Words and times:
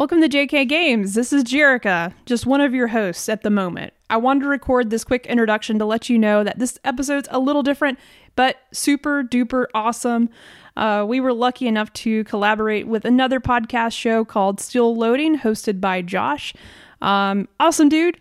Welcome 0.00 0.22
to 0.22 0.30
JK 0.30 0.66
Games. 0.66 1.12
This 1.12 1.30
is 1.30 1.44
Jerica, 1.44 2.14
just 2.24 2.46
one 2.46 2.62
of 2.62 2.72
your 2.72 2.86
hosts 2.86 3.28
at 3.28 3.42
the 3.42 3.50
moment. 3.50 3.92
I 4.08 4.16
wanted 4.16 4.44
to 4.44 4.48
record 4.48 4.88
this 4.88 5.04
quick 5.04 5.26
introduction 5.26 5.78
to 5.78 5.84
let 5.84 6.08
you 6.08 6.18
know 6.18 6.42
that 6.42 6.58
this 6.58 6.78
episode's 6.84 7.28
a 7.30 7.38
little 7.38 7.62
different, 7.62 7.98
but 8.34 8.56
super 8.72 9.22
duper 9.22 9.66
awesome. 9.74 10.30
Uh, 10.74 11.04
we 11.06 11.20
were 11.20 11.34
lucky 11.34 11.66
enough 11.66 11.92
to 11.92 12.24
collaborate 12.24 12.88
with 12.88 13.04
another 13.04 13.40
podcast 13.40 13.92
show 13.92 14.24
called 14.24 14.58
Still 14.58 14.96
Loading, 14.96 15.38
hosted 15.38 15.82
by 15.82 16.00
Josh. 16.00 16.54
Um, 17.02 17.46
awesome 17.60 17.90
dude. 17.90 18.18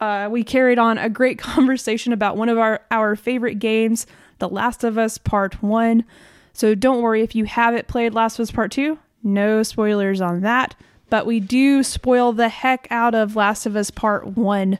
Uh, 0.00 0.26
we 0.28 0.42
carried 0.42 0.80
on 0.80 0.98
a 0.98 1.08
great 1.08 1.38
conversation 1.38 2.12
about 2.12 2.36
one 2.36 2.48
of 2.48 2.58
our, 2.58 2.80
our 2.90 3.14
favorite 3.14 3.60
games, 3.60 4.08
The 4.40 4.48
Last 4.48 4.82
of 4.82 4.98
Us 4.98 5.16
Part 5.18 5.62
1. 5.62 6.04
So 6.52 6.74
don't 6.74 7.02
worry 7.02 7.22
if 7.22 7.36
you 7.36 7.44
haven't 7.44 7.86
played 7.86 8.14
Last 8.14 8.40
of 8.40 8.42
Us 8.42 8.50
Part 8.50 8.72
2, 8.72 8.98
no 9.22 9.62
spoilers 9.62 10.20
on 10.20 10.40
that 10.40 10.74
but 11.10 11.26
we 11.26 11.40
do 11.40 11.82
spoil 11.82 12.32
the 12.32 12.48
heck 12.48 12.86
out 12.90 13.14
of 13.14 13.36
Last 13.36 13.66
of 13.66 13.76
Us 13.76 13.90
Part 13.90 14.36
1. 14.36 14.78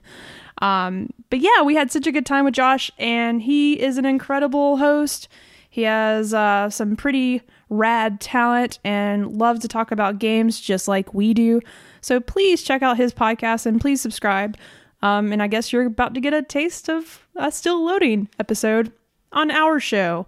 Um, 0.62 1.10
but 1.30 1.40
yeah, 1.40 1.62
we 1.62 1.74
had 1.74 1.90
such 1.90 2.06
a 2.06 2.12
good 2.12 2.26
time 2.26 2.44
with 2.44 2.54
Josh, 2.54 2.90
and 2.98 3.42
he 3.42 3.80
is 3.80 3.98
an 3.98 4.04
incredible 4.04 4.76
host. 4.76 5.28
He 5.68 5.82
has 5.82 6.32
uh, 6.32 6.70
some 6.70 6.96
pretty 6.96 7.42
rad 7.68 8.20
talent 8.20 8.78
and 8.84 9.36
loves 9.36 9.60
to 9.60 9.68
talk 9.68 9.90
about 9.90 10.18
games 10.18 10.60
just 10.60 10.86
like 10.86 11.12
we 11.12 11.34
do. 11.34 11.60
So 12.00 12.20
please 12.20 12.62
check 12.62 12.82
out 12.82 12.96
his 12.96 13.12
podcast 13.12 13.66
and 13.66 13.80
please 13.80 14.00
subscribe. 14.00 14.56
Um, 15.02 15.32
and 15.32 15.42
I 15.42 15.48
guess 15.48 15.72
you're 15.72 15.86
about 15.86 16.14
to 16.14 16.20
get 16.20 16.32
a 16.32 16.42
taste 16.42 16.88
of 16.88 17.26
a 17.36 17.50
still 17.50 17.84
loading 17.84 18.28
episode 18.38 18.92
on 19.32 19.50
our 19.50 19.80
show, 19.80 20.26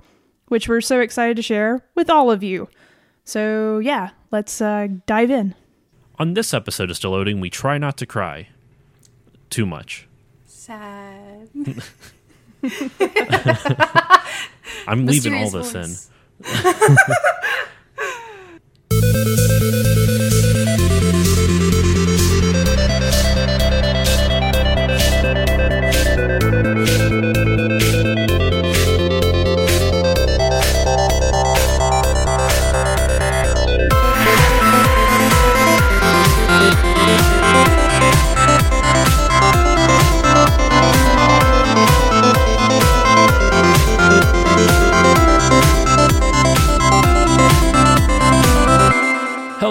which 0.48 0.68
we're 0.68 0.80
so 0.80 1.00
excited 1.00 1.36
to 1.36 1.42
share 1.42 1.84
with 1.94 2.10
all 2.10 2.30
of 2.30 2.42
you. 2.42 2.68
So 3.24 3.78
yeah, 3.78 4.10
let's 4.30 4.60
uh, 4.60 4.88
dive 5.06 5.30
in. 5.30 5.54
On 6.18 6.34
this 6.34 6.54
episode 6.54 6.90
of 6.90 6.96
Still 6.96 7.10
Loading, 7.10 7.40
we 7.40 7.50
try 7.50 7.76
not 7.76 7.98
to 7.98 8.06
cry 8.06 8.48
too 9.50 9.66
much. 9.66 10.08
Sad. 10.46 11.50
I'm 14.88 15.04
leaving 15.06 15.34
all 15.34 15.50
this 15.50 15.72
voice. 15.72 16.10
in. 16.42 16.96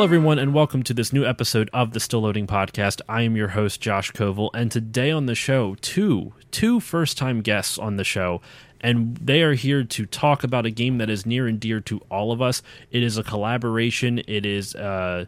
everyone, 0.06 0.38
and 0.38 0.54
welcome 0.54 0.84
to 0.84 0.94
this 0.94 1.12
new 1.12 1.26
episode 1.26 1.68
of 1.74 1.94
the 1.94 2.00
Still 2.00 2.22
Loading 2.22 2.46
Podcast. 2.46 3.02
I 3.10 3.24
am 3.24 3.36
your 3.36 3.48
host, 3.48 3.82
Josh 3.82 4.12
Koval, 4.12 4.52
and 4.54 4.72
today 4.72 5.10
on 5.10 5.26
the 5.26 5.34
show, 5.34 5.74
two 5.82 6.32
two 6.52 6.80
first 6.80 7.18
time 7.18 7.42
guests 7.42 7.80
on 7.80 7.98
the 7.98 8.04
show, 8.04 8.40
and 8.80 9.18
they 9.18 9.42
are 9.42 9.56
here 9.56 9.84
to 9.84 10.06
talk 10.06 10.44
about 10.44 10.68
a 10.68 10.70
game 10.70 11.00
that 11.00 11.10
is 11.10 11.26
near 11.26 11.48
and 11.48 11.60
dear 11.60 11.80
to 11.80 12.02
all 12.12 12.32
of 12.32 12.40
us. 12.40 12.62
It 12.92 13.02
is 13.02 13.18
a 13.18 13.24
collaboration. 13.24 14.22
It 14.28 14.46
is 14.46 14.76
a 14.76 15.28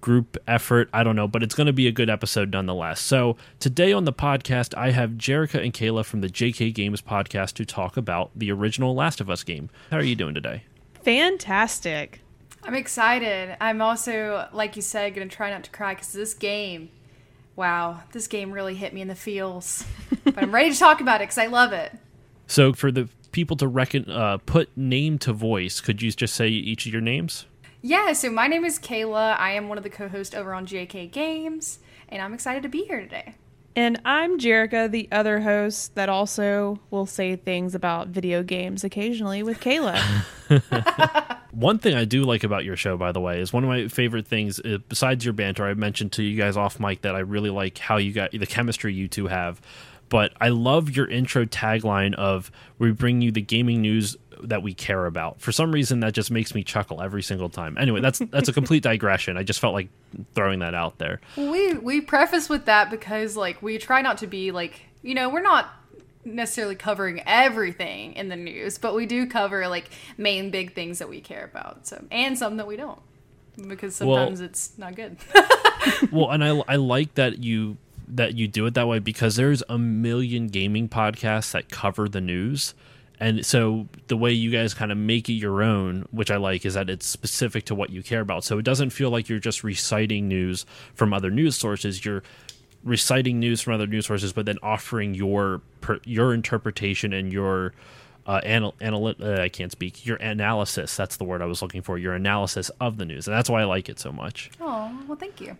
group 0.00 0.38
effort. 0.46 0.88
I 0.94 1.04
don't 1.04 1.14
know, 1.14 1.28
but 1.28 1.42
it's 1.42 1.54
going 1.54 1.66
to 1.66 1.74
be 1.74 1.88
a 1.88 1.92
good 1.92 2.08
episode 2.08 2.50
nonetheless. 2.50 3.02
So 3.02 3.36
today 3.60 3.92
on 3.92 4.06
the 4.06 4.14
podcast, 4.14 4.74
I 4.78 4.92
have 4.92 5.10
Jerica 5.10 5.62
and 5.62 5.74
Kayla 5.74 6.06
from 6.06 6.22
the 6.22 6.30
JK 6.30 6.72
Games 6.72 7.02
podcast 7.02 7.52
to 7.56 7.66
talk 7.66 7.98
about 7.98 8.30
the 8.34 8.50
original 8.50 8.94
Last 8.94 9.20
of 9.20 9.28
Us 9.28 9.44
game. 9.44 9.68
How 9.90 9.98
are 9.98 10.02
you 10.02 10.16
doing 10.16 10.32
today? 10.32 10.62
Fantastic. 11.02 12.22
I'm 12.62 12.74
excited. 12.74 13.56
I'm 13.60 13.80
also, 13.80 14.48
like 14.52 14.76
you 14.76 14.82
said, 14.82 15.14
going 15.14 15.28
to 15.28 15.34
try 15.34 15.50
not 15.50 15.64
to 15.64 15.70
cry 15.70 15.94
because 15.94 16.12
this 16.12 16.34
game, 16.34 16.90
wow, 17.56 18.02
this 18.12 18.26
game 18.26 18.52
really 18.52 18.74
hit 18.74 18.92
me 18.92 19.00
in 19.00 19.08
the 19.08 19.14
feels. 19.14 19.84
but 20.24 20.38
I'm 20.38 20.54
ready 20.54 20.72
to 20.72 20.78
talk 20.78 21.00
about 21.00 21.20
it 21.20 21.24
because 21.24 21.38
I 21.38 21.46
love 21.46 21.72
it. 21.72 21.92
So 22.46 22.72
for 22.72 22.90
the 22.90 23.08
people 23.32 23.56
to 23.58 23.68
reckon, 23.68 24.10
uh, 24.10 24.38
put 24.38 24.76
name 24.76 25.18
to 25.20 25.32
voice, 25.32 25.80
could 25.80 26.02
you 26.02 26.10
just 26.10 26.34
say 26.34 26.48
each 26.48 26.86
of 26.86 26.92
your 26.92 27.02
names? 27.02 27.46
Yeah, 27.80 28.12
so 28.12 28.30
my 28.30 28.48
name 28.48 28.64
is 28.64 28.78
Kayla. 28.78 29.38
I 29.38 29.52
am 29.52 29.68
one 29.68 29.78
of 29.78 29.84
the 29.84 29.90
co 29.90 30.08
hosts 30.08 30.34
over 30.34 30.52
on 30.52 30.66
JK 30.66 31.12
Games, 31.12 31.78
and 32.08 32.20
I'm 32.20 32.34
excited 32.34 32.64
to 32.64 32.68
be 32.68 32.84
here 32.84 33.00
today. 33.00 33.36
And 33.76 34.00
I'm 34.04 34.40
Jerica, 34.40 34.90
the 34.90 35.08
other 35.12 35.40
host 35.40 35.94
that 35.94 36.08
also 36.08 36.80
will 36.90 37.06
say 37.06 37.36
things 37.36 37.76
about 37.76 38.08
video 38.08 38.42
games 38.42 38.82
occasionally 38.82 39.44
with 39.44 39.60
Kayla. 39.60 40.02
One 41.58 41.80
thing 41.80 41.96
I 41.96 42.04
do 42.04 42.22
like 42.22 42.44
about 42.44 42.64
your 42.64 42.76
show, 42.76 42.96
by 42.96 43.10
the 43.10 43.20
way, 43.20 43.40
is 43.40 43.52
one 43.52 43.64
of 43.64 43.68
my 43.68 43.88
favorite 43.88 44.28
things. 44.28 44.60
Uh, 44.60 44.78
besides 44.88 45.24
your 45.24 45.34
banter, 45.34 45.66
I 45.66 45.74
mentioned 45.74 46.12
to 46.12 46.22
you 46.22 46.38
guys 46.38 46.56
off 46.56 46.78
mic 46.78 47.02
that 47.02 47.16
I 47.16 47.18
really 47.18 47.50
like 47.50 47.78
how 47.78 47.96
you 47.96 48.12
got 48.12 48.30
the 48.30 48.46
chemistry 48.46 48.94
you 48.94 49.08
two 49.08 49.26
have. 49.26 49.60
But 50.08 50.32
I 50.40 50.50
love 50.50 50.90
your 50.90 51.10
intro 51.10 51.46
tagline 51.46 52.14
of 52.14 52.52
"We 52.78 52.92
bring 52.92 53.22
you 53.22 53.32
the 53.32 53.40
gaming 53.40 53.82
news 53.82 54.16
that 54.40 54.62
we 54.62 54.72
care 54.72 55.04
about." 55.06 55.40
For 55.40 55.50
some 55.50 55.72
reason, 55.72 55.98
that 56.00 56.14
just 56.14 56.30
makes 56.30 56.54
me 56.54 56.62
chuckle 56.62 57.02
every 57.02 57.24
single 57.24 57.48
time. 57.48 57.76
Anyway, 57.76 58.00
that's 58.00 58.20
that's 58.30 58.48
a 58.48 58.52
complete 58.52 58.84
digression. 58.84 59.36
I 59.36 59.42
just 59.42 59.58
felt 59.58 59.74
like 59.74 59.88
throwing 60.36 60.60
that 60.60 60.74
out 60.74 60.98
there. 60.98 61.20
We 61.36 61.74
we 61.74 62.00
preface 62.00 62.48
with 62.48 62.66
that 62.66 62.88
because 62.88 63.36
like 63.36 63.60
we 63.62 63.78
try 63.78 64.00
not 64.00 64.18
to 64.18 64.28
be 64.28 64.52
like 64.52 64.80
you 65.02 65.14
know 65.14 65.28
we're 65.28 65.42
not 65.42 65.74
necessarily 66.34 66.74
covering 66.74 67.22
everything 67.26 68.12
in 68.14 68.28
the 68.28 68.36
news, 68.36 68.78
but 68.78 68.94
we 68.94 69.06
do 69.06 69.26
cover 69.26 69.68
like 69.68 69.90
main 70.16 70.50
big 70.50 70.74
things 70.74 70.98
that 70.98 71.08
we 71.08 71.20
care 71.20 71.44
about. 71.44 71.86
So 71.86 72.04
and 72.10 72.38
some 72.38 72.56
that 72.58 72.66
we 72.66 72.76
don't 72.76 73.00
because 73.66 74.00
Well- 74.00 74.16
sometimes 74.16 74.40
it's 74.40 74.78
not 74.78 74.94
good. 74.94 75.16
well, 76.12 76.30
and 76.30 76.44
I 76.44 76.62
I 76.68 76.76
like 76.76 77.14
that 77.14 77.42
you 77.42 77.76
that 78.08 78.34
you 78.34 78.48
do 78.48 78.66
it 78.66 78.74
that 78.74 78.88
way 78.88 78.98
because 78.98 79.36
there's 79.36 79.62
a 79.68 79.78
million 79.78 80.46
gaming 80.48 80.88
podcasts 80.88 81.52
that 81.52 81.68
cover 81.70 82.08
the 82.08 82.20
news. 82.20 82.74
And 83.20 83.44
so 83.44 83.88
the 84.06 84.16
way 84.16 84.30
you 84.32 84.50
guys 84.50 84.74
kind 84.74 84.92
of 84.92 84.96
make 84.98 85.28
it 85.28 85.32
your 85.34 85.60
own, 85.62 86.06
which 86.12 86.30
I 86.30 86.36
like, 86.36 86.64
is 86.64 86.74
that 86.74 86.88
it's 86.88 87.04
specific 87.04 87.64
to 87.64 87.74
what 87.74 87.90
you 87.90 88.00
care 88.02 88.20
about. 88.20 88.44
So 88.44 88.58
it 88.58 88.64
doesn't 88.64 88.90
feel 88.90 89.10
like 89.10 89.28
you're 89.28 89.40
just 89.40 89.64
reciting 89.64 90.28
news 90.28 90.64
from 90.94 91.12
other 91.12 91.28
news 91.30 91.56
sources. 91.56 92.04
You're 92.04 92.22
reciting 92.88 93.38
news 93.38 93.60
from 93.60 93.74
other 93.74 93.86
news 93.86 94.06
sources, 94.06 94.32
but 94.32 94.46
then 94.46 94.58
offering 94.62 95.14
your 95.14 95.60
per, 95.80 96.00
your 96.04 96.34
interpretation 96.34 97.12
and 97.12 97.32
your 97.32 97.72
uh, 98.26 98.40
anal, 98.44 98.74
anal, 98.80 99.14
uh, 99.22 99.40
I 99.40 99.48
can't 99.48 99.72
speak. 99.72 100.04
Your 100.04 100.16
analysis. 100.16 100.96
That's 100.96 101.16
the 101.16 101.24
word 101.24 101.40
I 101.40 101.46
was 101.46 101.62
looking 101.62 101.82
for. 101.82 101.98
Your 101.98 102.14
analysis 102.14 102.70
of 102.80 102.98
the 102.98 103.04
news, 103.04 103.26
and 103.26 103.36
that's 103.36 103.48
why 103.48 103.62
I 103.62 103.64
like 103.64 103.88
it 103.88 103.98
so 103.98 104.12
much. 104.12 104.50
oh 104.60 104.90
well, 105.06 105.16
thank 105.16 105.40
you. 105.40 105.56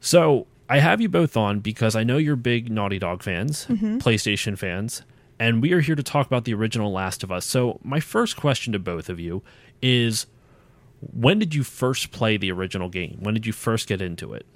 So 0.00 0.46
I 0.68 0.78
have 0.78 1.00
you 1.00 1.08
both 1.08 1.36
on 1.36 1.60
because 1.60 1.94
I 1.94 2.02
know 2.02 2.16
you're 2.16 2.36
big 2.36 2.70
Naughty 2.70 2.98
Dog 2.98 3.22
fans, 3.22 3.66
PlayStation 3.66 4.58
fans, 4.58 5.02
and 5.38 5.62
we 5.62 5.72
are 5.72 5.80
here 5.80 5.94
to 5.94 6.02
talk 6.02 6.26
about 6.26 6.44
the 6.44 6.54
original 6.54 6.92
Last 6.92 7.22
of 7.22 7.30
Us. 7.30 7.46
So 7.46 7.78
my 7.82 8.00
first 8.00 8.36
question 8.36 8.72
to 8.72 8.78
both 8.78 9.08
of 9.08 9.20
you 9.20 9.42
is 9.80 10.26
when 11.00 11.38
did 11.38 11.54
you 11.54 11.64
first 11.64 12.12
play 12.12 12.36
the 12.36 12.52
original 12.52 12.88
game? 12.88 13.18
When 13.20 13.34
did 13.34 13.46
you 13.46 13.52
first 13.52 13.88
get 13.88 14.00
into 14.00 14.34
it? 14.34 14.46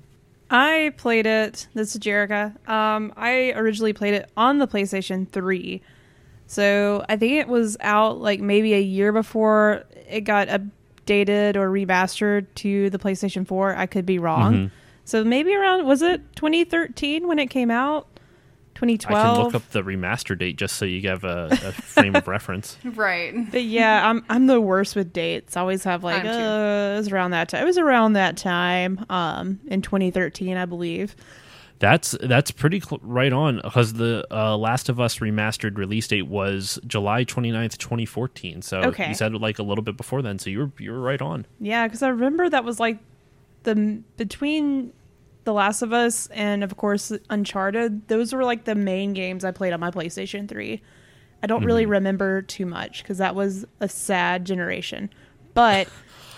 I 0.50 0.92
played 0.96 1.26
it. 1.26 1.66
This 1.74 1.94
is 1.94 2.00
Jerica. 2.00 2.54
Um, 2.68 3.12
I 3.16 3.52
originally 3.56 3.92
played 3.92 4.14
it 4.14 4.30
on 4.36 4.58
the 4.58 4.68
PlayStation 4.68 5.28
3. 5.28 5.82
So 6.46 7.04
I 7.08 7.16
think 7.16 7.32
it 7.34 7.48
was 7.48 7.76
out 7.80 8.20
like 8.20 8.40
maybe 8.40 8.74
a 8.74 8.80
year 8.80 9.12
before 9.12 9.84
it 10.08 10.20
got 10.20 10.46
updated 10.48 11.56
or 11.56 11.68
remastered 11.70 12.46
to 12.56 12.90
the 12.90 12.98
PlayStation 12.98 13.46
4. 13.46 13.74
I 13.74 13.86
could 13.86 14.06
be 14.06 14.18
wrong. 14.18 14.54
Mhm. 14.54 14.70
So 15.04 15.24
maybe 15.24 15.54
around, 15.54 15.86
was 15.86 16.02
it 16.02 16.20
2013 16.36 17.26
when 17.26 17.38
it 17.38 17.48
came 17.50 17.70
out? 17.70 18.06
2012? 18.76 19.18
I 19.18 19.22
can 19.34 19.44
look 19.44 19.54
up 19.54 19.68
the 19.70 19.82
remaster 19.82 20.38
date 20.38 20.56
just 20.56 20.76
so 20.76 20.84
you 20.84 21.08
have 21.08 21.24
a, 21.24 21.48
a 21.50 21.72
frame 21.72 22.14
of 22.14 22.28
reference. 22.28 22.78
Right. 22.84 23.34
But 23.50 23.64
yeah, 23.64 24.08
I'm 24.08 24.24
I'm 24.28 24.46
the 24.46 24.60
worst 24.60 24.94
with 24.96 25.12
dates. 25.12 25.56
I 25.56 25.60
always 25.60 25.82
have 25.84 26.04
like 26.04 26.24
uh, 26.24 26.28
it 26.94 26.96
was 26.98 27.08
around 27.12 27.32
that 27.32 27.48
time. 27.48 27.62
It 27.62 27.66
was 27.66 27.78
around 27.78 28.12
that 28.14 28.36
time, 28.36 29.04
um, 29.10 29.60
in 29.66 29.82
2013, 29.82 30.56
I 30.56 30.64
believe. 30.64 31.14
That's 31.78 32.16
that's 32.22 32.50
pretty 32.52 32.80
cl- 32.80 33.00
right 33.02 33.32
on 33.32 33.60
because 33.62 33.92
the 33.94 34.26
uh, 34.30 34.56
Last 34.56 34.88
of 34.88 34.98
Us 34.98 35.18
remastered 35.18 35.76
release 35.76 36.08
date 36.08 36.26
was 36.26 36.78
July 36.86 37.24
29th, 37.26 37.76
2014. 37.76 38.62
So 38.62 38.80
Okay. 38.84 39.08
you 39.08 39.14
said 39.14 39.34
like 39.34 39.58
a 39.58 39.62
little 39.62 39.84
bit 39.84 39.96
before 39.98 40.22
then. 40.22 40.38
So 40.38 40.48
you 40.48 40.58
were 40.60 40.70
you 40.78 40.92
were 40.92 41.00
right 41.00 41.20
on. 41.20 41.44
Yeah, 41.60 41.86
because 41.86 42.02
I 42.02 42.08
remember 42.08 42.48
that 42.48 42.64
was 42.64 42.80
like 42.80 42.98
the 43.64 44.00
between 44.16 44.92
The 45.46 45.52
Last 45.52 45.80
of 45.80 45.92
Us 45.92 46.26
and 46.32 46.62
of 46.64 46.76
course 46.76 47.12
Uncharted. 47.30 48.08
Those 48.08 48.32
were 48.34 48.44
like 48.44 48.64
the 48.64 48.74
main 48.74 49.12
games 49.14 49.44
I 49.44 49.52
played 49.52 49.72
on 49.72 49.80
my 49.80 49.90
PlayStation 49.92 50.48
3. 50.48 50.82
I 51.42 51.46
don't 51.46 51.64
really 51.64 51.86
remember 51.86 52.42
too 52.42 52.66
much 52.66 53.02
because 53.02 53.18
that 53.18 53.34
was 53.36 53.64
a 53.80 53.88
sad 53.88 54.44
generation. 54.44 55.08
But 55.54 55.88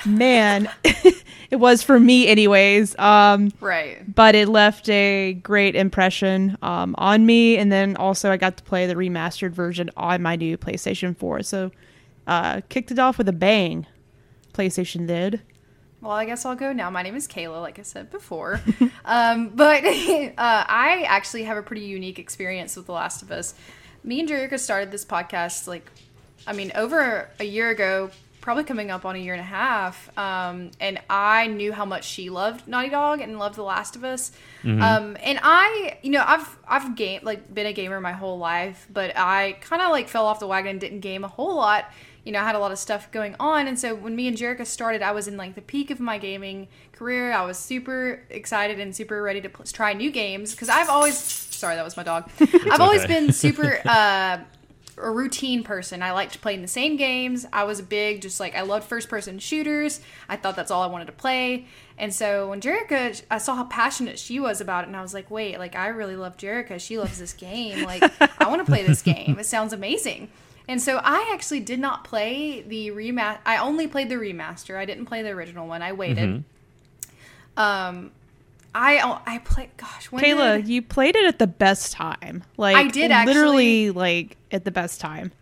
man, 0.05 0.69
it 0.85 1.57
was 1.57 1.83
for 1.83 1.99
me 1.99 2.29
anyways. 2.29 2.99
Um, 2.99 3.51
Right. 3.61 4.15
but 4.15 4.35
it 4.35 4.49
left 4.49 4.89
a 4.91 5.33
great 5.43 5.75
impression 5.75 6.59
um, 6.61 6.95
on 6.99 7.25
me, 7.25 7.57
and 7.57 7.73
then 7.73 7.97
also 7.97 8.31
I 8.31 8.37
got 8.37 8.59
to 8.59 8.63
play 8.65 8.87
the 8.87 8.95
remastered 8.95 9.53
version 9.53 9.91
on 9.97 10.21
my 10.21 10.37
new 10.37 10.59
PlayStation 10.59 11.17
4. 11.17 11.43
So, 11.43 11.71
uh, 12.27 12.61
kicked 12.69 12.91
it 12.91 12.99
off 12.99 13.17
with 13.17 13.29
a 13.29 13.33
bang. 13.33 13.87
PlayStation 14.53 15.07
did. 15.07 15.41
Well, 16.01 16.13
I 16.13 16.27
guess 16.27 16.45
I'll 16.45 16.55
go 16.55 16.73
now. 16.73 16.91
My 16.91 17.03
name 17.03 17.17
is 17.17 17.27
Kayla, 17.27 17.61
like 17.61 17.79
I 17.79 17.83
said 17.83 18.11
before. 18.11 18.61
um, 19.05 19.49
but 19.49 19.85
uh, 19.85 20.33
I 20.39 21.05
actually 21.09 21.45
have 21.45 21.57
a 21.57 21.63
pretty 21.63 21.83
unique 21.83 22.19
experience 22.19 22.77
with 22.77 22.87
The 22.87 22.93
Last 22.93 23.23
of 23.23 23.33
Us. 23.33 23.55
Me 24.05 24.21
and 24.21 24.29
Jerica 24.29 24.59
started 24.61 24.93
this 24.93 25.05
podcast, 25.05 25.67
like, 25.67 25.91
I 26.47 26.53
mean, 26.53 26.71
over 26.77 27.29
a 27.41 27.45
year 27.45 27.71
ago, 27.71 28.11
probably 28.41 28.63
coming 28.63 28.93
up 28.93 29.05
on 29.05 29.17
a 29.17 29.19
year 29.19 29.35
and 29.35 29.41
a 29.41 29.45
half. 29.45 30.17
Um, 30.17 30.71
and 30.79 31.01
I 31.11 31.49
knew 31.49 31.73
how 31.73 31.85
much 31.85 32.05
she 32.05 32.31
loved 32.31 32.69
Naughty 32.69 32.91
Dog 32.91 33.21
and 33.21 33.37
loved 33.39 33.57
The 33.57 33.65
Last 33.65 33.97
of 33.97 34.05
Us. 34.05 34.31
Um, 34.81 35.17
and 35.21 35.41
I, 35.43 35.99
you 36.03 36.11
know, 36.13 36.23
I've 36.25 36.57
I've 36.67 36.95
game 36.95 37.21
like 37.25 37.53
been 37.53 37.67
a 37.67 37.73
gamer 37.73 38.01
my 38.01 38.13
whole 38.13 38.39
life, 38.39 38.87
but 38.91 39.13
I 39.17 39.57
kind 39.61 39.83
of 39.83 39.91
like 39.91 40.09
fell 40.09 40.27
off 40.27 40.39
the 40.39 40.47
wagon 40.47 40.71
and 40.71 40.81
didn't 40.81 41.01
game 41.01 41.25
a 41.25 41.29
whole 41.29 41.57
lot 41.57 41.91
you 42.29 42.33
know, 42.33 42.41
I 42.41 42.45
had 42.45 42.55
a 42.55 42.59
lot 42.59 42.73
of 42.73 42.79
stuff 42.79 43.11
going 43.11 43.35
on. 43.41 43.67
And 43.69 43.79
so 43.81 43.95
when 43.95 44.15
me 44.15 44.29
and 44.29 44.37
Jerica 44.37 44.67
started, 44.67 45.01
I 45.01 45.13
was 45.13 45.29
in 45.29 45.39
like 45.39 45.55
the 45.55 45.63
peak 45.63 45.91
of 45.91 45.99
my 45.99 46.19
gaming 46.19 46.69
career. 46.93 47.33
I 47.33 47.47
was 47.47 47.59
super 47.59 48.23
excited 48.29 48.79
and 48.79 48.95
super 48.95 49.23
ready 49.23 49.41
to 49.41 49.49
pl- 49.49 49.65
try 49.65 49.95
new 49.95 50.11
games 50.11 50.51
because 50.51 50.69
I've 50.69 50.91
always, 50.91 51.17
sorry, 51.17 51.77
that 51.77 51.87
was 51.87 51.97
my 51.97 52.03
dog. 52.03 52.29
I've 52.71 52.83
always 52.83 53.07
been 53.07 53.33
super, 53.33 53.81
uh, 53.87 54.41
a 54.99 55.11
routine 55.11 55.63
person. 55.63 56.03
I 56.03 56.13
liked 56.13 56.43
playing 56.43 56.61
the 56.61 56.69
same 56.69 56.97
games. 56.97 57.47
I 57.51 57.65
was 57.65 57.81
a 57.81 57.83
big, 57.83 58.21
just 58.21 58.41
like, 58.41 58.55
I 58.55 58.61
loved 58.61 58.87
first 58.87 59.09
person 59.09 59.39
shooters. 59.39 60.03
I 60.29 60.37
thought 60.37 60.55
that's 60.55 60.71
all 60.71 60.83
I 60.83 60.89
wanted 60.89 61.07
to 61.07 61.13
play. 61.13 61.65
And 61.97 62.13
so 62.13 62.51
when 62.51 62.61
Jerica, 62.61 63.23
I 63.31 63.39
saw 63.39 63.55
how 63.55 63.65
passionate 63.65 64.19
she 64.19 64.39
was 64.39 64.61
about 64.61 64.85
it, 64.85 64.89
and 64.89 64.97
I 64.97 65.01
was 65.01 65.15
like, 65.15 65.31
wait, 65.31 65.59
like, 65.59 65.77
I 65.77 65.89
really 65.89 66.17
love 66.17 66.37
Jerica. 66.37 66.79
She 66.79 66.99
loves 66.99 67.19
this 67.19 67.33
game. 67.33 67.85
Like, 67.85 68.03
I 68.39 68.49
want 68.49 68.61
to 68.61 68.71
play 68.71 68.85
this 68.87 69.01
game. 69.15 69.39
It 69.39 69.47
sounds 69.47 69.73
amazing. 69.73 70.29
And 70.69 70.81
so 70.83 71.01
I 71.03 71.31
actually 71.33 71.61
did 71.61 71.81
not 71.81 72.05
play 72.05 72.61
the 72.61 72.91
remaster. 72.91 73.39
I 73.47 73.57
only 73.57 73.87
played 73.89 74.11
the 74.11 74.17
remaster. 74.17 74.77
I 74.77 74.85
didn't 74.85 75.07
play 75.07 75.23
the 75.23 75.31
original 75.31 75.67
one. 75.67 75.81
I 75.83 75.93
waited. 75.93 76.45
Um, 77.57 78.11
I 78.75 79.19
I 79.27 79.39
played. 79.39 79.71
Gosh, 79.77 80.13
when 80.13 80.23
Kayla, 80.23 80.57
did- 80.59 80.69
you 80.69 80.83
played 80.83 81.17
it 81.17 81.25
at 81.27 81.39
the 81.39 81.47
best 81.47 81.93
time. 81.93 82.45
Like 82.57 82.77
I 82.77 82.89
did 82.89 83.11
literally 83.27 83.91
like 83.91 84.37
at 84.53 84.65
the 84.65 84.71
best 84.71 85.01
time. 85.01 85.33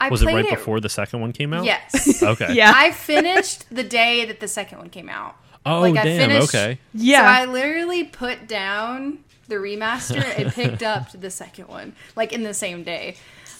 I 0.00 0.08
Was 0.08 0.20
it 0.22 0.24
played 0.24 0.46
right 0.46 0.50
before 0.56 0.80
the 0.80 0.88
second 0.88 1.20
one 1.20 1.32
came 1.32 1.52
out? 1.54 1.64
Yes. 1.64 2.22
Okay. 2.32 2.54
Yeah. 2.54 2.72
I 2.74 2.90
finished 2.90 3.64
the 3.74 3.84
day 3.84 4.24
that 4.24 4.40
the 4.40 4.48
second 4.48 4.78
one 4.78 4.90
came 4.90 5.08
out. 5.08 5.36
Oh 5.64 5.80
Like, 5.82 5.96
I 5.96 6.02
damn. 6.04 6.28
finished- 6.28 6.48
Okay. 6.54 6.78
Yeah. 6.92 7.20
So 7.20 7.24
I 7.42 7.44
literally 7.52 8.02
put 8.02 8.48
down 8.48 9.18
the 9.46 9.54
remaster 9.56 10.24
and 10.36 10.52
picked 10.52 10.82
up 10.82 11.12
the 11.20 11.30
second 11.30 11.68
one 11.68 11.94
like 12.16 12.32
in 12.32 12.42
the 12.42 12.52
same 12.54 12.82
day. 12.82 13.14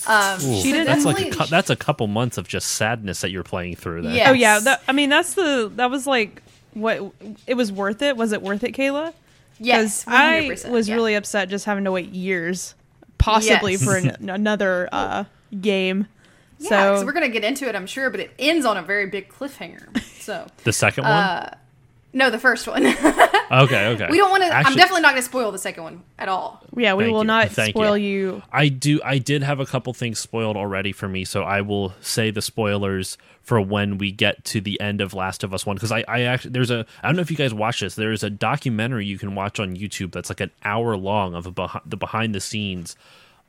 Um, 0.07 0.35
Ooh, 0.43 0.61
so 0.61 0.85
that's 0.85 1.05
like 1.05 1.17
a 1.17 1.21
definitely- 1.21 1.31
cou- 1.31 1.47
that's 1.47 1.71
a 1.71 1.77
couple 1.77 2.07
months 2.07 2.39
of 2.39 2.49
just 2.49 2.69
sadness 2.73 3.21
that 3.21 3.31
you're 3.31 3.43
playing 3.43 3.77
through. 3.77 4.03
Then. 4.03 4.15
Yeah. 4.15 4.31
Oh 4.31 4.33
yeah, 4.33 4.59
that, 4.61 4.83
I 4.89 4.93
mean 4.93 5.11
that's 5.11 5.35
the 5.35 5.71
that 5.77 5.91
was 5.91 6.07
like 6.07 6.43
what 6.75 7.13
it 7.47 7.55
was 7.55 7.71
worth 7.71 8.03
it. 8.03 8.17
Was 8.17 8.33
it 8.33 8.43
worth 8.43 8.65
it, 8.65 8.73
Kayla? 8.75 9.13
yes, 9.59 10.05
I 10.09 10.49
100%, 10.51 10.71
was 10.71 10.89
yeah. 10.89 10.95
really 10.97 11.15
upset 11.15 11.49
just 11.49 11.65
having 11.67 11.85
to 11.85 11.93
wait 11.93 12.09
years, 12.11 12.75
possibly 13.19 13.73
Yes. 13.73 13.85
for 13.85 13.97
an, 13.97 14.17
another 14.31 14.89
uh, 14.91 15.25
game. 15.61 16.07
yeah. 16.59 16.97
so 16.99 17.05
we're 17.05 17.13
gonna 17.13 17.29
get 17.29 17.45
into 17.45 17.69
it, 17.69 17.77
I'm 17.77 17.87
sure, 17.87 18.11
but 18.11 18.19
it 18.21 18.31
ends 18.39 18.67
on 18.67 18.77
a 18.77 18.83
very 18.83 19.07
big 19.07 19.29
cliffhanger. 19.29 20.01
So 20.21 20.47
The 20.65 20.73
second 20.73 21.05
one. 21.05 21.13
Uh, 21.13 21.55
no, 22.13 22.31
the 22.31 22.39
first 22.39 22.67
one. 22.67 22.85
okay. 22.87 23.89
Okay. 23.89 24.07
we 24.11 24.17
don't 24.17 24.31
want 24.31 24.43
to. 24.43 24.55
I'm 24.55 24.75
definitely 24.75 25.03
not 25.03 25.13
gonna 25.13 25.23
spoil 25.23 25.51
the 25.51 25.59
second 25.59 25.83
one 25.85 26.03
at 26.19 26.29
all. 26.29 26.63
yeah, 26.77 26.95
we 26.95 27.05
Thank 27.05 27.15
will 27.15 27.23
you. 27.23 27.27
not 27.27 27.51
Thank 27.51 27.75
spoil 27.75 27.97
you. 27.97 28.09
you. 28.09 28.43
I 28.53 28.69
do. 28.69 29.01
I 29.05 29.19
did 29.19 29.43
have 29.43 29.61
a 29.61 29.67
couple 29.67 29.93
things 29.95 30.19
spoiled 30.19 30.57
already 30.57 30.93
for 30.93 31.09
me, 31.09 31.25
so 31.25 31.43
I 31.43 31.63
will 31.63 31.95
say 32.01 32.31
the 32.31 32.43
spoilers 32.43 33.17
for 33.43 33.61
when 33.61 33.99
we 33.99 34.13
get 34.13 34.45
to 34.45 34.61
the 34.61 34.81
end 34.81 35.01
of 35.01 35.15
Last 35.15 35.43
of 35.43 35.55
Us 35.55 35.65
One. 35.65 35.77
Because 35.77 35.93
I, 35.93 36.05
I 36.07 36.23
actually 36.23 36.53
there's 36.53 36.71
a 36.71 36.87
I 37.03 37.09
don't 37.09 37.17
know 37.17 37.23
if 37.23 37.31
you 37.31 37.37
guys 37.37 37.55
watch 37.55 37.81
this. 37.81 37.95
There 37.95 38.13
is 38.13 38.23
a 38.23 38.31
documentary 38.31 39.07
you 39.07 39.19
can 39.19 39.35
watch 39.35 39.59
on 39.59 39.77
YouTube 39.77 40.13
that's 40.13 40.29
like 40.29 40.41
an 40.41 40.51
hour 40.65 40.97
long 40.97 41.35
of 41.35 41.47
a 41.47 41.53
behi- 41.53 41.83
the 41.87 41.97
behind 41.97 42.35
the 42.35 42.41
scenes 42.41 42.95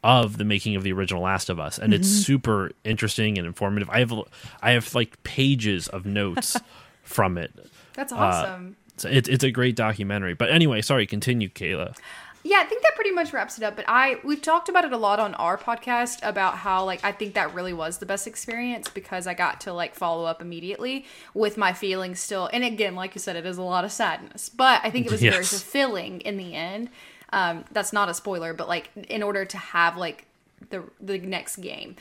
of 0.04 0.38
the 0.38 0.44
making 0.44 0.75
of 0.75 0.83
the 0.83 0.92
original 0.92 1.21
Last 1.21 1.50
of 1.50 1.59
Us, 1.59 1.80
and 1.80 1.94
it's 1.94 2.07
mm-hmm. 2.07 2.21
super 2.21 2.71
interesting 2.83 3.38
and 3.38 3.48
informative. 3.48 3.89
I 3.89 4.00
have 4.00 4.13
I 4.62 4.71
have 4.71 4.94
like 4.95 5.21
pages 5.24 5.88
of 5.88 6.06
notes 6.06 6.57
from 7.04 7.38
it. 7.38 7.51
That's 7.95 8.12
Uh, 8.12 8.18
awesome. 8.18 8.75
So 8.98 9.10
it, 9.10 9.28
it's 9.28 9.44
a 9.44 9.51
great 9.51 9.75
documentary. 9.75 10.34
But 10.34 10.51
anyway, 10.51 10.81
sorry, 10.81 11.06
continue, 11.07 11.50
Kayla. 11.50 11.98
Yeah, 12.45 12.57
I 12.60 12.66
think 12.66 12.81
that 12.84 12.92
pretty 12.95 13.12
much 13.12 13.31
wraps 13.31 13.57
it 13.57 13.63
up. 13.63 13.75
But 13.78 13.86
I 13.88 14.18
we've 14.24 14.42
talked 14.42 14.68
about 14.68 14.84
it 14.84 14.92
a 14.92 14.98
lot 14.98 15.19
on 15.19 15.34
our 15.36 15.57
podcast 15.57 16.19
about 16.28 16.57
how 16.57 16.84
like 16.84 17.04
I 17.04 17.12
think 17.13 17.36
that 17.36 17.54
really 17.54 17.72
was 17.74 18.00
the 18.00 18.06
best 18.06 18.28
experience 18.28 18.90
because 18.90 19.28
I 19.28 19.34
got 19.34 19.62
to 19.62 19.72
like 19.74 19.95
follow 19.95 20.25
up 20.25 20.42
immediately 20.42 21.06
with 21.34 21.57
my 21.57 21.72
feelings 21.72 22.19
still. 22.19 22.50
And 22.51 22.63
again, 22.66 22.95
like 22.95 23.16
you 23.16 23.19
said, 23.19 23.38
it 23.38 23.45
is 23.45 23.57
a 23.57 23.63
lot 23.63 23.86
of 23.86 23.92
sadness, 23.94 24.50
but 24.50 24.81
I 24.84 24.90
think 24.90 25.06
it 25.06 25.12
was 25.12 25.22
very 25.22 25.44
fulfilling 25.45 26.19
in 26.22 26.36
the 26.38 26.54
end. 26.54 26.90
Um, 27.31 27.63
that's 27.72 27.94
not 27.94 28.10
a 28.10 28.13
spoiler, 28.13 28.54
but 28.54 28.68
like 28.68 28.92
in 29.10 29.24
order 29.24 29.45
to 29.45 29.57
have 29.57 29.95
like 29.95 30.25
the 30.69 30.84
the 31.00 31.18
next 31.19 31.56
game. 31.57 31.95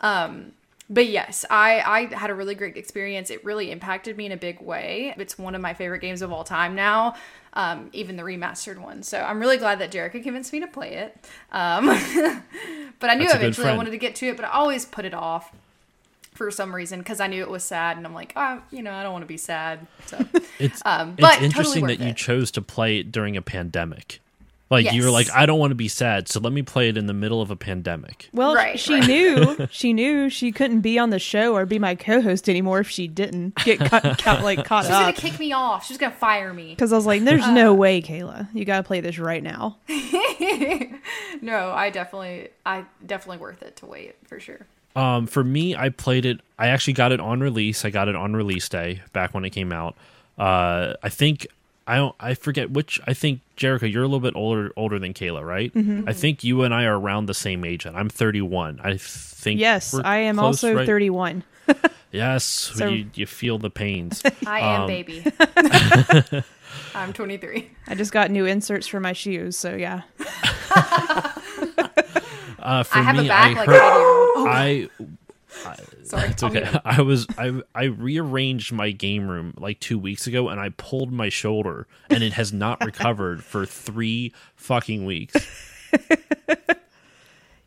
Um, 0.00 0.52
but 0.90 1.06
yes, 1.06 1.44
I, 1.50 1.80
I 1.80 2.14
had 2.14 2.30
a 2.30 2.34
really 2.34 2.54
great 2.54 2.76
experience. 2.76 3.30
It 3.30 3.44
really 3.44 3.70
impacted 3.70 4.16
me 4.16 4.26
in 4.26 4.32
a 4.32 4.36
big 4.36 4.60
way. 4.60 5.14
It's 5.18 5.38
one 5.38 5.54
of 5.54 5.60
my 5.60 5.74
favorite 5.74 6.00
games 6.00 6.22
of 6.22 6.32
all 6.32 6.44
time 6.44 6.74
now, 6.74 7.14
um, 7.52 7.90
even 7.92 8.16
the 8.16 8.22
remastered 8.22 8.78
one. 8.78 9.02
So 9.02 9.20
I'm 9.20 9.38
really 9.38 9.58
glad 9.58 9.80
that 9.80 9.90
Jerica 9.90 10.22
convinced 10.22 10.52
me 10.52 10.60
to 10.60 10.66
play 10.66 10.94
it. 10.94 11.16
Um, 11.52 11.86
but 13.00 13.10
I 13.10 13.14
knew 13.14 13.26
That's 13.26 13.36
eventually 13.36 13.68
I 13.68 13.76
wanted 13.76 13.90
to 13.90 13.98
get 13.98 14.14
to 14.16 14.28
it, 14.28 14.36
but 14.36 14.46
I 14.46 14.50
always 14.50 14.86
put 14.86 15.04
it 15.04 15.14
off 15.14 15.52
for 16.32 16.50
some 16.50 16.74
reason 16.74 17.00
because 17.00 17.20
I 17.20 17.26
knew 17.26 17.42
it 17.42 17.50
was 17.50 17.64
sad, 17.64 17.96
and 17.96 18.06
I'm 18.06 18.14
like, 18.14 18.32
oh, 18.36 18.62
you 18.70 18.80
know, 18.80 18.92
I 18.92 19.02
don't 19.02 19.12
want 19.12 19.24
to 19.24 19.28
be 19.28 19.36
sad. 19.36 19.86
So 20.06 20.24
It's 20.58 20.80
Um, 20.84 21.16
it's 21.18 21.20
totally 21.20 21.46
interesting 21.46 21.86
that 21.86 22.00
you 22.00 22.14
chose 22.14 22.50
to 22.52 22.62
play 22.62 22.98
it 22.98 23.12
during 23.12 23.36
a 23.36 23.42
pandemic. 23.42 24.20
Like 24.70 24.92
you 24.92 25.02
were 25.02 25.10
like, 25.10 25.30
I 25.34 25.46
don't 25.46 25.58
want 25.58 25.70
to 25.70 25.74
be 25.74 25.88
sad, 25.88 26.28
so 26.28 26.40
let 26.40 26.52
me 26.52 26.60
play 26.62 26.90
it 26.90 26.98
in 26.98 27.06
the 27.06 27.14
middle 27.14 27.40
of 27.40 27.50
a 27.50 27.56
pandemic. 27.56 28.28
Well, 28.34 28.54
Right, 28.54 28.78
she 28.78 28.94
right. 28.94 29.06
knew 29.06 29.66
she 29.70 29.92
knew 29.94 30.28
she 30.28 30.52
couldn't 30.52 30.80
be 30.82 30.98
on 30.98 31.08
the 31.10 31.18
show 31.18 31.54
or 31.56 31.64
be 31.64 31.78
my 31.78 31.94
co-host 31.94 32.48
anymore 32.50 32.80
if 32.80 32.90
she 32.90 33.08
didn't 33.08 33.54
get 33.64 33.78
cut, 33.78 34.18
cut 34.18 34.42
like 34.42 34.64
caught 34.66 34.84
she's 34.84 34.90
gonna 34.90 35.12
kick 35.14 35.38
me 35.38 35.52
off. 35.52 35.86
She's 35.86 35.96
gonna 35.96 36.14
fire 36.14 36.52
me. 36.52 36.70
Because 36.70 36.92
I 36.92 36.96
was 36.96 37.06
like, 37.06 37.24
"There's 37.24 37.48
no 37.48 37.72
way, 37.72 38.02
Kayla. 38.02 38.48
You 38.52 38.64
got 38.66 38.76
to 38.78 38.82
play 38.82 39.00
this 39.00 39.18
right 39.18 39.42
now." 39.42 39.78
No, 41.40 41.70
I 41.70 41.90
definitely, 41.90 42.48
I 42.66 42.84
definitely 43.04 43.38
worth 43.38 43.62
it 43.62 43.76
to 43.76 43.86
wait 43.86 44.16
for 44.26 44.40
sure. 44.40 44.66
Um, 44.96 45.26
for 45.26 45.44
me, 45.44 45.76
I 45.76 45.90
played 45.90 46.26
it. 46.26 46.40
I 46.58 46.68
actually 46.68 46.94
got 46.94 47.12
it 47.12 47.20
on 47.20 47.40
release. 47.40 47.84
I 47.84 47.90
got 47.90 48.08
it 48.08 48.16
on 48.16 48.34
release 48.34 48.68
day 48.68 49.02
back 49.12 49.34
when 49.34 49.44
it 49.44 49.50
came 49.50 49.72
out. 49.72 49.96
Uh, 50.36 50.94
I 51.02 51.08
think 51.08 51.46
I 51.88 51.96
don't. 51.96 52.14
I 52.20 52.34
forget 52.34 52.70
which. 52.70 53.00
I 53.06 53.14
think 53.14 53.40
Jerica, 53.56 53.90
you're 53.90 54.02
a 54.02 54.06
little 54.06 54.20
bit 54.20 54.36
older 54.36 54.70
older 54.76 54.98
than 54.98 55.14
Kayla, 55.14 55.44
right? 55.44 55.72
Mm-hmm. 55.74 56.08
I 56.08 56.12
think 56.12 56.44
you 56.44 56.62
and 56.62 56.72
I 56.74 56.84
are 56.84 56.98
around 57.00 57.26
the 57.26 57.34
same 57.34 57.64
age. 57.64 57.86
And 57.86 57.96
I'm 57.96 58.08
31. 58.10 58.80
I 58.84 58.96
think. 58.98 59.58
Yes, 59.58 59.92
we're 59.94 60.02
I 60.04 60.18
am 60.18 60.36
close, 60.36 60.62
also 60.62 60.74
right? 60.76 60.86
31. 60.86 61.42
Yes, 62.10 62.44
So- 62.74 62.88
you, 62.88 63.10
you 63.14 63.26
feel 63.26 63.58
the 63.58 63.68
pains. 63.68 64.22
I 64.46 64.60
am 64.60 64.80
Um, 64.82 64.86
baby. 64.86 65.24
I'm 66.94 67.12
23. 67.12 67.70
I 67.86 67.94
just 67.94 68.12
got 68.12 68.30
new 68.30 68.46
inserts 68.46 68.86
for 68.86 68.98
my 68.98 69.12
shoes, 69.12 69.58
so 69.58 69.74
yeah. 69.74 70.02
Uh, 72.60 72.82
for 72.82 72.98
I 72.98 73.02
have 73.02 73.16
me, 73.16 73.26
a 73.26 73.28
back 73.28 73.56
I 73.56 73.60
like 73.60 73.68
heard- 73.68 73.76
an 73.76 73.90
80 73.92 73.98
year 73.98 74.36
old. 74.36 74.48
I 74.48 74.88
Sorry, 76.04 76.28
It's 76.28 76.42
okay. 76.42 76.66
I 76.84 77.02
was 77.02 77.26
I 77.36 77.60
I 77.74 77.84
rearranged 77.84 78.72
my 78.72 78.90
game 78.90 79.28
room 79.28 79.54
like 79.58 79.80
two 79.80 79.98
weeks 79.98 80.26
ago, 80.26 80.48
and 80.48 80.58
I 80.60 80.70
pulled 80.70 81.12
my 81.12 81.28
shoulder, 81.28 81.86
and 82.10 82.22
it 82.22 82.32
has 82.32 82.52
not 82.52 82.84
recovered 82.84 83.42
for 83.44 83.66
three 83.66 84.32
fucking 84.56 85.04
weeks. 85.04 85.36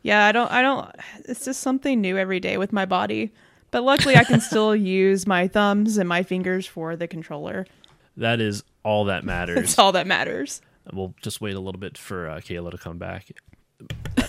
Yeah, 0.02 0.26
I 0.26 0.32
don't 0.32 0.50
I 0.50 0.62
don't 0.62 0.90
it's 1.26 1.44
just 1.44 1.60
something 1.60 2.00
new 2.00 2.18
every 2.18 2.40
day 2.40 2.58
with 2.58 2.72
my 2.72 2.84
body. 2.84 3.32
But 3.70 3.84
luckily 3.84 4.16
I 4.16 4.24
can 4.24 4.40
still 4.50 4.74
use 4.74 5.26
my 5.26 5.46
thumbs 5.48 5.96
and 5.96 6.08
my 6.08 6.22
fingers 6.22 6.66
for 6.66 6.96
the 6.96 7.06
controller. 7.06 7.66
That 8.16 8.40
is 8.40 8.64
all 8.82 9.04
that 9.04 9.24
matters. 9.24 9.56
That's 9.56 9.78
all 9.78 9.92
that 9.92 10.06
matters. 10.06 10.60
we'll 10.92 11.14
just 11.22 11.40
wait 11.40 11.54
a 11.54 11.60
little 11.60 11.78
bit 11.80 11.96
for 11.96 12.28
uh, 12.28 12.36
Kayla 12.40 12.72
to 12.72 12.78
come 12.78 12.98
back. 12.98 13.30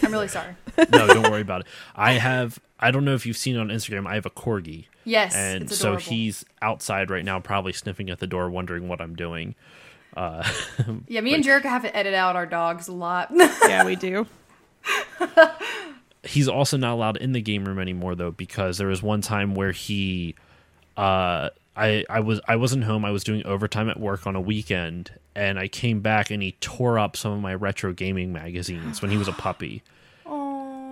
I'm 0.02 0.12
really 0.12 0.28
sorry. 0.28 0.56
No, 0.92 1.06
don't 1.08 1.30
worry 1.30 1.42
about 1.42 1.62
it. 1.62 1.68
I 1.96 2.14
have. 2.14 2.60
I 2.80 2.90
don't 2.90 3.06
know 3.06 3.14
if 3.14 3.26
you've 3.28 3.38
seen 3.38 3.56
it 3.56 3.60
on 3.60 3.68
Instagram. 3.68 4.08
I 4.08 4.16
have 4.16 4.26
a 4.26 4.32
corgi, 4.32 4.86
Yes, 5.06 5.36
and 5.36 5.64
it's 5.66 5.78
so 5.78 5.98
he's 5.98 6.44
outside 6.64 7.12
right 7.12 7.24
now, 7.24 7.40
probably 7.40 7.74
sniffing 7.74 8.10
at 8.10 8.18
the 8.20 8.26
door, 8.26 8.50
wondering 8.50 8.88
what 8.88 9.00
I'm 9.02 9.16
doing. 9.16 9.54
Yeah, 10.16 11.22
me 11.22 11.34
and 11.34 11.44
Jerica 11.44 11.64
have 11.64 11.84
to 11.84 11.96
edit 11.96 12.14
out 12.14 12.36
our 12.36 12.46
dogs 12.46 12.88
a 12.88 12.92
lot. 12.94 13.32
Yeah, 13.68 13.86
we 13.86 13.96
do. 13.96 14.26
he's 16.24 16.48
also 16.48 16.78
not 16.78 16.94
allowed 16.94 17.18
in 17.18 17.32
the 17.34 17.42
game 17.42 17.66
room 17.66 17.80
anymore 17.80 18.16
though 18.16 18.32
because 18.32 18.78
there 18.78 18.88
was 18.88 19.02
one 19.02 19.22
time 19.22 19.56
where 19.56 19.72
he 19.72 20.36
uh 20.98 21.50
I, 21.76 22.06
I 22.10 22.20
was 22.20 22.40
I 22.48 22.56
wasn't 22.56 22.84
home. 22.84 23.04
I 23.04 23.12
was 23.12 23.24
doing 23.24 23.46
overtime 23.46 23.90
at 23.90 24.00
work 24.00 24.28
on 24.28 24.36
a 24.36 24.42
weekend, 24.42 25.12
and 25.36 25.58
I 25.58 25.68
came 25.68 26.02
back 26.02 26.30
and 26.30 26.42
he 26.44 26.54
tore 26.60 27.00
up 27.00 27.18
some 27.18 27.32
of 27.32 27.40
my 27.42 27.54
retro 27.56 27.94
gaming 27.94 28.32
magazines 28.32 29.02
when 29.02 29.10
he 29.12 29.18
was 29.18 29.28
a 29.28 29.34
puppy. 29.34 29.82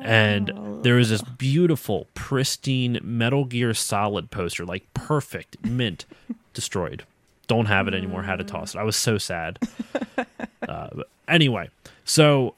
And 0.04 0.52
there 0.84 0.96
was 0.96 1.12
this 1.12 1.22
beautiful, 1.22 2.08
pristine 2.16 3.00
Metal 3.04 3.46
Gear 3.46 3.74
Solid 3.76 4.32
poster, 4.32 4.66
like 4.66 4.92
perfect, 4.96 5.64
mint, 5.64 6.06
destroyed. 6.54 7.04
Don't 7.46 7.68
have 7.68 7.88
it 7.88 7.94
anymore. 7.94 8.24
Had 8.24 8.38
to 8.38 8.44
toss 8.44 8.74
it. 8.74 8.80
I 8.80 8.84
was 8.84 8.96
so 8.96 9.18
sad. 9.18 9.60
Uh, 10.68 11.04
anyway, 11.28 11.70
so 12.06 12.54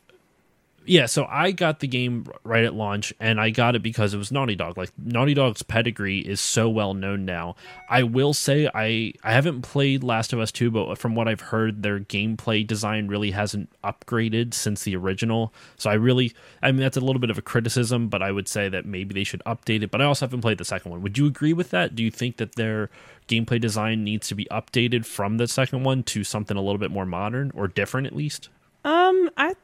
yeah, 0.85 1.05
so 1.05 1.25
I 1.29 1.51
got 1.51 1.79
the 1.79 1.87
game 1.87 2.25
right 2.43 2.63
at 2.63 2.73
launch, 2.73 3.13
and 3.19 3.39
I 3.39 3.49
got 3.49 3.75
it 3.75 3.83
because 3.83 4.13
it 4.13 4.17
was 4.17 4.31
Naughty 4.31 4.55
Dog. 4.55 4.77
Like 4.77 4.91
Naughty 4.97 5.33
Dog's 5.33 5.61
pedigree 5.61 6.19
is 6.19 6.41
so 6.41 6.69
well 6.69 6.93
known 6.93 7.25
now. 7.25 7.55
I 7.89 8.03
will 8.03 8.33
say 8.33 8.69
I 8.73 9.13
I 9.23 9.33
haven't 9.33 9.61
played 9.61 10.03
Last 10.03 10.33
of 10.33 10.39
Us 10.39 10.51
two, 10.51 10.71
but 10.71 10.97
from 10.97 11.15
what 11.15 11.27
I've 11.27 11.41
heard, 11.41 11.83
their 11.83 11.99
gameplay 11.99 12.65
design 12.65 13.07
really 13.07 13.31
hasn't 13.31 13.69
upgraded 13.83 14.53
since 14.53 14.83
the 14.83 14.95
original. 14.95 15.53
So 15.77 15.89
I 15.89 15.93
really, 15.93 16.33
I 16.61 16.71
mean, 16.71 16.81
that's 16.81 16.97
a 16.97 17.01
little 17.01 17.19
bit 17.19 17.29
of 17.29 17.37
a 17.37 17.41
criticism, 17.41 18.09
but 18.09 18.21
I 18.21 18.31
would 18.31 18.47
say 18.47 18.69
that 18.69 18.85
maybe 18.85 19.13
they 19.13 19.23
should 19.23 19.41
update 19.45 19.83
it. 19.83 19.91
But 19.91 20.01
I 20.01 20.05
also 20.05 20.25
haven't 20.25 20.41
played 20.41 20.57
the 20.57 20.65
second 20.65 20.91
one. 20.91 21.01
Would 21.01 21.17
you 21.17 21.27
agree 21.27 21.53
with 21.53 21.69
that? 21.69 21.95
Do 21.95 22.03
you 22.03 22.11
think 22.11 22.37
that 22.37 22.55
their 22.55 22.89
gameplay 23.27 23.59
design 23.59 24.03
needs 24.03 24.27
to 24.27 24.35
be 24.35 24.45
updated 24.51 25.05
from 25.05 25.37
the 25.37 25.47
second 25.47 25.83
one 25.83 26.03
to 26.03 26.23
something 26.23 26.57
a 26.57 26.61
little 26.61 26.77
bit 26.77 26.91
more 26.91 27.05
modern 27.05 27.51
or 27.55 27.67
different, 27.67 28.07
at 28.07 28.15
least? 28.15 28.49
Um, 28.83 29.29
I 29.37 29.55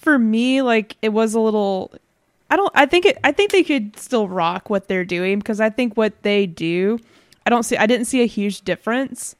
for 0.00 0.18
me 0.18 0.62
like 0.62 0.96
it 1.02 1.10
was 1.10 1.34
a 1.34 1.40
little. 1.40 1.92
I 2.50 2.56
don't. 2.56 2.72
I 2.74 2.86
think 2.86 3.06
it. 3.06 3.18
I 3.24 3.32
think 3.32 3.50
they 3.50 3.62
could 3.62 3.98
still 3.98 4.28
rock 4.28 4.70
what 4.70 4.88
they're 4.88 5.04
doing 5.04 5.38
because 5.38 5.60
I 5.60 5.70
think 5.70 5.96
what 5.96 6.22
they 6.22 6.46
do. 6.46 6.98
I 7.46 7.50
don't 7.50 7.62
see. 7.64 7.76
I 7.76 7.86
didn't 7.86 8.06
see 8.06 8.22
a 8.22 8.26
huge 8.26 8.62
difference. 8.62 9.36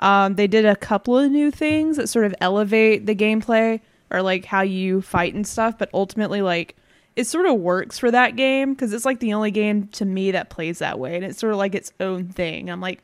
Um, 0.00 0.34
they 0.34 0.46
did 0.46 0.66
a 0.66 0.76
couple 0.76 1.18
of 1.18 1.30
new 1.30 1.50
things 1.50 1.96
that 1.96 2.08
sort 2.08 2.26
of 2.26 2.34
elevate 2.40 3.06
the 3.06 3.14
gameplay 3.14 3.80
or 4.10 4.22
like 4.22 4.44
how 4.44 4.62
you 4.62 5.02
fight 5.02 5.34
and 5.34 5.46
stuff, 5.46 5.78
but 5.78 5.88
ultimately 5.94 6.42
like 6.42 6.76
it 7.16 7.24
sort 7.24 7.46
of 7.46 7.60
works 7.60 7.98
for 7.98 8.10
that 8.10 8.36
game 8.36 8.74
because 8.74 8.92
it's 8.92 9.04
like 9.04 9.20
the 9.20 9.34
only 9.34 9.50
game 9.50 9.86
to 9.88 10.04
me 10.04 10.32
that 10.32 10.50
plays 10.50 10.80
that 10.80 10.98
way, 10.98 11.14
and 11.16 11.24
it's 11.24 11.38
sort 11.38 11.52
of 11.52 11.58
like 11.58 11.74
its 11.74 11.92
own 12.00 12.28
thing. 12.28 12.70
I'm 12.70 12.80
like, 12.80 13.00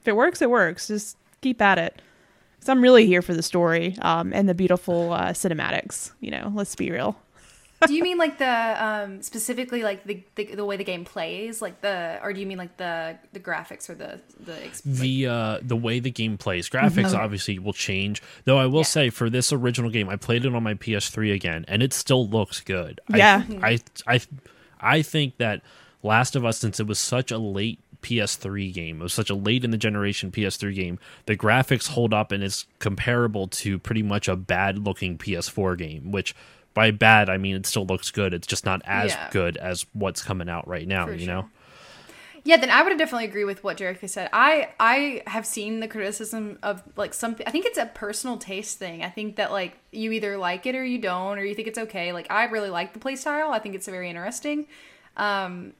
if 0.00 0.08
it 0.08 0.16
works, 0.16 0.42
it 0.42 0.50
works. 0.50 0.88
Just 0.88 1.16
keep 1.40 1.62
at 1.62 1.78
it. 1.78 2.02
So 2.68 2.72
I'm 2.74 2.82
really 2.82 3.06
here 3.06 3.22
for 3.22 3.32
the 3.32 3.42
story 3.42 3.96
um, 4.02 4.30
and 4.34 4.46
the 4.46 4.52
beautiful 4.52 5.14
uh, 5.14 5.28
cinematics. 5.30 6.12
You 6.20 6.30
know, 6.30 6.52
let's 6.54 6.74
be 6.76 6.90
real. 6.90 7.16
do 7.86 7.94
you 7.94 8.02
mean 8.02 8.18
like 8.18 8.36
the 8.36 8.84
um 8.84 9.22
specifically 9.22 9.82
like 9.82 10.04
the, 10.04 10.22
the 10.34 10.54
the 10.56 10.64
way 10.66 10.76
the 10.76 10.84
game 10.84 11.02
plays 11.06 11.62
like 11.62 11.80
the 11.80 12.18
or 12.22 12.34
do 12.34 12.40
you 12.40 12.46
mean 12.46 12.58
like 12.58 12.76
the 12.76 13.16
the 13.32 13.40
graphics 13.40 13.88
or 13.88 13.94
the 13.94 14.20
the 14.44 14.62
ex- 14.66 14.82
the 14.82 15.26
uh 15.26 15.58
the 15.62 15.76
way 15.76 15.98
the 15.98 16.10
game 16.10 16.36
plays 16.36 16.68
graphics 16.68 17.14
obviously 17.14 17.58
will 17.58 17.72
change 17.72 18.20
though 18.44 18.58
i 18.58 18.66
will 18.66 18.80
Yeah. 18.80 18.82
say 18.98 19.10
for 19.10 19.30
this 19.30 19.50
original 19.50 19.90
game 19.90 20.08
i 20.10 20.16
played 20.16 20.44
it 20.44 20.54
on 20.54 20.62
my 20.62 20.74
ps3 20.74 21.32
again 21.32 21.64
and 21.68 21.82
it 21.82 21.92
still 21.94 22.28
looks 22.28 22.60
good 22.60 23.00
Yeah. 23.14 23.44
I, 23.62 23.78
I 24.06 24.14
i 24.16 24.20
i 24.80 25.02
think 25.02 25.38
that 25.38 25.62
last 26.02 26.34
of 26.36 26.44
us 26.44 26.58
since 26.58 26.80
it 26.80 26.86
was 26.88 26.98
such 26.98 27.30
a 27.30 27.38
late 27.38 27.78
PS3 28.02 28.72
game. 28.72 29.00
It 29.00 29.02
was 29.02 29.12
such 29.14 29.30
a 29.30 29.34
late 29.34 29.64
in 29.64 29.70
the 29.70 29.76
generation 29.76 30.30
PS3 30.30 30.74
game. 30.74 30.98
The 31.26 31.36
graphics 31.36 31.88
hold 31.88 32.14
up 32.14 32.32
and 32.32 32.42
it's 32.42 32.66
comparable 32.78 33.48
to 33.48 33.78
pretty 33.78 34.02
much 34.02 34.28
a 34.28 34.36
bad 34.36 34.78
looking 34.78 35.18
PS4 35.18 35.76
game, 35.76 36.10
which 36.12 36.34
by 36.74 36.90
bad 36.90 37.28
I 37.28 37.38
mean 37.38 37.56
it 37.56 37.66
still 37.66 37.86
looks 37.86 38.10
good. 38.10 38.32
It's 38.34 38.46
just 38.46 38.64
not 38.64 38.82
as 38.84 39.12
Yeah. 39.12 39.28
good 39.30 39.56
as 39.56 39.84
what's 39.92 40.22
coming 40.22 40.48
out 40.48 40.68
right 40.68 40.86
now, 40.86 41.06
For 41.06 41.12
you 41.12 41.20
sure. 41.20 41.26
know? 41.34 41.48
Yeah, 42.44 42.56
then 42.56 42.70
I 42.70 42.82
would 42.82 42.90
have 42.92 42.98
definitely 42.98 43.26
agree 43.26 43.44
with 43.44 43.62
what 43.64 43.76
Jerica 43.78 44.08
said. 44.08 44.30
I 44.32 44.68
I 44.80 45.22
have 45.26 45.44
seen 45.44 45.80
the 45.80 45.88
criticism 45.88 46.58
of 46.62 46.82
like 46.96 47.12
some. 47.12 47.36
I 47.46 47.50
think 47.50 47.66
it's 47.66 47.76
a 47.76 47.86
personal 47.86 48.38
taste 48.38 48.78
thing. 48.78 49.02
I 49.02 49.10
think 49.10 49.36
that 49.36 49.50
like 49.50 49.76
you 49.92 50.12
either 50.12 50.38
like 50.38 50.64
it 50.64 50.74
or 50.74 50.84
you 50.84 50.98
don't, 50.98 51.38
or 51.38 51.44
you 51.44 51.54
think 51.54 51.68
it's 51.68 51.78
okay. 51.78 52.12
Like 52.12 52.30
I 52.30 52.44
really 52.44 52.70
like 52.70 52.94
the 52.94 53.00
playstyle. 53.00 53.50
I 53.50 53.58
think 53.58 53.74
it's 53.74 53.86
very 53.86 54.08
interesting. 54.08 54.66
Um, 55.16 55.74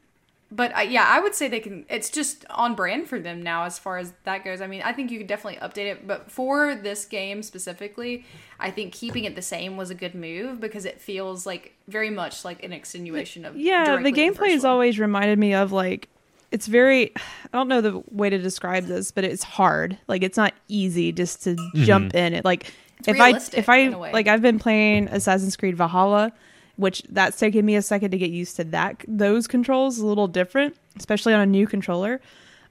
but 0.51 0.75
I, 0.75 0.83
yeah, 0.83 1.05
I 1.07 1.21
would 1.21 1.35
say 1.35 1.49
they 1.49 1.61
can. 1.61 1.85
It's 1.91 2.09
just 2.09 2.47
on 2.51 2.75
brand 2.75 3.07
for 3.07 3.21
them 3.21 3.43
now 3.43 3.65
as 3.65 3.79
far 3.79 3.99
as 3.99 4.13
that 4.25 4.45
goes. 4.45 4.61
I 4.61 4.67
mean, 4.67 4.81
I 4.83 4.93
think 4.93 5.11
you 5.11 5.19
could 5.19 5.27
definitely 5.27 5.61
update 5.61 5.91
it, 5.93 6.07
but 6.07 6.31
for 6.31 6.75
this 6.75 7.05
game 7.05 7.43
specifically, 7.43 8.25
I 8.59 8.71
think 8.71 8.95
keeping 8.95 9.25
it 9.25 9.35
the 9.35 9.43
same 9.43 9.77
was 9.77 9.91
a 9.91 9.95
good 9.95 10.15
move 10.15 10.59
because 10.61 10.87
it 10.87 11.01
feels 11.01 11.45
like 11.45 11.75
very 11.87 12.09
much 12.09 12.45
like 12.45 12.65
an 12.65 12.73
extenuation 12.73 13.45
of 13.45 13.57
Yeah, 13.57 13.97
the 13.97 14.13
gameplay 14.13 14.51
has 14.51 14.65
always 14.65 14.99
reminded 14.99 15.39
me 15.39 15.53
of 15.53 15.71
like 15.71 16.09
it's 16.51 16.67
very 16.67 17.13
I 17.15 17.21
don't 17.53 17.69
know 17.69 17.83
the 17.83 18.03
way 18.11 18.31
to 18.31 18.39
describe 18.39 18.85
this, 18.85 19.11
but 19.11 19.25
it's 19.25 19.43
hard. 19.43 19.99
Like 20.09 20.23
it's 20.23 20.39
not 20.39 20.55
easy 20.69 21.13
just 21.13 21.43
to 21.45 21.57
mm-hmm. 21.57 21.85
jump 21.85 22.15
in 22.15 22.33
it. 22.33 22.45
Like 22.45 22.73
if 23.07 23.21
I 23.21 23.31
if 23.53 23.69
I 23.69 23.77
in 23.77 23.93
a 23.93 23.99
way. 23.99 24.13
like 24.13 24.29
I've 24.29 24.43
been 24.43 24.59
playing 24.59 25.09
Assassin's 25.09 25.57
Creed 25.57 25.77
Valhalla, 25.77 26.33
which 26.79 27.03
that's 27.11 27.39
taken 27.39 27.67
me 27.67 27.77
a 27.77 27.83
second 27.83 28.13
to 28.13 28.19
get 28.19 28.31
used 28.31 28.57
to 28.57 28.65
that 28.65 29.05
those 29.07 29.47
controls 29.47 29.99
a 29.99 30.07
little 30.07 30.29
different, 30.29 30.77
especially 30.97 31.35
on 31.35 31.41
a 31.41 31.47
new 31.47 31.67
controller. 31.67 32.21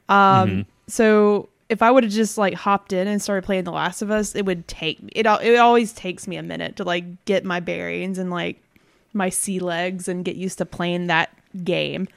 Um 0.10 0.66
so 0.88 1.50
if 1.70 1.82
I 1.82 1.92
would 1.92 2.04
have 2.04 2.14
just 2.14 2.38
like 2.38 2.54
hopped 2.54 2.94
in 2.94 3.08
and 3.08 3.22
started 3.22 3.44
playing 3.44 3.66
The 3.66 3.72
Last 3.72 4.02
of 4.02 4.10
Us, 4.10 4.36
it 4.36 4.46
would 4.46 4.68
take 4.68 5.04
me. 5.04 5.10
It 5.14 5.26
it 5.26 5.58
always 5.58 5.94
takes 5.94 6.28
me 6.28 6.38
a 6.38 6.44
minute 6.44 6.78
to 6.78 6.84
like 6.84 7.26
get 7.26 7.44
my 7.44 7.60
bearings 7.60 8.18
and 8.18 8.32
like 8.32 8.62
my 9.14 9.30
sea 9.30 9.60
legs 9.60 10.08
and 10.08 10.24
get 10.24 10.36
used 10.36 10.58
to 10.60 10.66
playing 10.66 11.08
that 11.08 11.30
game. 11.64 12.08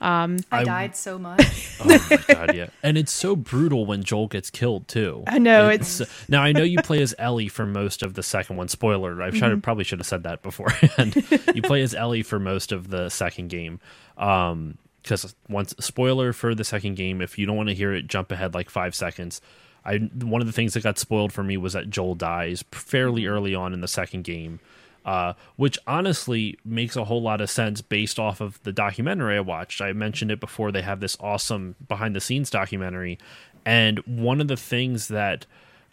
I, 0.00 0.36
I- 0.52 0.64
died 0.64 0.96
so 0.96 1.18
much. 1.18 1.40
Oh 1.80 1.84
my 1.84 2.16
god, 2.26 2.54
yeah. 2.56 2.68
And 2.82 2.98
it's 2.98 3.12
so 3.12 3.36
brutal 3.36 3.86
when 3.86 4.02
Joel 4.02 4.26
gets 4.26 4.50
killed 4.50 4.88
too. 4.88 5.22
I 5.28 5.38
know, 5.38 5.70
it's- 5.70 6.02
now 6.28 6.42
I 6.42 6.50
know 6.52 6.62
you 6.64 6.78
play 6.82 7.00
as 7.02 7.14
Ellie 7.18 7.48
for 7.48 7.64
most 7.66 8.02
of 8.02 8.14
the 8.14 8.22
second 8.22 8.56
one. 8.56 8.66
Spoiler, 8.68 9.22
I 9.22 9.30
tried 9.30 9.50
Mm-hmm. 9.52 9.60
probably 9.60 9.84
should 9.84 10.00
have 10.00 10.06
said 10.06 10.24
that 10.24 10.42
beforehand. 10.42 11.14
you 11.54 11.62
play 11.62 11.82
as 11.82 11.94
Ellie 11.94 12.22
for 12.24 12.38
most 12.40 12.72
of 12.72 12.88
the 12.88 13.08
second 13.10 13.48
game. 13.48 13.80
Um 14.16 14.78
because 15.02 15.34
once 15.48 15.74
spoiler 15.80 16.32
for 16.34 16.54
the 16.54 16.64
second 16.64 16.96
game, 16.96 17.22
if 17.22 17.38
you 17.38 17.46
don't 17.46 17.56
want 17.56 17.68
to 17.70 17.74
hear 17.74 17.94
it, 17.94 18.08
jump 18.08 18.30
ahead 18.32 18.52
like 18.54 18.68
five 18.68 18.94
seconds. 18.94 19.40
I 19.84 19.98
one 19.98 20.40
of 20.42 20.46
the 20.46 20.52
things 20.52 20.74
that 20.74 20.82
got 20.82 20.98
spoiled 20.98 21.32
for 21.32 21.42
me 21.44 21.56
was 21.56 21.72
that 21.74 21.88
Joel 21.88 22.14
dies 22.16 22.62
fairly 22.72 23.26
early 23.26 23.54
on 23.54 23.72
in 23.72 23.80
the 23.80 23.88
second 23.88 24.24
game 24.24 24.58
uh, 25.04 25.34
which 25.56 25.78
honestly 25.86 26.58
makes 26.64 26.96
a 26.96 27.04
whole 27.04 27.22
lot 27.22 27.40
of 27.40 27.50
sense 27.50 27.80
based 27.80 28.18
off 28.18 28.40
of 28.40 28.62
the 28.62 28.72
documentary 28.72 29.36
I 29.36 29.40
watched. 29.40 29.80
I 29.80 29.92
mentioned 29.92 30.30
it 30.30 30.40
before. 30.40 30.72
They 30.72 30.82
have 30.82 31.00
this 31.00 31.16
awesome 31.20 31.76
behind 31.86 32.14
the 32.14 32.20
scenes 32.20 32.50
documentary, 32.50 33.18
and 33.64 33.98
one 34.00 34.40
of 34.40 34.48
the 34.48 34.56
things 34.56 35.08
that 35.08 35.46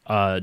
uh, 0.07 0.39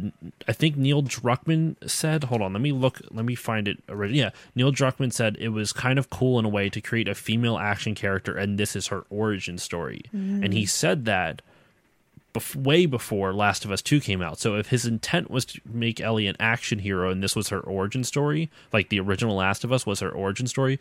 I 0.49 0.53
think 0.53 0.77
Neil 0.77 1.03
Druckmann 1.03 1.77
said. 1.89 2.25
Hold 2.25 2.43
on, 2.43 2.53
let 2.53 2.63
me 2.63 2.73
look. 2.73 3.01
Let 3.11 3.25
me 3.25 3.35
find 3.35 3.69
it. 3.69 3.83
Yeah, 4.11 4.31
Neil 4.55 4.73
Druckmann 4.73 5.13
said 5.13 5.37
it 5.39 5.51
was 5.51 5.73
kind 5.73 5.99
of 5.99 6.11
cool 6.11 6.39
in 6.39 6.45
a 6.45 6.49
way 6.49 6.69
to 6.69 6.81
create 6.81 7.09
a 7.09 7.15
female 7.15 7.59
action 7.59 7.95
character, 7.95 8.37
and 8.37 8.59
this 8.59 8.75
is 8.75 8.89
her 8.89 9.05
origin 9.09 9.59
story. 9.59 10.03
And 10.13 10.53
he 10.53 10.67
said 10.67 11.05
that 11.05 11.43
bef- 12.35 12.57
way 12.57 12.87
before 12.87 13.33
Last 13.33 13.65
of 13.65 13.71
Us 13.71 13.83
2 13.83 14.01
came 14.01 14.23
out. 14.23 14.39
So 14.39 14.57
if 14.57 14.69
his 14.69 14.87
intent 14.87 15.31
was 15.31 15.45
to 15.47 15.61
make 15.65 16.01
Ellie 16.01 16.27
an 16.27 16.37
action 16.41 16.81
hero 16.81 17.11
and 17.11 17.23
this 17.23 17.37
was 17.37 17.49
her 17.49 17.61
origin 17.61 18.05
story, 18.05 18.51
like 18.73 18.89
the 18.89 19.01
original 19.01 19.37
Last 19.37 19.65
of 19.65 19.73
Us 19.73 19.87
was 19.87 20.01
her 20.01 20.11
origin 20.11 20.47
story, 20.47 20.79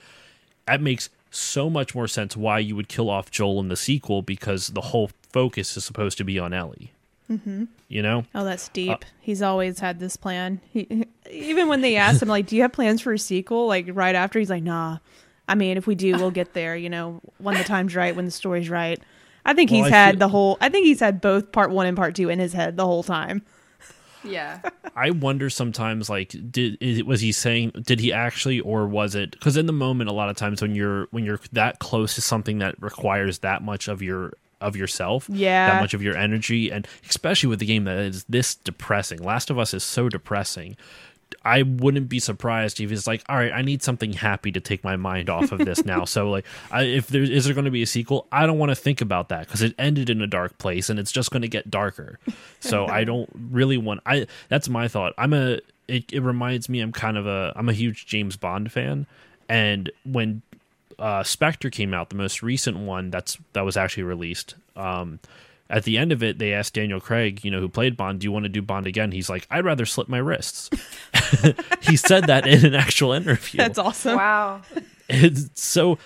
that 0.67 0.81
makes 0.81 1.09
so 1.29 1.69
much 1.69 1.95
more 1.95 2.07
sense 2.07 2.35
why 2.35 2.59
you 2.59 2.75
would 2.75 2.87
kill 2.89 3.09
off 3.09 3.31
Joel 3.31 3.59
in 3.59 3.69
the 3.69 3.75
sequel 3.75 4.21
because 4.21 4.67
the 4.67 4.81
whole 4.81 5.11
focus 5.31 5.75
is 5.77 5.85
supposed 5.85 6.17
to 6.17 6.23
be 6.23 6.37
on 6.37 6.53
Ellie. 6.53 6.91
Mm-hmm. 7.29 7.65
You 7.87 8.01
know? 8.01 8.25
Oh, 8.35 8.43
that's 8.43 8.67
deep. 8.69 9.05
He's 9.21 9.41
always 9.41 9.79
had 9.79 9.99
this 9.99 10.17
plan. 10.17 10.59
He, 10.71 11.05
even 11.29 11.69
when 11.69 11.81
they 11.81 11.95
asked 11.95 12.21
him, 12.21 12.27
like, 12.27 12.47
"Do 12.47 12.57
you 12.57 12.61
have 12.63 12.73
plans 12.73 13.01
for 13.01 13.13
a 13.13 13.19
sequel?" 13.19 13.67
Like 13.67 13.85
right 13.93 14.15
after, 14.15 14.39
he's 14.39 14.49
like, 14.49 14.63
"Nah." 14.63 14.97
I 15.47 15.55
mean, 15.55 15.77
if 15.77 15.87
we 15.87 15.95
do, 15.95 16.13
we'll 16.17 16.31
get 16.31 16.53
there. 16.53 16.75
You 16.75 16.89
know, 16.89 17.21
when 17.37 17.57
the 17.57 17.63
time's 17.63 17.95
right, 17.95 18.15
when 18.15 18.25
the 18.25 18.31
story's 18.31 18.69
right. 18.69 19.01
I 19.45 19.53
think 19.53 19.71
Well, 19.71 19.83
he's 19.83 19.91
I 19.91 19.95
had 19.95 20.11
feel- 20.15 20.19
the 20.19 20.27
whole. 20.29 20.57
I 20.61 20.69
think 20.69 20.85
he's 20.85 20.99
had 20.99 21.21
both 21.21 21.51
part 21.51 21.71
one 21.71 21.85
and 21.87 21.97
part 21.97 22.15
two 22.15 22.29
in 22.29 22.39
his 22.39 22.53
head 22.53 22.77
the 22.77 22.85
whole 22.85 23.03
time. 23.03 23.41
yeah. 24.23 24.59
I 24.95 25.09
wonder 25.11 25.49
sometimes, 25.49 26.09
like, 26.09 26.35
did 26.51 26.77
is, 26.81 27.03
was 27.03 27.21
he 27.21 27.31
saying? 27.31 27.71
Did 27.81 27.99
he 27.99 28.11
actually, 28.13 28.59
or 28.59 28.87
was 28.87 29.15
it? 29.15 29.31
Because 29.31 29.57
in 29.57 29.65
the 29.65 29.73
moment, 29.73 30.09
a 30.09 30.13
lot 30.13 30.29
of 30.29 30.35
times 30.35 30.61
when 30.61 30.75
you're 30.75 31.07
when 31.11 31.23
you're 31.23 31.39
that 31.53 31.79
close 31.79 32.15
to 32.15 32.21
something 32.21 32.59
that 32.59 32.81
requires 32.81 33.39
that 33.39 33.61
much 33.63 33.87
of 33.87 34.01
your 34.01 34.33
of 34.59 34.75
yourself, 34.75 35.25
Yeah. 35.27 35.71
that 35.73 35.81
much 35.81 35.95
of 35.95 36.03
your 36.03 36.15
energy, 36.15 36.71
and 36.71 36.87
especially 37.09 37.49
with 37.49 37.57
the 37.59 37.65
game 37.65 37.85
that 37.85 37.97
is 37.97 38.23
this 38.29 38.53
depressing. 38.53 39.17
Last 39.23 39.49
of 39.49 39.57
Us 39.57 39.73
is 39.73 39.83
so 39.83 40.07
depressing. 40.07 40.77
I 41.43 41.63
wouldn't 41.63 42.09
be 42.09 42.19
surprised 42.19 42.79
if 42.79 42.89
he's 42.89 43.07
like, 43.07 43.23
all 43.27 43.35
right, 43.35 43.51
I 43.51 43.61
need 43.61 43.81
something 43.83 44.13
happy 44.13 44.51
to 44.51 44.59
take 44.59 44.83
my 44.83 44.95
mind 44.95 45.29
off 45.29 45.51
of 45.51 45.59
this 45.59 45.85
now. 45.85 46.05
so 46.05 46.29
like, 46.29 46.45
I, 46.71 46.83
if 46.83 47.07
there 47.07 47.23
is 47.23 47.45
there 47.45 47.53
going 47.53 47.65
to 47.65 47.71
be 47.71 47.81
a 47.81 47.87
sequel, 47.87 48.27
I 48.31 48.45
don't 48.45 48.57
want 48.57 48.69
to 48.69 48.75
think 48.75 49.01
about 49.01 49.29
that 49.29 49.47
because 49.47 49.61
it 49.61 49.73
ended 49.77 50.09
in 50.09 50.21
a 50.21 50.27
dark 50.27 50.57
place 50.57 50.89
and 50.89 50.99
it's 50.99 51.11
just 51.11 51.31
going 51.31 51.41
to 51.41 51.47
get 51.47 51.69
darker. 51.71 52.19
So 52.59 52.87
I 52.87 53.03
don't 53.05 53.29
really 53.51 53.77
want. 53.77 54.01
I 54.05 54.27
that's 54.49 54.69
my 54.69 54.87
thought. 54.87 55.13
I'm 55.17 55.33
a. 55.33 55.59
It, 55.87 56.13
it 56.13 56.21
reminds 56.21 56.69
me. 56.69 56.79
I'm 56.79 56.91
kind 56.91 57.17
of 57.17 57.27
a. 57.27 57.53
I'm 57.55 57.67
a 57.67 57.73
huge 57.73 58.05
James 58.05 58.37
Bond 58.37 58.71
fan, 58.71 59.07
and 59.49 59.91
when 60.05 60.41
uh, 60.99 61.23
Spectre 61.23 61.69
came 61.69 61.93
out, 61.93 62.09
the 62.09 62.15
most 62.15 62.43
recent 62.43 62.77
one 62.77 63.09
that's 63.09 63.37
that 63.53 63.65
was 63.65 63.75
actually 63.75 64.03
released. 64.03 64.55
Um, 64.75 65.19
at 65.71 65.85
the 65.85 65.97
end 65.97 66.11
of 66.11 66.21
it, 66.21 66.37
they 66.37 66.53
asked 66.53 66.73
Daniel 66.73 66.99
Craig, 66.99 67.43
you 67.45 67.49
know, 67.49 67.61
who 67.61 67.69
played 67.69 67.95
Bond, 67.95 68.19
"Do 68.19 68.25
you 68.25 68.31
want 68.31 68.43
to 68.43 68.49
do 68.49 68.61
Bond 68.61 68.85
again?" 68.85 69.13
He's 69.13 69.29
like, 69.29 69.47
"I'd 69.49 69.63
rather 69.63 69.85
slit 69.85 70.09
my 70.09 70.17
wrists." 70.17 70.69
he 71.81 71.95
said 71.95 72.25
that 72.25 72.45
in 72.45 72.65
an 72.65 72.75
actual 72.75 73.13
interview. 73.13 73.57
That's 73.57 73.79
awesome. 73.79 74.17
Wow. 74.17 74.61
It's 75.07 75.49
so. 75.59 75.97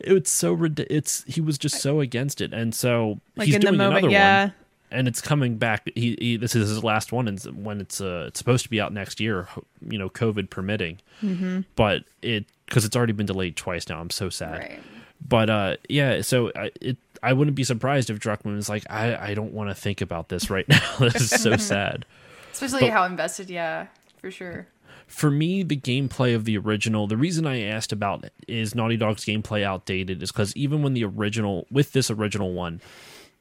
It's 0.00 0.32
so 0.32 0.52
rid- 0.52 0.86
it's 0.90 1.22
he 1.24 1.40
was 1.40 1.56
just 1.56 1.80
so 1.80 2.00
against 2.00 2.40
it, 2.40 2.52
and 2.52 2.74
so 2.74 3.20
Like 3.36 3.46
he's 3.46 3.54
in 3.54 3.60
the 3.60 3.68
doing 3.68 3.78
moment, 3.78 3.98
another 3.98 4.12
yeah. 4.12 4.42
one, 4.46 4.54
and 4.90 5.08
it's 5.08 5.20
coming 5.20 5.56
back. 5.56 5.88
He, 5.94 6.16
he 6.18 6.36
this 6.36 6.56
is 6.56 6.68
his 6.68 6.82
last 6.82 7.12
one, 7.12 7.28
and 7.28 7.40
when 7.64 7.80
it's 7.80 8.00
uh 8.00 8.24
it's 8.26 8.38
supposed 8.40 8.64
to 8.64 8.70
be 8.70 8.80
out 8.80 8.92
next 8.92 9.20
year, 9.20 9.46
you 9.88 9.96
know, 9.96 10.10
COVID 10.10 10.50
permitting, 10.50 10.98
mm-hmm. 11.22 11.60
but 11.76 12.02
it 12.22 12.46
because 12.66 12.84
it's 12.84 12.96
already 12.96 13.12
been 13.12 13.26
delayed 13.26 13.54
twice 13.54 13.88
now. 13.88 14.00
I'm 14.00 14.10
so 14.10 14.28
sad. 14.28 14.58
Right. 14.58 14.80
But 15.26 15.48
uh, 15.48 15.76
yeah, 15.88 16.22
so 16.22 16.50
I, 16.56 16.70
it 16.80 16.96
I 17.24 17.32
wouldn't 17.32 17.56
be 17.56 17.64
surprised 17.64 18.10
if 18.10 18.20
Druckmann 18.20 18.58
is 18.58 18.68
like, 18.68 18.84
I, 18.90 19.30
I 19.30 19.34
don't 19.34 19.52
want 19.52 19.70
to 19.70 19.74
think 19.74 20.00
about 20.00 20.28
this 20.28 20.50
right 20.50 20.68
now. 20.68 20.96
this 20.98 21.32
is 21.32 21.42
so 21.42 21.56
sad. 21.58 22.04
Especially 22.52 22.80
But- 22.80 22.90
how 22.90 23.04
invested, 23.04 23.50
yeah, 23.50 23.86
for 24.18 24.30
sure. 24.30 24.68
For 25.06 25.30
me, 25.30 25.62
the 25.62 25.76
gameplay 25.76 26.34
of 26.34 26.46
the 26.46 26.56
original, 26.56 27.06
the 27.06 27.16
reason 27.16 27.46
I 27.46 27.62
asked 27.62 27.92
about 27.92 28.24
is 28.48 28.74
Naughty 28.74 28.96
Dog's 28.96 29.24
gameplay 29.24 29.62
outdated 29.62 30.22
is 30.22 30.32
because 30.32 30.56
even 30.56 30.82
when 30.82 30.94
the 30.94 31.04
original, 31.04 31.66
with 31.70 31.92
this 31.92 32.10
original 32.10 32.54
one, 32.54 32.80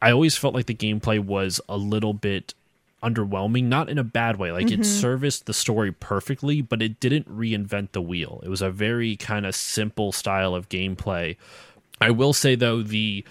I 0.01 0.11
always 0.11 0.35
felt 0.35 0.53
like 0.53 0.65
the 0.65 0.75
gameplay 0.75 1.23
was 1.23 1.61
a 1.69 1.77
little 1.77 2.13
bit 2.13 2.53
underwhelming, 3.01 3.65
not 3.65 3.89
in 3.89 3.97
a 3.97 4.03
bad 4.03 4.37
way. 4.37 4.51
Like 4.51 4.71
it 4.71 4.81
mm-hmm. 4.81 4.83
serviced 4.83 5.45
the 5.45 5.53
story 5.53 5.91
perfectly, 5.91 6.61
but 6.61 6.81
it 6.81 6.99
didn't 6.99 7.29
reinvent 7.29 7.91
the 7.91 8.01
wheel. 8.01 8.41
It 8.43 8.49
was 8.49 8.61
a 8.61 8.69
very 8.69 9.15
kind 9.15 9.45
of 9.45 9.55
simple 9.55 10.11
style 10.11 10.55
of 10.55 10.69
gameplay. 10.69 11.37
I 12.01 12.11
will 12.11 12.33
say 12.33 12.55
though, 12.55 12.81
the 12.81 13.23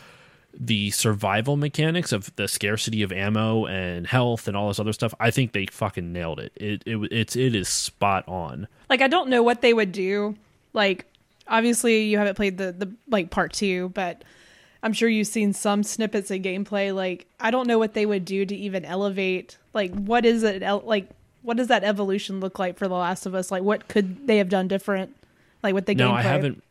the 0.58 0.90
survival 0.90 1.56
mechanics 1.56 2.12
of 2.12 2.34
the 2.36 2.46
scarcity 2.48 3.02
of 3.02 3.12
ammo 3.12 3.66
and 3.66 4.06
health 4.06 4.48
and 4.48 4.56
all 4.56 4.68
this 4.68 4.78
other 4.78 4.92
stuff, 4.92 5.14
I 5.18 5.30
think 5.30 5.52
they 5.52 5.66
fucking 5.66 6.12
nailed 6.12 6.40
it. 6.40 6.52
It 6.56 6.82
it 6.86 6.98
it's 7.10 7.36
it 7.36 7.54
is 7.54 7.68
spot 7.68 8.26
on. 8.28 8.68
Like 8.90 9.00
I 9.00 9.08
don't 9.08 9.28
know 9.30 9.42
what 9.42 9.62
they 9.62 9.72
would 9.72 9.92
do. 9.92 10.36
Like 10.72 11.06
obviously 11.48 12.04
you 12.04 12.18
haven't 12.18 12.34
played 12.36 12.58
the 12.58 12.72
the 12.72 12.92
like 13.08 13.30
part 13.30 13.52
2, 13.52 13.90
but 13.90 14.22
I'm 14.82 14.92
sure 14.92 15.08
you've 15.08 15.26
seen 15.28 15.52
some 15.52 15.82
snippets 15.82 16.30
of 16.30 16.40
gameplay 16.42 16.94
like 16.94 17.26
I 17.40 17.50
don't 17.50 17.66
know 17.66 17.78
what 17.78 17.94
they 17.94 18.06
would 18.06 18.24
do 18.24 18.44
to 18.44 18.54
even 18.54 18.84
elevate 18.84 19.56
like 19.74 19.92
what 19.94 20.24
is 20.24 20.42
it 20.42 20.62
like 20.84 21.08
what 21.42 21.56
does 21.56 21.68
that 21.68 21.82
evolution 21.82 22.40
look 22.40 22.58
like 22.58 22.78
for 22.78 22.86
The 22.86 22.94
Last 22.94 23.26
of 23.26 23.34
Us? 23.34 23.50
Like 23.50 23.62
what 23.62 23.88
could 23.88 24.26
they 24.26 24.38
have 24.38 24.48
done 24.48 24.68
different 24.68 25.16
like 25.62 25.74
with 25.74 25.86
the 25.86 25.94
No, 25.94 26.10
gameplay? 26.10 26.16
I 26.16 26.22
haven't. 26.22 26.62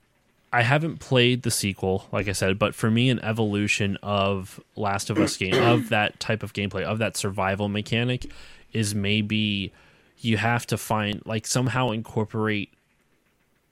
I 0.54 0.64
haven't 0.64 1.00
played 1.00 1.44
the 1.44 1.52
sequel, 1.52 2.08
like 2.12 2.28
I 2.28 2.34
said, 2.34 2.60
but 2.60 2.76
for 2.76 2.92
me, 2.92 3.10
an 3.10 3.20
evolution 3.24 3.98
of 4.04 4.60
Last 4.76 5.10
of 5.10 5.18
Us 5.18 5.38
game 5.38 5.56
of 5.56 5.90
that 5.90 6.20
type 6.20 6.44
of 6.44 6.52
gameplay 6.52 6.84
of 6.84 6.98
that 6.98 7.16
survival 7.16 7.70
mechanic 7.70 8.30
is 8.74 8.94
maybe 8.94 9.72
you 10.18 10.38
have 10.38 10.66
to 10.68 10.78
find 10.78 11.22
like 11.26 11.48
somehow 11.48 11.92
incorporate 11.92 12.70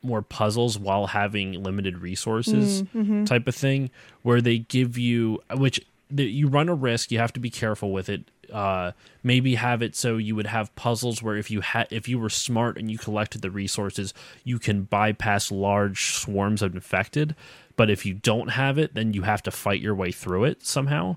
more 0.01 0.21
puzzles 0.21 0.79
while 0.79 1.07
having 1.07 1.61
limited 1.61 1.99
resources 1.99 2.83
mm, 2.83 2.87
mm-hmm. 2.95 3.23
type 3.25 3.47
of 3.47 3.55
thing 3.55 3.89
where 4.21 4.41
they 4.41 4.57
give 4.57 4.97
you 4.97 5.41
which 5.55 5.81
you 6.15 6.47
run 6.47 6.69
a 6.69 6.73
risk 6.73 7.11
you 7.11 7.19
have 7.19 7.33
to 7.33 7.39
be 7.39 7.49
careful 7.49 7.91
with 7.91 8.07
it 8.07 8.23
uh, 8.51 8.91
maybe 9.23 9.55
have 9.55 9.81
it 9.81 9.95
so 9.95 10.17
you 10.17 10.35
would 10.35 10.47
have 10.47 10.73
puzzles 10.75 11.21
where 11.21 11.35
if 11.35 11.51
you 11.51 11.61
had 11.61 11.87
if 11.91 12.07
you 12.07 12.19
were 12.19 12.29
smart 12.29 12.77
and 12.77 12.89
you 12.89 12.97
collected 12.97 13.41
the 13.41 13.51
resources 13.51 14.13
you 14.43 14.59
can 14.59 14.83
bypass 14.83 15.51
large 15.51 16.13
swarms 16.13 16.61
of 16.61 16.73
infected 16.73 17.35
but 17.75 17.89
if 17.89 18.05
you 18.05 18.13
don't 18.13 18.49
have 18.49 18.77
it 18.77 18.93
then 18.93 19.13
you 19.13 19.23
have 19.23 19.43
to 19.43 19.51
fight 19.51 19.81
your 19.81 19.95
way 19.95 20.11
through 20.11 20.43
it 20.43 20.65
somehow 20.65 21.15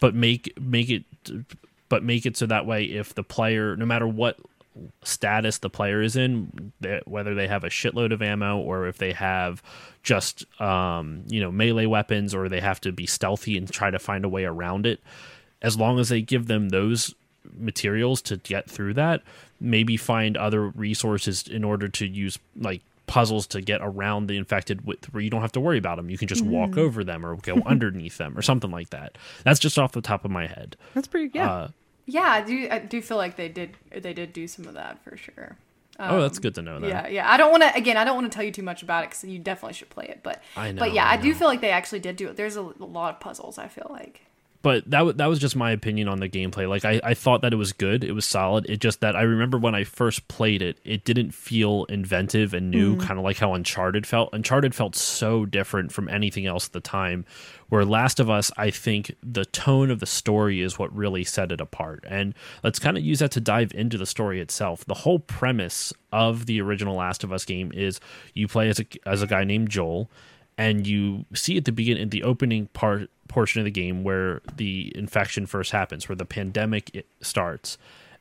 but 0.00 0.14
make 0.14 0.52
make 0.60 0.90
it 0.90 1.04
but 1.88 2.02
make 2.02 2.26
it 2.26 2.36
so 2.36 2.46
that 2.46 2.66
way 2.66 2.84
if 2.84 3.14
the 3.14 3.24
player 3.24 3.76
no 3.76 3.86
matter 3.86 4.06
what 4.06 4.38
status 5.02 5.58
the 5.58 5.70
player 5.70 6.02
is 6.02 6.16
in, 6.16 6.72
whether 7.04 7.34
they 7.34 7.48
have 7.48 7.64
a 7.64 7.68
shitload 7.68 8.12
of 8.12 8.22
ammo 8.22 8.58
or 8.58 8.86
if 8.86 8.98
they 8.98 9.12
have 9.12 9.62
just 10.02 10.44
um, 10.60 11.24
you 11.28 11.40
know 11.40 11.50
melee 11.50 11.86
weapons 11.86 12.34
or 12.34 12.48
they 12.48 12.60
have 12.60 12.80
to 12.80 12.92
be 12.92 13.06
stealthy 13.06 13.56
and 13.56 13.70
try 13.70 13.90
to 13.90 13.98
find 13.98 14.24
a 14.24 14.28
way 14.28 14.44
around 14.44 14.86
it. 14.86 15.00
As 15.60 15.76
long 15.76 15.98
as 15.98 16.08
they 16.08 16.20
give 16.20 16.46
them 16.46 16.68
those 16.68 17.14
materials 17.56 18.22
to 18.22 18.36
get 18.36 18.68
through 18.70 18.94
that, 18.94 19.22
maybe 19.60 19.96
find 19.96 20.36
other 20.36 20.68
resources 20.68 21.46
in 21.48 21.64
order 21.64 21.88
to 21.88 22.06
use 22.06 22.38
like 22.56 22.82
puzzles 23.06 23.46
to 23.48 23.60
get 23.60 23.80
around 23.82 24.26
the 24.26 24.36
infected 24.36 24.86
with 24.86 25.12
where 25.12 25.22
you 25.22 25.30
don't 25.30 25.40
have 25.40 25.52
to 25.52 25.60
worry 25.60 25.78
about 25.78 25.96
them. 25.96 26.10
You 26.10 26.18
can 26.18 26.28
just 26.28 26.44
walk 26.44 26.76
over 26.76 27.02
them 27.02 27.26
or 27.26 27.36
go 27.36 27.60
underneath 27.66 28.18
them 28.18 28.38
or 28.38 28.42
something 28.42 28.70
like 28.70 28.90
that. 28.90 29.18
That's 29.42 29.58
just 29.58 29.78
off 29.78 29.92
the 29.92 30.00
top 30.00 30.24
of 30.24 30.30
my 30.30 30.46
head. 30.46 30.76
That's 30.94 31.08
pretty 31.08 31.30
yeah. 31.34 31.50
Uh, 31.50 31.68
Yeah, 32.06 32.30
I 32.30 32.42
do. 32.42 32.68
I 32.70 32.78
do 32.78 33.02
feel 33.02 33.16
like 33.16 33.36
they 33.36 33.48
did. 33.48 33.76
They 33.90 34.12
did 34.12 34.32
do 34.32 34.46
some 34.46 34.66
of 34.66 34.74
that 34.74 35.02
for 35.02 35.16
sure. 35.16 35.56
oh, 35.98 36.20
that's 36.20 36.38
good 36.38 36.54
to 36.54 36.62
know. 36.62 36.78
Then. 36.78 36.90
Yeah, 36.90 37.08
yeah. 37.08 37.32
I 37.32 37.36
don't 37.36 37.50
want 37.50 37.64
to. 37.64 37.74
Again, 37.74 37.96
I 37.96 38.04
don't 38.04 38.14
want 38.14 38.30
to 38.30 38.36
tell 38.36 38.44
you 38.44 38.52
too 38.52 38.62
much 38.62 38.82
about 38.82 39.04
it 39.04 39.10
because 39.10 39.24
you 39.24 39.38
definitely 39.38 39.74
should 39.74 39.90
play 39.90 40.06
it. 40.06 40.20
But 40.22 40.42
I 40.56 40.70
know, 40.70 40.80
But 40.80 40.92
yeah, 40.92 41.06
I 41.06 41.14
I, 41.14 41.16
do 41.16 41.34
feel 41.34 41.48
like 41.48 41.60
they 41.60 41.70
actually 41.70 42.00
did 42.00 42.16
do 42.16 42.28
it. 42.28 42.36
There's 42.36 42.56
a, 42.56 42.60
a 42.60 42.84
lot 42.84 43.14
of 43.14 43.20
puzzles. 43.20 43.58
I 43.58 43.68
feel 43.68 43.88
like. 43.90 44.27
But 44.62 44.84
that 44.90 44.98
w- 44.98 45.16
that 45.16 45.26
was 45.26 45.38
just 45.38 45.54
my 45.54 45.70
opinion 45.70 46.08
on 46.08 46.18
the 46.18 46.28
gameplay. 46.28 46.68
Like 46.68 46.84
I, 46.84 47.00
I 47.04 47.14
thought 47.14 47.42
that 47.42 47.52
it 47.52 47.56
was 47.56 47.72
good, 47.72 48.02
it 48.02 48.12
was 48.12 48.24
solid. 48.24 48.68
It 48.68 48.80
just 48.80 49.00
that 49.00 49.14
I 49.14 49.22
remember 49.22 49.58
when 49.58 49.74
I 49.74 49.84
first 49.84 50.26
played 50.28 50.62
it, 50.62 50.78
it 50.84 51.04
didn't 51.04 51.32
feel 51.32 51.84
inventive 51.84 52.54
and 52.54 52.70
new, 52.70 52.94
hmm. 52.94 53.00
kind 53.00 53.18
of 53.18 53.24
like 53.24 53.38
how 53.38 53.54
Uncharted 53.54 54.06
felt. 54.06 54.30
Uncharted 54.32 54.74
felt 54.74 54.96
so 54.96 55.46
different 55.46 55.92
from 55.92 56.08
anything 56.08 56.46
else 56.46 56.66
at 56.66 56.72
the 56.72 56.80
time. 56.80 57.24
Where 57.68 57.84
Last 57.84 58.18
of 58.18 58.30
Us, 58.30 58.50
I 58.56 58.70
think 58.70 59.14
the 59.22 59.44
tone 59.44 59.90
of 59.90 60.00
the 60.00 60.06
story 60.06 60.62
is 60.62 60.78
what 60.78 60.94
really 60.96 61.22
set 61.22 61.52
it 61.52 61.60
apart. 61.60 62.02
And 62.08 62.34
let's 62.64 62.78
kind 62.78 62.96
of 62.96 63.04
use 63.04 63.18
that 63.18 63.30
to 63.32 63.40
dive 63.40 63.72
into 63.74 63.98
the 63.98 64.06
story 64.06 64.40
itself. 64.40 64.86
The 64.86 64.94
whole 64.94 65.18
premise 65.18 65.92
of 66.10 66.46
the 66.46 66.62
original 66.62 66.96
Last 66.96 67.24
of 67.24 67.32
Us 67.32 67.44
game 67.44 67.70
is 67.74 68.00
you 68.32 68.48
play 68.48 68.70
as 68.70 68.80
a 68.80 68.86
as 69.06 69.22
a 69.22 69.26
guy 69.26 69.44
named 69.44 69.68
Joel 69.68 70.10
and 70.58 70.86
you 70.86 71.24
see 71.32 71.56
at 71.56 71.64
the 71.64 71.72
beginning 71.72 72.02
in 72.02 72.08
the 72.10 72.24
opening 72.24 72.66
part 72.74 73.08
portion 73.28 73.60
of 73.60 73.64
the 73.64 73.70
game 73.70 74.02
where 74.02 74.42
the 74.56 74.92
infection 74.96 75.46
first 75.46 75.70
happens 75.70 76.08
where 76.08 76.16
the 76.16 76.24
pandemic 76.24 77.06
starts. 77.22 77.78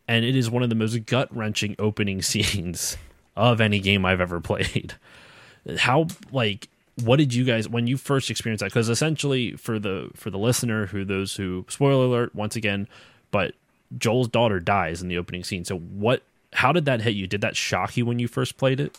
And 0.08 0.23
it 0.23 0.36
is 0.36 0.50
one 0.50 0.63
of 0.63 0.69
the 0.69 0.76
most 0.76 1.06
gut-wrenching 1.06 1.76
opening 1.80 2.21
scenes 2.21 2.95
of 3.36 3.60
any 3.60 3.80
game 3.80 4.06
i've 4.06 4.21
ever 4.21 4.39
played. 4.39 4.93
How 5.80 6.08
like 6.32 6.69
what 7.04 7.17
did 7.17 7.34
you 7.34 7.43
guys 7.43 7.67
when 7.67 7.88
you 7.88 7.97
first 7.97 8.30
experienced 8.30 8.62
that? 8.62 8.69
Because 8.69 8.89
essentially 8.89 9.54
for 9.54 9.80
the 9.80 10.10
for 10.15 10.30
the 10.30 10.38
listener 10.38 10.86
who 10.86 11.04
those 11.04 11.36
who 11.36 11.65
spoiler 11.67 12.06
alert 12.06 12.36
once 12.36 12.56
again 12.56 12.88
but 13.32 13.54
joel's 13.97 14.28
daughter 14.28 14.60
dies 14.60 15.02
in 15.02 15.08
the 15.08 15.17
opening 15.17 15.43
scene. 15.43 15.65
So 15.65 15.78
what 15.78 16.21
how 16.54 16.71
did 16.71 16.86
that 16.86 17.02
hit 17.02 17.15
you? 17.15 17.26
Did 17.26 17.41
that 17.41 17.56
shock 17.56 17.97
you 17.97 18.06
when 18.06 18.19
you 18.19 18.28
first 18.28 18.58
played 18.58 18.80
it 18.80 18.97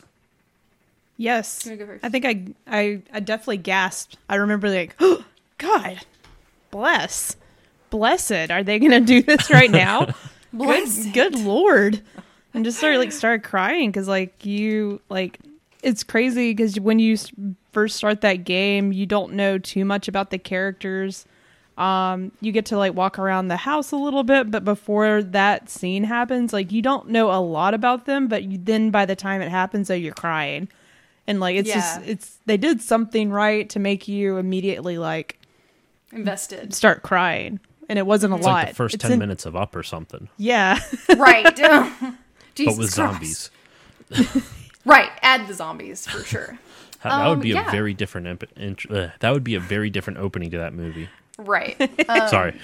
Yes. 1.18 1.68
Go? 1.68 1.98
I 2.02 2.08
think 2.08 2.24
I, 2.24 2.44
I 2.66 3.02
I 3.12 3.20
definitely 3.20 3.58
gasped. 3.58 4.16
I 4.28 4.36
remember 4.36 4.70
like, 4.70 4.94
oh, 5.00 5.24
God, 5.58 6.00
bless, 6.70 7.36
blessed. 7.90 8.50
Are 8.50 8.62
they 8.62 8.78
gonna 8.78 9.00
do 9.00 9.20
this 9.22 9.50
right 9.50 9.70
now? 9.70 10.14
Good, 10.56 11.12
good 11.12 11.38
lord, 11.40 12.00
and 12.54 12.64
just 12.64 12.78
started 12.78 12.96
like 12.96 13.12
started 13.12 13.44
crying 13.44 13.90
because 13.90 14.08
like 14.08 14.46
you 14.46 14.98
like 15.10 15.38
it's 15.82 16.02
crazy 16.02 16.52
because 16.54 16.80
when 16.80 16.98
you 16.98 17.18
first 17.72 17.96
start 17.96 18.22
that 18.22 18.44
game, 18.44 18.90
you 18.90 19.04
don't 19.04 19.34
know 19.34 19.58
too 19.58 19.84
much 19.84 20.08
about 20.08 20.30
the 20.30 20.38
characters. 20.38 21.26
Um, 21.76 22.32
you 22.40 22.50
get 22.50 22.64
to 22.66 22.78
like 22.78 22.94
walk 22.94 23.18
around 23.18 23.48
the 23.48 23.58
house 23.58 23.92
a 23.92 23.96
little 23.96 24.24
bit, 24.24 24.50
but 24.50 24.64
before 24.64 25.22
that 25.22 25.68
scene 25.68 26.04
happens, 26.04 26.54
like 26.54 26.72
you 26.72 26.80
don't 26.80 27.10
know 27.10 27.30
a 27.30 27.40
lot 27.42 27.74
about 27.74 28.06
them. 28.06 28.26
But 28.26 28.44
you, 28.44 28.56
then 28.56 28.90
by 28.90 29.04
the 29.04 29.14
time 29.14 29.42
it 29.42 29.50
happens, 29.50 29.88
though, 29.88 29.94
you're 29.94 30.14
crying 30.14 30.68
and 31.28 31.38
like 31.38 31.54
it's 31.54 31.70
just 31.72 32.00
it's 32.04 32.38
they 32.46 32.56
did 32.56 32.80
something 32.82 33.30
right 33.30 33.68
to 33.70 33.78
make 33.78 34.08
you 34.08 34.36
immediately 34.38 34.98
like 34.98 35.38
Invested. 36.12 36.74
start 36.74 37.02
crying 37.02 37.60
and 37.88 37.98
it 37.98 38.06
wasn't 38.06 38.32
a 38.32 38.36
it's 38.36 38.44
lot 38.46 38.52
like 38.52 38.68
the 38.70 38.74
first 38.74 38.94
It's 38.96 39.02
10 39.02 39.12
in- 39.12 39.18
minutes 39.20 39.46
of 39.46 39.54
up 39.54 39.76
or 39.76 39.82
something 39.84 40.28
yeah 40.38 40.80
right. 41.16 41.44
but 41.56 42.76
with 42.76 42.92
Christ. 42.92 42.94
zombies 42.94 43.50
Right. 44.84 45.10
Add 45.20 45.48
the 45.48 45.54
zombies 45.54 46.06
for 46.06 46.24
sure. 46.24 46.58
That, 47.02 47.10
that 47.10 47.26
would 47.28 47.34
Um, 47.34 47.40
be 47.40 47.52
a 47.52 47.62
very 47.70 47.92
different. 47.92 48.26
Imp- 48.26 48.50
int- 48.58 48.90
uh, 48.90 49.08
that 49.20 49.32
would 49.34 49.44
be 49.44 49.54
a 49.54 49.60
very 49.60 49.90
different 49.90 50.18
opening 50.18 50.50
to 50.52 50.58
that 50.58 50.72
movie. 50.72 51.10
Right. 51.36 51.76
Sorry, 52.30 52.58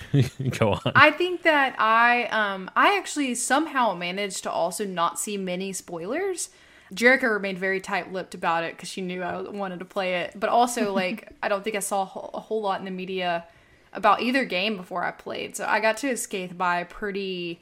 go 0.59 0.73
on. 0.73 0.93
I 0.97 1.11
think 1.11 1.43
that 1.43 1.77
I 1.79 2.25
um 2.29 2.71
I 2.75 2.97
actually 2.97 3.35
somehow 3.35 3.95
managed 3.95 4.43
to 4.45 4.51
also 4.51 4.87
not 4.87 5.19
see 5.21 5.37
many 5.37 5.73
spoilers. 5.75 6.49
Jerica 6.93 7.31
remained 7.31 7.59
very 7.59 7.81
tight-lipped 7.81 8.35
about 8.35 8.65
it 8.65 8.77
because 8.77 8.89
she 8.89 9.01
knew 9.01 9.23
I 9.23 9.41
wanted 9.41 9.79
to 9.79 9.85
play 9.85 10.17
it, 10.17 10.33
but 10.39 10.49
also 10.51 10.93
like 11.03 11.31
I 11.43 11.49
don't 11.49 11.65
think 11.65 11.77
I 11.77 11.81
saw 11.81 12.03
a 12.03 12.07
whole, 12.07 12.31
a 12.35 12.41
whole 12.41 12.61
lot 12.63 12.79
in 12.79 12.85
the 12.85 12.91
media 12.91 13.45
about 13.93 14.21
either 14.23 14.45
game 14.45 14.77
before 14.77 15.05
I 15.05 15.11
played, 15.13 15.57
so 15.57 15.65
I 15.67 15.81
got 15.81 15.97
to 15.99 16.09
escape 16.11 16.57
by 16.59 16.85
pretty 16.85 17.61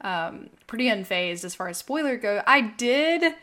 um 0.00 0.48
pretty 0.66 0.86
unfazed 0.86 1.44
as 1.44 1.54
far 1.54 1.68
as 1.68 1.76
spoiler 1.78 2.16
go. 2.16 2.42
I 2.46 2.60
did 2.62 3.34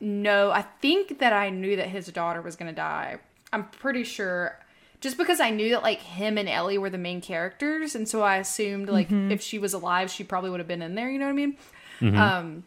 know 0.00 0.50
I 0.50 0.62
think 0.80 1.18
that 1.18 1.32
I 1.32 1.50
knew 1.50 1.76
that 1.76 1.88
his 1.88 2.06
daughter 2.08 2.40
was 2.40 2.56
gonna 2.56 2.72
die. 2.72 3.18
I'm 3.52 3.64
pretty 3.68 4.04
sure 4.04 4.58
just 5.00 5.16
because 5.18 5.40
I 5.40 5.50
knew 5.50 5.70
that 5.70 5.82
like 5.82 6.00
him 6.00 6.36
and 6.38 6.48
Ellie 6.48 6.78
were 6.78 6.90
the 6.90 6.98
main 6.98 7.20
characters, 7.20 7.94
and 7.94 8.08
so 8.08 8.22
I 8.22 8.36
assumed 8.36 8.88
like 8.88 9.08
Mm-hmm. 9.08 9.32
if 9.32 9.40
she 9.42 9.58
was 9.58 9.72
alive, 9.74 10.10
she 10.10 10.24
probably 10.24 10.50
would 10.50 10.60
have 10.60 10.68
been 10.68 10.82
in 10.82 10.94
there. 10.94 11.10
You 11.10 11.18
know 11.18 11.24
what 11.26 11.32
I 11.32 11.34
mean? 11.34 11.56
Mm-hmm. 12.00 12.18
Um, 12.18 12.64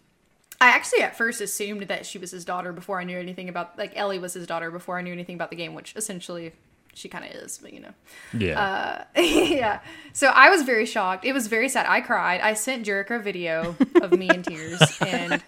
I 0.64 0.70
actually 0.70 1.02
at 1.02 1.18
first 1.18 1.42
assumed 1.42 1.82
that 1.90 2.06
she 2.06 2.18
was 2.18 2.32
his 2.32 2.46
daughter 2.46 2.72
before 2.72 2.98
I 2.98 3.04
knew 3.04 3.20
anything 3.20 3.50
about 3.50 3.78
like 3.78 3.92
Ellie 3.98 4.18
was 4.18 4.34
his 4.34 4.48
daughter 4.48 4.72
before 4.72 4.98
I 4.98 5.02
knew 5.02 5.12
anything 5.12 5.36
about 5.36 5.50
the 5.50 5.58
game, 5.58 5.74
which 5.74 5.94
essentially 5.98 6.54
she 6.94 7.10
kind 7.10 7.26
of 7.26 7.32
is, 7.32 7.58
but 7.58 7.74
you 7.74 7.82
know. 7.82 7.94
Yeah. 8.32 9.06
Uh, 9.16 9.20
yeah. 9.22 9.82
So 10.14 10.28
I 10.28 10.50
was 10.50 10.62
very 10.62 10.86
shocked. 10.86 11.26
It 11.26 11.34
was 11.34 11.48
very 11.48 11.68
sad. 11.68 11.86
I 11.86 12.00
cried. 12.00 12.40
I 12.40 12.54
sent 12.54 12.86
Jerica 12.86 13.18
a 13.18 13.20
video 13.20 13.76
of 14.02 14.14
me 14.14 14.30
in 14.30 14.42
tears 14.42 14.82
and 15.02 15.44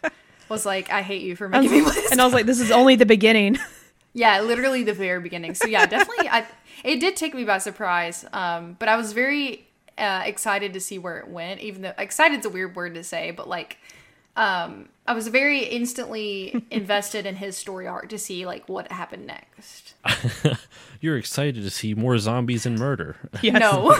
was 0.49 0.65
like, 0.65 0.91
I 0.91 1.01
hate 1.01 1.21
you 1.21 1.37
for 1.37 1.47
making 1.47 1.71
me 1.71 1.91
and 2.11 2.19
I 2.19 2.25
was 2.25 2.33
like, 2.33 2.45
this 2.45 2.59
is 2.59 2.69
only 2.69 2.95
the 2.95 3.05
beginning. 3.05 3.57
Yeah, 4.17 4.39
literally 4.39 4.83
the 4.83 4.93
very 4.93 5.19
beginning. 5.19 5.55
So 5.55 5.67
yeah, 5.67 5.85
definitely 5.85 6.29
I 6.29 6.45
it 6.85 7.01
did 7.01 7.17
take 7.17 7.33
me 7.33 7.43
by 7.43 7.57
surprise. 7.57 8.23
Um, 8.31 8.77
but 8.79 8.87
I 8.87 8.95
was 8.95 9.11
very 9.11 9.67
uh, 9.97 10.21
excited 10.23 10.71
to 10.71 10.79
see 10.79 10.97
where 10.97 11.19
it 11.19 11.27
went, 11.27 11.59
even 11.59 11.81
though 11.81 11.91
excited 11.97 12.39
is 12.39 12.45
a 12.45 12.49
weird 12.49 12.77
word 12.77 12.93
to 12.95 13.03
say, 13.03 13.31
but 13.31 13.49
like 13.49 13.77
um 14.35 14.89
I 15.07 15.13
was 15.13 15.27
very 15.27 15.59
instantly 15.59 16.65
invested 16.71 17.27
in 17.27 17.35
his 17.35 17.55
story 17.55 17.85
arc 17.87 18.09
to 18.09 18.17
see 18.17 18.45
like 18.45 18.67
what 18.67 18.91
happened 18.91 19.27
next. 19.27 19.93
You're 20.99 21.17
excited 21.17 21.61
to 21.61 21.69
see 21.69 21.93
more 21.93 22.17
zombies 22.17 22.65
and 22.65 22.79
murder. 22.79 23.17
Yes. 23.41 23.59
No. 23.59 23.93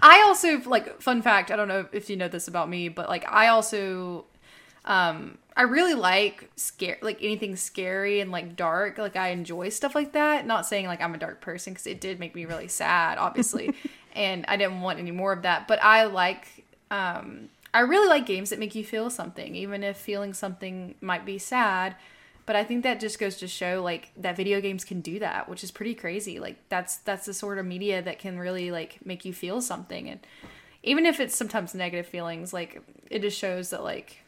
I 0.00 0.22
also 0.24 0.60
like 0.68 1.02
fun 1.02 1.20
fact, 1.20 1.50
I 1.50 1.56
don't 1.56 1.68
know 1.68 1.86
if 1.92 2.08
you 2.08 2.16
know 2.16 2.28
this 2.28 2.48
about 2.48 2.70
me, 2.70 2.88
but 2.88 3.08
like 3.10 3.30
I 3.30 3.48
also 3.48 4.24
um 4.86 5.36
I 5.54 5.62
really 5.62 5.92
like 5.94 6.50
scare 6.56 6.96
like 7.02 7.18
anything 7.22 7.54
scary 7.56 8.20
and 8.20 8.30
like 8.30 8.56
dark. 8.56 8.96
Like 8.96 9.16
I 9.16 9.28
enjoy 9.28 9.68
stuff 9.68 9.94
like 9.94 10.12
that. 10.12 10.46
Not 10.46 10.64
saying 10.64 10.86
like 10.86 11.02
I'm 11.02 11.14
a 11.14 11.18
dark 11.18 11.42
person 11.42 11.74
cuz 11.74 11.86
it 11.86 12.00
did 12.00 12.18
make 12.18 12.34
me 12.34 12.46
really 12.46 12.68
sad, 12.68 13.18
obviously. 13.18 13.74
and 14.14 14.46
I 14.48 14.56
didn't 14.56 14.80
want 14.80 14.98
any 14.98 15.10
more 15.10 15.32
of 15.34 15.42
that, 15.42 15.68
but 15.68 15.82
I 15.84 16.04
like 16.04 16.64
um 16.90 17.50
I 17.72 17.80
really 17.80 18.08
like 18.08 18.26
games 18.26 18.50
that 18.50 18.58
make 18.58 18.74
you 18.74 18.84
feel 18.84 19.10
something, 19.10 19.54
even 19.54 19.82
if 19.82 19.96
feeling 19.96 20.34
something 20.34 20.96
might 21.00 21.24
be 21.24 21.38
sad. 21.38 21.96
But 22.46 22.56
I 22.56 22.64
think 22.64 22.82
that 22.82 22.98
just 22.98 23.18
goes 23.18 23.36
to 23.36 23.46
show 23.46 23.80
like 23.82 24.10
that 24.16 24.36
video 24.36 24.60
games 24.60 24.84
can 24.84 25.00
do 25.00 25.20
that, 25.20 25.48
which 25.48 25.62
is 25.62 25.70
pretty 25.70 25.94
crazy. 25.94 26.40
Like 26.40 26.56
that's 26.68 26.96
that's 26.96 27.26
the 27.26 27.34
sort 27.34 27.58
of 27.58 27.66
media 27.66 28.02
that 28.02 28.18
can 28.18 28.38
really 28.38 28.70
like 28.70 28.98
make 29.04 29.24
you 29.24 29.32
feel 29.32 29.60
something 29.60 30.08
and 30.08 30.20
even 30.82 31.06
if 31.06 31.20
it's 31.20 31.36
sometimes 31.36 31.74
negative 31.74 32.06
feelings, 32.06 32.52
like 32.52 32.82
it 33.10 33.20
just 33.20 33.38
shows 33.38 33.70
that 33.70 33.82
like 33.82 34.18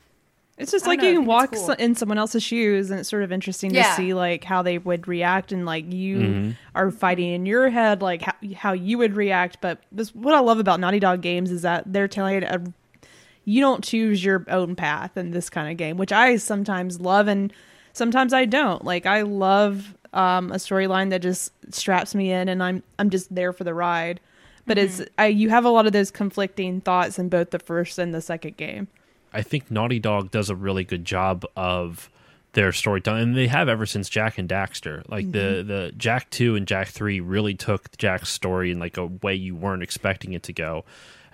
It's 0.59 0.71
just 0.71 0.87
like 0.87 1.01
don't 1.01 1.09
you 1.09 1.19
can 1.21 1.27
walk 1.27 1.53
cool. 1.53 1.71
in 1.71 1.95
someone 1.95 2.19
else's 2.19 2.43
shoes, 2.43 2.91
and 2.91 3.01
it's 3.01 3.09
sort 3.09 3.23
of 3.23 3.33
interesting 3.33 3.73
Yeah. 3.75 3.85
to 3.85 3.95
see 3.95 4.15
like 4.15 4.45
how 4.45 4.63
they 4.63 4.79
would 4.79 5.09
react, 5.09 5.53
and 5.53 5.65
like 5.65 5.91
you 5.91 6.17
mm-hmm. 6.19 6.51
are 6.75 6.91
fighting 6.91 7.33
in 7.33 7.47
your 7.47 7.71
head, 7.71 8.03
like 8.03 8.23
how, 8.23 8.35
how 8.55 8.73
you 8.73 8.99
would 8.99 9.17
react. 9.17 9.59
But 9.61 9.83
this, 9.91 10.15
what 10.15 10.35
I 10.35 10.41
love 10.41 10.59
about 10.59 10.79
Naughty 10.79 11.01
Dog 11.01 11.23
games 11.23 11.51
is 11.51 11.63
that 11.63 11.91
they're 11.91 12.09
telling 12.09 12.43
a, 12.43 12.61
you 13.45 13.61
don't 13.61 13.83
choose 13.83 14.25
your 14.25 14.45
own 14.49 14.77
path 14.77 15.17
in 15.17 15.31
this 15.33 15.51
kind 15.51 15.71
of 15.71 15.77
game, 15.77 15.97
which 15.97 16.13
I 16.13 16.37
sometimes 16.37 17.01
love, 17.01 17.29
and 17.29 17.53
sometimes 17.93 18.33
I 18.33 18.45
don't. 18.45 18.85
Like 18.85 19.07
I 19.07 19.23
love 19.23 19.97
um, 20.13 20.53
a 20.53 20.57
storyline 20.57 21.11
that 21.11 21.23
just 21.23 21.53
straps 21.75 22.15
me 22.15 22.31
in, 22.31 22.49
and 22.49 22.63
I'm 22.63 22.83
I'm 22.99 23.11
just 23.11 23.35
there 23.35 23.53
for 23.53 23.65
the 23.65 23.75
ride. 23.75 24.21
But 24.67 24.79
it's 24.79 25.03
I, 25.19 25.27
you 25.27 25.51
have 25.51 25.65
a 25.65 25.71
lot 25.71 25.87
of 25.87 25.93
those 25.93 26.11
conflicting 26.11 26.81
thoughts 26.81 27.19
in 27.19 27.29
both 27.29 27.51
the 27.51 27.59
first 27.59 27.99
and 27.99 28.15
the 28.15 28.21
second 28.21 28.57
game. 28.57 28.89
I 29.33 29.43
think 29.43 29.71
Naughty 29.71 29.99
Dog 29.99 30.31
does 30.31 30.51
a 30.51 30.57
really 30.57 30.85
good 30.85 31.05
job 31.05 31.45
of 31.57 32.11
their 32.53 32.73
storytelling, 32.73 33.23
and 33.23 33.37
they 33.37 33.47
have 33.47 33.69
ever 33.69 33.87
since 33.87 34.09
Jak 34.09 34.39
and 34.39 34.49
Daxter. 34.49 35.03
Like 35.09 35.31
the 35.33 35.39
mm-hmm. 35.39 35.69
the 35.69 35.93
Jak 35.97 36.29
two 36.31 36.55
and 36.57 36.67
Jak 36.67 36.89
three 36.89 37.21
really 37.21 37.55
took 37.55 37.97
Jak's 37.97 38.29
story 38.29 38.71
in 38.71 38.79
like 38.79 38.97
a 38.97 39.07
way 39.07 39.35
you 39.35 39.55
weren't 39.55 39.83
expecting 39.83 40.33
it 40.33 40.43
to 40.45 40.53
go. 40.53 40.85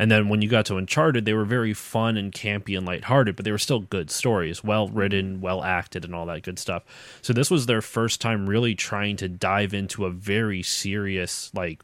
And 0.01 0.13
then 0.13 0.29
when 0.29 0.43
you 0.43 0.49
got 0.49 0.67
to 0.67 0.77
Uncharted, 0.77 1.25
they 1.25 1.33
were 1.33 1.45
very 1.45 1.75
fun 1.75 2.17
and 2.17 2.33
campy 2.33 2.77
and 2.77 2.87
lighthearted, 2.87 3.35
but 3.35 3.45
they 3.45 3.51
were 3.51 3.59
still 3.59 3.81
good 3.81 4.13
stories, 4.13 4.63
well 4.63 4.87
mm-hmm. 4.87 4.97
written, 4.97 5.41
well 5.41 5.65
acted, 5.65 6.05
and 6.05 6.15
all 6.15 6.27
that 6.27 6.43
good 6.43 6.59
stuff. 6.59 6.85
So 7.21 7.33
this 7.33 7.51
was 7.51 7.67
their 7.67 7.83
first 7.83 8.21
time 8.21 8.49
really 8.49 8.77
trying 8.77 9.17
to 9.17 9.29
dive 9.29 9.75
into 9.75 10.07
a 10.07 10.11
very 10.11 10.63
serious 10.63 11.53
like 11.53 11.83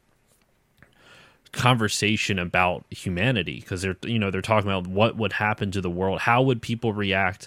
conversation 1.51 2.39
about 2.39 2.85
humanity 2.91 3.61
because 3.61 3.81
they're 3.83 3.97
you 4.05 4.19
know 4.19 4.31
they're 4.31 4.43
talking 4.43 4.69
about 4.69 4.89
what 4.89 5.17
would 5.17 5.33
happen 5.33 5.71
to 5.71 5.81
the 5.81 5.89
world 5.89 6.19
how 6.19 6.43
would 6.43 6.61
people 6.61 6.93
react 6.93 7.47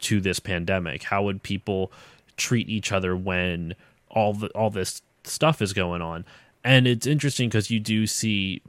to 0.00 0.20
this 0.20 0.40
pandemic 0.40 1.04
how 1.04 1.22
would 1.22 1.42
people 1.42 1.90
treat 2.36 2.68
each 2.68 2.92
other 2.92 3.16
when 3.16 3.74
all 4.10 4.32
the 4.34 4.48
all 4.48 4.70
this 4.70 5.02
stuff 5.24 5.62
is 5.62 5.72
going 5.72 6.02
on 6.02 6.24
and 6.64 6.86
it's 6.86 7.06
interesting 7.06 7.48
because 7.48 7.70
you 7.70 7.78
do 7.80 8.06
see 8.06 8.60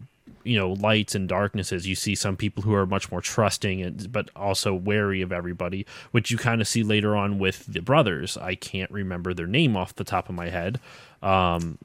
you 0.43 0.57
know 0.57 0.73
lights 0.73 1.15
and 1.15 1.27
darknesses 1.27 1.87
you 1.87 1.95
see 1.95 2.13
some 2.13 2.37
people 2.37 2.61
who 2.63 2.73
are 2.73 2.85
much 2.85 3.11
more 3.11 3.21
trusting 3.21 3.81
and 3.81 4.11
but 4.11 4.29
also 4.35 4.73
wary 4.73 5.21
of 5.21 5.31
everybody 5.31 5.85
which 6.11 6.29
you 6.29 6.37
kind 6.37 6.61
of 6.61 6.67
see 6.67 6.83
later 6.83 7.15
on 7.15 7.39
with 7.39 7.65
the 7.65 7.79
brothers 7.81 8.37
i 8.37 8.53
can't 8.55 8.91
remember 8.91 9.33
their 9.33 9.47
name 9.47 9.75
off 9.75 9.95
the 9.95 10.03
top 10.03 10.29
of 10.29 10.35
my 10.35 10.49
head 10.49 10.79
um 11.23 11.77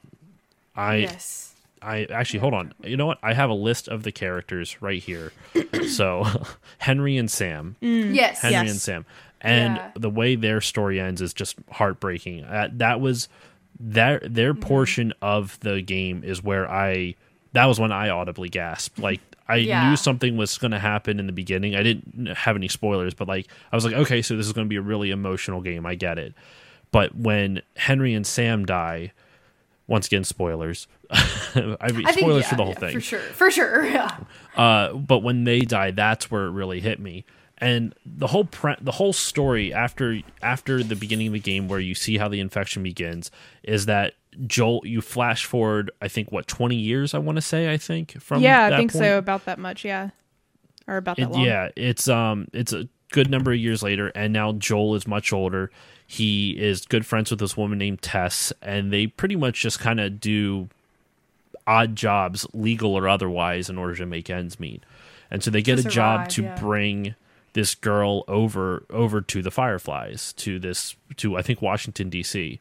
i 0.76 0.96
yes. 0.96 1.46
I 1.83 2.05
actually 2.12 2.40
hold 2.40 2.53
on. 2.53 2.74
You 2.85 2.98
know 2.98 3.07
what? 3.07 3.18
I 3.22 3.33
have 3.33 3.48
a 3.48 3.55
list 3.55 3.88
of 3.88 4.03
the 4.03 4.12
characters 4.12 4.83
right 4.83 5.03
here. 5.03 5.33
so 5.88 6.26
Henry 6.76 7.16
and 7.16 7.31
Sam, 7.31 7.74
Yes. 7.81 8.40
Henry 8.42 8.53
Yes. 8.66 8.70
and 8.70 8.79
Sam, 8.79 9.07
and 9.40 9.76
Yeah. 9.76 9.90
the 9.94 10.11
way 10.11 10.35
their 10.37 10.61
story 10.61 11.00
ends 11.00 11.20
is 11.22 11.33
just 11.35 11.57
heartbreaking. 11.72 12.44
Uh, 12.44 12.68
that 12.72 13.00
was 13.00 13.29
their 13.79 14.20
their 14.20 14.53
Mm-hmm. 14.53 14.62
portion 14.62 15.12
of 15.22 15.59
the 15.61 15.81
game 15.83 16.22
is 16.24 16.42
where 16.42 16.70
I 16.70 17.14
that 17.53 17.66
was 17.66 17.81
when 17.81 17.92
I 17.92 18.09
audibly 18.11 18.48
gasped. 18.48 18.98
Like 18.98 19.20
I 19.48 19.57
Yeah. 19.57 19.88
knew 19.90 19.96
something 19.96 20.37
was 20.37 20.57
going 20.59 20.70
to 20.70 20.79
happen 20.79 21.18
in 21.18 21.26
the 21.26 21.33
beginning. 21.33 21.74
I 21.74 21.83
didn't 21.83 22.26
have 22.37 22.55
any 22.57 22.68
spoilers, 22.68 23.14
but 23.14 23.26
like 23.29 23.46
I 23.72 23.76
was 23.76 23.85
like, 23.85 23.94
okay, 23.94 24.22
so 24.22 24.37
this 24.37 24.46
is 24.46 24.53
going 24.53 24.66
to 24.66 24.68
be 24.68 24.76
a 24.76 24.83
really 24.83 25.11
emotional 25.11 25.61
game. 25.61 25.85
I 25.87 25.94
get 25.96 26.18
it. 26.18 26.35
But 26.92 27.16
when 27.16 27.62
Henry 27.76 28.14
and 28.14 28.26
Sam 28.26 28.64
die, 28.66 29.12
once 29.87 30.07
again, 30.07 30.22
spoilers. 30.24 30.87
I 31.11 31.55
mean, 31.57 31.76
I 31.81 31.90
think, 32.12 32.18
spoilers 32.18 32.42
yeah, 32.44 32.48
for 32.48 32.55
the 32.57 32.64
whole 32.64 32.72
yeah, 32.74 32.79
thing. 32.79 32.94
For 32.94 33.00
sure. 33.00 33.18
For 33.20 33.50
sure. 33.50 33.87
Yeah. 33.90 34.16
Uh, 34.57 34.92
but 34.94 35.18
when 35.20 35.42
they 35.44 35.61
die, 35.61 35.90
that's 35.90 36.31
where 36.31 36.44
it 36.46 36.50
really 36.50 36.81
hit 36.81 37.00
me. 37.00 37.24
And 37.61 37.94
the 38.07 38.29
whole 38.29 38.44
pre- 38.44 38.77
the 38.81 38.92
whole 38.92 39.12
story 39.12 39.73
after 39.73 40.20
after 40.40 40.83
the 40.83 40.96
beginning 40.96 41.27
of 41.27 41.33
the 41.35 41.40
game, 41.40 41.68
where 41.68 41.81
you 41.81 41.94
see 41.94 42.16
how 42.16 42.29
the 42.29 42.40
infection 42.40 42.83
begins, 42.83 43.31
is 43.62 43.87
that 43.87 44.14
Joel. 44.46 44.81
You 44.85 45.03
flash 45.03 45.44
forward, 45.44 45.90
I 46.01 46.09
think, 46.09 46.33
what 46.33 46.46
twenty 46.46 46.77
years? 46.77 47.12
I 47.12 47.18
want 47.18 47.37
to 47.37 47.42
say, 47.42 47.70
I 47.70 47.77
think 47.77 48.20
from 48.20 48.40
yeah, 48.42 48.66
I 48.66 48.77
think 48.79 48.92
point. 48.92 49.05
so. 49.05 49.18
About 49.18 49.44
that 49.44 49.59
much, 49.59 49.85
yeah, 49.85 50.11
or 50.87 50.96
about 50.96 51.18
that 51.18 51.25
It- 51.25 51.31
long. 51.31 51.42
yeah, 51.44 51.68
it's 51.77 52.09
um, 52.09 52.49
it's 52.55 52.73
a 52.73 52.88
good 53.12 53.29
number 53.31 53.53
of 53.53 53.59
years 53.59 53.83
later, 53.83 54.09
and 54.14 54.33
now 54.33 54.53
Joel 54.53 54.94
is 54.94 55.07
much 55.07 55.33
older. 55.33 55.70
He 56.07 56.53
is 56.59 56.87
good 56.87 57.05
friends 57.05 57.31
with 57.31 57.40
this 57.40 57.57
woman 57.57 57.79
named 57.79 58.01
Tess, 58.01 58.53
and 58.62 58.90
they 58.92 59.07
pretty 59.07 59.37
much 59.37 59.61
just 59.61 59.79
kind 59.81 60.01
of 60.01 60.18
do 60.18 60.68
odd 61.66 61.94
jobs, 61.94 62.46
legal 62.53 62.94
or 62.96 63.07
otherwise, 63.07 63.68
in 63.68 63.77
order 63.79 63.94
to 63.96 64.07
make 64.07 64.31
ends 64.31 64.59
meet. 64.59 64.83
And 65.31 65.42
so 65.44 65.51
they 65.51 65.62
get 65.62 65.79
a 65.79 65.85
job 65.85 66.29
to 66.31 66.42
yeah. 66.42 66.59
bring 66.59 67.14
this 67.53 67.75
girl 67.75 68.25
over 68.29 68.85
over 68.91 69.21
to 69.21 69.43
the 69.43 69.51
Fireflies 69.51 70.33
to 70.35 70.59
this 70.59 70.97
to 71.17 71.37
I 71.37 71.43
think 71.43 71.61
Washington 71.63 72.09
D.C. 72.09 72.61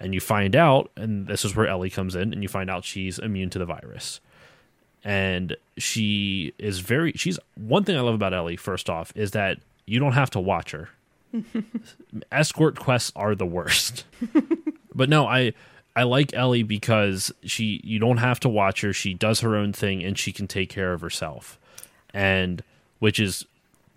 And 0.00 0.14
you 0.14 0.20
find 0.20 0.54
out, 0.54 0.90
and 0.96 1.26
this 1.26 1.44
is 1.44 1.56
where 1.56 1.66
Ellie 1.66 1.90
comes 1.90 2.14
in, 2.14 2.32
and 2.32 2.40
you 2.40 2.48
find 2.48 2.70
out 2.70 2.84
she's 2.84 3.18
immune 3.18 3.50
to 3.50 3.58
the 3.58 3.64
virus. 3.64 4.20
And 5.02 5.56
she 5.76 6.52
is 6.58 6.80
very 6.80 7.12
she's 7.12 7.38
one 7.54 7.84
thing 7.84 7.96
i 7.96 8.00
love 8.00 8.14
about 8.14 8.34
ellie 8.34 8.56
first 8.56 8.90
off 8.90 9.12
is 9.14 9.30
that 9.30 9.58
you 9.86 9.98
don't 9.98 10.12
have 10.12 10.30
to 10.30 10.40
watch 10.40 10.72
her. 10.72 10.90
Escort 12.32 12.78
quests 12.78 13.12
are 13.16 13.34
the 13.34 13.46
worst. 13.46 14.04
But 14.94 15.08
no 15.08 15.26
i 15.26 15.52
i 15.94 16.02
like 16.02 16.34
ellie 16.34 16.64
because 16.64 17.32
she 17.44 17.80
you 17.84 18.00
don't 18.00 18.16
have 18.16 18.40
to 18.40 18.48
watch 18.48 18.80
her. 18.80 18.92
She 18.92 19.14
does 19.14 19.40
her 19.40 19.54
own 19.54 19.72
thing 19.72 20.02
and 20.02 20.18
she 20.18 20.32
can 20.32 20.48
take 20.48 20.68
care 20.70 20.92
of 20.92 21.00
herself. 21.02 21.56
And 22.12 22.64
which 22.98 23.20
is 23.20 23.46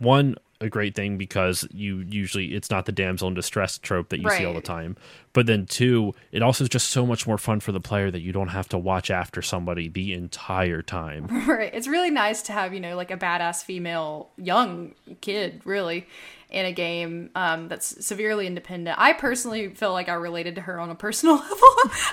one 0.02 0.36
a 0.60 0.70
great 0.70 0.94
thing 0.94 1.18
because 1.18 1.68
you 1.72 2.06
usually 2.08 2.54
it's 2.54 2.70
not 2.70 2.86
the 2.86 2.92
damsel 2.92 3.28
in 3.28 3.34
distress 3.34 3.80
trope 3.80 4.10
that 4.10 4.22
you 4.22 4.30
see 4.30 4.46
all 4.46 4.54
the 4.54 4.62
time 4.62 4.96
but 5.34 5.48
then 5.48 5.66
two 5.66 6.14
it 6.32 6.44
also 6.44 6.64
is 6.64 6.70
just 6.70 6.92
so 6.92 7.04
much 7.04 7.26
more 7.26 7.40
fun 7.40 7.60
for 7.60 7.72
the 7.72 7.80
player 7.80 8.12
that 8.12 8.22
you 8.22 8.32
don't 8.32 8.50
have 8.50 8.70
to 8.70 8.78
watch 8.78 9.10
after 9.10 9.42
somebody 9.42 9.90
the 9.90 10.14
entire 10.14 10.84
time 10.84 11.28
Right. 11.48 11.74
It's 11.74 11.88
really 11.88 12.12
nice 12.12 12.42
to 12.44 12.54
have, 12.54 12.74
you 12.74 12.80
know, 12.80 12.96
like 12.96 13.12
a 13.12 13.18
badass 13.18 13.64
female 13.64 14.30
young 14.38 14.94
kid, 15.22 15.62
really, 15.66 16.08
in 16.50 16.66
a 16.66 16.72
game 16.72 17.30
um, 17.36 17.68
that's 17.68 18.06
severely 18.06 18.48
independent. 18.48 18.98
I 19.00 19.14
personally 19.14 19.70
feel 19.70 19.92
like 19.92 20.10
I 20.10 20.14
related 20.14 20.56
to 20.56 20.62
her 20.62 20.80
on 20.80 20.90
a 20.90 20.96
personal 20.96 21.36
level. 21.40 21.58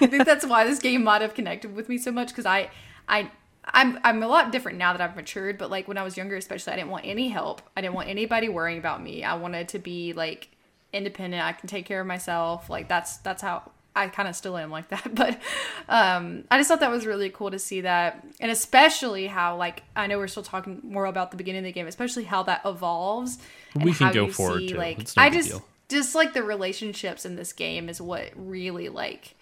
I 0.01 0.07
think 0.07 0.25
that's 0.25 0.47
why 0.47 0.65
this 0.65 0.79
game 0.79 1.05
might 1.05 1.23
have 1.23 1.35
connected 1.35 1.75
with 1.75 1.89
me 1.89 1.99
so 1.99 2.13
much 2.13 2.29
because 2.29 2.47
I, 2.47 2.71
I, 3.09 3.31
I'm 3.73 3.99
I'm 4.03 4.23
a 4.23 4.29
lot 4.29 4.53
different 4.53 4.79
now 4.79 4.93
that 4.93 5.01
I've 5.01 5.17
matured. 5.17 5.59
But 5.59 5.71
like 5.71 5.89
when 5.89 5.99
I 5.99 6.03
was 6.03 6.17
younger, 6.17 6.37
especially, 6.37 6.73
I 6.73 6.77
didn't 6.77 6.91
want 6.91 7.07
any 7.07 7.29
help. 7.29 7.63
I 7.77 7.81
didn't 7.81 7.95
want 7.95 8.09
anybody 8.09 8.49
worrying 8.49 8.79
about 8.79 9.03
me. 9.03 9.25
I 9.25 9.35
wanted 9.35 9.69
to 9.71 9.79
be 9.79 10.13
like 10.13 10.49
independent. 10.93 11.43
I 11.43 11.53
can 11.53 11.69
take 11.69 11.87
care 11.87 12.01
of 12.01 12.07
myself. 12.07 12.71
Like 12.71 12.89
that's 12.89 13.19
that's 13.19 13.43
how 13.43 13.71
I 13.97 14.07
kind 14.09 14.29
of 14.29 14.37
still 14.37 14.57
am 14.57 14.71
like 14.71 14.89
that, 14.89 15.13
but 15.15 15.41
um, 15.89 16.45
I 16.51 16.59
just 16.59 16.69
thought 16.69 16.81
that 16.81 16.91
was 16.91 17.05
really 17.05 17.31
cool 17.31 17.51
to 17.51 17.59
see 17.59 17.81
that, 17.81 18.25
and 18.41 18.51
especially 18.51 19.27
how 19.27 19.57
like 19.57 19.83
I 19.97 20.07
know 20.07 20.19
we're 20.19 20.29
still 20.29 20.43
talking 20.43 20.81
more 20.85 21.07
about 21.07 21.31
the 21.33 21.37
beginning 21.37 21.61
of 21.61 21.65
the 21.65 21.73
game, 21.73 21.87
especially 21.87 22.25
how 22.25 22.45
that 22.45 22.63
evolves. 22.65 23.39
We 23.75 23.93
can 23.93 24.13
go 24.13 24.29
forward, 24.29 24.61
see, 24.61 24.69
too. 24.69 24.77
Like 24.77 25.01
It's 25.01 25.17
no 25.17 25.23
I 25.23 25.31
just 25.31 25.49
deal. 25.49 25.65
just 25.89 26.15
like 26.15 26.33
the 26.33 26.43
relationships 26.43 27.25
in 27.27 27.37
this 27.37 27.53
game 27.53 27.89
is 27.89 28.01
what 28.01 28.31
really 28.37 28.89
like 28.89 29.35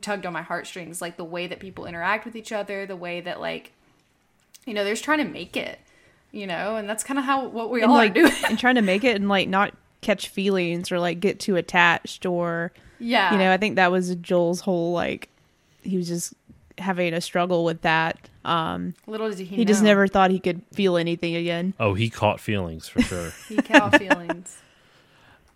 tugged 0.00 0.26
on 0.26 0.32
my 0.32 0.42
heartstrings. 0.42 1.00
Like 1.00 1.16
the 1.16 1.24
way 1.24 1.46
that 1.46 1.60
people 1.60 1.86
interact 1.86 2.24
with 2.24 2.36
each 2.36 2.52
other, 2.52 2.86
the 2.86 2.96
way 2.96 3.20
that 3.20 3.40
like 3.40 3.72
you 4.66 4.74
know 4.74 4.84
they're 4.84 4.92
just 4.94 5.04
trying 5.04 5.18
to 5.18 5.24
make 5.24 5.56
it, 5.56 5.78
you 6.30 6.46
know, 6.46 6.76
and 6.76 6.88
that's 6.88 7.04
kind 7.04 7.18
of 7.18 7.24
how 7.24 7.46
what 7.48 7.70
we 7.70 7.82
and 7.82 7.90
all 7.90 7.96
like 7.96 8.12
are 8.12 8.14
doing. 8.14 8.32
and 8.48 8.58
trying 8.58 8.76
to 8.76 8.82
make 8.82 9.04
it 9.04 9.16
and 9.16 9.28
like 9.28 9.48
not 9.48 9.74
catch 10.00 10.28
feelings 10.28 10.90
or 10.90 10.98
like 10.98 11.20
get 11.20 11.38
too 11.38 11.54
attached 11.56 12.26
or 12.26 12.72
yeah, 12.98 13.32
you 13.32 13.38
know 13.38 13.52
i 13.52 13.56
think 13.56 13.76
that 13.76 13.92
was 13.92 14.12
joel's 14.16 14.60
whole 14.60 14.92
like 14.92 15.28
he 15.84 15.96
was 15.96 16.08
just 16.08 16.34
having 16.78 17.14
a 17.14 17.20
struggle 17.20 17.64
with 17.64 17.82
that 17.82 18.28
um 18.44 18.94
little 19.06 19.28
did 19.30 19.38
he, 19.38 19.44
he 19.56 19.64
just 19.64 19.80
never 19.80 20.08
thought 20.08 20.32
he 20.32 20.40
could 20.40 20.60
feel 20.72 20.96
anything 20.96 21.36
again 21.36 21.72
Oh, 21.78 21.94
he 21.94 22.10
caught 22.10 22.40
feelings 22.40 22.88
for 22.88 23.00
sure. 23.00 23.30
he 23.48 23.56
caught 23.58 23.96
feelings, 23.96 24.56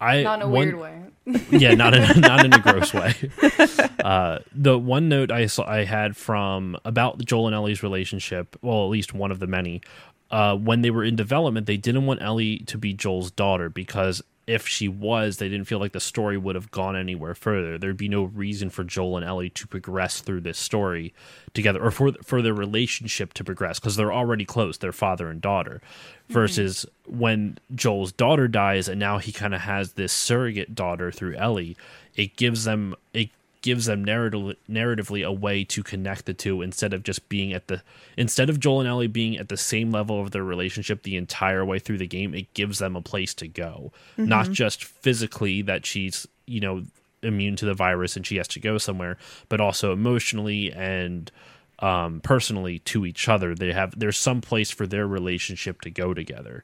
I 0.01 0.23
not 0.23 0.41
in 0.41 0.43
a 0.43 0.49
one- 0.49 0.53
weird 0.53 0.79
way. 0.79 1.03
yeah, 1.51 1.75
not 1.75 1.93
in 1.95 2.21
not 2.21 2.45
in 2.45 2.53
a 2.53 2.59
gross 2.61 2.93
way. 2.95 3.15
Uh, 4.07 4.39
the 4.55 4.79
one 4.79 5.09
note 5.09 5.33
I 5.33 5.47
saw 5.47 5.69
I 5.69 5.83
had 5.83 6.17
from 6.17 6.77
about 6.85 7.25
Joel 7.25 7.49
and 7.49 7.57
Ellie's 7.57 7.83
relationship, 7.83 8.57
well, 8.63 8.85
at 8.85 8.89
least 8.91 9.13
one 9.15 9.33
of 9.33 9.41
the 9.41 9.49
many, 9.49 9.83
uh, 10.31 10.55
when 10.57 10.83
they 10.83 10.91
were 10.93 11.03
in 11.03 11.17
development, 11.17 11.67
they 11.67 11.77
didn't 11.77 12.07
want 12.07 12.23
Ellie 12.23 12.59
to 12.67 12.79
be 12.79 12.93
Joel's 12.93 13.33
daughter 13.33 13.69
because 13.69 14.23
if 14.47 14.69
she 14.69 14.87
was, 14.87 15.39
they 15.39 15.49
didn't 15.49 15.67
feel 15.67 15.81
like 15.81 15.93
the 15.93 16.01
story 16.01 16.39
would 16.39 16.55
have 16.55 16.71
gone 16.71 16.95
anywhere 16.95 17.35
further. 17.35 17.79
There'd 17.79 17.97
be 17.97 18.09
no 18.09 18.25
reason 18.25 18.71
for 18.71 18.85
Joel 18.85 19.17
and 19.17 19.27
Ellie 19.27 19.51
to 19.51 19.67
progress 19.67 20.21
through 20.21 20.43
this 20.43 20.59
story 20.59 21.13
together, 21.53 21.83
or 21.83 21.91
for 21.91 22.13
for 22.23 22.41
their 22.43 22.55
relationship 22.55 23.35
to 23.35 23.45
progress 23.45 23.81
because 23.81 23.97
they're 23.97 24.13
already 24.13 24.45
close. 24.45 24.79
They're 24.79 24.93
father 24.93 25.29
and 25.29 25.41
daughter. 25.41 25.81
Mm-hmm. 25.83 26.33
Versus 26.33 26.87
when 27.07 27.59
Joel's 27.75 28.13
daughter 28.13 28.47
dies, 28.47 28.89
and 28.89 29.01
now 29.01 29.19
he 29.19 29.33
kind 29.33 29.55
of 29.55 29.63
has 29.63 29.95
this 29.95 30.13
surrogate 30.13 30.75
daughter 30.75 31.11
through 31.11 31.35
Ellie. 31.37 31.77
It 32.15 32.37
gives 32.37 32.65
them 32.65 32.95
it 33.13 33.31
gives 33.67 33.87
them 33.87 34.05
narrative, 34.05 34.55
narratively 34.71 35.27
a 35.27 35.33
way 35.33 35.65
to 35.65 35.83
connect 35.83 36.25
the 36.25 36.33
two 36.33 36.63
instead 36.63 36.95
of 36.95 37.03
just 37.03 37.29
being 37.29 37.53
at 37.53 37.67
the 37.67 37.83
instead 38.17 38.49
of 38.49 38.61
Joel 38.61 38.79
and 38.79 38.89
Ellie 38.89 39.09
being 39.09 39.37
at 39.39 39.49
the 39.49 39.57
same 39.57 39.91
level 39.91 40.21
of 40.21 40.31
their 40.31 40.45
relationship 40.45 41.03
the 41.03 41.17
entire 41.17 41.65
way 41.65 41.81
through 41.81 41.99
the 41.99 42.07
game 42.07 42.33
it 42.33 42.55
gives 42.55 42.79
them 42.79 42.95
a 42.95 43.03
place 43.03 43.35
to 43.35 43.49
go. 43.49 43.91
Not 44.17 44.53
just 44.53 44.85
physically 44.85 45.63
that 45.63 45.85
she's 45.85 46.29
you 46.47 46.61
know 46.61 46.85
immune 47.25 47.57
to 47.57 47.67
the 47.67 47.75
virus 47.75 48.15
and 48.15 48.25
she 48.25 48.37
has 48.37 48.47
to 48.47 48.61
go 48.61 48.79
somewhere 48.79 49.17
but 49.49 49.61
also 49.61 49.93
emotionally 49.93 50.73
and 50.73 51.33
um, 51.81 52.21
personally 52.21 52.79
to 52.79 53.05
each 53.05 53.29
other. 53.29 53.53
They 53.53 53.73
have 53.73 53.99
there's 53.99 54.17
some 54.17 54.43
place 54.43 54.71
for 54.71 54.87
their 54.87 55.09
relationship 55.09 55.81
to 55.81 55.91
go 55.91 56.15
together 56.15 56.63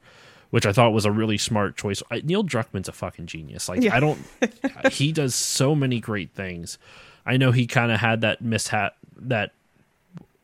which 0.52 0.66
I 0.66 0.72
thought 0.72 0.92
was 0.92 1.06
a 1.06 1.10
really 1.10 1.38
smart 1.38 1.76
choice. 1.78 2.02
I, 2.10 2.20
Neil 2.22 2.44
Druckmann's 2.44 2.86
a 2.88 2.92
fucking 2.92 3.26
genius. 3.26 3.68
Like 3.70 3.80
Yeah. 3.82 3.96
I 3.96 4.00
don't, 4.00 4.18
he 4.92 5.10
does 5.10 5.34
so 5.34 5.74
many 5.74 5.98
great 5.98 6.30
things. 6.32 6.76
I 7.24 7.38
know 7.38 7.52
he 7.52 7.66
kind 7.66 7.90
of 7.90 8.00
had 8.00 8.20
that 8.20 8.42
mishap, 8.42 8.96
that 9.16 9.52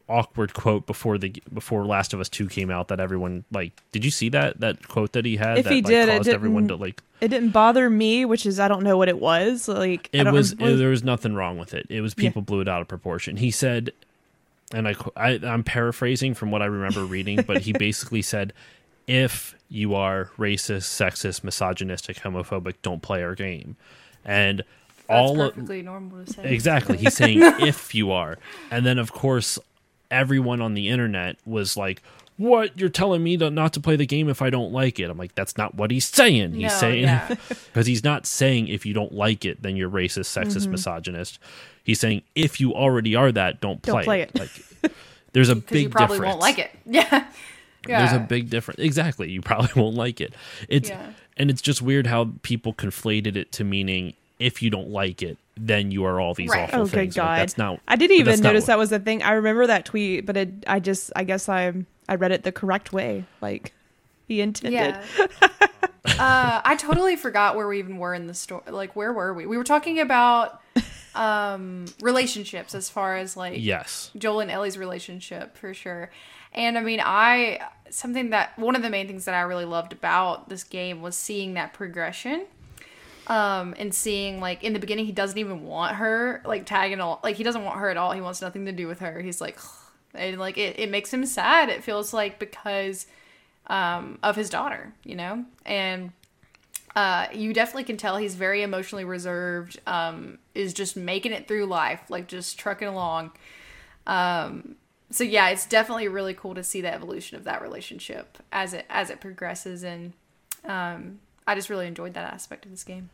awkward 0.08 0.54
quote 0.54 0.86
before 0.86 1.18
the 1.18 1.34
before 1.52 1.84
Last 1.84 2.14
of 2.14 2.20
Us 2.20 2.30
Two 2.30 2.48
came 2.48 2.70
out 2.70 2.88
that 2.88 3.00
everyone 3.00 3.44
like. 3.52 3.72
Did 3.92 4.02
you 4.04 4.10
see 4.10 4.30
that 4.30 4.58
that 4.60 4.88
quote 4.88 5.12
that 5.12 5.26
he 5.26 5.36
had 5.36 5.58
If 5.58 5.64
that 5.64 5.72
he 5.72 5.82
like, 5.82 5.90
did, 5.90 6.08
it 6.08 6.16
caused 6.16 6.28
everyone 6.30 6.68
to 6.68 6.76
like? 6.76 7.02
it 7.20 7.28
didn't 7.28 7.50
bother 7.50 7.90
me 7.90 8.24
which 8.24 8.46
is 8.46 8.60
i 8.60 8.68
don't 8.68 8.84
know 8.84 8.96
what 8.96 9.08
it 9.08 9.18
was 9.18 9.66
like 9.66 10.08
It 10.12 10.30
was 10.30 10.54
rem- 10.54 10.78
there 10.78 10.90
was 10.90 11.02
nothing 11.02 11.34
wrong 11.34 11.58
with 11.58 11.74
it. 11.74 11.84
It 11.90 12.00
was 12.00 12.14
people 12.14 12.42
blew 12.42 12.60
it 12.60 12.68
out 12.68 12.80
of 12.80 12.86
proportion. 12.88 13.36
He 13.36 13.50
said, 13.50 13.90
and 14.72 14.86
I, 14.86 14.94
I 15.16 15.30
I'm 15.42 15.64
paraphrasing 15.64 16.34
from 16.34 16.50
what 16.52 16.62
I 16.62 16.66
remember 16.66 17.04
reading, 17.04 17.42
but 17.42 17.62
he 17.62 17.72
basically 17.86 18.22
said, 18.22 18.52
if 19.08 19.56
you 19.68 19.94
are 19.94 20.30
racist, 20.38 20.84
sexist, 20.84 21.42
misogynistic, 21.42 22.18
homophobic, 22.18 22.74
don't 22.82 23.02
play 23.02 23.22
our 23.22 23.34
game, 23.34 23.76
and 24.24 24.60
That's 24.60 25.08
all 25.08 25.40
of, 25.40 25.54
perfectly 25.54 25.82
normal 25.82 26.24
to 26.24 26.32
say. 26.32 26.52
Exactly. 26.52 26.96
He's 26.98 27.14
saying 27.16 27.40
if 27.60 27.94
you 27.94 28.12
are. 28.12 28.38
And 28.70 28.86
then, 28.86 28.98
of 28.98 29.12
course, 29.12 29.58
everyone 30.10 30.60
on 30.62 30.74
the 30.74 30.88
internet 30.88 31.36
was 31.44 31.76
like, 31.76 32.02
what? 32.36 32.78
You're 32.78 32.88
telling 32.88 33.22
me 33.24 33.36
to 33.38 33.50
not 33.50 33.72
to 33.72 33.80
play 33.80 33.96
the 33.96 34.06
game 34.06 34.28
if 34.28 34.40
I 34.42 34.48
don't 34.50 34.72
like 34.72 35.00
it? 35.00 35.10
I'm 35.10 35.18
like, 35.18 35.34
that's 35.34 35.56
not 35.58 35.74
what 35.74 35.90
he's 35.90 36.04
saying. 36.06 36.52
He's 36.52 36.62
No, 36.62 36.68
saying, 36.68 37.02
yeah. 37.02 37.34
because 37.48 37.86
he's 37.86 38.04
not 38.04 38.26
saying 38.26 38.68
if 38.68 38.86
you 38.86 38.94
don't 38.94 39.12
like 39.12 39.44
it, 39.44 39.60
then 39.62 39.74
you're 39.76 39.90
racist, 39.90 40.26
sexist, 40.38 40.62
Mm-hmm. 40.62 40.70
misogynist. 40.72 41.38
He's 41.82 41.98
saying 41.98 42.22
if 42.36 42.60
you 42.60 42.74
already 42.74 43.16
are 43.16 43.32
that, 43.32 43.60
don't 43.60 43.82
play, 43.82 43.92
Don't 43.92 44.04
play 44.04 44.20
it. 44.22 44.38
Like, 44.38 44.92
there's 45.32 45.48
a 45.48 45.56
big 45.56 45.82
you 45.84 45.88
probably 45.88 46.16
difference. 46.18 46.30
won't 46.32 46.40
like 46.40 46.58
it. 46.58 46.70
Yeah. 46.86 47.26
Yeah. 47.88 48.00
There's 48.06 48.12
a 48.22 48.24
big 48.26 48.50
difference. 48.50 48.80
Exactly. 48.80 49.30
You 49.30 49.40
probably 49.40 49.70
won't 49.82 49.96
like 49.96 50.20
it. 50.20 50.34
It's 50.68 50.88
Yeah. 50.88 51.10
and 51.36 51.50
it's 51.50 51.62
just 51.62 51.80
weird 51.82 52.06
how 52.06 52.30
people 52.42 52.72
conflated 52.74 53.36
it 53.36 53.52
to 53.52 53.64
meaning 53.64 54.14
if 54.38 54.62
you 54.62 54.70
don't 54.70 54.90
like 54.90 55.20
it, 55.22 55.36
then 55.56 55.90
you 55.90 56.04
are 56.04 56.20
all 56.20 56.34
these 56.34 56.50
Right. 56.50 56.64
awful 56.68 56.80
oh 56.82 56.84
good 56.84 56.90
things. 56.92 57.16
Like, 57.16 57.24
god 57.26 57.38
that's 57.40 57.58
not. 57.58 57.80
i 57.88 57.96
didn't 57.96 58.18
even 58.18 58.38
notice 58.40 58.62
what- 58.62 58.66
that 58.68 58.78
was 58.78 58.90
the 58.90 59.00
thing 59.00 59.24
i 59.24 59.32
remember 59.32 59.66
that 59.66 59.84
tweet 59.84 60.24
but 60.24 60.36
it 60.36 60.50
i 60.68 60.78
just 60.78 61.10
i 61.16 61.24
guess 61.24 61.48
i 61.48 61.72
i 62.08 62.14
read 62.14 62.30
it 62.30 62.44
the 62.44 62.52
correct 62.52 62.92
way 62.92 63.24
like 63.40 63.72
he 64.28 64.40
intended 64.40 64.74
Yeah. 64.74 65.04
uh, 66.18 66.60
I 66.64 66.76
totally 66.78 67.16
forgot 67.16 67.56
where 67.56 67.66
we 67.66 67.78
even 67.80 67.98
were 67.98 68.14
in 68.14 68.26
the 68.26 68.34
story. 68.34 68.62
Like, 68.70 68.94
where 68.96 69.12
were 69.12 69.32
we? 69.34 69.46
We 69.46 69.56
were 69.56 69.64
talking 69.64 70.00
about 70.00 70.60
um, 71.14 71.86
relationships 72.00 72.74
as 72.74 72.88
far 72.90 73.16
as 73.16 73.36
like 73.36 73.54
Yes. 73.56 74.10
Joel 74.16 74.40
and 74.40 74.50
Ellie's 74.50 74.78
relationship 74.78 75.56
for 75.56 75.74
sure. 75.74 76.10
And 76.58 76.76
I 76.76 76.82
mean, 76.82 77.00
I 77.02 77.60
something 77.88 78.30
that 78.30 78.58
one 78.58 78.76
of 78.76 78.82
the 78.82 78.90
main 78.90 79.06
things 79.06 79.24
that 79.24 79.34
I 79.34 79.40
really 79.42 79.64
loved 79.64 79.94
about 79.94 80.50
this 80.50 80.64
game 80.64 81.00
was 81.00 81.16
seeing 81.16 81.54
that 81.54 81.72
progression. 81.72 82.44
Um, 83.28 83.74
and 83.78 83.94
seeing 83.94 84.40
like 84.40 84.64
in 84.64 84.72
the 84.72 84.78
beginning 84.78 85.04
he 85.04 85.12
doesn't 85.12 85.36
even 85.36 85.64
want 85.64 85.96
her 85.96 86.40
like 86.46 86.64
tagging 86.64 86.98
all 86.98 87.20
like 87.22 87.36
he 87.36 87.44
doesn't 87.44 87.62
want 87.62 87.78
her 87.78 87.88
at 87.90 87.96
all. 87.96 88.12
He 88.12 88.20
wants 88.20 88.42
nothing 88.42 88.66
to 88.66 88.72
do 88.72 88.88
with 88.88 89.00
her. 89.00 89.20
He's 89.20 89.40
like 89.40 89.58
and 90.14 90.38
like 90.38 90.58
it, 90.58 90.78
it 90.78 90.90
makes 90.90 91.12
him 91.12 91.24
sad. 91.24 91.68
It 91.68 91.84
feels 91.84 92.12
like 92.12 92.38
because 92.38 93.06
um 93.68 94.18
of 94.22 94.34
his 94.34 94.50
daughter, 94.50 94.92
you 95.04 95.14
know? 95.14 95.44
And 95.64 96.12
uh, 96.96 97.28
you 97.32 97.52
definitely 97.52 97.84
can 97.84 97.96
tell 97.96 98.16
he's 98.16 98.34
very 98.34 98.62
emotionally 98.62 99.04
reserved. 99.04 99.78
Um, 99.86 100.38
is 100.54 100.72
just 100.74 100.96
making 100.96 101.30
it 101.30 101.46
through 101.46 101.66
life, 101.66 102.00
like 102.08 102.26
just 102.26 102.58
trucking 102.58 102.88
along. 102.88 103.30
Um, 104.06 104.74
so 105.10 105.24
yeah, 105.24 105.48
it's 105.48 105.66
definitely 105.66 106.08
really 106.08 106.34
cool 106.34 106.54
to 106.54 106.62
see 106.62 106.80
the 106.80 106.92
evolution 106.92 107.36
of 107.36 107.44
that 107.44 107.62
relationship 107.62 108.38
as 108.52 108.74
it 108.74 108.86
as 108.90 109.10
it 109.10 109.20
progresses, 109.20 109.82
and 109.82 110.12
um, 110.64 111.20
I 111.46 111.54
just 111.54 111.70
really 111.70 111.86
enjoyed 111.86 112.14
that 112.14 112.32
aspect 112.32 112.64
of 112.64 112.70
this 112.70 112.84
game. 112.84 113.10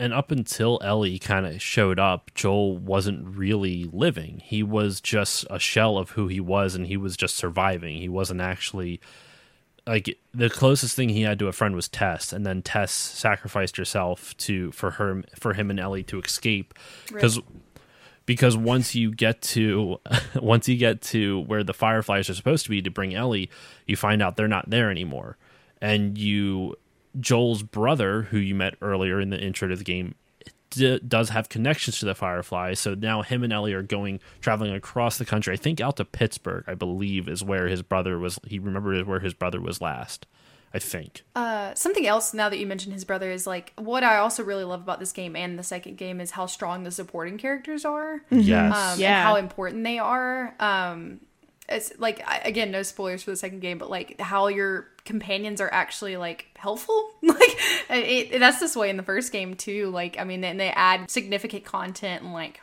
And 0.00 0.14
up 0.14 0.30
until 0.30 0.78
Ellie 0.84 1.18
kind 1.18 1.44
of 1.44 1.60
showed 1.60 1.98
up, 1.98 2.30
Joel 2.34 2.76
wasn't 2.76 3.36
really 3.36 3.88
living. 3.92 4.40
He 4.44 4.62
was 4.62 5.00
just 5.00 5.44
a 5.50 5.58
shell 5.58 5.98
of 5.98 6.10
who 6.10 6.28
he 6.28 6.38
was, 6.38 6.74
and 6.74 6.86
he 6.86 6.96
was 6.96 7.16
just 7.16 7.34
surviving. 7.34 7.96
He 7.96 8.08
wasn't 8.08 8.40
actually 8.40 9.00
like 9.88 10.18
the 10.34 10.50
closest 10.50 10.94
thing 10.94 11.08
he 11.08 11.22
had 11.22 11.38
to 11.38 11.48
a 11.48 11.52
friend 11.52 11.74
was 11.74 11.88
Tess, 11.88 12.32
and 12.32 12.44
then 12.44 12.60
Tess 12.60 12.92
sacrificed 12.92 13.78
herself 13.78 14.36
to 14.36 14.70
for 14.72 14.92
her 14.92 15.24
for 15.34 15.54
him 15.54 15.70
and 15.70 15.80
Ellie 15.80 16.02
to 16.04 16.20
escape 16.20 16.74
because 17.10 17.40
because 18.28 18.58
once 18.58 18.94
you 18.94 19.10
get 19.10 19.40
to 19.40 19.98
once 20.36 20.68
you 20.68 20.76
get 20.76 21.00
to 21.00 21.40
where 21.40 21.64
the 21.64 21.72
fireflies 21.72 22.28
are 22.28 22.34
supposed 22.34 22.64
to 22.64 22.70
be 22.70 22.82
to 22.82 22.90
bring 22.90 23.14
Ellie, 23.14 23.48
you 23.86 23.96
find 23.96 24.20
out 24.20 24.36
they're 24.36 24.46
not 24.46 24.68
there 24.68 24.90
anymore, 24.90 25.38
and 25.80 26.18
you 26.18 26.76
Joel's 27.18 27.62
brother, 27.62 28.22
who 28.24 28.36
you 28.36 28.54
met 28.54 28.74
earlier 28.82 29.18
in 29.18 29.30
the 29.30 29.40
intro 29.40 29.66
to 29.66 29.76
the 29.76 29.82
game, 29.82 30.14
d- 30.68 31.00
does 31.00 31.30
have 31.30 31.48
connections 31.48 32.00
to 32.00 32.04
the 32.04 32.14
Fireflies. 32.14 32.78
So 32.78 32.92
now 32.92 33.22
him 33.22 33.42
and 33.42 33.50
Ellie 33.52 33.72
are 33.72 33.82
going 33.82 34.20
traveling 34.42 34.74
across 34.74 35.16
the 35.16 35.24
country. 35.24 35.54
I 35.54 35.56
think 35.56 35.80
out 35.80 35.96
to 35.96 36.04
Pittsburgh, 36.04 36.64
I 36.66 36.74
believe, 36.74 37.30
is 37.30 37.42
where 37.42 37.66
his 37.66 37.80
brother 37.80 38.18
was. 38.18 38.38
He 38.46 38.58
remembered 38.58 39.06
where 39.06 39.20
his 39.20 39.32
brother 39.32 39.58
was 39.58 39.80
last. 39.80 40.26
I 40.74 40.78
think. 40.78 41.22
Uh, 41.34 41.74
something 41.74 42.06
else 42.06 42.34
now 42.34 42.48
that 42.48 42.58
you 42.58 42.66
mentioned 42.66 42.92
his 42.92 43.04
brother 43.04 43.30
is 43.30 43.46
like 43.46 43.72
what 43.76 44.02
I 44.04 44.18
also 44.18 44.42
really 44.44 44.64
love 44.64 44.80
about 44.82 45.00
this 45.00 45.12
game 45.12 45.34
and 45.34 45.58
the 45.58 45.62
second 45.62 45.96
game 45.96 46.20
is 46.20 46.32
how 46.32 46.46
strong 46.46 46.84
the 46.84 46.90
supporting 46.90 47.38
characters 47.38 47.84
are. 47.84 48.20
Yes. 48.30 48.76
um, 48.76 49.00
Yeah. 49.00 49.18
and 49.20 49.26
how 49.28 49.36
important 49.36 49.82
they 49.84 49.98
are. 49.98 50.54
Um, 50.60 51.20
it's 51.70 51.92
like 51.98 52.22
I- 52.26 52.40
again, 52.44 52.70
no 52.70 52.82
spoilers 52.82 53.22
for 53.22 53.30
the 53.30 53.36
second 53.36 53.60
game, 53.60 53.78
but 53.78 53.88
like 53.90 54.20
how 54.20 54.48
your 54.48 54.88
companions 55.04 55.60
are 55.60 55.72
actually 55.72 56.16
like 56.18 56.46
helpful. 56.56 57.10
like 57.22 57.56
it, 57.90 58.32
it- 58.34 58.38
that's 58.38 58.58
this 58.60 58.76
way 58.76 58.90
in 58.90 58.96
the 58.98 59.02
first 59.02 59.32
game 59.32 59.54
too. 59.54 59.88
Like 59.90 60.18
I 60.18 60.24
mean, 60.24 60.44
and 60.44 60.58
they 60.60 60.68
add 60.70 61.10
significant 61.10 61.64
content 61.64 62.22
and 62.24 62.32
like. 62.32 62.60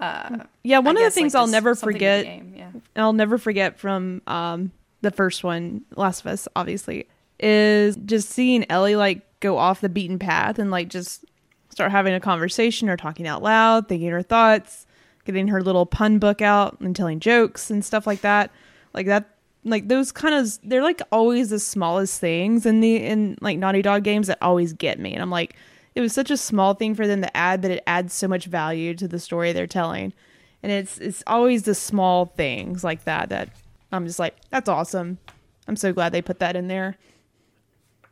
Uh, 0.00 0.38
yeah 0.64 0.80
one 0.80 0.96
I 0.96 1.02
of 1.02 1.04
the 1.04 1.10
things 1.12 1.32
like, 1.32 1.40
i'll 1.40 1.46
never 1.46 1.76
something 1.76 1.96
to 1.96 1.98
the 2.00 2.06
forget 2.16 2.24
game, 2.24 2.54
Yeah. 2.56 2.70
I'll 2.96 3.12
never 3.12 3.38
forget 3.38 3.78
from 3.78 4.20
um 4.26 4.72
the 5.02 5.10
first 5.10 5.44
one, 5.44 5.82
Last 5.94 6.20
of 6.20 6.28
Us, 6.28 6.48
obviously, 6.56 7.06
is 7.38 7.96
just 7.96 8.30
seeing 8.30 8.64
Ellie 8.70 8.96
like 8.96 9.20
go 9.40 9.58
off 9.58 9.80
the 9.80 9.88
beaten 9.88 10.18
path 10.18 10.58
and 10.58 10.70
like 10.70 10.88
just 10.88 11.24
start 11.68 11.90
having 11.90 12.14
a 12.14 12.20
conversation 12.20 12.88
or 12.88 12.96
talking 12.96 13.26
out 13.26 13.42
loud, 13.42 13.88
thinking 13.88 14.10
her 14.10 14.22
thoughts, 14.22 14.86
getting 15.24 15.48
her 15.48 15.62
little 15.62 15.86
pun 15.86 16.18
book 16.18 16.40
out 16.40 16.80
and 16.80 16.94
telling 16.96 17.20
jokes 17.20 17.70
and 17.70 17.84
stuff 17.84 18.06
like 18.06 18.20
that. 18.22 18.50
Like 18.94 19.06
that 19.06 19.28
like 19.64 19.88
those 19.88 20.10
kind 20.12 20.34
of 20.34 20.58
they're 20.64 20.82
like 20.82 21.00
always 21.12 21.50
the 21.50 21.58
smallest 21.58 22.20
things 22.20 22.66
in 22.66 22.80
the 22.80 22.96
in 22.96 23.36
like 23.40 23.58
Naughty 23.58 23.82
Dog 23.82 24.04
games 24.04 24.26
that 24.26 24.38
always 24.40 24.72
get 24.72 24.98
me. 24.98 25.12
And 25.12 25.22
I'm 25.22 25.30
like 25.30 25.56
it 25.94 26.00
was 26.00 26.12
such 26.12 26.30
a 26.30 26.36
small 26.36 26.74
thing 26.74 26.94
for 26.94 27.06
them 27.06 27.20
to 27.20 27.36
add, 27.36 27.60
but 27.60 27.70
it 27.70 27.82
adds 27.86 28.14
so 28.14 28.26
much 28.26 28.46
value 28.46 28.94
to 28.94 29.06
the 29.06 29.18
story 29.18 29.52
they're 29.52 29.66
telling. 29.66 30.12
And 30.62 30.72
it's 30.72 30.98
it's 30.98 31.22
always 31.26 31.64
the 31.64 31.74
small 31.74 32.26
things 32.26 32.84
like 32.84 33.04
that 33.04 33.28
that 33.30 33.48
I'm 33.92 34.06
just 34.06 34.18
like 34.18 34.36
that's 34.50 34.68
awesome. 34.68 35.18
I'm 35.68 35.76
so 35.76 35.92
glad 35.92 36.12
they 36.12 36.22
put 36.22 36.38
that 36.40 36.56
in 36.56 36.66
there. 36.68 36.96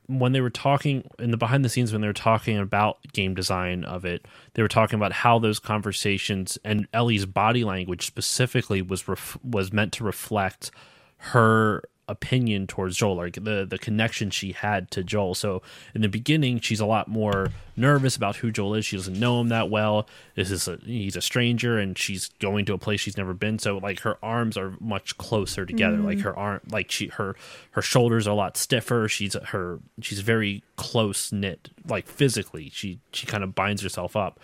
when 0.07 0.33
they 0.33 0.41
were 0.41 0.51
talking 0.51 1.09
in 1.19 1.31
the 1.31 1.37
behind 1.37 1.65
the 1.65 1.69
scenes 1.69 1.93
when 1.93 2.01
they 2.01 2.07
were 2.07 2.13
talking 2.13 2.59
about 2.59 2.99
game 3.13 3.33
design 3.35 3.85
of 3.85 4.05
it 4.05 4.27
they 4.55 4.63
were 4.63 4.69
talking 4.69 4.97
about 4.99 5.13
how 5.13 5.39
those 5.39 5.59
conversations 5.61 6.59
and 6.65 6.87
Ellie's 6.93 7.27
body 7.27 7.63
language 7.65 8.07
specifically 8.07 8.83
was 8.83 9.07
ref- 9.09 9.39
was 9.45 9.73
meant 9.73 9.93
to 9.95 10.05
reflect 10.05 10.71
her 11.19 11.83
opinion 12.11 12.67
towards 12.67 12.97
Joel 12.97 13.17
like 13.17 13.35
the 13.35 13.67
the 13.69 13.79
connection 13.79 14.31
she 14.31 14.53
had 14.53 14.91
to 14.91 15.05
Joel. 15.05 15.35
So 15.35 15.63
in 15.95 16.03
the 16.03 16.09
beginning 16.09 16.61
she's 16.61 16.81
a 16.81 16.87
lot 16.87 17.09
more 17.09 17.53
nervous 17.77 18.17
about 18.17 18.37
who 18.37 18.51
Joel 18.51 18.75
is. 18.75 18.85
She 18.85 18.97
doesn't 18.97 19.19
know 19.19 19.41
him 19.41 19.49
that 19.49 19.71
well. 19.71 20.07
This 20.35 20.51
is 20.51 20.69
a, 20.69 20.79
he's 20.85 21.17
a 21.17 21.23
stranger 21.23 21.79
and 21.79 21.97
she's 21.97 22.29
going 22.41 22.65
to 22.67 22.75
a 22.75 22.79
place 22.79 23.01
she's 23.01 23.17
never 23.17 23.33
been. 23.33 23.59
So 23.59 23.79
like 23.79 24.01
her 24.01 24.19
arms 24.23 24.57
are 24.57 24.75
much 24.81 25.17
closer 25.17 25.65
together. 25.65 25.97
Mm-hmm. 25.97 26.07
Like 26.07 26.21
her 26.21 26.37
arm 26.37 26.61
like 26.71 26.91
she 26.91 27.07
her 27.09 27.37
her 27.73 27.83
shoulders 27.83 28.27
are 28.27 28.33
a 28.33 28.35
lot 28.35 28.57
stiffer. 28.57 29.09
She's 29.09 29.35
her 29.35 29.79
she's 30.01 30.21
very 30.21 30.65
close 30.77 31.33
knit 31.33 31.71
like 31.87 32.07
physically. 32.07 32.71
She 32.73 32.99
she 33.13 33.27
kind 33.27 33.45
of 33.45 33.55
binds 33.55 33.83
herself 33.83 34.17
up 34.17 34.41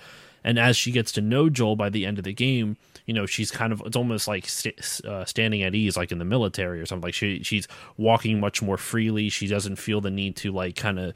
and 0.47 0.61
as 0.61 0.77
she 0.77 0.93
gets 0.93 1.11
to 1.13 1.21
know 1.21 1.51
Joel 1.51 1.75
by 1.75 1.91
the 1.91 2.07
end 2.07 2.19
of 2.19 2.25
the 2.25 2.33
game, 2.33 2.77
you 3.05 3.13
know, 3.13 3.27
she's 3.27 3.51
kind 3.51 3.73
of 3.73 3.83
it's 3.85 3.97
almost 3.97 4.29
like 4.29 4.49
st- 4.49 5.05
uh, 5.05 5.25
standing 5.25 5.65
at 5.65 5.75
ease, 5.75 5.97
like 5.97 6.13
in 6.13 6.19
the 6.19 6.25
military 6.25 6.81
or 6.81 6.87
something. 6.87 7.09
Like 7.09 7.15
she 7.15 7.43
she's 7.43 7.67
walking 7.97 8.39
much 8.39 8.63
more 8.63 8.77
freely. 8.77 9.29
She 9.29 9.49
doesn't 9.49 9.75
feel 9.75 10.01
the 10.01 10.11
need 10.11 10.37
to 10.37 10.53
like 10.53 10.77
kind 10.77 11.01
of. 11.01 11.15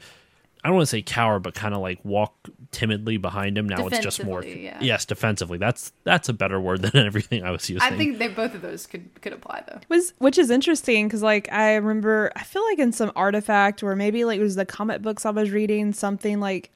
I 0.63 0.67
don't 0.67 0.75
want 0.75 0.83
to 0.87 0.91
say 0.91 1.01
cower, 1.01 1.39
but 1.39 1.55
kind 1.55 1.73
of 1.73 1.81
like 1.81 2.03
walk 2.03 2.35
timidly 2.69 3.17
behind 3.17 3.57
him. 3.57 3.67
Now 3.67 3.87
it's 3.87 3.97
just 3.97 4.23
more, 4.23 4.43
yeah. 4.43 4.77
yes, 4.79 5.05
defensively. 5.05 5.57
That's 5.57 5.93
that's 6.03 6.27
a 6.27 6.33
better 6.33 6.59
word 6.59 6.81
than 6.83 7.03
everything 7.03 7.43
I 7.43 7.51
was 7.51 7.67
using. 7.69 7.81
I 7.81 7.97
think 7.97 8.19
they 8.19 8.27
both 8.27 8.53
of 8.53 8.61
those 8.61 8.85
could 8.85 9.09
could 9.21 9.31
apply 9.31 9.63
though. 9.65 9.79
was 9.87 10.13
which 10.17 10.37
is 10.37 10.51
interesting 10.51 11.07
because 11.07 11.23
like 11.23 11.49
I 11.53 11.75
remember 11.75 12.33
I 12.35 12.43
feel 12.43 12.63
like 12.65 12.79
in 12.79 12.91
some 12.91 13.13
artifact 13.15 13.81
or 13.81 13.95
maybe 13.95 14.25
like 14.25 14.41
it 14.41 14.43
was 14.43 14.55
the 14.55 14.65
comic 14.65 15.01
books 15.01 15.25
I 15.25 15.31
was 15.31 15.51
reading 15.51 15.93
something 15.93 16.41
like 16.41 16.69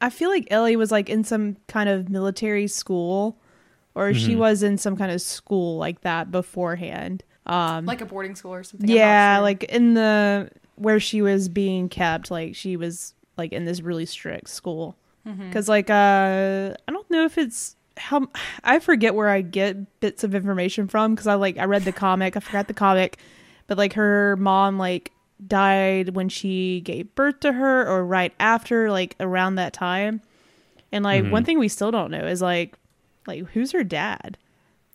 I 0.00 0.10
feel 0.10 0.30
like 0.30 0.48
Ellie 0.50 0.76
was 0.76 0.90
like 0.90 1.08
in 1.08 1.24
some 1.24 1.56
kind 1.68 1.88
of 1.88 2.08
military 2.08 2.66
school 2.66 3.36
or 3.94 4.14
she 4.14 4.36
was 4.36 4.62
in 4.62 4.78
some 4.78 4.96
kind 4.96 5.10
of 5.12 5.20
school 5.20 5.76
like 5.76 6.00
that 6.02 6.30
beforehand. 6.30 7.24
Um 7.46 7.86
Like 7.86 8.00
a 8.00 8.06
boarding 8.06 8.34
school 8.34 8.54
or 8.54 8.62
something. 8.62 8.88
Yeah, 8.88 9.36
sure. 9.36 9.42
like 9.42 9.64
in 9.64 9.94
the 9.94 10.50
where 10.76 11.00
she 11.00 11.20
was 11.20 11.48
being 11.48 11.88
kept 11.88 12.30
like 12.30 12.54
she 12.54 12.76
was 12.76 13.14
like 13.36 13.52
in 13.52 13.64
this 13.64 13.80
really 13.80 14.06
strict 14.06 14.48
school. 14.48 14.96
Mm-hmm. 15.26 15.50
Cuz 15.52 15.68
like 15.68 15.90
uh 15.90 16.74
I 16.88 16.92
don't 16.92 17.10
know 17.10 17.24
if 17.24 17.36
it's 17.36 17.76
how 17.96 18.28
I 18.64 18.78
forget 18.78 19.14
where 19.14 19.28
I 19.28 19.42
get 19.42 20.00
bits 20.00 20.24
of 20.24 20.34
information 20.34 20.88
from 20.88 21.16
cuz 21.16 21.26
I 21.26 21.34
like 21.34 21.58
I 21.58 21.64
read 21.64 21.84
the 21.84 21.92
comic, 21.92 22.36
I 22.36 22.40
forgot 22.40 22.68
the 22.68 22.74
comic, 22.74 23.18
but 23.66 23.76
like 23.76 23.92
her 23.94 24.36
mom 24.36 24.78
like 24.78 25.12
died 25.46 26.10
when 26.10 26.28
she 26.28 26.80
gave 26.82 27.14
birth 27.14 27.40
to 27.40 27.52
her 27.52 27.86
or 27.88 28.04
right 28.04 28.32
after 28.40 28.90
like 28.90 29.16
around 29.20 29.54
that 29.56 29.72
time. 29.72 30.20
And 30.92 31.04
like 31.04 31.22
Mm-hmm. 31.22 31.32
one 31.32 31.44
thing 31.44 31.58
we 31.58 31.68
still 31.68 31.90
don't 31.90 32.10
know 32.10 32.26
is 32.26 32.42
like 32.42 32.76
like 33.26 33.44
who's 33.46 33.72
her 33.72 33.84
dad? 33.84 34.36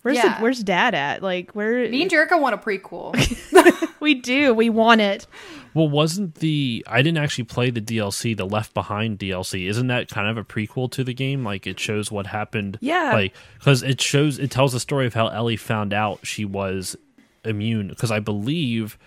Where's 0.02 0.18
Yeah. 0.18 0.38
the, 0.38 0.44
where's 0.44 0.62
dad 0.64 0.94
at? 0.94 1.24
Like 1.24 1.52
where 1.54 1.90
Me 1.90 2.02
and 2.04 2.12
Jerica 2.12 2.40
want 2.40 2.54
a 2.54 2.58
prequel. 2.58 3.14
we 4.00 4.14
do. 4.14 4.54
We 4.54 4.70
want 4.70 5.02
it. 5.02 5.26
Well, 5.74 5.90
wasn't 5.90 6.36
the 6.36 6.86
I 6.88 7.02
didn't 7.02 7.18
actually 7.18 7.46
play 7.46 7.70
the 7.70 7.82
DLC, 7.82 8.36
the 8.38 8.46
Left 8.46 8.74
Behind 8.74 9.18
DLC. 9.18 9.68
Isn't 9.68 9.88
that 9.88 10.10
kind 10.10 10.28
of 10.30 10.38
a 10.38 10.44
prequel 10.44 10.92
to 10.92 11.04
the 11.04 11.14
game? 11.14 11.44
Like 11.44 11.66
it 11.66 11.80
shows 11.80 12.12
what 12.12 12.28
happened. 12.28 12.78
Yeah. 12.82 13.12
Like 13.14 13.34
because 13.58 13.82
it 13.84 14.00
shows 14.00 14.38
it 14.38 14.52
tells 14.52 14.74
the 14.74 14.80
story 14.80 15.08
of 15.08 15.14
how 15.16 15.28
Ellie 15.30 15.58
found 15.58 15.92
out 15.92 16.20
she 16.24 16.46
was 16.46 16.96
immune. 17.44 17.88
Because 17.88 18.12
I 18.12 18.20
believe 18.20 18.98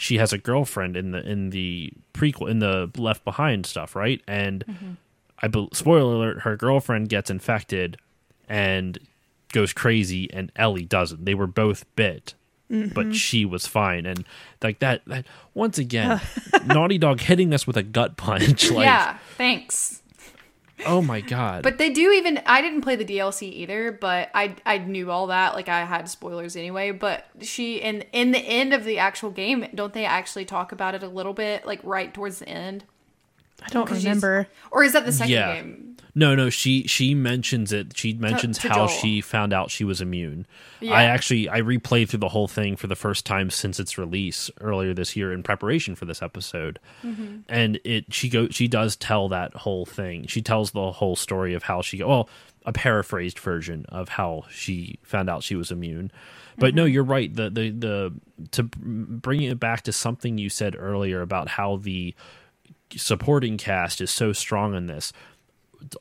she 0.00 0.18
has 0.18 0.32
a 0.32 0.38
girlfriend 0.38 0.96
in 0.96 1.10
the 1.10 1.20
in 1.28 1.50
the 1.50 1.92
prequel 2.14 2.50
in 2.50 2.58
the 2.58 2.90
Left 2.96 3.24
Behind 3.24 3.66
stuff, 3.66 3.94
right? 3.94 4.22
And 4.26 4.64
mm-hmm. 4.66 4.92
I 5.40 5.48
be, 5.48 5.68
spoiler 5.72 6.14
alert: 6.14 6.40
her 6.40 6.56
girlfriend 6.56 7.08
gets 7.08 7.30
infected 7.30 7.98
and 8.48 8.98
goes 9.52 9.72
crazy, 9.72 10.32
and 10.32 10.50
Ellie 10.56 10.84
doesn't. 10.84 11.24
They 11.24 11.34
were 11.34 11.46
both 11.46 11.84
bit 11.96 12.34
but 12.70 12.78
mm-hmm. 12.78 13.10
she 13.10 13.44
was 13.44 13.66
fine 13.66 14.06
and 14.06 14.24
like 14.62 14.78
that, 14.78 15.02
that 15.06 15.26
once 15.54 15.76
again 15.76 16.20
naughty 16.66 16.98
dog 16.98 17.18
hitting 17.18 17.52
us 17.52 17.66
with 17.66 17.76
a 17.76 17.82
gut 17.82 18.16
punch 18.16 18.70
like 18.70 18.84
yeah, 18.84 19.18
thanks. 19.36 19.99
Oh 20.86 21.02
my 21.02 21.20
god 21.20 21.62
But 21.62 21.78
they 21.78 21.90
do 21.90 22.10
even. 22.12 22.40
I 22.46 22.62
didn't 22.62 22.82
play 22.82 22.96
the 22.96 23.04
DLC 23.04 23.42
either, 23.52 23.92
but 23.92 24.30
I 24.34 24.56
I 24.64 24.78
knew 24.78 25.10
all 25.10 25.28
that. 25.28 25.54
Like 25.54 25.68
I 25.68 25.84
had 25.84 26.08
spoilers 26.08 26.56
anyway. 26.56 26.90
But 26.90 27.26
she 27.40 27.76
in 27.76 28.02
in 28.12 28.30
the 28.32 28.38
end 28.38 28.72
of 28.72 28.84
the 28.84 28.98
actual 28.98 29.30
game, 29.30 29.66
don't 29.74 29.92
they 29.92 30.04
actually 30.04 30.44
talk 30.44 30.72
about 30.72 30.94
it 30.94 31.02
a 31.02 31.08
little 31.08 31.34
bit, 31.34 31.66
like 31.66 31.80
right 31.82 32.12
towards 32.12 32.38
the 32.40 32.48
end? 32.48 32.84
I 33.62 33.68
don't 33.68 33.90
remember. 33.90 34.46
Or 34.70 34.82
is 34.84 34.92
that 34.94 35.04
the 35.06 35.12
second 35.12 35.32
Yeah. 35.32 35.54
game? 35.54 35.86
no 36.12 36.34
no 36.34 36.50
she 36.50 36.88
she 36.88 37.14
mentions 37.14 37.72
it 37.72 37.96
she 37.96 38.12
mentions 38.14 38.58
to 38.58 38.68
how 38.68 38.74
Joel. 38.74 38.88
she 38.88 39.20
found 39.20 39.52
out 39.52 39.70
she 39.70 39.84
was 39.84 40.00
immune 40.00 40.44
Yeah. 40.80 40.94
i 40.94 41.04
actually 41.04 41.48
i 41.48 41.60
replayed 41.60 42.08
through 42.08 42.18
the 42.18 42.28
whole 42.30 42.48
thing 42.48 42.74
for 42.74 42.88
the 42.88 42.96
first 42.96 43.24
time 43.24 43.48
since 43.48 43.78
its 43.78 43.96
release 43.96 44.50
earlier 44.60 44.92
this 44.92 45.14
year 45.14 45.32
in 45.32 45.44
preparation 45.44 45.94
for 45.94 46.06
this 46.06 46.20
episode 46.20 46.80
Mm-hmm. 47.04 47.36
and 47.48 47.78
it 47.84 48.12
she 48.12 48.28
go 48.28 48.48
she 48.48 48.66
does 48.66 48.96
tell 48.96 49.28
that 49.28 49.54
whole 49.54 49.86
thing 49.86 50.26
she 50.26 50.42
tells 50.42 50.72
the 50.72 50.90
whole 50.90 51.14
story 51.14 51.54
of 51.54 51.62
how 51.62 51.80
she 51.80 51.98
go 51.98 52.08
well 52.08 52.28
a 52.66 52.72
paraphrased 52.72 53.38
version 53.38 53.86
of 53.90 54.08
how 54.08 54.46
she 54.50 54.98
found 55.04 55.30
out 55.30 55.44
she 55.44 55.54
was 55.54 55.70
immune 55.70 56.10
but 56.58 56.74
no 56.74 56.86
you're 56.86 57.04
right 57.04 57.36
the 57.36 57.48
the 57.50 57.70
the 57.70 58.12
to 58.50 58.64
bring 58.64 59.42
it 59.42 59.60
back 59.60 59.82
to 59.82 59.92
something 59.92 60.38
you 60.38 60.48
said 60.50 60.74
earlier 60.76 61.22
about 61.22 61.46
how 61.46 61.76
the 61.76 62.16
supporting 62.96 63.56
cast 63.56 64.00
is 64.00 64.10
so 64.10 64.32
strong 64.32 64.74
in 64.74 64.86
this 64.86 65.12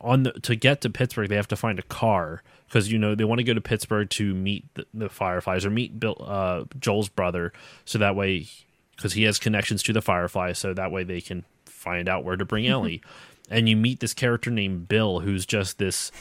on 0.02 0.23
the, 0.23 0.32
to 0.32 0.56
get 0.56 0.82
to 0.82 0.89
Pittsburgh, 0.89 1.30
they 1.30 1.36
have 1.36 1.47
to 1.49 1.56
find 1.56 1.80
a 1.80 1.84
car 1.84 2.43
because 2.67 2.91
you 2.91 2.99
know 2.99 3.15
they 3.15 3.23
want 3.23 3.39
to 3.39 3.43
go 3.43 3.54
to 3.54 3.62
Pittsburgh 3.62 4.10
to 4.12 4.34
meet 4.34 4.65
the, 4.75 4.86
the 4.93 5.10
Fireflies 5.10 5.65
or 5.65 5.69
meet 5.69 5.99
Bill, 5.99 6.17
uh, 6.25 6.65
Joel's 6.80 7.10
brother, 7.10 7.54
so 7.86 7.97
that 7.99 8.15
way 8.15 8.47
because 8.95 9.13
he 9.13 9.23
has 9.23 9.39
connections 9.39 9.82
to 9.84 9.93
the 9.93 10.02
Fireflies, 10.02 10.60
so 10.60 10.73
that 10.73 10.91
way 10.91 11.04
they 11.04 11.21
can 11.21 11.45
find 11.65 12.10
out 12.10 12.23
where 12.23 12.36
to 12.36 12.45
bring 12.45 12.67
Ellie. 12.67 13.02
And 13.49 13.67
you 13.67 13.75
meet 13.75 13.99
this 13.99 14.13
character 14.13 14.52
named 14.52 14.88
Bill, 14.88 15.21
who's 15.21 15.45
just 15.45 15.78
this 15.78 16.12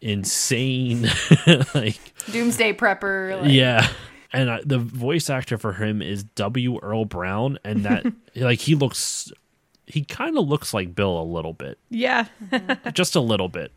insane, 0.00 1.08
like 1.74 2.00
Doomsday 2.32 2.72
Prepper. 2.72 3.42
Like, 3.42 3.52
yeah. 3.52 3.88
And 4.32 4.50
I, 4.50 4.62
the 4.64 4.78
voice 4.78 5.28
actor 5.28 5.58
for 5.58 5.74
him 5.74 6.00
is 6.00 6.24
W. 6.24 6.78
Earl 6.80 7.04
Brown, 7.04 7.58
and 7.64 7.84
that 7.84 8.06
like 8.34 8.60
he 8.60 8.74
looks, 8.74 9.30
he 9.86 10.04
kind 10.04 10.38
of 10.38 10.46
looks 10.48 10.72
like 10.72 10.94
Bill 10.94 11.20
a 11.20 11.24
little 11.24 11.52
bit 11.52 11.78
Yeah. 11.90 12.26
just 12.92 13.14
a 13.16 13.20
little 13.20 13.48
bit. 13.48 13.72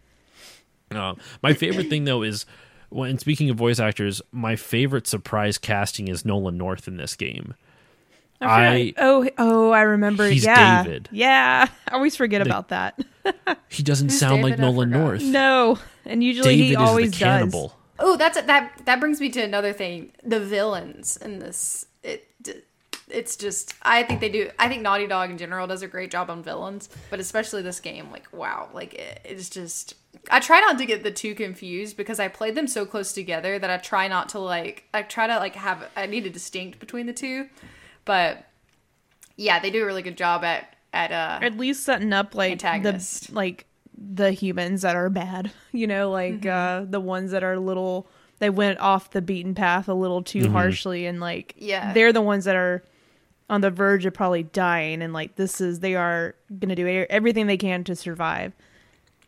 Uh, 0.92 1.16
my 1.42 1.54
favorite 1.54 1.90
thing 1.90 2.06
though 2.06 2.22
is 2.22 2.46
when 2.90 3.18
speaking 3.18 3.50
of 3.50 3.58
voice 3.58 3.80
actors, 3.80 4.22
my 4.32 4.56
favorite 4.56 5.08
surprise 5.08 5.58
casting 5.58 6.08
is 6.08 6.24
Nolan 6.26 6.58
North 6.58 6.88
in 6.88 6.98
this 6.98 7.16
game. 7.16 7.56
I 8.42 8.94
oh 8.98 9.28
oh 9.38 9.72
I 9.72 9.82
remember. 9.82 10.28
He's 10.28 10.46
yeah. 10.46 10.84
David. 10.84 11.10
Yeah. 11.12 11.68
I 11.88 11.94
always 11.94 12.16
forget 12.16 12.42
about 12.42 12.70
that. 12.70 13.00
he 13.70 13.82
doesn't 13.82 14.10
Who's 14.10 14.20
sound 14.20 14.44
like 14.44 14.54
David? 14.58 14.66
I 14.66 14.72
Nolan 14.72 14.90
forgot. 14.90 15.00
North. 15.04 15.24
No. 15.24 15.80
And 16.06 16.24
usually 16.24 16.50
David 16.56 16.66
he 16.66 16.72
is 16.74 16.78
always 16.78 17.12
the 17.12 17.18
cannibal. 17.18 17.78
Oh, 17.98 18.18
that's 18.18 18.40
that. 18.42 18.82
That 18.86 19.00
brings 19.00 19.22
me 19.22 19.30
to 19.30 19.42
another 19.42 19.74
thing. 19.74 20.12
The 20.24 20.40
villains 20.40 21.18
in 21.18 21.40
this. 21.40 21.86
It. 22.04 22.28
It's 23.10 23.36
just. 23.36 23.76
I 23.84 24.04
think 24.04 24.20
they 24.20 24.30
do. 24.30 24.50
I 24.58 24.68
think 24.68 24.82
Naughty 24.82 25.06
Dog 25.08 25.30
in 25.30 25.38
general 25.38 25.68
does 25.68 25.82
a 25.84 25.88
great 25.88 26.10
job 26.12 26.30
on 26.30 26.42
villains, 26.42 26.90
but 27.10 27.20
especially 27.20 27.62
this 27.62 27.80
game. 27.80 28.12
Like 28.12 28.28
wow. 28.34 28.70
Like 28.74 28.94
it, 28.96 29.22
it's 29.24 29.50
just. 29.50 29.94
I 30.32 30.40
try 30.40 30.60
not 30.60 30.78
to 30.80 30.86
get 30.86 31.04
the 31.04 31.12
two 31.12 31.36
confused 31.36 31.98
because 31.98 32.20
I 32.20 32.30
played 32.30 32.56
them 32.56 32.68
so 32.68 32.84
close 32.86 33.14
together 33.14 33.60
that 33.60 33.70
I 33.70 33.78
try 33.78 34.08
not 34.08 34.30
to 34.30 34.40
like. 34.40 34.86
I 34.94 35.04
try 35.04 35.28
to 35.28 35.38
like 35.38 35.56
have. 35.56 35.88
I 35.96 36.08
need 36.08 36.26
a 36.26 36.30
distinct 36.32 36.80
between 36.80 37.06
the 37.06 37.14
two, 37.14 37.48
but 38.06 38.44
yeah, 39.38 39.60
they 39.60 39.70
do 39.70 39.84
a 39.84 39.86
really 39.86 40.02
good 40.02 40.18
job 40.18 40.44
at 40.44 40.76
at 40.94 41.12
uh 41.12 41.40
At 41.46 41.58
least 41.58 41.84
setting 41.84 42.14
up 42.14 42.34
like 42.34 42.54
Antagonist. 42.54 43.28
the 43.28 43.34
like 43.36 43.66
the 43.98 44.32
humans 44.32 44.82
that 44.82 44.96
are 44.96 45.10
bad. 45.10 45.52
You 45.72 45.88
know, 45.88 46.10
like 46.10 46.42
Mm-hmm. 46.42 46.86
uh 46.86 46.90
the 46.90 47.00
ones 47.02 47.32
that 47.32 47.44
are 47.44 47.54
a 47.54 47.60
little 47.60 48.08
they 48.40 48.50
went 48.50 48.80
off 48.80 49.12
the 49.12 49.22
beaten 49.22 49.54
path 49.56 49.88
a 49.90 49.94
little 49.94 50.24
too 50.24 50.50
harshly 50.50 51.06
and 51.06 51.20
like 51.20 51.54
Yeah. 51.58 51.94
they're 51.94 52.14
the 52.14 52.22
ones 52.22 52.46
that 52.46 52.56
are 52.56 52.84
on 53.50 53.62
the 53.62 53.70
verge 53.70 54.06
of 54.06 54.14
probably 54.14 54.44
dying 54.44 55.02
and 55.02 55.14
like 55.14 55.36
this 55.36 55.62
is 55.62 55.80
they 55.80 55.96
are 55.96 56.36
going 56.60 56.70
to 56.70 56.76
do 56.76 57.06
everything 57.10 57.48
they 57.48 57.58
can 57.58 57.84
to 57.86 57.96
survive. 57.96 58.54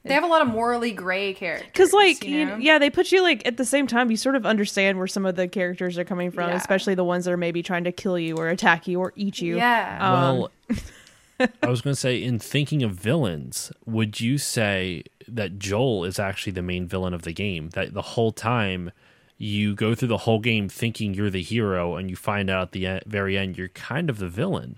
They 0.04 0.14
have 0.14 0.24
a 0.24 0.28
lot 0.28 0.42
of 0.42 0.48
morally 0.48 0.92
gray 0.92 1.34
characters. 1.34 1.68
Because, 1.68 1.92
like, 1.92 2.24
you 2.24 2.38
you 2.38 2.58
yeah, 2.60 2.80
they 2.80 2.90
put 2.90 3.12
you, 3.12 3.22
like, 3.22 3.46
at 3.46 3.58
the 3.58 3.66
same 3.66 3.88
time, 3.88 4.10
you 4.10 4.16
sort 4.16 4.36
of 4.36 4.46
understand 4.46 4.98
where 4.98 5.08
some 5.08 5.26
of 5.26 5.36
the 5.36 5.50
characters 5.50 5.98
are 5.98 6.06
coming 6.06 6.32
from, 6.32 6.50
Yeah. 6.50 6.56
especially 6.56 6.96
the 6.96 7.04
ones 7.04 7.26
that 7.26 7.32
are 7.32 7.38
maybe 7.38 7.62
trying 7.62 7.84
to 7.84 7.92
kill 7.92 8.18
you 8.18 8.38
or 8.38 8.48
attack 8.48 8.88
you 8.88 9.02
or 9.02 9.12
eat 9.18 9.42
you. 9.42 9.58
Yeah. 9.58 9.98
Um, 10.00 10.38
well, 10.38 10.52
I 11.62 11.68
was 11.70 11.82
going 11.82 11.94
to 11.94 12.00
say, 12.00 12.24
in 12.24 12.40
thinking 12.40 12.84
of 12.84 12.92
villains, 12.94 13.70
would 13.86 14.22
you 14.22 14.38
say 14.38 15.04
that 15.28 15.60
Joel 15.60 16.06
is 16.06 16.20
actually 16.20 16.54
the 16.54 16.62
main 16.62 16.88
villain 16.88 17.14
of 17.14 17.24
the 17.24 17.34
game? 17.34 17.70
That 17.72 17.94
the 17.94 18.02
whole 18.02 18.32
time 18.32 18.92
you 19.38 19.76
go 19.76 19.94
through 19.96 20.08
the 20.08 20.18
whole 20.18 20.40
game 20.40 20.68
thinking 20.70 21.14
you're 21.14 21.30
the 21.30 21.42
hero, 21.44 21.96
and 21.96 22.10
you 22.10 22.16
find 22.16 22.50
out 22.50 22.62
at 22.64 22.72
the 22.72 22.86
e- 22.88 23.00
very 23.06 23.38
end 23.38 23.58
you're 23.58 23.70
kind 23.70 24.10
of 24.10 24.18
the 24.20 24.28
villain. 24.28 24.78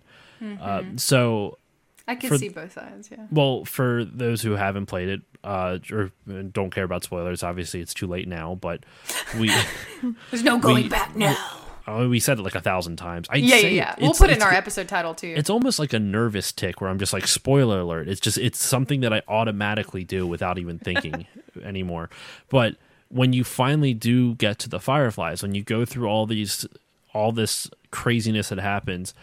Uh, 0.62 0.84
so 0.96 1.58
I 2.08 2.16
can 2.16 2.30
for- 2.30 2.38
see 2.38 2.50
both 2.50 2.74
sides. 2.74 3.10
Yeah. 3.12 3.26
Well, 3.32 3.66
for 3.66 4.04
those 4.06 4.42
who 4.42 4.52
haven't 4.52 4.86
played 4.88 5.10
it 5.10 5.22
uh, 5.44 5.80
or 5.92 6.12
don't 6.52 6.72
care 6.74 6.84
about 6.86 7.04
spoilers, 7.04 7.44
obviously 7.44 7.82
it's 7.82 7.94
too 7.94 8.08
late 8.08 8.28
now. 8.28 8.56
But 8.56 8.86
we 9.38 9.52
There's 10.32 10.44
no 10.44 10.58
going 10.60 10.84
We- 10.84 10.90
back 10.90 11.16
now. 11.16 11.36
oh, 11.88 12.08
we 12.08 12.20
said 12.20 12.40
it 12.40 12.44
like 12.44 12.56
a 12.56 12.62
thousand 12.62 12.96
times. 12.98 13.28
I 13.30 13.38
Yeah, 13.38 13.56
yeah, 13.56 13.62
say 13.62 13.74
yeah. 13.76 13.92
it. 13.98 14.02
We'll 14.02 14.14
put 14.14 14.30
it 14.30 14.38
in 14.38 14.42
our 14.42 14.54
episode 14.54 14.88
title 14.88 15.14
too. 15.14 15.34
It's 15.36 15.50
almost 15.50 15.78
like 15.80 15.92
a 15.94 16.00
nervous 16.00 16.52
tick 16.52 16.80
where 16.82 16.90
I'm 16.90 17.00
just 17.00 17.12
like 17.14 17.28
spoiler 17.28 17.80
alert. 17.82 18.08
It's 18.08 18.22
just 18.22 18.38
it's 18.38 18.64
something 18.64 19.02
that 19.02 19.12
I 19.14 19.22
automatically 19.28 20.04
do 20.06 20.26
without 20.28 20.58
even 20.58 20.80
thinking 20.80 21.28
anymore. 21.64 22.10
But 22.50 22.76
when 23.10 23.34
you 23.34 23.44
finally 23.44 23.94
do 23.94 24.36
get 24.36 24.60
to 24.60 24.70
the 24.70 24.80
fireflies, 24.80 25.42
when 25.42 25.56
you 25.56 25.64
go 25.64 25.86
through 25.86 26.08
all 26.08 26.26
these 26.26 26.66
all 27.14 27.32
this 27.32 27.70
craziness 27.92 28.50
that 28.50 28.60
happens, 28.60 29.14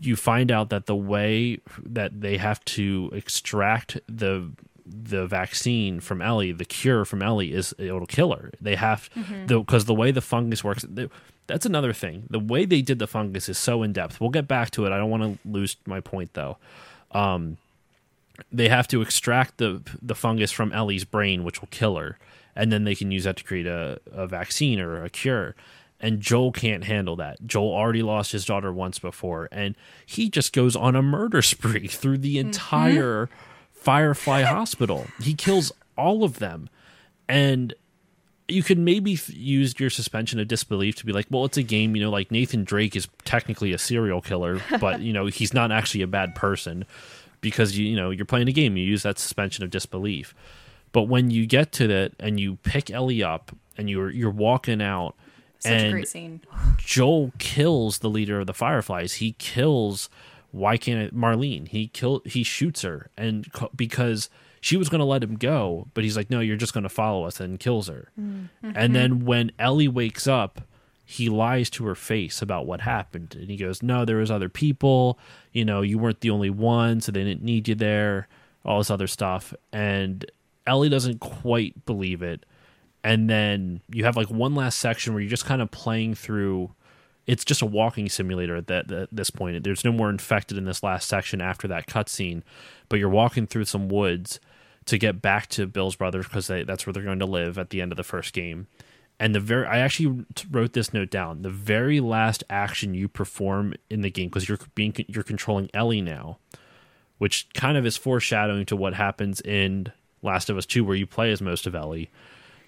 you 0.00 0.16
find 0.16 0.50
out 0.50 0.70
that 0.70 0.86
the 0.86 0.96
way 0.96 1.60
that 1.82 2.20
they 2.20 2.36
have 2.36 2.64
to 2.64 3.10
extract 3.12 3.98
the 4.08 4.50
the 4.84 5.26
vaccine 5.26 6.00
from 6.00 6.22
Ellie, 6.22 6.52
the 6.52 6.64
cure 6.64 7.04
from 7.04 7.22
Ellie 7.22 7.52
is 7.52 7.74
it'll 7.78 8.06
kill 8.06 8.34
her. 8.34 8.50
They 8.60 8.74
have 8.76 9.10
because 9.46 9.84
the 9.84 9.94
way 9.94 10.10
the 10.10 10.20
fungus 10.22 10.64
works. 10.64 10.84
The, 10.88 11.10
that's 11.46 11.66
another 11.66 11.92
thing. 11.92 12.24
The 12.28 12.38
way 12.38 12.64
they 12.64 12.82
did 12.82 12.98
the 12.98 13.06
fungus 13.06 13.48
is 13.48 13.58
so 13.58 13.82
in 13.82 13.92
depth. 13.92 14.20
We'll 14.20 14.30
get 14.30 14.48
back 14.48 14.70
to 14.72 14.86
it. 14.86 14.92
I 14.92 14.98
don't 14.98 15.10
want 15.10 15.22
to 15.22 15.48
lose 15.48 15.76
my 15.86 16.00
point 16.00 16.34
though. 16.34 16.58
Um, 17.12 17.56
they 18.52 18.68
have 18.68 18.88
to 18.88 19.02
extract 19.02 19.58
the 19.58 19.82
the 20.00 20.14
fungus 20.14 20.52
from 20.52 20.72
Ellie's 20.72 21.04
brain, 21.04 21.44
which 21.44 21.60
will 21.60 21.68
kill 21.70 21.96
her, 21.96 22.18
and 22.58 22.72
then 22.72 22.82
they 22.82 22.96
can 22.96 23.12
use 23.12 23.24
that 23.24 23.36
to 23.36 23.44
create 23.44 23.66
a, 23.66 24.00
a 24.10 24.26
vaccine 24.26 24.80
or 24.80 25.02
a 25.04 25.08
cure. 25.08 25.54
And 26.00 26.20
Joel 26.20 26.52
can't 26.52 26.84
handle 26.84 27.14
that. 27.16 27.46
Joel 27.46 27.72
already 27.72 28.02
lost 28.02 28.32
his 28.32 28.44
daughter 28.44 28.72
once 28.72 28.98
before, 28.98 29.48
and 29.50 29.76
he 30.04 30.28
just 30.28 30.52
goes 30.52 30.76
on 30.76 30.96
a 30.96 31.02
murder 31.02 31.40
spree 31.42 31.86
through 31.86 32.18
the 32.18 32.36
mm-hmm. 32.36 32.48
entire 32.48 33.30
Firefly 33.72 34.42
Hospital. 34.42 35.06
He 35.22 35.34
kills 35.34 35.72
all 35.96 36.24
of 36.24 36.40
them, 36.40 36.68
and 37.28 37.74
you 38.48 38.64
could 38.64 38.78
maybe 38.78 39.14
f- 39.14 39.30
use 39.32 39.78
your 39.78 39.90
suspension 39.90 40.40
of 40.40 40.48
disbelief 40.48 40.96
to 40.96 41.06
be 41.06 41.12
like, 41.12 41.26
well, 41.30 41.44
it's 41.44 41.56
a 41.56 41.62
game, 41.62 41.94
you 41.94 42.02
know, 42.02 42.10
like 42.10 42.32
Nathan 42.32 42.64
Drake 42.64 42.96
is 42.96 43.06
technically 43.24 43.72
a 43.72 43.78
serial 43.78 44.20
killer, 44.20 44.60
but 44.80 45.00
you 45.00 45.12
know, 45.12 45.26
he's 45.26 45.54
not 45.54 45.70
actually 45.70 46.02
a 46.02 46.08
bad 46.08 46.34
person 46.34 46.86
because 47.40 47.78
you, 47.78 47.86
you 47.86 47.96
know, 47.96 48.10
you're 48.10 48.24
playing 48.24 48.48
a 48.48 48.52
game, 48.52 48.76
you 48.76 48.84
use 48.84 49.04
that 49.04 49.18
suspension 49.18 49.62
of 49.62 49.70
disbelief. 49.70 50.34
But 50.92 51.02
when 51.02 51.30
you 51.30 51.46
get 51.46 51.72
to 51.72 51.86
that 51.88 52.12
and 52.18 52.38
you 52.38 52.56
pick 52.62 52.90
Ellie 52.90 53.22
up 53.22 53.54
and 53.76 53.88
you're 53.88 54.10
you're 54.10 54.30
walking 54.30 54.82
out 54.82 55.14
Such 55.60 55.72
and 55.72 55.86
a 55.86 55.90
great 55.90 56.08
scene. 56.08 56.40
Joel 56.78 57.32
kills 57.38 57.98
the 57.98 58.10
leader 58.10 58.40
of 58.40 58.46
the 58.46 58.54
Fireflies. 58.54 59.14
He 59.14 59.32
kills 59.32 60.08
why 60.50 60.76
can't 60.78 61.00
it, 61.00 61.14
Marlene? 61.14 61.68
He 61.68 61.88
kill 61.88 62.22
he 62.24 62.42
shoots 62.42 62.82
her 62.82 63.10
and 63.16 63.46
because 63.76 64.30
she 64.60 64.76
was 64.76 64.88
going 64.88 64.98
to 64.98 65.04
let 65.04 65.22
him 65.22 65.36
go, 65.36 65.86
but 65.94 66.04
he's 66.04 66.16
like, 66.16 66.30
no, 66.30 66.40
you're 66.40 66.56
just 66.56 66.72
going 66.72 66.82
to 66.82 66.88
follow 66.88 67.24
us 67.24 67.40
and 67.40 67.60
kills 67.60 67.88
her. 67.88 68.10
Mm. 68.20 68.48
And 68.62 68.94
then 68.94 69.10
mm-hmm. 69.16 69.26
when 69.26 69.52
Ellie 69.58 69.88
wakes 69.88 70.26
up, 70.26 70.62
he 71.04 71.28
lies 71.28 71.70
to 71.70 71.86
her 71.86 71.94
face 71.94 72.42
about 72.42 72.66
what 72.66 72.82
happened, 72.82 73.34
and 73.38 73.48
he 73.48 73.56
goes, 73.56 73.82
no, 73.82 74.04
there 74.04 74.18
was 74.18 74.30
other 74.30 74.48
people. 74.48 75.18
You 75.52 75.64
know, 75.64 75.80
you 75.80 75.98
weren't 75.98 76.20
the 76.20 76.30
only 76.30 76.50
one, 76.50 77.00
so 77.00 77.12
they 77.12 77.24
didn't 77.24 77.42
need 77.42 77.68
you 77.68 77.74
there. 77.74 78.28
All 78.64 78.78
this 78.78 78.90
other 78.90 79.06
stuff, 79.06 79.54
and 79.72 80.30
Ellie 80.68 80.88
doesn't 80.88 81.20
quite 81.20 81.84
believe 81.86 82.22
it. 82.22 82.44
And 83.02 83.28
then 83.28 83.80
you 83.90 84.04
have 84.04 84.16
like 84.16 84.30
one 84.30 84.54
last 84.54 84.78
section 84.78 85.14
where 85.14 85.22
you're 85.22 85.30
just 85.30 85.46
kind 85.46 85.62
of 85.62 85.70
playing 85.70 86.14
through 86.14 86.72
it's 87.26 87.44
just 87.44 87.60
a 87.60 87.66
walking 87.66 88.08
simulator 88.08 88.56
at 88.56 88.68
that 88.68 88.90
at 88.90 89.08
this 89.12 89.28
point. 89.28 89.62
There's 89.62 89.84
no 89.84 89.92
more 89.92 90.08
infected 90.08 90.56
in 90.56 90.64
this 90.64 90.82
last 90.82 91.08
section 91.08 91.40
after 91.40 91.68
that 91.68 91.86
cutscene 91.86 92.42
but 92.88 92.98
you're 92.98 93.08
walking 93.08 93.46
through 93.46 93.64
some 93.64 93.88
woods 93.88 94.40
to 94.86 94.98
get 94.98 95.20
back 95.20 95.48
to 95.48 95.66
bill's 95.66 95.96
brothers 95.96 96.26
because 96.26 96.46
that's 96.46 96.86
where 96.86 96.92
they're 96.92 97.02
going 97.02 97.18
to 97.18 97.26
live 97.26 97.58
at 97.58 97.70
the 97.70 97.80
end 97.82 97.92
of 97.92 97.96
the 97.96 98.04
first 98.04 98.32
game. 98.32 98.66
And 99.20 99.34
the 99.34 99.40
very 99.40 99.66
i 99.66 99.78
actually 99.78 100.24
wrote 100.50 100.72
this 100.72 100.92
note 100.94 101.10
down. 101.10 101.42
The 101.42 101.50
very 101.50 102.00
last 102.00 102.44
action 102.48 102.94
you 102.94 103.08
perform 103.08 103.74
in 103.90 104.00
the 104.00 104.10
game 104.10 104.28
because 104.28 104.48
you're 104.48 104.58
being 104.74 104.94
you're 105.08 105.24
controlling 105.24 105.70
ellie 105.74 106.02
now 106.02 106.38
which 107.18 107.48
kind 107.52 107.76
of 107.76 107.84
is 107.84 107.96
foreshadowing 107.96 108.64
to 108.66 108.76
what 108.76 108.94
happens 108.94 109.40
in 109.40 109.92
last 110.22 110.50
of 110.50 110.56
us 110.56 110.66
2 110.66 110.84
where 110.84 110.96
you 110.96 111.06
play 111.06 111.30
as 111.30 111.40
most 111.40 111.66
of 111.66 111.74
ellie 111.74 112.10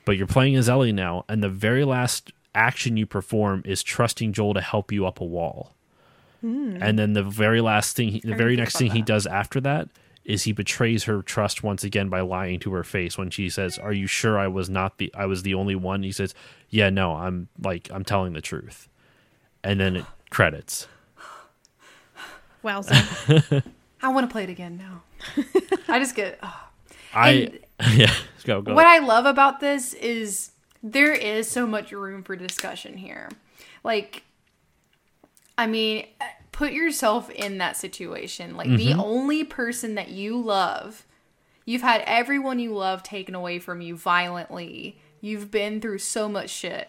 but 0.04 0.16
you're 0.16 0.26
playing 0.26 0.56
as 0.56 0.68
Ellie 0.68 0.92
now, 0.92 1.24
and 1.28 1.42
the 1.42 1.48
very 1.48 1.84
last 1.84 2.32
action 2.54 2.96
you 2.96 3.06
perform 3.06 3.62
is 3.64 3.82
trusting 3.82 4.32
Joel 4.32 4.54
to 4.54 4.60
help 4.60 4.90
you 4.90 5.06
up 5.06 5.20
a 5.20 5.24
wall. 5.24 5.74
Hmm. 6.40 6.78
And 6.80 6.98
then 6.98 7.12
the 7.12 7.22
very 7.22 7.60
last 7.60 7.96
thing, 7.96 8.08
he, 8.08 8.20
the 8.20 8.34
very 8.34 8.56
next 8.56 8.76
thing 8.76 8.90
he 8.90 9.02
does 9.02 9.26
after 9.26 9.60
that 9.60 9.88
is 10.24 10.44
he 10.44 10.52
betrays 10.52 11.04
her 11.04 11.22
trust 11.22 11.62
once 11.62 11.84
again 11.84 12.08
by 12.08 12.20
lying 12.20 12.60
to 12.60 12.72
her 12.72 12.84
face 12.84 13.18
when 13.18 13.30
she 13.30 13.50
says, 13.50 13.78
"Are 13.78 13.92
you 13.92 14.06
sure 14.06 14.38
I 14.38 14.48
was 14.48 14.70
not 14.70 14.98
the 14.98 15.12
I 15.14 15.26
was 15.26 15.42
the 15.42 15.54
only 15.54 15.74
one?" 15.74 16.02
He 16.02 16.12
says, 16.12 16.34
"Yeah, 16.68 16.88
no, 16.88 17.14
I'm 17.14 17.48
like 17.62 17.90
I'm 17.92 18.04
telling 18.04 18.32
the 18.32 18.40
truth." 18.40 18.88
And 19.62 19.78
then 19.78 19.96
it 19.96 20.04
credits. 20.30 20.88
Wowza. 22.64 23.62
I 24.02 24.08
want 24.08 24.28
to 24.28 24.32
play 24.32 24.44
it 24.44 24.50
again 24.50 24.78
now. 24.78 25.02
I 25.88 25.98
just 25.98 26.14
get. 26.14 26.38
oh. 26.42 26.69
I 27.14 27.60
yeah, 27.94 28.14
go 28.44 28.62
go. 28.62 28.74
What 28.74 28.86
I 28.86 28.98
love 28.98 29.26
about 29.26 29.60
this 29.60 29.94
is 29.94 30.52
there 30.82 31.12
is 31.12 31.50
so 31.50 31.66
much 31.66 31.92
room 31.92 32.22
for 32.22 32.36
discussion 32.36 32.96
here. 32.96 33.28
Like, 33.84 34.24
I 35.56 35.66
mean, 35.66 36.06
put 36.52 36.72
yourself 36.72 37.30
in 37.30 37.58
that 37.58 37.76
situation. 37.76 38.56
Like, 38.56 38.68
the 38.68 38.88
mm-hmm. 38.88 39.00
only 39.00 39.44
person 39.44 39.94
that 39.94 40.08
you 40.08 40.40
love, 40.40 41.06
you've 41.64 41.82
had 41.82 42.02
everyone 42.06 42.58
you 42.58 42.74
love 42.74 43.02
taken 43.02 43.34
away 43.34 43.58
from 43.58 43.80
you 43.80 43.96
violently. 43.96 44.98
You've 45.20 45.50
been 45.50 45.80
through 45.80 45.98
so 45.98 46.28
much 46.28 46.50
shit. 46.50 46.88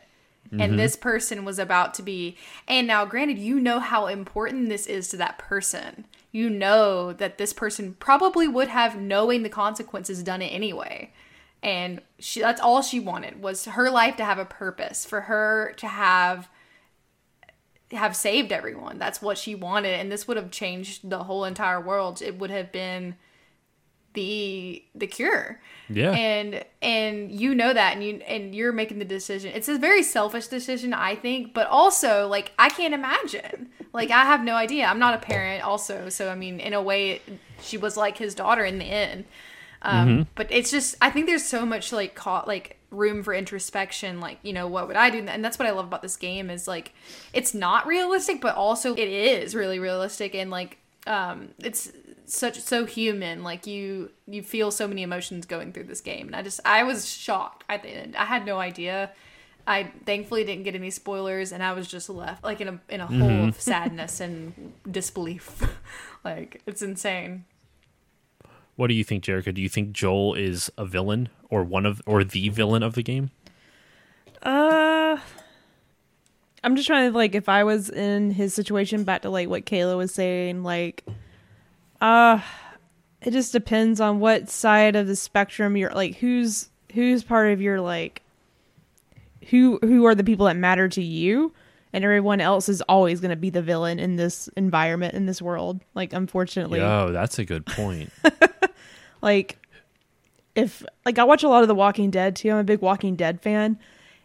And 0.52 0.62
mm-hmm. 0.62 0.78
this 0.78 0.98
person 0.98 1.46
was 1.46 1.60
about 1.60 1.94
to 1.94 2.04
be. 2.04 2.36
And 2.68 2.86
now, 2.86 3.06
granted, 3.06 3.38
you 3.38 3.60
know 3.60 3.80
how 3.80 4.08
important 4.08 4.68
this 4.68 4.86
is 4.86 5.08
to 5.10 5.18
that 5.18 5.38
person. 5.38 6.06
You 6.32 6.50
know 6.50 7.14
that 7.14 7.38
this 7.38 7.54
person 7.54 7.96
probably 8.00 8.48
would 8.48 8.70
have, 8.70 9.00
knowing 9.00 9.44
the 9.44 9.50
consequences, 9.50 10.24
done 10.24 10.42
it 10.42 10.48
anyway. 10.48 11.12
And 11.64 12.02
she 12.20 12.40
that's 12.40 12.62
all 12.62 12.82
she 12.82 13.00
wanted 13.00 13.42
was 13.42 13.66
her 13.66 13.90
life 13.90 14.16
to 14.18 14.26
have 14.26 14.40
a 14.40 14.46
purpose 14.46 15.06
for 15.06 15.22
her 15.22 15.74
to 15.78 15.88
have 15.88 16.50
have 17.92 18.16
saved 18.16 18.52
everyone. 18.52 18.98
That's 18.98 19.22
what 19.22 19.38
she 19.38 19.54
wanted 19.54 20.00
and 20.00 20.12
this 20.12 20.28
would 20.28 20.38
have 20.38 20.50
changed 20.50 21.08
the 21.10 21.26
whole 21.26 21.46
entire 21.46 21.80
world. 21.80 22.22
It 22.22 22.40
would 22.40 22.50
have 22.50 22.72
been 22.72 23.16
the 24.14 24.84
the 24.96 25.08
cure. 25.08 25.60
Yeah. 25.94 26.12
and 26.12 26.64
and 26.82 27.32
you 27.32 27.54
know 27.54 27.74
that 27.74 27.96
and 27.96 28.04
you 28.04 28.14
and 28.26 28.56
you're 28.56 28.72
making 28.72 29.00
the 29.00 29.06
decision. 29.06 29.52
It's 29.54 29.68
a 29.68 29.78
very 29.78 30.04
selfish 30.04 30.48
decision 30.48 30.94
i 30.94 31.16
think 31.16 31.54
but 31.54 31.68
also 31.68 32.28
like 32.28 32.54
i 32.58 32.70
can't 32.70 32.94
imagine. 32.94 33.70
Like 33.94 34.10
i 34.10 34.24
have 34.24 34.44
no 34.44 34.56
idea. 34.56 34.86
I'm 34.86 35.00
not 35.00 35.16
a 35.16 35.18
parent 35.18 35.64
also 35.64 36.10
so 36.10 36.30
i 36.30 36.36
mean 36.36 36.60
in 36.60 36.74
a 36.74 36.82
way 36.82 37.22
she 37.62 37.78
was 37.78 37.98
like 37.98 38.18
his 38.18 38.34
daughter 38.36 38.64
in 38.64 38.80
the 38.80 38.86
end. 38.86 39.26
Um 39.82 40.28
but 40.36 40.48
it's 40.50 40.72
just 40.72 40.96
i 41.02 41.10
think 41.10 41.26
there's 41.26 41.46
so 41.46 41.66
much 41.66 41.92
like 41.92 42.16
caught 42.16 42.48
like 42.48 42.78
room 42.92 43.24
for 43.24 43.34
introspection 43.34 44.20
like 44.20 44.38
you 44.44 44.54
know 44.54 44.68
what 44.68 44.88
would 44.88 44.98
i 44.98 45.10
do? 45.10 45.26
And 45.28 45.44
that's 45.44 45.58
what 45.60 45.68
i 45.68 45.72
love 45.72 45.88
about 45.88 46.02
this 46.02 46.16
game 46.18 46.50
is 46.50 46.68
like 46.68 46.94
it's 47.34 47.54
not 47.54 47.86
realistic 47.88 48.40
but 48.42 48.56
also 48.56 48.94
it 48.94 49.10
is 49.10 49.56
really 49.56 49.80
realistic. 49.80 50.36
And 50.36 50.52
like 50.52 50.78
um 51.08 51.50
it's 51.60 51.92
such 52.32 52.60
so 52.62 52.86
human 52.86 53.44
like 53.44 53.68
you 53.68 54.12
you 54.28 54.42
feel 54.42 54.72
so 54.72 54.88
many 54.88 55.04
emotions 55.04 55.46
going 55.46 55.74
through 55.74 55.84
this 55.86 56.02
game. 56.02 56.28
And 56.28 56.36
i 56.36 56.42
just 56.42 56.60
i 56.66 56.84
was 56.84 57.10
shocked 57.10 57.64
at 57.70 57.84
the 57.84 57.90
end. 57.90 58.16
I 58.16 58.26
had 58.26 58.46
no 58.46 58.60
idea. 58.60 59.12
I 59.68 59.92
thankfully 60.06 60.44
didn't 60.44 60.64
get 60.64 60.74
any 60.74 60.90
spoilers 60.90 61.52
and 61.52 61.62
i 61.62 61.74
was 61.74 61.88
just 61.88 62.10
left 62.10 62.44
like 62.44 62.62
in 62.62 62.68
a 62.68 62.80
in 62.90 63.02
a 63.02 63.08
hole 63.08 63.50
of 63.50 63.62
sadness 63.62 64.20
and 64.20 64.74
disbelief. 64.90 65.62
Like 66.24 66.62
it's 66.68 66.84
insane. 66.84 67.46
What 68.76 68.88
do 68.88 68.94
you 68.94 69.04
think, 69.04 69.24
Jerica? 69.24 69.54
Do 69.54 69.62
you 69.62 69.70
think 69.70 69.92
Joel 69.92 70.36
is 70.36 70.72
a 70.78 70.86
villain 70.86 71.30
or 71.50 71.64
one 71.64 71.86
of 71.86 72.02
or 72.06 72.24
the 72.24 72.50
villain 72.50 72.84
of 72.84 72.96
the 72.96 73.04
game? 73.04 73.32
Uh, 74.44 75.18
I'm 76.64 76.76
just 76.76 76.88
trying 76.88 77.12
to 77.12 77.16
like 77.18 77.36
if 77.36 77.50
I 77.50 77.64
was 77.64 77.90
in 77.90 78.32
his 78.32 78.54
situation, 78.54 79.04
back 79.04 79.24
to 79.24 79.30
like 79.30 79.50
what 79.50 79.66
Kayla 79.66 79.98
was 79.98 80.14
saying, 80.14 80.64
like, 80.64 81.04
uh, 82.02 82.42
it 83.22 83.32
just 83.32 83.52
depends 83.52 84.02
on 84.02 84.20
what 84.20 84.50
side 84.50 84.96
of 84.96 85.08
the 85.08 85.16
spectrum 85.16 85.78
you're 85.78 85.92
like 85.92 86.18
who's 86.18 86.70
who's 86.94 87.24
part 87.24 87.52
of 87.52 87.62
your 87.62 87.80
like 87.80 88.22
who 89.50 89.80
who 89.82 90.06
are 90.06 90.16
the 90.16 90.24
people 90.24 90.48
that 90.48 90.58
matter 90.58 90.90
to 90.90 91.02
you 91.02 91.54
and 91.94 92.04
everyone 92.04 92.42
else 92.42 92.70
is 92.70 92.82
always 92.84 93.20
going 93.20 93.30
to 93.30 93.36
be 93.36 93.50
the 93.50 93.62
villain 93.62 94.00
in 94.00 94.16
this 94.16 94.48
environment 94.58 95.14
in 95.14 95.26
this 95.26 95.42
world 95.42 95.80
like 95.94 96.12
unfortunately 96.14 96.82
oh 96.82 97.12
that's 97.12 97.40
a 97.40 97.46
good 97.46 97.66
point. 97.66 98.12
like 99.22 99.58
if 100.56 100.84
like 101.06 101.20
I 101.20 101.24
watch 101.24 101.44
a 101.44 101.50
lot 101.50 101.62
of 101.62 101.68
The 101.68 101.76
Walking 101.76 102.12
Dead 102.12 102.36
too. 102.36 102.52
I'm 102.52 102.58
a 102.58 102.64
big 102.64 102.82
Walking 102.82 103.16
Dead 103.16 103.42
fan. 103.42 103.80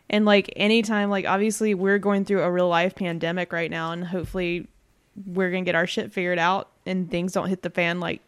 And 0.09 0.25
like 0.25 0.53
anytime 0.57 1.11
like 1.11 1.27
obviously 1.27 1.75
we're 1.75 1.99
going 1.99 2.25
through 2.25 2.43
a 2.43 2.51
real 2.51 2.69
life 2.69 2.95
pandemic 2.95 3.53
right 3.53 3.71
now 3.71 3.93
and 3.93 4.05
hopefully 4.05 4.69
we're 5.25 5.51
going 5.51 5.65
to 5.65 5.69
get 5.69 5.75
our 5.75 5.87
shit 5.87 6.13
figured 6.13 6.39
out 6.39 6.69
and 6.85 7.11
things 7.11 7.33
don't 7.33 7.49
hit 7.49 7.63
the 7.63 7.71
fan 7.71 8.01
like 8.01 8.21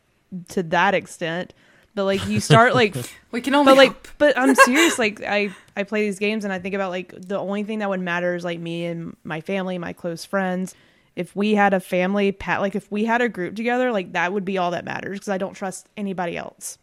to 0.48 0.62
that 0.64 0.94
extent. 0.94 1.52
But 1.94 2.04
like 2.04 2.26
you 2.28 2.38
start 2.40 2.74
like 2.74 2.94
We 3.32 3.40
can 3.40 3.54
only 3.54 3.72
but 3.72 3.76
like 3.76 3.88
hope. 3.90 4.08
but 4.18 4.38
I'm 4.38 4.54
serious 4.54 4.98
like 5.00 5.20
I 5.22 5.54
I 5.76 5.82
play 5.82 6.02
these 6.06 6.18
games 6.18 6.44
and 6.44 6.52
I 6.52 6.58
think 6.60 6.74
about 6.74 6.90
like 6.90 7.12
the 7.20 7.38
only 7.38 7.64
thing 7.64 7.80
that 7.80 7.88
would 7.90 8.00
matter 8.00 8.34
is 8.34 8.44
like 8.44 8.60
me 8.60 8.84
and 8.86 9.16
my 9.24 9.40
family, 9.40 9.78
my 9.78 9.92
close 9.92 10.24
friends. 10.24 10.74
If 11.16 11.34
we 11.34 11.54
had 11.56 11.74
a 11.74 11.80
family 11.80 12.30
pat 12.30 12.60
like 12.60 12.76
if 12.76 12.90
we 12.92 13.04
had 13.04 13.20
a 13.20 13.28
group 13.28 13.56
together, 13.56 13.90
like 13.90 14.12
that 14.12 14.32
would 14.32 14.44
be 14.44 14.58
all 14.58 14.70
that 14.70 14.84
matters 14.84 15.18
because 15.18 15.28
I 15.30 15.38
don't 15.38 15.54
trust 15.54 15.88
anybody 15.96 16.36
else. 16.36 16.78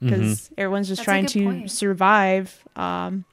Because 0.00 0.50
everyone's 0.58 0.88
just 0.88 0.98
That's 1.00 1.04
trying 1.04 1.26
to 1.26 1.44
point. 1.44 1.70
survive. 1.70 2.62
Um 2.76 3.24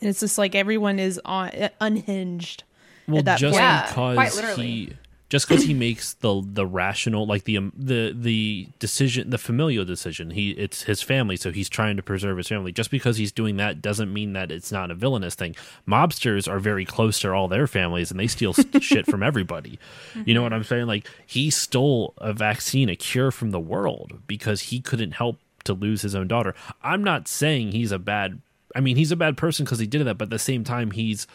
and 0.00 0.08
it's 0.08 0.20
just 0.20 0.38
like 0.38 0.54
everyone 0.54 0.98
is 0.98 1.20
on 1.24 1.50
unhinged. 1.80 2.62
Well, 3.08 3.18
at 3.18 3.24
that 3.24 3.38
just 3.38 3.52
point. 3.54 3.62
Yeah, 3.62 3.92
quite 3.92 4.14
because 4.16 4.36
literally. 4.36 4.66
he 4.66 4.92
just 5.32 5.48
because 5.48 5.64
he 5.64 5.72
makes 5.72 6.12
the 6.12 6.42
the 6.44 6.66
rational 6.66 7.26
like 7.26 7.44
the 7.44 7.56
um, 7.56 7.72
the 7.74 8.14
the 8.14 8.68
decision 8.78 9.30
the 9.30 9.38
familial 9.38 9.82
decision. 9.82 10.28
He 10.28 10.50
it's 10.50 10.82
his 10.82 11.00
family 11.00 11.38
so 11.38 11.50
he's 11.50 11.70
trying 11.70 11.96
to 11.96 12.02
preserve 12.02 12.36
his 12.36 12.48
family. 12.48 12.70
Just 12.70 12.90
because 12.90 13.16
he's 13.16 13.32
doing 13.32 13.56
that 13.56 13.80
doesn't 13.80 14.12
mean 14.12 14.34
that 14.34 14.52
it's 14.52 14.70
not 14.70 14.90
a 14.90 14.94
villainous 14.94 15.34
thing. 15.34 15.56
Mobsters 15.88 16.46
are 16.52 16.58
very 16.58 16.84
close 16.84 17.18
to 17.20 17.32
all 17.32 17.48
their 17.48 17.66
families 17.66 18.10
and 18.10 18.20
they 18.20 18.26
steal 18.26 18.52
shit 18.82 19.06
from 19.06 19.22
everybody. 19.22 19.78
You 20.26 20.34
know 20.34 20.42
what 20.42 20.52
i'm 20.52 20.64
saying? 20.64 20.86
Like 20.86 21.08
he 21.26 21.48
stole 21.48 22.12
a 22.18 22.34
vaccine 22.34 22.90
a 22.90 22.96
cure 22.96 23.30
from 23.30 23.52
the 23.52 23.60
world 23.60 24.20
because 24.26 24.60
he 24.60 24.80
couldn't 24.80 25.12
help 25.12 25.38
to 25.64 25.72
lose 25.72 26.02
his 26.02 26.14
own 26.14 26.28
daughter. 26.28 26.54
I'm 26.82 27.02
not 27.02 27.26
saying 27.26 27.72
he's 27.72 27.90
a 27.90 27.98
bad 27.98 28.42
i 28.74 28.80
mean 28.80 28.96
he's 28.96 29.12
a 29.12 29.16
bad 29.16 29.36
person 29.36 29.64
because 29.64 29.78
he 29.78 29.86
did 29.86 30.02
that 30.06 30.16
but 30.16 30.24
at 30.24 30.30
the 30.30 30.38
same 30.38 30.64
time 30.64 30.92
he's 30.92 31.26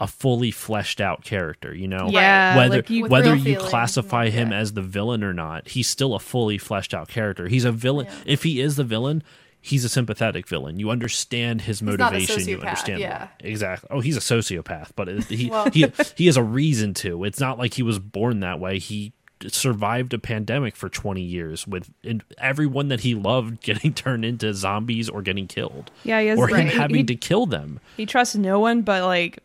a 0.00 0.06
fully 0.06 0.50
fleshed 0.50 1.00
out 1.00 1.24
character 1.24 1.74
you 1.74 1.88
know 1.88 2.08
Yeah, 2.10 2.56
whether 2.56 2.76
like 2.76 2.90
you- 2.90 3.06
whether 3.06 3.34
you 3.34 3.42
feelings 3.54 3.68
classify 3.68 4.24
and, 4.26 4.34
him 4.34 4.50
yeah. 4.52 4.58
as 4.58 4.72
the 4.74 4.82
villain 4.82 5.24
or 5.24 5.32
not, 5.34 5.68
he's 5.68 5.88
still 5.88 6.14
a 6.14 6.20
fully 6.20 6.56
fleshed 6.58 6.94
out 6.94 7.08
character. 7.08 7.48
He's 7.48 7.64
a 7.64 7.72
villain. 7.72 8.06
If 8.24 8.42
he 8.44 8.60
is 8.60 8.76
the 8.76 8.84
villain, 8.84 9.22
he's 9.60 9.84
a 9.84 9.88
sympathetic 9.88 10.46
villain. 10.46 10.78
You 10.78 10.90
understand 10.90 11.62
his 11.62 11.82
not 11.82 11.94
a 11.98 11.98
motivation. 11.98 12.48
you 12.48 12.58
sociopath, 12.58 12.60
understand 12.60 13.00
yeah. 13.00 13.28
exactly. 13.40 13.88
Oh, 13.90 14.00
he's 14.00 14.16
a 14.16 14.20
sociopath, 14.20 14.90
but 14.94 15.08
he 15.24 15.50
Well- 15.50 15.68
he 15.72 15.86
he 16.16 16.26
has 16.26 16.36
a 16.36 16.42
reason 16.44 16.94
to. 16.94 17.24
It's 17.24 17.40
not 17.40 17.58
like 17.58 17.74
he 17.74 17.82
was 17.82 17.98
born 17.98 18.38
that 18.40 18.60
way. 18.60 18.78
He 18.78 19.12
survived 19.48 20.12
a 20.14 20.18
pandemic 20.18 20.74
for 20.74 20.88
20 20.88 21.20
years 21.22 21.66
with 21.66 21.90
in, 22.02 22.22
everyone 22.38 22.88
that 22.88 23.00
he 23.00 23.14
loved 23.14 23.60
getting 23.62 23.92
turned 23.94 24.24
into 24.24 24.52
zombies 24.52 25.08
or 25.08 25.22
getting 25.22 25.46
killed 25.46 25.90
Yeah, 26.04 26.20
he 26.20 26.26
has, 26.28 26.38
or 26.38 26.48
him 26.48 26.54
right. 26.56 26.66
having 26.72 26.96
he, 26.96 27.04
to 27.04 27.14
kill 27.14 27.46
them 27.46 27.78
he 27.96 28.04
trusts 28.04 28.34
no 28.34 28.58
one 28.58 28.82
but 28.82 29.04
like 29.04 29.38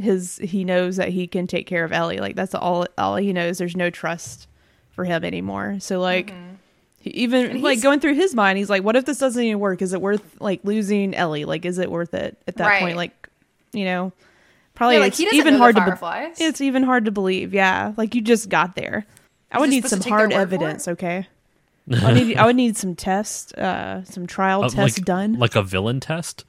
his 0.00 0.38
he 0.38 0.64
knows 0.64 0.96
that 0.96 1.08
he 1.10 1.26
can 1.26 1.46
take 1.46 1.66
care 1.66 1.84
of 1.84 1.92
Ellie. 1.92 2.18
Like 2.18 2.36
that's 2.36 2.54
all 2.54 2.86
all 2.98 3.16
he 3.16 3.32
knows. 3.32 3.58
There's 3.58 3.76
no 3.76 3.90
trust 3.90 4.46
for 4.90 5.04
him 5.04 5.24
anymore. 5.24 5.76
So 5.80 6.00
like 6.00 6.32
he, 7.00 7.10
even 7.10 7.62
like 7.62 7.82
going 7.82 8.00
through 8.00 8.14
his 8.14 8.34
mind, 8.34 8.58
he's 8.58 8.70
like, 8.70 8.82
what 8.82 8.96
if 8.96 9.04
this 9.04 9.18
doesn't 9.18 9.42
even 9.42 9.58
work? 9.60 9.82
Is 9.82 9.92
it 9.92 10.00
worth 10.00 10.40
like 10.40 10.60
losing 10.64 11.14
Ellie? 11.14 11.44
Like 11.44 11.64
is 11.64 11.78
it 11.78 11.90
worth 11.90 12.14
it 12.14 12.36
at 12.46 12.56
that 12.56 12.66
Right. 12.66 12.80
point? 12.82 12.96
Like 12.96 13.28
you 13.72 13.84
know, 13.84 14.12
probably 14.74 14.96
Yeah, 14.96 15.00
like, 15.00 15.08
it's 15.08 15.18
he 15.18 15.28
even 15.38 15.54
hard 15.54 15.76
to 15.76 15.98
be- 16.36 16.44
it's 16.44 16.60
even 16.60 16.82
hard 16.82 17.04
to 17.06 17.10
believe. 17.10 17.54
Yeah, 17.54 17.92
like 17.96 18.14
you 18.14 18.20
just 18.22 18.48
got 18.48 18.74
there. 18.76 19.06
I 19.50 19.58
would 19.60 19.66
just 19.70 19.74
need 19.84 19.88
some 19.88 19.98
to 19.98 20.04
take 20.04 20.10
their 20.10 20.18
hard 20.18 20.32
evidence. 20.32 20.88
Okay. 20.88 21.26
I 21.92 22.04
would 22.12 22.14
need 22.14 22.36
I 22.38 22.46
would 22.46 22.56
need 22.56 22.76
some 22.76 22.94
tests, 22.94 23.52
uh, 23.54 24.04
some 24.04 24.26
trial 24.26 24.64
Uh, 24.64 24.68
tests 24.68 24.98
like 24.98 25.04
done. 25.04 25.38
like 25.38 25.56
a 25.56 25.62
villain 25.62 26.00
test 26.00 26.44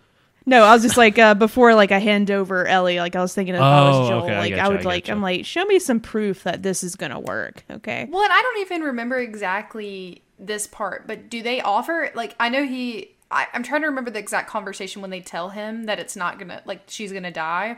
No, 0.45 0.63
I 0.63 0.73
was 0.73 0.81
just 0.81 0.97
like 0.97 1.17
uh, 1.17 1.33
before, 1.35 1.73
like 1.73 1.91
I 1.91 1.99
hand 1.99 2.29
over 2.29 2.65
Ellie. 2.67 2.99
Like 2.99 3.15
I 3.15 3.21
was 3.21 3.33
thinking 3.33 3.55
if 3.55 3.61
I 3.61 3.79
Oh, 3.79 3.99
was 3.99 4.09
Joel, 4.09 4.23
okay, 4.23 4.33
I 4.35 4.39
like 4.39 4.53
I, 4.53 4.67
would 4.67 4.81
I 4.81 4.83
like 4.83 5.05
getcha. 5.05 5.11
I'm 5.11 5.21
like 5.21 5.45
show 5.45 5.63
me 5.65 5.79
some 5.79 5.99
proof 5.99 6.43
that 6.43 6.63
this 6.63 6.83
is 6.83 6.95
gonna 6.95 7.19
work. 7.19 7.63
Okay. 7.71 8.07
Well, 8.09 8.23
and 8.23 8.31
I 8.33 8.41
don't 8.41 8.59
even 8.61 8.81
remember 8.81 9.17
exactly 9.19 10.21
this 10.39 10.67
part, 10.67 11.07
but 11.07 11.29
do 11.29 11.41
they 11.41 11.61
offer 11.61 12.11
like 12.15 12.35
I 12.39 12.49
know 12.49 12.65
he 12.65 13.11
I, 13.31 13.47
I'm 13.53 13.63
trying 13.63 13.81
to 13.81 13.87
remember 13.87 14.11
the 14.11 14.19
exact 14.19 14.49
conversation 14.49 15.01
when 15.01 15.11
they 15.11 15.21
tell 15.21 15.49
him 15.49 15.85
that 15.85 15.99
it's 15.99 16.15
not 16.15 16.39
gonna 16.39 16.61
like 16.65 16.81
she's 16.87 17.13
gonna 17.13 17.31
die. 17.31 17.77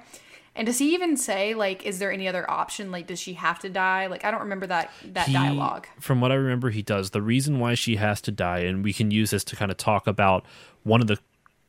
And 0.57 0.65
does 0.65 0.79
he 0.79 0.93
even 0.95 1.17
say 1.17 1.53
like 1.53 1.85
is 1.85 1.99
there 1.99 2.11
any 2.11 2.27
other 2.27 2.49
option? 2.49 2.89
Like 2.91 3.05
does 3.07 3.19
she 3.19 3.33
have 3.33 3.59
to 3.59 3.69
die? 3.69 4.07
Like 4.07 4.25
I 4.25 4.31
don't 4.31 4.41
remember 4.41 4.65
that 4.67 4.89
that 5.13 5.27
He- 5.27 5.33
dialogue. 5.33 5.85
From 5.99 6.19
what 6.19 6.31
I 6.31 6.35
remember, 6.35 6.71
he 6.71 6.81
does. 6.81 7.11
The 7.11 7.21
reason 7.21 7.59
why 7.59 7.75
she 7.75 7.97
has 7.97 8.21
to 8.21 8.31
die, 8.31 8.59
and 8.59 8.83
we 8.83 8.91
can 8.93 9.11
use 9.11 9.29
this 9.31 9.43
to 9.45 9.55
kind 9.55 9.69
of 9.69 9.77
talk 9.77 10.07
about 10.07 10.45
one 10.83 11.01
of 11.01 11.07
the 11.07 11.19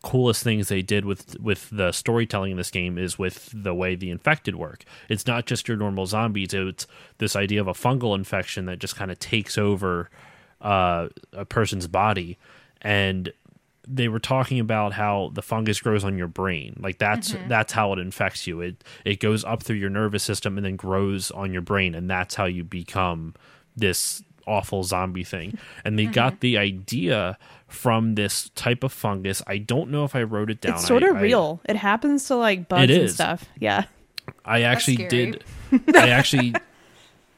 coolest 0.06 0.44
things 0.44 0.68
they 0.68 0.82
did 0.82 1.04
with 1.04 1.36
with 1.40 1.68
the 1.70 1.90
storytelling 1.90 2.52
in 2.52 2.56
this 2.56 2.70
game 2.70 2.96
is 2.96 3.18
with 3.18 3.50
the 3.52 3.74
way 3.74 3.96
the 3.96 4.08
infected 4.08 4.54
work. 4.54 4.84
It's 5.08 5.26
not 5.26 5.46
just 5.46 5.66
your 5.66 5.76
normal 5.76 6.06
zombies. 6.06 6.54
It's 6.54 6.86
this 7.18 7.34
idea 7.34 7.60
of 7.60 7.66
a 7.66 7.72
fungal 7.72 8.14
infection 8.14 8.66
that 8.66 8.78
just 8.78 8.94
kind 8.94 9.10
of 9.10 9.18
takes 9.18 9.58
over 9.58 10.08
uh, 10.60 11.08
a 11.32 11.44
person's 11.44 11.88
body, 11.88 12.38
and 12.80 13.32
they 13.84 14.06
were 14.06 14.20
talking 14.20 14.60
about 14.60 14.92
how 14.92 15.32
the 15.34 15.42
fungus 15.42 15.80
grows 15.80 16.04
on 16.04 16.16
your 16.16 16.28
brain. 16.28 16.78
Like 16.80 16.98
that's 16.98 17.34
that's 17.48 17.72
how 17.72 17.92
it 17.92 17.98
infects 17.98 18.46
you. 18.46 18.60
It 18.60 18.84
it 19.04 19.18
goes 19.18 19.42
up 19.42 19.64
through 19.64 19.76
your 19.76 19.90
nervous 19.90 20.22
system 20.22 20.56
and 20.56 20.64
then 20.64 20.76
grows 20.76 21.32
on 21.32 21.52
your 21.52 21.62
brain, 21.62 21.96
and 21.96 22.08
that's 22.08 22.36
how 22.36 22.44
you 22.44 22.62
become 22.62 23.34
this 23.74 24.22
awful 24.46 24.84
zombie 24.84 25.24
thing. 25.24 25.58
And 25.84 25.98
they 25.98 26.06
got 26.06 26.34
mm-hmm. 26.34 26.40
the 26.40 26.58
idea 26.58 27.38
from 27.68 28.14
this 28.14 28.50
type 28.54 28.84
of 28.84 28.92
fungus. 28.92 29.42
I 29.46 29.58
don't 29.58 29.90
know 29.90 30.04
if 30.04 30.14
I 30.14 30.22
wrote 30.22 30.50
it 30.50 30.60
down. 30.60 30.74
It's 30.74 30.86
sort 30.86 31.02
I- 31.02 31.08
of 31.08 31.16
I- 31.16 31.22
real. 31.22 31.60
It 31.64 31.76
happens 31.76 32.26
to 32.26 32.36
like 32.36 32.68
bugs 32.68 32.90
It 32.90 33.00
and 33.00 33.10
stuff. 33.10 33.44
Yeah. 33.58 33.84
I 34.44 34.62
actually 34.62 35.06
did. 35.06 35.44
I 35.94 36.10
actually, 36.10 36.54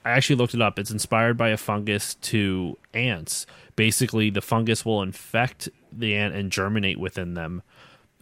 I 0.04 0.10
actually 0.10 0.36
looked 0.36 0.54
it 0.54 0.62
up. 0.62 0.78
It's 0.78 0.90
inspired 0.90 1.36
by 1.36 1.50
a 1.50 1.56
fungus 1.56 2.14
to 2.14 2.76
ants. 2.94 3.46
Basically, 3.76 4.30
the 4.30 4.40
fungus 4.40 4.84
will 4.84 5.02
infect 5.02 5.68
the 5.92 6.14
ant 6.14 6.34
and 6.34 6.50
germinate 6.50 6.98
within 6.98 7.34
them, 7.34 7.62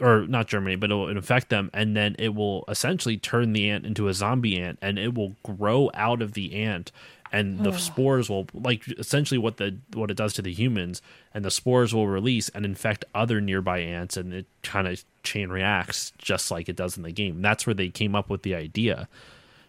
or 0.01 0.27
not 0.27 0.49
germinate, 0.49 0.81
but 0.81 0.91
it 0.91 0.95
will 0.95 1.09
infect 1.09 1.49
them, 1.49 1.71
and 1.73 1.97
then 1.97 2.17
it 2.19 2.35
will 2.35 2.65
essentially 2.69 3.17
turn 3.17 3.53
the 3.53 3.71
ant 3.71 3.87
into 3.87 4.09
a 4.09 4.15
zombie 4.15 4.59
ant, 4.59 4.79
and 4.83 4.99
it 4.99 5.15
will 5.15 5.37
grow 5.43 5.91
out 5.95 6.23
of 6.23 6.33
the 6.33 6.55
ant. 6.55 6.93
And 7.33 7.61
the 7.61 7.73
spores 7.79 8.29
will 8.29 8.47
like 8.55 8.87
essentially 8.99 9.39
what 9.39 9.57
the 9.57 9.79
what 9.95 10.11
it 10.11 10.17
does 10.17 10.33
to 10.35 10.43
the 10.43 10.53
humans, 10.53 11.03
and 11.35 11.45
the 11.45 11.51
spores 11.51 11.95
will 11.95 12.09
release 12.09 12.49
and 12.51 12.65
infect 12.65 13.05
other 13.15 13.41
nearby 13.41 13.79
ants, 13.79 14.17
and 14.17 14.33
it 14.33 14.47
kind 14.63 14.87
of 14.89 15.05
chain 15.23 15.49
reacts 15.51 16.13
just 16.19 16.51
like 16.51 16.69
it 16.69 16.77
does 16.77 16.97
in 16.97 17.03
the 17.03 17.13
game. 17.13 17.43
That's 17.43 17.67
where 17.67 17.75
they 17.75 17.89
came 17.89 18.15
up 18.15 18.31
with 18.31 18.43
the 18.43 18.55
idea. 18.55 19.09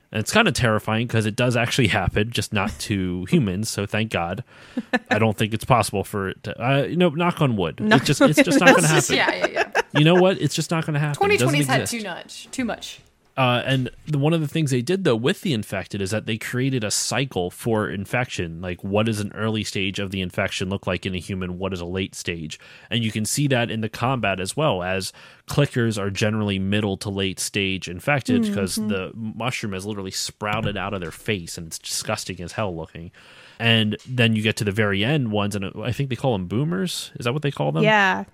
And 0.10 0.22
it's 0.22 0.32
kind 0.32 0.48
of 0.48 0.54
terrifying 0.54 1.06
because 1.06 1.26
it 1.26 1.36
does 1.36 1.58
actually 1.58 1.88
happen, 1.90 2.32
just 2.32 2.54
not 2.54 2.72
to 2.80 3.26
humans. 3.26 3.70
So 3.70 3.86
thank 3.86 4.12
God. 4.12 4.44
I 5.12 5.20
don't 5.20 5.38
think 5.38 5.54
it's 5.54 5.66
possible 5.66 6.04
for 6.04 6.30
it 6.30 6.44
to. 6.44 6.64
Uh, 6.64 6.84
you 6.84 6.96
know, 6.96 7.10
knock 7.10 7.42
on 7.42 7.58
wood. 7.58 7.80
It's 7.82 8.06
just 8.06 8.22
it's 8.22 8.42
just 8.42 8.60
not 8.60 8.70
going 8.76 8.84
to 8.84 8.88
happen. 8.88 9.16
yeah, 9.16 9.36
yeah, 9.36 9.48
yeah. 9.48 9.82
You 9.94 10.06
know 10.06 10.16
what? 10.16 10.40
It's 10.42 10.56
just 10.56 10.72
not 10.72 10.86
going 10.86 10.94
to 10.94 11.00
happen. 11.00 11.32
It 11.32 11.40
2020's 11.40 11.68
had 11.68 11.88
too 11.88 12.04
much. 12.04 12.48
Too 12.52 12.66
much. 12.66 13.02
Uh, 13.38 13.62
and 13.68 13.92
the, 14.08 14.18
one 14.18 14.34
of 14.34 14.42
the 14.42 14.48
things 14.48 14.72
they 14.72 14.82
did 14.82 15.04
though 15.04 15.16
with 15.16 15.42
the 15.42 15.54
infected 15.54 16.02
is 16.02 16.10
that 16.10 16.26
they 16.26 16.40
created 16.40 16.84
a 16.84 16.90
cycle 16.90 17.52
for 17.52 17.88
infection. 17.88 18.60
Like, 18.62 18.84
what 18.84 19.06
does 19.06 19.20
an 19.20 19.32
early 19.36 19.64
stage 19.64 20.00
of 20.00 20.10
the 20.10 20.22
infection 20.22 20.70
look 20.70 20.88
like 20.88 21.06
in 21.06 21.14
a 21.14 21.20
human? 21.20 21.60
What 21.60 21.72
is 21.72 21.80
a 21.80 21.86
late 21.86 22.16
stage? 22.16 22.60
And 22.90 23.04
you 23.04 23.12
can 23.12 23.26
see 23.26 23.48
that 23.50 23.70
in 23.70 23.82
the 23.82 23.90
combat 23.90 24.40
as 24.40 24.58
well, 24.58 24.82
as 24.82 25.14
clickers 25.48 26.00
are 26.00 26.10
generally 26.10 26.58
middle 26.58 26.98
to 26.98 27.12
late 27.12 27.40
stage 27.40 27.88
infected 27.88 28.42
mm-hmm. 28.42 28.52
because 28.52 28.76
the 28.76 29.12
mushroom 29.14 29.74
has 29.74 29.86
literally 29.86 30.12
sprouted 30.12 30.76
out 30.76 30.96
of 30.96 31.02
their 31.02 31.12
face 31.12 31.60
and 31.60 31.68
it's 31.68 31.78
disgusting 31.78 32.42
as 32.42 32.54
hell 32.54 32.76
looking. 32.76 33.12
And 33.60 33.98
then 34.08 34.36
you 34.36 34.42
get 34.42 34.58
to 34.58 34.64
the 34.64 34.72
very 34.72 35.04
end 35.04 35.32
ones, 35.32 35.56
and 35.56 35.66
uh, 35.66 35.82
I 35.82 35.92
think 35.92 36.10
they 36.10 36.16
call 36.16 36.34
them 36.34 36.48
boomers. 36.48 37.12
Is 37.16 37.26
that 37.26 37.34
what 37.34 37.42
they 37.42 37.52
call 37.52 37.72
them? 37.72 37.84
Yeah. 37.84 38.26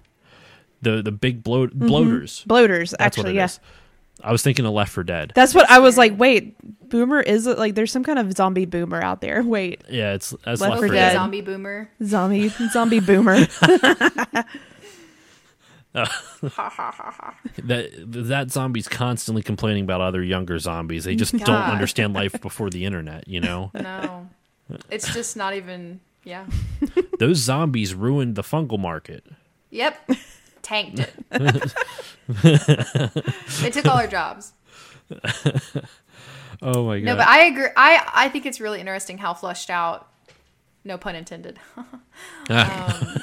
The 0.82 1.02
the 1.02 1.14
big 1.14 1.44
bloat 1.44 1.70
mm-hmm. 1.70 1.88
bloaters. 1.88 2.44
Bloaters, 2.46 2.92
That's 2.92 3.18
actually, 3.18 3.36
yes. 3.36 3.60
yeah. 3.62 3.70
Is. 4.16 4.22
I 4.24 4.32
was 4.32 4.42
thinking 4.44 4.66
of 4.66 4.74
Left 4.74 4.92
4 4.92 5.04
Dead. 5.04 5.32
That's 5.36 5.54
what 5.54 5.70
I 5.70 5.80
was 5.80 5.98
like, 5.98 6.18
wait, 6.18 6.56
boomer 6.90 7.20
is 7.20 7.48
it 7.48 7.58
like 7.58 7.76
there's 7.76 7.92
some 7.92 8.04
kind 8.04 8.20
of 8.20 8.32
zombie 8.34 8.66
boomer 8.66 9.02
out 9.02 9.20
there. 9.22 9.42
Wait. 9.46 9.82
Yeah, 9.90 10.14
it's 10.14 10.30
that's 10.46 10.62
Left 10.62 10.72
Left, 10.72 10.82
for 10.82 10.88
Dead. 10.88 10.94
Dead. 10.94 11.14
Zombie 11.14 11.42
boomer. 11.42 11.90
Zombie 12.04 12.50
zombie 12.50 13.00
boomer. 13.00 13.48
Ha 15.96 16.06
ha 16.48 16.92
ha. 16.92 17.36
That 17.66 17.92
that 18.08 18.50
zombie's 18.52 18.88
constantly 18.88 19.44
complaining 19.44 19.84
about 19.84 20.02
other 20.02 20.24
younger 20.24 20.58
zombies. 20.58 21.04
They 21.04 21.16
just 21.16 21.38
don't 21.38 21.50
understand 21.56 22.14
life 22.16 22.42
before 22.42 22.72
the 22.72 22.84
internet. 22.86 23.28
You 23.28 23.42
know. 23.42 23.70
No. 23.76 24.28
It's 24.90 25.14
just 25.14 25.38
not 25.38 25.54
even 25.54 26.00
Yeah. 26.24 26.48
Those 27.20 27.38
zombies 27.38 27.94
ruined 27.94 28.34
the 28.36 28.42
fungal 28.42 28.80
market. 28.80 29.24
Yep. 29.70 30.10
Tanked 30.64 31.00
it. 31.00 31.14
they 33.62 33.70
took 33.70 33.86
all 33.86 33.98
our 33.98 34.08
jobs. 34.08 34.54
Oh 36.64 36.86
my 36.86 37.00
god. 37.00 37.06
No, 37.06 37.16
but 37.18 37.28
I 37.28 37.46
agree. 37.46 37.68
I 37.76 38.10
I 38.14 38.30
think 38.30 38.46
it's 38.46 38.62
really 38.62 38.80
interesting 38.80 39.18
how 39.18 39.34
flushed 39.34 39.70
out, 39.70 40.08
no 40.86 40.98
pun 40.98 41.16
intended, 41.16 41.60
um, 42.50 43.22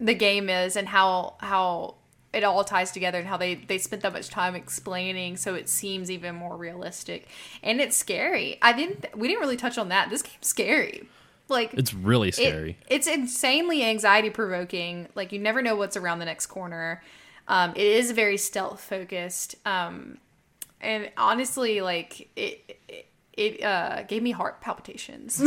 the 0.00 0.14
game 0.14 0.48
is 0.48 0.76
and 0.76 0.88
how 0.88 1.34
how 1.40 1.96
it 2.32 2.42
all 2.42 2.64
ties 2.64 2.90
together 2.90 3.18
and 3.18 3.28
how 3.28 3.36
they 3.36 3.56
they 3.56 3.76
spent 3.76 4.00
that 4.02 4.14
much 4.14 4.30
time 4.30 4.54
explaining 4.54 5.36
so 5.36 5.54
it 5.54 5.68
seems 5.68 6.10
even 6.10 6.34
more 6.34 6.56
realistic 6.56 7.28
and 7.62 7.82
it's 7.82 7.98
scary. 7.98 8.58
I 8.62 8.72
didn't 8.72 9.04
we 9.14 9.28
didn't 9.28 9.40
really 9.40 9.58
touch 9.58 9.76
on 9.76 9.90
that. 9.90 10.08
This 10.08 10.22
game's 10.22 10.46
scary. 10.46 11.06
Like 11.50 11.74
it's 11.74 11.92
really 11.92 12.28
it- 12.28 12.34
scary. 12.34 12.78
it's 12.88 13.06
insanely 13.06 13.84
anxiety 13.84 14.30
provoking. 14.30 15.08
Like 15.14 15.32
you 15.32 15.38
never 15.38 15.60
know 15.60 15.76
what's 15.76 15.96
around 15.96 16.20
the 16.20 16.24
next 16.24 16.46
corner. 16.46 17.02
Um, 17.48 17.72
it 17.72 17.82
is 17.82 18.12
very 18.12 18.36
stealth 18.36 18.80
focused. 18.80 19.56
Um, 19.66 20.18
and 20.80 21.10
honestly, 21.16 21.80
like 21.80 22.28
it, 22.36 22.78
it, 22.88 23.06
it 23.32 23.62
uh, 23.64 24.02
gave 24.04 24.22
me 24.22 24.30
heart 24.30 24.60
palpitations. 24.60 25.40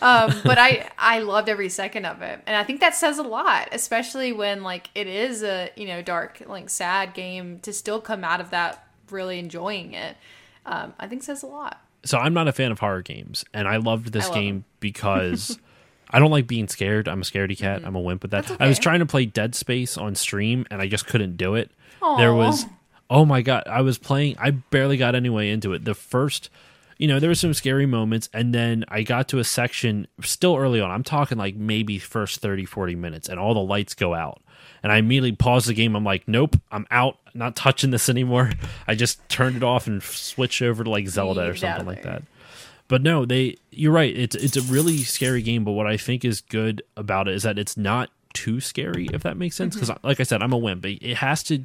um, 0.00 0.32
but 0.44 0.58
I, 0.58 0.90
I 0.98 1.20
loved 1.20 1.48
every 1.48 1.68
second 1.68 2.06
of 2.06 2.22
it, 2.22 2.40
and 2.46 2.56
I 2.56 2.64
think 2.64 2.80
that 2.80 2.94
says 2.94 3.18
a 3.18 3.22
lot, 3.22 3.68
especially 3.72 4.32
when 4.32 4.62
like 4.62 4.90
it 4.94 5.06
is 5.06 5.42
a 5.42 5.70
you 5.76 5.86
know 5.86 6.02
dark, 6.02 6.42
like 6.46 6.70
sad 6.70 7.14
game 7.14 7.60
to 7.60 7.72
still 7.72 8.00
come 8.00 8.24
out 8.24 8.40
of 8.40 8.50
that 8.50 8.86
really 9.10 9.38
enjoying 9.38 9.92
it. 9.92 10.16
Um, 10.66 10.94
I 10.98 11.06
think 11.06 11.22
says 11.22 11.42
a 11.42 11.46
lot. 11.46 11.80
So 12.04 12.18
I'm 12.18 12.34
not 12.34 12.48
a 12.48 12.52
fan 12.52 12.72
of 12.72 12.78
horror 12.78 13.02
games, 13.02 13.44
and 13.52 13.66
I 13.68 13.76
loved 13.76 14.12
this 14.12 14.26
I 14.26 14.28
love 14.28 14.34
game 14.34 14.54
them. 14.54 14.64
because 14.80 15.58
I 16.10 16.18
don't 16.18 16.30
like 16.30 16.46
being 16.46 16.68
scared. 16.68 17.08
I'm 17.08 17.20
a 17.20 17.24
scaredy 17.24 17.56
cat. 17.56 17.78
Mm-hmm. 17.78 17.88
I'm 17.88 17.96
a 17.96 18.00
wimp 18.00 18.22
with 18.22 18.30
that. 18.30 18.46
That's 18.46 18.60
I 18.60 18.66
was 18.66 18.78
trying 18.78 19.00
to 19.00 19.06
play 19.06 19.26
Dead 19.26 19.54
Space 19.54 19.98
on 19.98 20.14
stream, 20.14 20.66
and 20.70 20.80
I 20.80 20.88
just 20.88 21.06
couldn't 21.06 21.36
do 21.36 21.54
it. 21.54 21.70
There 22.16 22.32
was, 22.32 22.64
oh 23.10 23.24
my 23.24 23.42
god, 23.42 23.64
I 23.66 23.82
was 23.82 23.98
playing. 23.98 24.36
I 24.38 24.52
barely 24.52 24.96
got 24.96 25.14
any 25.14 25.28
way 25.28 25.50
into 25.50 25.72
it. 25.72 25.84
The 25.84 25.94
first, 25.94 26.48
you 26.96 27.08
know, 27.08 27.18
there 27.18 27.28
were 27.28 27.34
some 27.34 27.52
scary 27.52 27.86
moments, 27.86 28.28
and 28.32 28.54
then 28.54 28.84
I 28.88 29.02
got 29.02 29.28
to 29.28 29.38
a 29.38 29.44
section 29.44 30.06
still 30.22 30.56
early 30.56 30.80
on. 30.80 30.90
I'm 30.90 31.02
talking 31.02 31.38
like 31.38 31.56
maybe 31.56 31.98
first 31.98 32.40
30, 32.40 32.64
40 32.64 32.94
minutes, 32.94 33.28
and 33.28 33.38
all 33.38 33.54
the 33.54 33.60
lights 33.60 33.94
go 33.94 34.14
out. 34.14 34.40
And 34.82 34.92
I 34.92 34.98
immediately 34.98 35.32
pause 35.32 35.66
the 35.66 35.74
game. 35.74 35.96
I'm 35.96 36.04
like, 36.04 36.28
nope, 36.28 36.56
I'm 36.70 36.86
out. 36.90 37.18
Not 37.38 37.54
touching 37.56 37.90
this 37.90 38.08
anymore. 38.08 38.52
I 38.86 38.94
just 38.94 39.26
turned 39.28 39.56
it 39.56 39.62
off 39.62 39.86
and 39.86 40.02
switched 40.02 40.60
over 40.60 40.82
to 40.84 40.90
like 40.90 41.08
Zelda 41.08 41.48
or 41.48 41.54
something 41.56 41.86
like 41.86 42.02
that. 42.02 42.22
But 42.88 43.02
no, 43.02 43.24
they 43.24 43.56
you're 43.70 43.92
right. 43.92 44.14
It's 44.16 44.34
it's 44.34 44.56
a 44.56 44.62
really 44.62 44.98
scary 44.98 45.42
game, 45.42 45.62
but 45.64 45.72
what 45.72 45.86
I 45.86 45.96
think 45.96 46.24
is 46.24 46.40
good 46.40 46.82
about 46.96 47.28
it 47.28 47.34
is 47.34 47.42
that 47.44 47.58
it's 47.58 47.76
not 47.76 48.10
too 48.34 48.60
scary 48.60 49.08
if 49.12 49.22
that 49.22 49.36
makes 49.36 49.56
sense 49.56 49.74
Mm-hmm. 49.76 49.86
because 49.86 50.04
like 50.04 50.20
I 50.20 50.22
said, 50.24 50.42
I'm 50.42 50.52
a 50.52 50.58
wimp. 50.58 50.84
It 50.84 51.02
it 51.02 51.16
has 51.18 51.42
to 51.44 51.62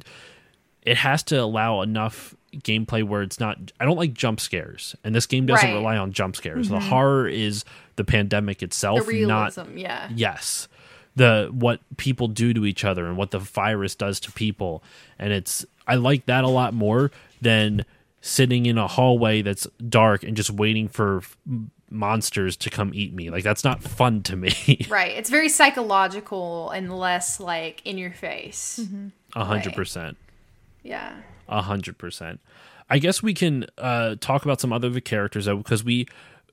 it 0.82 0.98
has 0.98 1.22
to 1.24 1.36
allow 1.36 1.80
enough 1.82 2.34
gameplay 2.56 3.02
where 3.02 3.22
it's 3.22 3.40
not 3.40 3.72
I 3.80 3.84
don't 3.84 3.96
like 3.96 4.12
jump 4.14 4.38
scares. 4.38 4.94
And 5.02 5.14
this 5.14 5.26
game 5.26 5.46
doesn't 5.46 5.68
Right. 5.68 5.74
rely 5.74 5.96
on 5.96 6.12
jump 6.12 6.36
scares. 6.36 6.68
The 6.68 6.78
horror 6.78 7.26
is 7.26 7.64
the 7.96 8.04
pandemic 8.04 8.58
The 8.58 8.66
itself, 8.66 8.98
not 9.00 9.08
realism, 9.08 9.76
yeah. 9.76 10.08
yes 10.14 10.68
the 11.16 11.48
what 11.52 11.80
people 11.96 12.28
do 12.28 12.52
to 12.54 12.66
each 12.66 12.84
other 12.84 13.06
and 13.06 13.16
what 13.16 13.30
the 13.30 13.38
virus 13.38 13.94
does 13.94 14.20
to 14.20 14.32
people. 14.32 14.82
And 15.18 15.32
it's 15.32 15.64
i 15.86 15.94
like 15.96 16.26
that 16.26 16.44
a 16.44 16.48
lot 16.48 16.72
more 16.72 17.10
than 17.42 17.84
sitting 18.20 18.64
in 18.64 18.78
a 18.78 18.88
hallway 18.88 19.42
that's 19.42 19.66
dark 19.86 20.22
and 20.22 20.34
just 20.34 20.50
waiting 20.50 20.88
for 20.88 21.22
monsters 21.90 22.56
to 22.56 22.70
come 22.70 22.90
eat 22.94 23.12
me. 23.12 23.30
Like 23.30 23.44
that's 23.44 23.64
not 23.64 23.82
fun 23.82 24.22
to 24.24 24.36
me. 24.36 24.86
Right. 24.88 25.12
It's 25.12 25.30
very 25.30 25.48
psychological 25.48 26.70
and 26.70 26.96
less 26.96 27.38
like 27.40 27.82
in 27.84 27.98
your 27.98 28.12
face. 28.12 28.80
a 29.34 29.44
hundred 29.44 29.74
percent. 29.74 30.16
Yeah. 30.82 31.14
a 31.48 31.62
hundred 31.62 31.98
percent. 31.98 32.40
I 32.90 32.98
guess 32.98 33.22
we 33.22 33.34
can 33.34 33.66
uh 33.78 34.16
talk 34.20 34.44
about 34.44 34.60
some 34.60 34.72
other 34.72 34.88
of 34.88 34.94
the 34.94 35.00
characters 35.00 35.44
though 35.46 35.58
because 35.58 35.84
we 35.84 36.06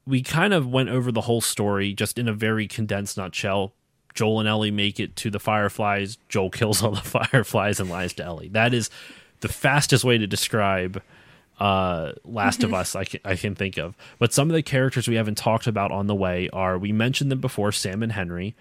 we 0.06 0.22
kind 0.22 0.54
of 0.54 0.68
went 0.68 0.90
over 0.90 1.12
the 1.12 1.22
whole 1.22 1.42
story 1.42 1.94
just 1.94 2.18
in 2.18 2.28
a 2.28 2.34
very 2.34 2.68
condensed 2.68 3.18
nutshell 3.18 3.74
joel 4.14 4.40
and 4.40 4.50
ellie 4.50 4.72
make 4.72 5.00
it 5.00 5.16
to 5.16 5.30
the 5.30 5.40
fireflies 5.40 6.18
joel 6.30 6.50
kills 6.50 6.84
all 6.84 6.92
the 6.92 7.02
fireflies 7.30 7.80
and 7.80 7.90
lies 7.90 8.14
to 8.14 8.24
ellie 8.24 8.50
that 8.50 8.74
is 8.74 8.90
the 9.42 9.48
fastest 9.48 10.04
way 10.04 10.18
to 10.18 10.28
describe 10.28 11.02
uh 11.60 12.14
last 12.26 12.64
of 12.64 12.74
us 12.74 12.96
I 12.96 13.04
can, 13.06 13.20
I 13.24 13.36
can 13.36 13.54
think 13.56 13.78
of 13.78 13.96
but 14.18 14.34
some 14.34 14.50
of 14.50 14.56
the 14.56 14.64
characters 14.64 15.08
we 15.08 15.16
haven't 15.16 15.38
talked 15.38 15.68
about 15.68 15.92
on 15.92 16.08
the 16.08 16.16
way 16.16 16.50
are 16.52 16.78
we 16.78 16.92
mentioned 16.92 17.32
them 17.32 17.40
before 17.40 17.72
sam 17.72 18.02
and 18.02 18.12
henry 18.12 18.56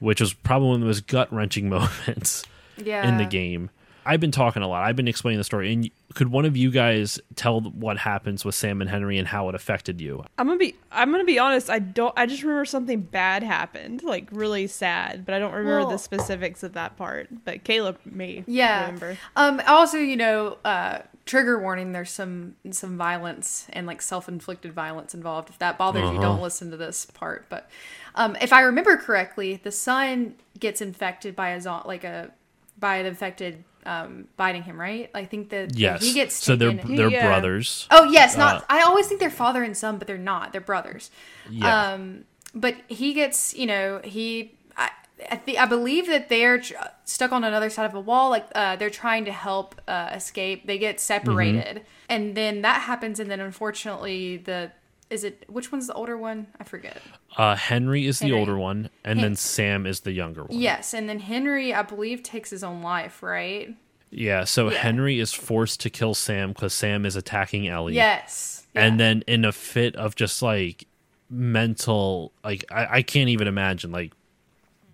which 0.00 0.20
was 0.20 0.34
probably 0.34 0.68
one 0.68 0.74
of 0.76 0.80
the 0.80 0.86
most 0.86 1.06
gut-wrenching 1.06 1.68
moments 1.70 2.44
Yeah. 2.76 3.08
in 3.08 3.16
the 3.18 3.24
game. 3.26 3.70
I've 4.04 4.20
been 4.20 4.32
talking 4.32 4.62
a 4.62 4.68
lot. 4.68 4.82
I've 4.84 4.96
been 4.96 5.08
explaining 5.08 5.38
the 5.38 5.44
story. 5.44 5.72
And 5.72 5.90
could 6.14 6.28
one 6.28 6.44
of 6.44 6.56
you 6.56 6.70
guys 6.70 7.20
tell 7.36 7.60
what 7.60 7.98
happens 7.98 8.44
with 8.44 8.54
Sam 8.54 8.80
and 8.80 8.90
Henry 8.90 9.18
and 9.18 9.28
how 9.28 9.48
it 9.48 9.54
affected 9.54 10.00
you? 10.00 10.24
I'm 10.38 10.46
gonna 10.46 10.58
be 10.58 10.74
I'm 10.90 11.10
gonna 11.10 11.24
be 11.24 11.38
honest. 11.38 11.70
I 11.70 11.78
don't. 11.78 12.12
I 12.16 12.26
just 12.26 12.42
remember 12.42 12.64
something 12.64 13.00
bad 13.00 13.42
happened, 13.42 14.02
like 14.02 14.28
really 14.32 14.66
sad, 14.66 15.24
but 15.24 15.34
I 15.34 15.38
don't 15.38 15.52
remember 15.52 15.80
Well- 15.80 15.90
the 15.90 15.98
specifics 15.98 16.62
of 16.62 16.72
that 16.74 16.96
part. 16.96 17.28
But 17.44 17.64
Caleb 17.64 17.98
may 18.04 18.44
Yeah. 18.46 18.86
remember. 18.86 19.16
Um 19.36 19.60
also, 19.66 19.98
you 19.98 20.16
know, 20.16 20.58
uh 20.64 20.98
trigger 21.24 21.56
warning 21.60 21.92
there's 21.92 22.10
some 22.10 22.56
some 22.72 22.96
violence 22.98 23.68
and 23.72 23.86
like 23.86 24.02
self-inflicted 24.02 24.72
violence 24.72 25.14
involved. 25.14 25.48
If 25.50 25.58
that 25.60 25.78
bothers 25.78 26.02
you, 26.02 26.08
Uh-huh. 26.08 26.20
don't 26.20 26.42
listen 26.42 26.70
to 26.72 26.76
this 26.76 27.06
part, 27.06 27.46
but 27.48 27.70
um 28.16 28.36
if 28.40 28.52
I 28.52 28.62
remember 28.62 28.96
correctly, 28.96 29.60
the 29.62 29.70
son 29.70 30.34
gets 30.58 30.80
infected 30.80 31.36
by 31.36 31.50
a 31.50 31.60
zo- 31.60 31.82
like 31.84 32.02
a 32.04 32.32
by 32.78 32.96
an 32.96 33.06
infected 33.06 33.62
um 33.86 34.28
biting 34.36 34.62
him, 34.62 34.80
right? 34.80 35.10
I 35.14 35.24
think 35.24 35.50
that 35.50 35.76
Yes. 35.78 36.02
he 36.02 36.12
gets 36.12 36.34
so 36.36 36.56
they're 36.56 36.72
taken- 36.72 36.96
they're 36.96 37.10
Yeah. 37.10 37.26
brothers. 37.26 37.86
Oh 37.90 38.04
yes, 38.04 38.36
not. 38.36 38.62
Uh, 38.62 38.66
I 38.68 38.82
always 38.82 39.06
think 39.06 39.20
they're 39.20 39.30
father 39.30 39.62
and 39.62 39.76
son, 39.76 39.98
but 39.98 40.06
they're 40.06 40.18
not. 40.18 40.52
They're 40.52 40.60
brothers. 40.60 41.10
Yeah. 41.50 41.92
Um, 41.92 42.24
but 42.54 42.76
he 42.88 43.12
gets, 43.14 43.54
you 43.54 43.66
know, 43.66 44.00
he. 44.04 44.54
I, 44.76 44.90
I, 45.30 45.36
th- 45.36 45.56
I 45.58 45.66
believe 45.66 46.06
that 46.08 46.28
they're 46.28 46.58
tr- 46.60 46.74
stuck 47.04 47.32
on 47.32 47.44
another 47.44 47.70
side 47.70 47.86
of 47.86 47.94
a 47.94 48.00
wall. 48.00 48.30
Like 48.30 48.46
uh, 48.54 48.76
they're 48.76 48.90
trying 48.90 49.24
to 49.26 49.32
help 49.32 49.80
uh, 49.88 50.10
escape. 50.14 50.66
They 50.66 50.78
get 50.78 51.00
separated, 51.00 51.82
and 52.08 52.34
then 52.36 52.62
that 52.62 52.82
happens. 52.82 53.18
And 53.20 53.30
then 53.30 53.40
unfortunately, 53.40 54.36
the 54.38 54.70
is 55.12 55.24
it 55.24 55.44
which 55.48 55.70
one's 55.70 55.86
the 55.86 55.92
older 55.94 56.16
one? 56.16 56.46
I 56.58 56.64
forget. 56.64 57.00
Uh, 57.36 57.54
Henry 57.54 58.06
is 58.06 58.18
the 58.18 58.32
older 58.32 58.56
one, 58.58 58.90
and 59.04 59.18
Hen- 59.18 59.30
then 59.30 59.36
Sam 59.36 59.86
is 59.86 60.00
the 60.00 60.12
younger 60.12 60.44
one. 60.44 60.58
Yes, 60.58 60.94
and 60.94 61.08
then 61.08 61.20
Henry, 61.20 61.72
I 61.74 61.82
believe, 61.82 62.22
takes 62.22 62.50
his 62.50 62.64
own 62.64 62.82
life. 62.82 63.22
Right? 63.22 63.74
Yeah. 64.10 64.44
So 64.44 64.70
Yeah. 64.70 64.78
Henry 64.78 65.20
is 65.20 65.32
forced 65.32 65.80
to 65.80 65.90
kill 65.90 66.14
Sam 66.14 66.50
because 66.52 66.74
Sam 66.74 67.06
is 67.06 67.16
attacking 67.16 67.68
Ellie. 67.68 67.94
Yes. 67.94 68.66
And 68.74 68.98
then 68.98 69.22
in 69.26 69.44
a 69.44 69.52
fit 69.52 69.94
of 69.96 70.14
just 70.16 70.40
like 70.42 70.86
mental, 71.28 72.32
like 72.44 72.64
I, 72.70 72.98
I 72.98 73.02
can't 73.02 73.28
even 73.28 73.48
imagine, 73.48 73.92
like 73.92 74.12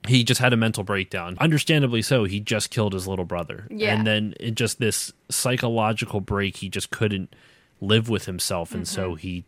he 0.07 0.25
just 0.25 0.41
had 0.41 0.53
a 0.53 0.57
mental 0.57 0.85
breakdown. 0.85 1.37
Understandably 1.41 2.03
so. 2.03 2.25
He 2.25 2.41
just 2.41 2.71
killed 2.71 2.93
his 2.93 3.07
little 3.07 3.25
brother. 3.25 3.67
Yeah. 3.71 3.95
And 3.95 4.07
then 4.07 4.35
it 4.41 4.55
just 4.55 4.79
this 4.79 5.13
psychological 5.29 6.21
break. 6.21 6.57
He 6.59 6.69
just 6.69 6.91
couldn't 6.91 7.35
live 7.81 8.09
with 8.09 8.25
himself, 8.27 8.75
and 8.75 8.87
so 8.89 9.15
he 9.15 9.29
he 9.29 9.45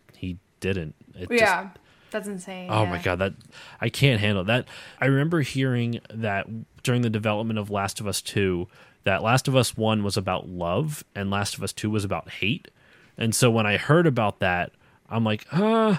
didn't. 0.61 0.95
It 1.19 1.29
just- 1.29 1.41
yeah, 1.41 1.71
that's 2.11 2.29
insane. 2.29 2.69
Oh 2.71 2.83
yeah. 2.85 2.91
my 2.91 2.99
god, 2.99 3.19
that 3.19 3.35
I 3.81 3.89
can't 3.89 4.21
handle 4.21 4.45
that. 4.45 4.67
I 5.01 5.07
remember 5.07 5.41
hearing 5.41 6.01
that 6.13 6.47
during 6.83 7.03
the 7.03 7.11
development 7.11 7.59
of 7.59 7.71
Last 7.71 8.01
of 8.01 8.07
Us 8.07 8.21
2 8.23 8.67
that 9.05 9.23
Last 9.23 9.49
of 9.49 9.57
Us 9.57 9.77
1 9.77 10.03
was 10.03 10.17
about 10.17 10.49
love 10.49 11.05
and 11.15 11.31
Last 11.31 11.57
of 11.57 11.63
Us 11.63 11.73
2 11.73 11.89
was 11.91 12.05
about 12.05 12.29
hate. 12.31 12.69
And 13.17 13.35
so 13.35 13.51
when 13.51 13.67
I 13.67 13.77
heard 13.79 14.07
about 14.07 14.41
that, 14.41 14.73
I'm 15.09 15.25
like, 15.25 15.47
"Uh, 15.53 15.97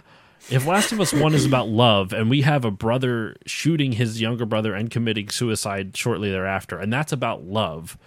if 0.50 0.66
Last 0.68 0.92
of 0.92 1.00
Us 1.02 1.12
1 1.14 1.34
is 1.34 1.46
about 1.46 1.68
love 1.68 2.14
and 2.14 2.30
we 2.30 2.42
have 2.42 2.64
a 2.66 2.72
brother 2.72 3.36
shooting 3.46 3.94
his 3.94 4.22
younger 4.22 4.46
brother 4.46 4.74
and 4.76 4.90
committing 4.92 5.30
suicide 5.30 5.96
shortly 5.98 6.30
thereafter 6.30 6.78
and 6.80 6.92
that's 6.92 7.12
about 7.12 7.44
love, 7.44 7.98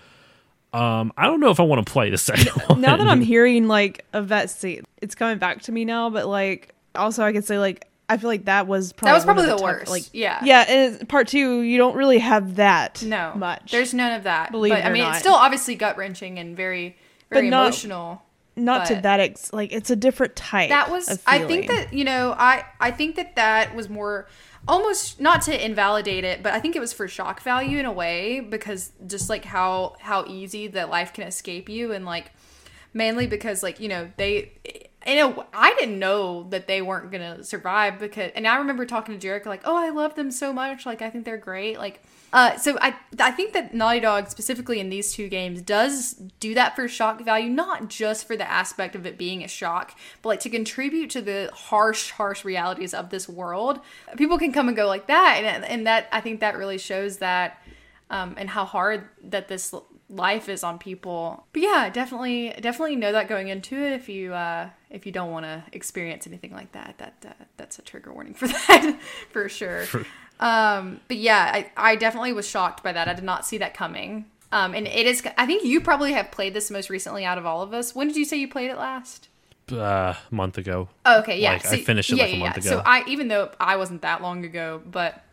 um, 0.74 1.12
I 1.16 1.26
don't 1.26 1.40
know 1.40 1.50
if 1.50 1.60
I 1.60 1.62
want 1.62 1.86
to 1.86 1.90
play 1.92 2.10
the 2.10 2.18
second 2.18 2.48
one. 2.66 2.80
Now 2.80 2.96
that 2.96 3.06
I'm 3.06 3.20
hearing 3.20 3.68
like 3.68 4.04
a 4.12 4.20
vet 4.22 4.50
scene, 4.50 4.82
it's 5.00 5.14
coming 5.14 5.38
back 5.38 5.62
to 5.62 5.72
me 5.72 5.84
now. 5.84 6.10
But 6.10 6.26
like, 6.26 6.74
also 6.94 7.22
I 7.24 7.32
could 7.32 7.44
say 7.44 7.58
like 7.58 7.86
I 8.08 8.16
feel 8.18 8.28
like 8.28 8.44
that 8.46 8.66
was 8.66 8.92
probably 8.92 9.10
That 9.10 9.14
was 9.14 9.24
probably 9.24 9.44
the 9.46 9.50
tough- 9.52 9.60
worst. 9.62 9.90
Like 9.90 10.02
Yeah. 10.12 10.40
yeah. 10.44 10.64
And 10.68 11.08
part 11.08 11.28
two, 11.28 11.62
you 11.62 11.78
don't 11.78 11.96
really 11.96 12.18
have 12.18 12.56
that 12.56 13.02
No, 13.02 13.32
much. 13.34 13.72
There's 13.72 13.94
none 13.94 14.12
of 14.12 14.24
that. 14.24 14.50
Believe 14.52 14.72
but 14.72 14.80
it 14.80 14.84
I 14.86 14.90
mean, 14.92 15.02
not. 15.04 15.10
it's 15.12 15.20
still 15.20 15.34
obviously 15.34 15.74
gut 15.76 15.96
wrenching 15.96 16.38
and 16.38 16.54
very, 16.56 16.96
very 17.30 17.46
But 17.46 17.50
not- 17.50 17.66
emotional. 17.68 18.22
not 18.56 18.86
to 18.88 18.94
that 18.96 19.20
ex 19.20 19.52
like 19.52 19.72
it's 19.72 19.90
a 19.90 19.96
different 19.96 20.36
type. 20.36 20.68
That 20.68 20.90
was. 20.90 21.08
of 21.08 21.22
I 21.26 21.44
think 21.44 21.66
that 21.68 21.92
you 21.92 22.04
know. 22.04 22.34
I 22.38 22.64
I 22.78 22.90
think 22.90 23.16
that 23.16 23.36
that 23.36 23.74
was 23.74 23.88
more 23.88 24.28
almost 24.66 25.20
not 25.20 25.42
to 25.42 25.64
invalidate 25.64 26.24
it, 26.24 26.42
but 26.42 26.52
I 26.52 26.60
think 26.60 26.76
it 26.76 26.80
was 26.80 26.92
for 26.92 27.08
shock 27.08 27.42
value 27.42 27.78
in 27.78 27.86
a 27.86 27.92
way 27.92 28.40
because 28.40 28.92
just 29.06 29.28
like 29.28 29.44
how 29.44 29.96
how 30.00 30.24
easy 30.26 30.66
that 30.68 30.90
life 30.90 31.12
can 31.12 31.26
escape 31.26 31.68
you 31.68 31.92
and 31.92 32.04
like 32.04 32.32
mainly 32.92 33.26
because 33.26 33.62
like 33.62 33.80
you 33.80 33.88
know 33.88 34.10
they 34.16 34.52
you 35.06 35.16
know, 35.16 35.44
I 35.52 35.74
didn't 35.78 35.98
know 35.98 36.44
that 36.50 36.66
they 36.66 36.80
weren't 36.80 37.10
gonna 37.10 37.44
survive 37.44 37.98
because, 37.98 38.32
and 38.34 38.46
I 38.46 38.56
remember 38.56 38.86
talking 38.86 39.18
to 39.18 39.26
Jerica 39.26 39.46
like, 39.46 39.62
"Oh, 39.64 39.76
I 39.76 39.90
love 39.90 40.14
them 40.14 40.30
so 40.30 40.52
much. 40.52 40.86
Like, 40.86 41.02
I 41.02 41.10
think 41.10 41.24
they're 41.24 41.36
great." 41.36 41.78
Like, 41.78 42.02
uh, 42.34 42.56
so 42.56 42.76
I 42.80 42.96
I 43.20 43.30
think 43.30 43.52
that 43.52 43.72
Naughty 43.74 44.00
Dog 44.00 44.28
specifically 44.28 44.80
in 44.80 44.90
these 44.90 45.12
two 45.12 45.28
games 45.28 45.62
does 45.62 46.14
do 46.40 46.52
that 46.54 46.74
for 46.74 46.88
shock 46.88 47.20
value, 47.20 47.48
not 47.48 47.88
just 47.88 48.26
for 48.26 48.36
the 48.36 48.50
aspect 48.50 48.96
of 48.96 49.06
it 49.06 49.16
being 49.16 49.44
a 49.44 49.48
shock, 49.48 49.96
but 50.20 50.30
like 50.30 50.40
to 50.40 50.50
contribute 50.50 51.10
to 51.10 51.22
the 51.22 51.48
harsh, 51.54 52.10
harsh 52.10 52.44
realities 52.44 52.92
of 52.92 53.10
this 53.10 53.28
world. 53.28 53.78
People 54.16 54.36
can 54.36 54.50
come 54.50 54.66
and 54.66 54.76
go 54.76 54.88
like 54.88 55.06
that, 55.06 55.42
and 55.44 55.64
and 55.64 55.86
that 55.86 56.08
I 56.10 56.20
think 56.20 56.40
that 56.40 56.58
really 56.58 56.76
shows 56.76 57.18
that, 57.18 57.62
um, 58.10 58.34
and 58.36 58.50
how 58.50 58.64
hard 58.64 59.08
that 59.22 59.46
this 59.46 59.72
life 60.08 60.48
is 60.48 60.64
on 60.64 60.80
people. 60.80 61.46
But 61.52 61.62
yeah, 61.62 61.88
definitely, 61.88 62.52
definitely 62.60 62.96
know 62.96 63.12
that 63.12 63.28
going 63.28 63.46
into 63.46 63.76
it. 63.76 63.92
If 63.92 64.08
you 64.08 64.34
uh, 64.34 64.70
if 64.90 65.06
you 65.06 65.12
don't 65.12 65.30
want 65.30 65.46
to 65.46 65.62
experience 65.72 66.26
anything 66.26 66.52
like 66.52 66.72
that, 66.72 66.96
that 66.98 67.24
uh, 67.24 67.44
that's 67.56 67.78
a 67.78 67.82
trigger 67.82 68.12
warning 68.12 68.34
for 68.34 68.48
that 68.68 68.98
for 69.30 69.48
sure. 69.48 69.86
Um, 70.40 71.00
but 71.08 71.16
yeah, 71.16 71.50
I 71.52 71.70
I 71.76 71.96
definitely 71.96 72.32
was 72.32 72.48
shocked 72.48 72.82
by 72.82 72.92
that. 72.92 73.08
I 73.08 73.14
did 73.14 73.24
not 73.24 73.46
see 73.46 73.58
that 73.58 73.74
coming. 73.74 74.26
Um, 74.52 74.72
and 74.72 74.86
it 74.86 75.06
is. 75.06 75.26
I 75.36 75.46
think 75.46 75.64
you 75.64 75.80
probably 75.80 76.12
have 76.12 76.30
played 76.30 76.54
this 76.54 76.70
most 76.70 76.88
recently 76.88 77.24
out 77.24 77.38
of 77.38 77.46
all 77.46 77.62
of 77.62 77.74
us. 77.74 77.94
When 77.94 78.06
did 78.06 78.16
you 78.16 78.24
say 78.24 78.36
you 78.36 78.48
played 78.48 78.70
it 78.70 78.76
last? 78.76 79.28
Uh, 79.72 80.14
a 80.14 80.34
month 80.34 80.58
ago. 80.58 80.88
Oh, 81.06 81.20
okay, 81.20 81.40
yeah. 81.40 81.54
Like, 81.54 81.66
I 81.66 81.82
finished 81.82 82.12
it 82.12 82.16
yeah, 82.16 82.22
like 82.24 82.32
a 82.32 82.36
yeah, 82.36 82.44
month 82.44 82.56
yeah. 82.56 82.60
ago. 82.60 82.70
So 82.70 82.82
I, 82.84 83.02
even 83.08 83.28
though 83.28 83.50
I 83.58 83.76
wasn't 83.76 84.02
that 84.02 84.22
long 84.22 84.44
ago, 84.44 84.82
but 84.84 85.24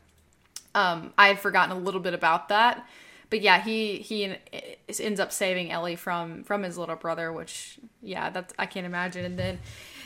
um, 0.74 1.14
I 1.18 1.28
had 1.28 1.40
forgotten 1.40 1.76
a 1.76 1.80
little 1.80 2.00
bit 2.00 2.14
about 2.14 2.50
that. 2.50 2.88
But 3.30 3.42
yeah, 3.42 3.62
he 3.62 3.98
he 3.98 4.36
ends 5.00 5.20
up 5.20 5.32
saving 5.32 5.72
Ellie 5.72 5.96
from 5.96 6.44
from 6.44 6.64
his 6.64 6.78
little 6.78 6.96
brother, 6.96 7.32
which 7.32 7.78
yeah, 8.02 8.30
that's 8.30 8.54
I 8.58 8.66
can't 8.66 8.86
imagine. 8.86 9.24
And 9.24 9.38
then 9.38 9.60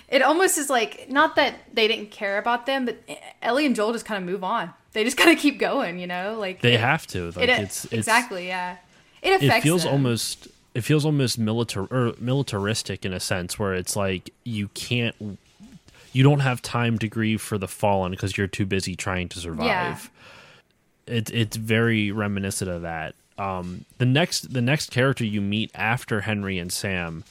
it 0.09 0.21
almost 0.21 0.57
is 0.57 0.69
like 0.69 1.09
not 1.09 1.35
that 1.37 1.55
they 1.73 1.87
didn't 1.87 2.11
care 2.11 2.37
about 2.37 2.65
them, 2.65 2.85
but 2.85 2.97
Ellie 3.41 3.65
and 3.65 3.75
Joel 3.75 3.93
just 3.93 4.05
kind 4.05 4.21
of 4.21 4.29
move 4.29 4.43
on. 4.43 4.73
They 4.95 5.03
just 5.03 5.17
gotta 5.21 5.35
keep 5.35 5.59
going, 5.59 5.99
you 5.99 6.07
know, 6.07 6.37
like 6.39 6.61
They 6.61 6.73
it- 6.73 6.79
have 6.79 7.05
to. 7.07 7.31
Like 7.31 7.47
it, 7.47 7.59
it's, 7.59 7.85
it's 7.85 7.93
exactly 7.93 8.47
yeah. 8.47 8.77
It 9.21 9.35
affects. 9.35 9.57
it 9.57 9.61
feels 9.61 9.83
them. 9.83 9.93
almost 9.93 10.47
it 10.73 10.81
feels 10.81 11.05
almost 11.05 11.37
militar 11.39 11.85
or 11.91 12.13
militaristic 12.19 13.05
in 13.05 13.13
a 13.13 13.19
sense 13.19 13.57
where 13.59 13.73
it's 13.73 13.95
like 13.95 14.31
you 14.43 14.67
can't 14.69 15.15
you 16.11 16.23
don't 16.23 16.39
have 16.41 16.61
time 16.61 16.97
to 16.99 17.07
grieve 17.07 17.41
for 17.41 17.57
the 17.57 17.67
fallen 17.67 18.11
because 18.11 18.37
you're 18.37 18.47
too 18.47 18.65
busy 18.65 18.95
trying 18.95 19.27
to 19.29 19.39
survive. 19.39 19.65
Yeah. 19.67 19.97
It, 21.07 21.29
it's 21.31 21.57
very 21.57 22.11
reminiscent 22.11 22.69
of 22.71 22.81
that. 22.83 23.15
Um, 23.37 23.85
the 23.97 24.05
next 24.05 24.53
the 24.53 24.61
next 24.61 24.91
character 24.91 25.23
you 25.25 25.41
meet 25.41 25.71
after 25.75 26.21
Henry 26.21 26.57
and 26.57 26.71
Sam, 26.71 27.23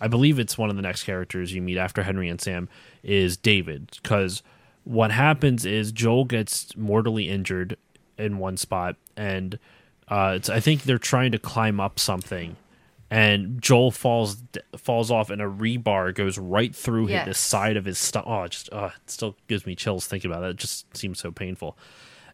I 0.00 0.08
believe 0.08 0.38
it's 0.38 0.58
one 0.58 0.70
of 0.70 0.76
the 0.76 0.82
next 0.82 1.04
characters 1.04 1.52
you 1.54 1.62
meet 1.62 1.78
after 1.78 2.02
Henry 2.02 2.28
and 2.28 2.40
Sam 2.40 2.68
is 3.04 3.36
David 3.36 3.90
because 4.02 4.42
what 4.84 5.10
happens 5.10 5.64
is 5.64 5.92
Joel 5.92 6.24
gets 6.24 6.76
mortally 6.76 7.28
injured 7.28 7.76
in 8.18 8.38
one 8.38 8.56
spot 8.56 8.96
and 9.16 9.58
uh, 10.08 10.34
it's, 10.36 10.50
I 10.50 10.60
think 10.60 10.82
they're 10.82 10.98
trying 10.98 11.32
to 11.32 11.38
climb 11.38 11.80
up 11.80 11.98
something, 11.98 12.56
and 13.10 13.62
Joel 13.62 13.90
falls 13.90 14.42
falls 14.76 15.10
off, 15.10 15.30
and 15.30 15.40
a 15.40 15.46
rebar 15.46 16.14
goes 16.14 16.36
right 16.36 16.74
through 16.74 17.06
his, 17.06 17.24
the 17.24 17.34
side 17.34 17.78
of 17.78 17.86
his 17.86 17.98
stomach. 17.98 18.28
Oh, 18.28 18.46
just 18.46 18.70
uh, 18.72 18.90
it 18.94 19.10
still 19.10 19.36
gives 19.48 19.64
me 19.64 19.74
chills 19.74 20.06
thinking 20.06 20.30
about 20.30 20.40
that. 20.42 20.50
It 20.50 20.56
just 20.56 20.94
seems 20.94 21.18
so 21.18 21.30
painful. 21.30 21.78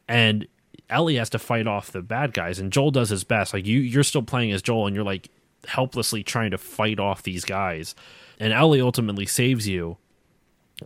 And 0.09 0.49
Ellie 0.91 1.17
has 1.17 1.31
to 1.31 1.39
fight 1.39 1.69
off 1.69 1.93
the 1.93 2.03
bad 2.03 2.33
guys, 2.33 2.59
and 2.59 2.73
Joel 2.73 2.91
does 2.91 3.11
his 3.11 3.23
best. 3.23 3.55
Like 3.55 3.67
you, 3.67 3.79
you're 3.79 4.03
still 4.03 4.23
playing 4.23 4.51
as 4.51 4.63
Joel, 4.63 4.89
and 4.89 4.97
you're 4.97 5.05
like 5.05 5.29
helplessly 5.69 6.25
trying 6.25 6.51
to 6.51 6.59
fight 6.59 6.99
off 6.99 7.23
these 7.23 7.45
guys. 7.45 7.95
And 8.41 8.53
Ellie 8.53 8.81
ultimately 8.81 9.27
saves 9.27 9.69
you, 9.69 9.99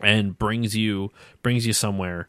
and 0.01 0.39
brings 0.39 0.77
you 0.77 1.11
brings 1.43 1.67
you 1.67 1.73
somewhere. 1.73 2.29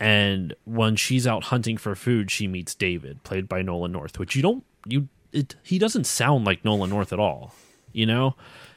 And 0.00 0.54
when 0.64 0.94
she's 0.94 1.26
out 1.26 1.44
hunting 1.44 1.76
for 1.76 1.96
food 1.96 2.30
she 2.30 2.46
meets 2.46 2.72
david 2.72 3.22
played 3.24 3.48
by 3.48 3.62
nolan 3.62 3.90
north 3.90 4.16
which 4.20 4.36
you 4.36 4.42
don't 4.42 4.62
you 4.86 5.08
it 5.32 5.56
he 5.64 5.76
doesn't 5.76 6.04
sound 6.04 6.44
like 6.44 6.64
nolan 6.64 6.90
north 6.90 7.12
at 7.12 7.18
all 7.18 7.52
you 7.92 8.06
know? 8.06 8.34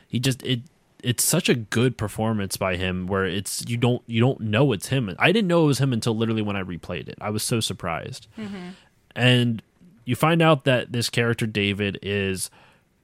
He 0.08 0.20
just 0.20 0.44
it 0.44 0.62
it's 1.04 1.24
such 1.24 1.50
a 1.50 1.56
good 1.56 1.98
performance 1.98 2.58
by 2.58 2.76
him 2.76 3.08
where 3.08 3.26
it's 3.26 3.64
you 3.68 3.78
don't 3.78 4.02
you 4.08 4.20
don't 4.20 4.42
know 4.42 4.72
it's 4.72 4.88
him. 4.88 5.14
I 5.18 5.32
didn't 5.32 5.48
know 5.48 5.64
it 5.64 5.68
was 5.68 5.80
him 5.80 5.94
until 5.94 6.16
literally 6.16 6.42
when 6.42 6.56
i 6.56 6.64
replayed 6.64 7.08
it. 7.08 7.18
I 7.22 7.30
was 7.30 7.44
so 7.44 7.60
surprised. 7.60 8.28
Mm-hmm. 8.38 8.70
And 9.16 9.62
you 10.06 10.16
find 10.16 10.42
out 10.42 10.66
that 10.66 10.92
this 10.92 11.10
character 11.10 11.46
david 11.46 12.00
is 12.02 12.50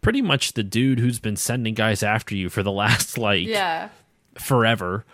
pretty 0.02 0.22
much 0.22 0.54
the 0.54 0.64
dude 0.64 1.00
who's 1.00 1.20
been 1.20 1.36
sending 1.36 1.74
guys 1.74 2.04
after 2.04 2.36
you 2.36 2.50
for 2.50 2.64
the 2.64 2.72
last 2.72 3.18
like 3.18 3.48
yeah. 3.48 3.90
Forever, 4.40 5.06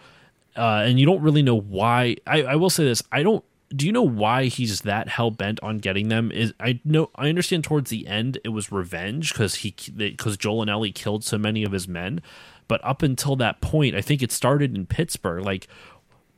uh, 0.56 0.84
and 0.86 1.00
you 1.00 1.06
don't 1.06 1.22
really 1.22 1.42
know 1.42 1.60
why. 1.60 2.18
I, 2.28 2.44
I 2.44 2.56
will 2.56 2.70
say 2.70 2.84
this: 2.84 3.04
I 3.12 3.24
don't. 3.24 3.44
Do 3.76 3.88
you 3.88 3.92
know 3.92 4.04
why 4.04 4.46
he's 4.46 4.82
that 4.82 5.08
hell 5.10 5.32
bent 5.32 5.60
on 5.64 5.80
getting 5.80 6.10
them? 6.10 6.32
Is 6.32 6.54
I 6.60 6.80
know 6.86 7.10
I 7.16 7.30
understand 7.30 7.64
towards 7.64 7.90
the 7.90 8.08
end 8.08 8.38
it 8.44 8.50
was 8.50 8.72
revenge 8.72 9.34
because 9.34 9.56
he 9.56 9.76
because 9.96 10.38
Joel 10.38 10.62
and 10.62 10.70
Ellie 10.70 10.92
killed 10.92 11.24
so 11.24 11.38
many 11.38 11.64
of 11.64 11.72
his 11.72 11.88
men, 11.88 12.22
but 12.68 12.84
up 12.84 13.02
until 13.02 13.36
that 13.38 13.62
point, 13.62 13.96
I 13.96 14.02
think 14.02 14.22
it 14.22 14.32
started 14.32 14.76
in 14.76 14.86
Pittsburgh. 14.86 15.44
Like 15.44 15.68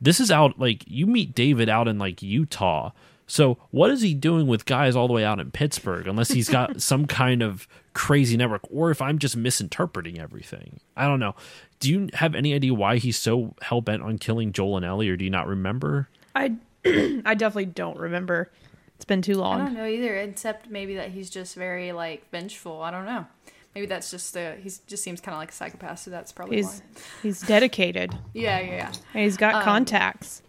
this 0.00 0.20
is 0.20 0.30
out 0.30 0.58
like 0.58 0.84
you 0.86 1.06
meet 1.06 1.34
David 1.34 1.68
out 1.68 1.88
in 1.88 1.98
like 1.98 2.22
Utah. 2.22 2.92
So 3.26 3.58
what 3.70 3.90
is 3.90 4.02
he 4.02 4.14
doing 4.14 4.46
with 4.46 4.66
guys 4.66 4.94
all 4.94 5.08
the 5.08 5.14
way 5.14 5.24
out 5.24 5.40
in 5.40 5.50
Pittsburgh? 5.50 6.06
Unless 6.06 6.30
he's 6.30 6.48
got 6.48 6.80
some 6.82 7.06
kind 7.06 7.42
of 7.42 7.66
crazy 7.96 8.36
network, 8.36 8.60
or 8.70 8.90
if 8.90 9.00
I'm 9.00 9.18
just 9.18 9.36
misinterpreting 9.36 10.18
everything. 10.20 10.80
I 10.96 11.06
don't 11.06 11.18
know. 11.18 11.34
Do 11.80 11.90
you 11.90 12.08
have 12.12 12.34
any 12.34 12.52
idea 12.54 12.74
why 12.74 12.98
he's 12.98 13.18
so 13.18 13.54
hell 13.62 13.80
bent 13.80 14.02
on 14.02 14.18
killing 14.18 14.52
Joel 14.52 14.76
and 14.76 14.84
Ellie, 14.84 15.08
or 15.08 15.16
do 15.16 15.24
you 15.24 15.30
not 15.30 15.46
remember? 15.48 16.08
I 16.34 16.54
I 16.84 17.34
definitely 17.34 17.66
don't 17.66 17.98
remember. 17.98 18.50
It's 18.96 19.04
been 19.04 19.22
too 19.22 19.32
I 19.42 19.56
don't 19.56 19.64
long. 19.66 19.74
know 19.74 19.86
either, 19.86 20.14
except 20.16 20.68
maybe 20.70 20.94
that 20.96 21.10
he's 21.10 21.28
just 21.30 21.54
very 21.54 21.92
like 21.92 22.30
vengeful. 22.30 22.82
I 22.82 22.90
don't 22.90 23.06
know. 23.06 23.26
Maybe 23.74 23.86
that's 23.86 24.10
just 24.10 24.32
the 24.34 24.56
he 24.62 24.70
just 24.86 25.02
seems 25.02 25.20
kind 25.20 25.34
of 25.34 25.38
like 25.40 25.50
a 25.50 25.54
psychopath, 25.54 25.98
so 25.98 26.10
that's 26.10 26.32
probably 26.32 26.56
He's 26.56 26.80
why. 26.80 27.00
he's 27.22 27.40
dedicated 27.42 28.16
Yeah, 28.34 28.58
yeah, 28.60 28.70
yeah. 28.74 28.92
and 29.14 29.22
he's 29.24 29.36
got 29.36 29.54
Um, 29.56 29.62
contacts. 29.64 30.42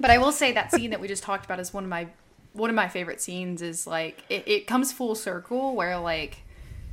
But 0.00 0.10
I 0.10 0.18
will 0.18 0.32
say 0.32 0.52
that 0.52 0.70
scene 0.72 0.90
that 0.90 1.00
we 1.00 1.08
just 1.08 1.22
talked 1.22 1.44
about 1.44 1.60
is 1.60 1.72
one 1.72 1.84
of 1.84 1.90
my 1.90 2.08
one 2.52 2.68
of 2.70 2.76
my 2.76 2.88
favorite 2.88 3.20
scenes. 3.22 3.62
Is 3.62 3.86
like 3.86 4.22
it, 4.28 4.44
it 4.46 4.66
comes 4.66 4.92
full 4.92 5.14
circle 5.14 5.74
where 5.74 5.98
like 5.98 6.38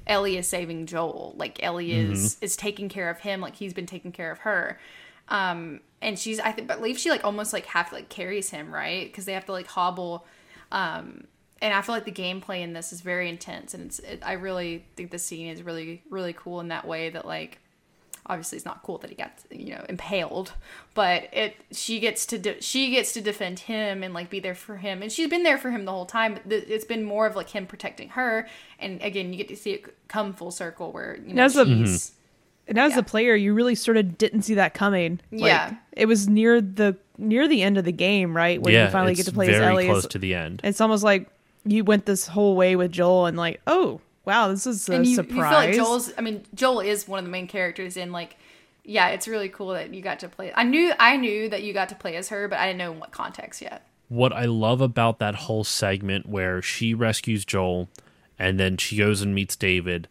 Ellie 0.08 0.38
is 0.38 0.48
saving 0.48 0.88
Joel, 0.88 1.34
like 1.38 1.62
Ellie 1.64 1.92
is 1.92 2.38
is 2.42 2.56
taking 2.56 2.90
care 2.90 3.10
of 3.10 3.20
him, 3.20 3.42
like 3.42 3.56
he's 3.56 3.74
been 3.74 3.86
taking 3.86 4.12
care 4.12 4.32
of 4.32 4.40
her. 4.40 4.80
Um, 5.30 5.82
and 6.02 6.18
she's 6.18 6.40
I 6.40 6.52
think 6.52 6.68
believe 6.68 6.98
she 6.98 7.10
like 7.10 7.24
almost 7.24 7.54
like 7.54 7.66
half 7.66 7.92
like 7.92 8.10
carries 8.10 8.50
him 8.50 8.74
right? 8.74 9.08
Because 9.08 9.26
they 9.26 9.34
have 9.34 9.46
to 9.46 9.52
like 9.52 9.68
hobble. 9.68 10.26
Um, 10.72 11.26
and 11.62 11.74
I 11.74 11.82
feel 11.82 11.94
like 11.94 12.06
the 12.06 12.12
gameplay 12.12 12.62
in 12.62 12.74
this 12.74 12.92
is 12.92 13.02
very 13.02 13.30
intense, 13.30 13.74
and 13.74 13.86
it's 13.86 14.00
it, 14.00 14.22
I 14.26 14.34
really 14.34 14.86
think 14.96 15.12
the 15.12 15.20
scene 15.20 15.48
is 15.48 15.64
really 15.64 16.02
really 16.10 16.34
cool 16.34 16.60
in 16.60 16.70
that 16.70 16.88
way 16.88 17.10
that 17.12 17.26
like 17.26 17.60
obviously 18.28 18.56
it's 18.56 18.66
not 18.66 18.82
cool 18.84 18.98
that 18.98 19.10
he 19.10 19.16
got 19.16 19.32
you 19.50 19.74
know 19.74 19.84
impaled 19.90 20.54
but 20.94 21.24
it 21.34 21.56
she 21.72 22.00
gets 22.00 22.26
to 22.26 22.38
de- 22.38 22.62
she 22.62 22.92
gets 22.92 23.12
to 23.14 23.22
defend 23.22 23.60
him 23.60 24.04
and 24.04 24.14
like 24.14 24.30
be 24.30 24.40
there 24.40 24.56
for 24.56 24.78
him 24.78 25.02
and 25.02 25.12
she's 25.12 25.28
been 25.30 25.44
there 25.44 25.58
for 25.58 25.72
him 25.72 25.86
the 25.86 25.92
whole 25.92 26.06
time 26.06 26.34
but 26.36 26.50
th- 26.50 26.66
it's 26.68 26.86
been 26.86 27.04
more 27.04 27.26
of 27.26 27.36
like 27.36 27.50
him 27.50 27.66
protecting 27.66 28.10
her 28.10 28.48
and 28.80 29.02
again 29.02 29.32
you 29.34 29.38
get 29.38 29.48
to 29.48 29.56
see 29.56 29.72
it 29.72 29.96
come 30.08 30.34
full 30.34 30.52
circle 30.52 30.92
where 30.92 31.18
you 31.26 31.34
know 31.34 31.42
That's 31.44 31.56
a- 31.56 31.66
she's 31.66 32.06
mm-hmm. 32.12 32.16
And 32.68 32.78
as 32.80 32.94
yeah. 32.94 33.00
a 33.00 33.04
player, 33.04 33.36
you 33.36 33.54
really 33.54 33.76
sort 33.76 33.98
of 33.98 34.18
didn't 34.18 34.44
see 34.44 34.54
that 34.54 34.74
coming. 34.74 35.20
Like, 35.32 35.42
Yeah. 35.42 35.74
it 35.94 36.06
was 36.06 36.30
near 36.30 36.62
the 36.62 36.96
near 37.18 37.48
the 37.48 37.64
end 37.64 37.78
of 37.78 37.84
the 37.84 37.92
game, 37.92 38.38
right? 38.38 38.62
When 38.62 38.74
yeah, 38.74 38.86
you 38.86 38.92
finally 38.92 39.16
get 39.16 39.26
to 39.26 39.32
play 39.34 39.48
very 39.48 39.58
as 39.58 39.70
Ellie. 39.72 39.86
close 39.88 40.06
It's, 40.06 40.12
to 40.14 40.20
the 40.20 40.36
end. 40.36 40.62
it's 40.64 40.80
almost 40.80 41.04
like 41.04 41.28
you 41.66 41.84
went 41.84 42.06
this 42.06 42.28
whole 42.28 42.56
way 42.56 42.78
with 42.78 42.92
Joel, 42.92 43.26
and 43.26 43.36
like, 43.36 43.60
oh 43.68 44.00
wow, 44.26 44.50
this 44.50 44.68
is 44.68 44.88
a 44.90 44.94
and 44.94 45.06
you, 45.06 45.12
you 45.12 45.16
surprise. 45.16 45.50
feel 45.50 45.52
like 45.52 45.74
Joel's 45.74 46.14
I 46.18 46.22
mean 46.22 46.44
Joel 46.54 46.82
is 46.82 47.08
one 47.08 47.20
of 47.20 47.26
the 47.26 47.32
main 47.32 47.48
characters 47.48 47.98
in 47.98 48.12
like 48.12 48.38
yeah 48.84 49.10
it's 49.10 49.28
really 49.28 49.50
cool 49.50 49.70
that 49.70 49.94
you 49.94 50.02
got 50.02 50.20
to 50.20 50.30
play 50.30 50.52
I 50.56 50.64
knew 50.64 50.94
I 51.00 51.18
knew 51.18 51.50
that 51.50 51.64
you 51.64 51.74
got 51.74 51.90
to 51.90 51.96
play 51.96 52.16
as 52.16 52.30
her 52.30 52.48
but 52.48 52.60
I 52.60 52.68
didn't 52.68 52.80
know 52.80 52.92
in 52.92 53.00
what 53.00 53.12
context 53.12 53.62
yet. 53.62 53.88
What 54.10 54.34
I 54.34 54.46
love 54.46 54.82
about 54.82 55.20
that 55.20 55.36
whole 55.36 55.64
segment 55.64 56.28
where 56.28 56.62
she 56.62 56.94
rescues 56.94 57.46
Joel 57.46 57.90
and 58.38 58.60
then 58.60 58.78
she 58.78 58.98
goes 58.98 59.22
and 59.22 59.34
meets 59.34 59.56
David 59.56 60.08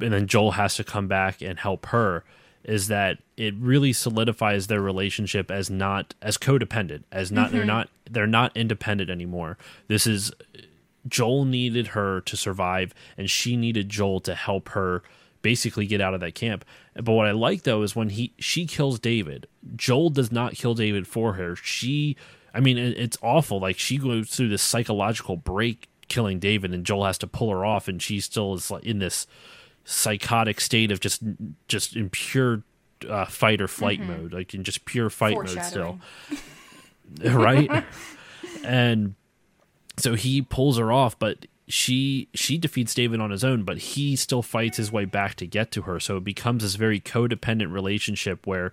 and 0.00 0.12
then 0.12 0.26
Joel 0.26 0.52
has 0.52 0.76
to 0.76 0.84
come 0.84 1.08
back 1.08 1.42
and 1.42 1.58
help 1.58 1.86
her 1.86 2.24
is 2.62 2.88
that 2.88 3.18
it 3.36 3.54
really 3.56 3.92
solidifies 3.92 4.66
their 4.66 4.80
relationship 4.80 5.50
as 5.50 5.70
not 5.70 6.14
as 6.20 6.36
codependent 6.36 7.04
as 7.10 7.32
not 7.32 7.50
they're 7.52 7.60
mm-hmm. 7.60 7.68
not 7.68 7.88
they're 8.10 8.26
not 8.26 8.56
independent 8.56 9.10
anymore. 9.10 9.56
This 9.88 10.06
is 10.06 10.32
Joel 11.08 11.44
needed 11.44 11.88
her 11.88 12.20
to 12.22 12.36
survive 12.36 12.94
and 13.16 13.30
she 13.30 13.56
needed 13.56 13.88
Joel 13.88 14.20
to 14.20 14.34
help 14.34 14.70
her 14.70 15.02
basically 15.42 15.86
get 15.86 16.00
out 16.00 16.14
of 16.14 16.20
that 16.20 16.34
camp. 16.34 16.64
But 16.94 17.12
what 17.12 17.26
I 17.26 17.32
like 17.32 17.62
though 17.62 17.82
is 17.82 17.96
when 17.96 18.10
he 18.10 18.32
she 18.38 18.66
kills 18.66 18.98
David, 18.98 19.46
Joel 19.76 20.10
does 20.10 20.30
not 20.30 20.54
kill 20.54 20.74
David 20.74 21.06
for 21.06 21.34
her. 21.34 21.56
She 21.56 22.16
I 22.54 22.60
mean 22.60 22.78
it's 22.78 23.18
awful 23.22 23.60
like 23.60 23.78
she 23.78 23.98
goes 23.98 24.28
through 24.30 24.48
this 24.48 24.62
psychological 24.62 25.36
break 25.36 25.88
killing 26.08 26.38
David 26.38 26.74
and 26.74 26.84
Joel 26.84 27.06
has 27.06 27.18
to 27.18 27.26
pull 27.26 27.50
her 27.50 27.64
off 27.64 27.88
and 27.88 28.02
she 28.02 28.20
still 28.20 28.54
is 28.54 28.70
in 28.82 28.98
this 28.98 29.26
psychotic 29.84 30.60
state 30.60 30.90
of 30.90 31.00
just 31.00 31.22
just 31.68 31.96
in 31.96 32.10
pure 32.10 32.62
uh, 33.08 33.24
fight 33.24 33.60
or 33.60 33.68
flight 33.68 34.00
mode, 34.00 34.32
like 34.32 34.54
in 34.54 34.64
just 34.64 34.84
pure 34.84 35.10
fight 35.10 35.36
mode 35.36 35.62
still, 35.62 36.00
right? 37.22 37.84
and 38.64 39.14
so 40.02 40.14
he 40.14 40.42
pulls 40.42 40.78
her 40.78 40.92
off, 40.92 41.18
but 41.18 41.46
she 41.68 42.28
she 42.34 42.58
defeats 42.58 42.94
David 42.94 43.20
on 43.20 43.30
his 43.30 43.44
own, 43.44 43.62
but 43.62 43.78
he 43.78 44.16
still 44.16 44.42
fights 44.42 44.76
his 44.76 44.90
way 44.90 45.04
back 45.04 45.34
to 45.36 45.46
get 45.46 45.70
to 45.72 45.82
her. 45.82 46.00
So 46.00 46.16
it 46.16 46.24
becomes 46.24 46.62
this 46.62 46.74
very 46.74 47.00
codependent 47.00 47.72
relationship 47.72 48.46
where 48.46 48.72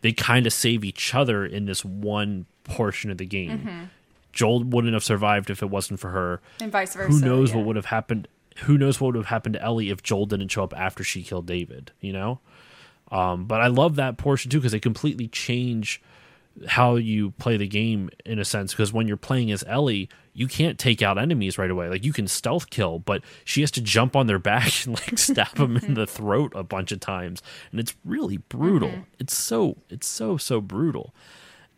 they 0.00 0.12
kind 0.12 0.46
of 0.46 0.52
save 0.52 0.84
each 0.84 1.14
other 1.14 1.44
in 1.44 1.66
this 1.66 1.84
one 1.84 2.46
portion 2.64 3.10
of 3.10 3.18
the 3.18 3.26
game. 3.26 3.90
Joel 4.32 4.62
wouldn't 4.64 4.94
have 4.94 5.04
survived 5.04 5.50
if 5.50 5.62
it 5.62 5.70
wasn't 5.70 6.00
for 6.00 6.10
her. 6.10 6.40
and 6.60 6.70
vice 6.70 6.94
versa. 6.94 7.12
Who 7.12 7.20
knows 7.20 7.50
yeah. 7.50 7.56
what 7.56 7.66
would 7.66 7.76
have 7.76 7.86
happened? 7.86 8.28
Who 8.64 8.78
knows 8.78 9.00
what 9.00 9.08
would 9.08 9.16
have 9.16 9.26
happened 9.26 9.54
to 9.54 9.62
Ellie 9.62 9.90
if 9.90 10.02
Joel 10.02 10.26
didn't 10.26 10.48
show 10.48 10.64
up 10.64 10.74
after 10.76 11.02
she 11.02 11.22
killed 11.22 11.46
David? 11.46 11.92
You 12.00 12.12
know. 12.12 12.40
Um, 13.10 13.46
but 13.46 13.60
I 13.60 13.68
love 13.68 13.96
that 13.96 14.18
portion 14.18 14.50
too 14.50 14.58
because 14.58 14.72
they 14.72 14.80
completely 14.80 15.28
change 15.28 16.00
how 16.66 16.96
you 16.96 17.32
play 17.32 17.56
the 17.56 17.66
game 17.66 18.10
in 18.24 18.38
a 18.38 18.44
sense. 18.44 18.72
Because 18.72 18.92
when 18.92 19.06
you're 19.06 19.16
playing 19.16 19.50
as 19.50 19.64
Ellie, 19.66 20.08
you 20.32 20.46
can't 20.46 20.78
take 20.78 21.02
out 21.02 21.18
enemies 21.18 21.58
right 21.58 21.70
away. 21.70 21.88
Like 21.88 22.04
you 22.04 22.12
can 22.12 22.26
stealth 22.26 22.70
kill, 22.70 22.98
but 22.98 23.22
she 23.44 23.60
has 23.60 23.70
to 23.72 23.80
jump 23.80 24.16
on 24.16 24.26
their 24.26 24.38
back 24.38 24.86
and 24.86 24.94
like 24.94 25.18
stab 25.18 25.54
them 25.56 25.76
in 25.76 25.94
the 25.94 26.06
throat 26.06 26.52
a 26.54 26.62
bunch 26.62 26.92
of 26.92 27.00
times, 27.00 27.42
and 27.70 27.80
it's 27.80 27.94
really 28.04 28.38
brutal. 28.38 28.88
Mm-hmm. 28.88 29.02
It's 29.18 29.36
so 29.36 29.76
it's 29.88 30.06
so 30.06 30.36
so 30.36 30.60
brutal 30.60 31.14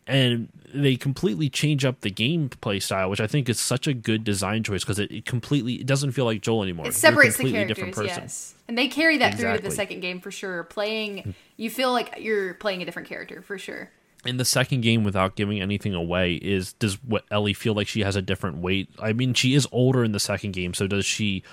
and 0.07 0.49
they 0.73 0.95
completely 0.95 1.49
change 1.49 1.85
up 1.85 2.01
the 2.01 2.11
gameplay 2.11 2.81
style, 2.81 3.09
which 3.09 3.21
I 3.21 3.27
think 3.27 3.47
is 3.47 3.59
such 3.59 3.87
a 3.87 3.93
good 3.93 4.23
design 4.23 4.63
choice 4.63 4.83
because 4.83 4.99
it, 4.99 5.11
it 5.11 5.25
completely 5.25 5.75
it 5.75 5.85
doesn't 5.85 6.11
feel 6.11 6.25
like 6.25 6.41
Joel 6.41 6.63
anymore. 6.63 6.87
It 6.87 6.93
separates 6.93 7.37
the 7.37 7.51
characters, 7.51 7.75
different 7.75 7.95
person. 7.95 8.23
yes, 8.23 8.55
and 8.67 8.77
they 8.77 8.87
carry 8.87 9.17
that 9.19 9.37
through 9.37 9.57
to 9.57 9.63
the 9.63 9.71
second 9.71 10.01
game 10.01 10.19
for 10.19 10.31
sure. 10.31 10.63
Playing, 10.65 11.33
you 11.57 11.69
feel 11.69 11.91
like 11.91 12.15
you're 12.19 12.55
playing 12.55 12.81
a 12.81 12.85
different 12.85 13.07
character 13.07 13.41
for 13.41 13.57
sure. 13.57 13.89
In 14.25 14.37
the 14.37 14.45
second 14.45 14.81
game, 14.81 15.03
without 15.03 15.35
giving 15.35 15.59
anything 15.61 15.95
away, 15.95 16.35
is 16.35 16.73
does 16.73 16.95
what 17.03 17.25
Ellie 17.31 17.53
feel 17.53 17.73
like 17.73 17.87
she 17.87 18.01
has 18.01 18.15
a 18.15 18.21
different 18.21 18.57
weight? 18.57 18.89
I 18.99 19.13
mean, 19.13 19.33
she 19.33 19.55
is 19.55 19.67
older 19.71 20.03
in 20.03 20.11
the 20.11 20.19
second 20.19 20.51
game, 20.51 20.73
so 20.75 20.85
does 20.87 21.05
she? 21.05 21.43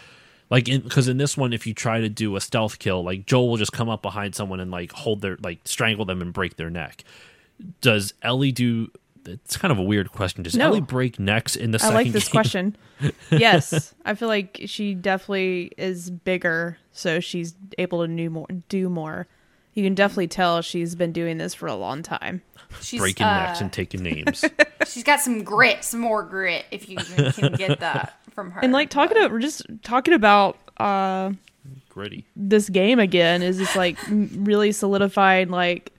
Like, 0.50 0.64
because 0.66 1.08
in, 1.08 1.16
this 1.18 1.36
one, 1.36 1.52
if 1.52 1.66
you 1.66 1.72
try 1.74 2.00
to 2.00 2.08
do 2.08 2.36
a 2.36 2.40
stealth 2.40 2.78
kill, 2.78 3.02
like 3.02 3.24
Joel 3.26 3.48
will 3.50 3.56
just 3.56 3.72
come 3.72 3.88
up 3.88 4.02
behind 4.02 4.34
someone 4.34 4.60
and 4.60 4.70
like 4.70 4.92
hold 4.92 5.22
their 5.22 5.36
like 5.42 5.60
strangle 5.64 6.04
them 6.04 6.20
and 6.20 6.32
break 6.32 6.56
their 6.56 6.70
neck. 6.70 7.04
Does 7.80 8.12
Ellie 8.22 8.52
do? 8.52 8.90
It's 9.26 9.56
kind 9.58 9.72
of 9.72 9.78
a 9.78 9.82
weird 9.82 10.12
question. 10.12 10.42
Does 10.42 10.54
No. 10.54 10.66
Ellie 10.66 10.80
break 10.80 11.18
necks 11.18 11.54
in 11.56 11.70
the 11.70 11.76
I 11.76 11.80
second 11.80 11.94
like 11.94 12.12
this 12.12 12.24
game? 12.28 12.32
question. 12.32 12.76
yes, 13.30 13.94
I 14.04 14.14
feel 14.14 14.28
like 14.28 14.60
she 14.66 14.94
definitely 14.94 15.72
is 15.76 16.10
bigger, 16.10 16.78
so 16.92 17.20
she's 17.20 17.54
able 17.78 18.06
to 18.06 18.14
do 18.14 18.30
more. 18.30 18.46
Do 18.68 18.88
more. 18.88 19.26
You 19.78 19.84
can 19.84 19.94
definitely 19.94 20.26
tell 20.26 20.60
she's 20.60 20.96
been 20.96 21.12
doing 21.12 21.38
this 21.38 21.54
for 21.54 21.68
a 21.68 21.74
long 21.76 22.02
time. 22.02 22.42
She's 22.82 22.98
breaking 23.00 23.26
uh, 23.26 23.46
necks 23.46 23.60
and 23.60 23.72
taking 23.72 24.02
names. 24.02 24.44
she's 24.88 25.04
got 25.04 25.20
some 25.20 25.44
grit, 25.44 25.84
some 25.84 26.00
more 26.00 26.24
grit, 26.24 26.64
if 26.72 26.88
you 26.88 26.96
can 26.96 27.52
get 27.54 27.78
that 27.78 28.14
from 28.32 28.50
her. 28.50 28.60
And 28.60 28.72
like 28.72 28.90
talking 28.90 29.16
to 29.16 29.28
we're 29.28 29.38
just 29.38 29.62
talking 29.84 30.14
about 30.14 30.58
uh 30.78 31.30
Gritty. 31.90 32.24
this 32.34 32.68
game 32.68 32.98
again 32.98 33.40
is 33.42 33.58
just 33.58 33.76
like 33.76 33.96
really 34.10 34.72
solidifying 34.72 35.48
like 35.48 35.92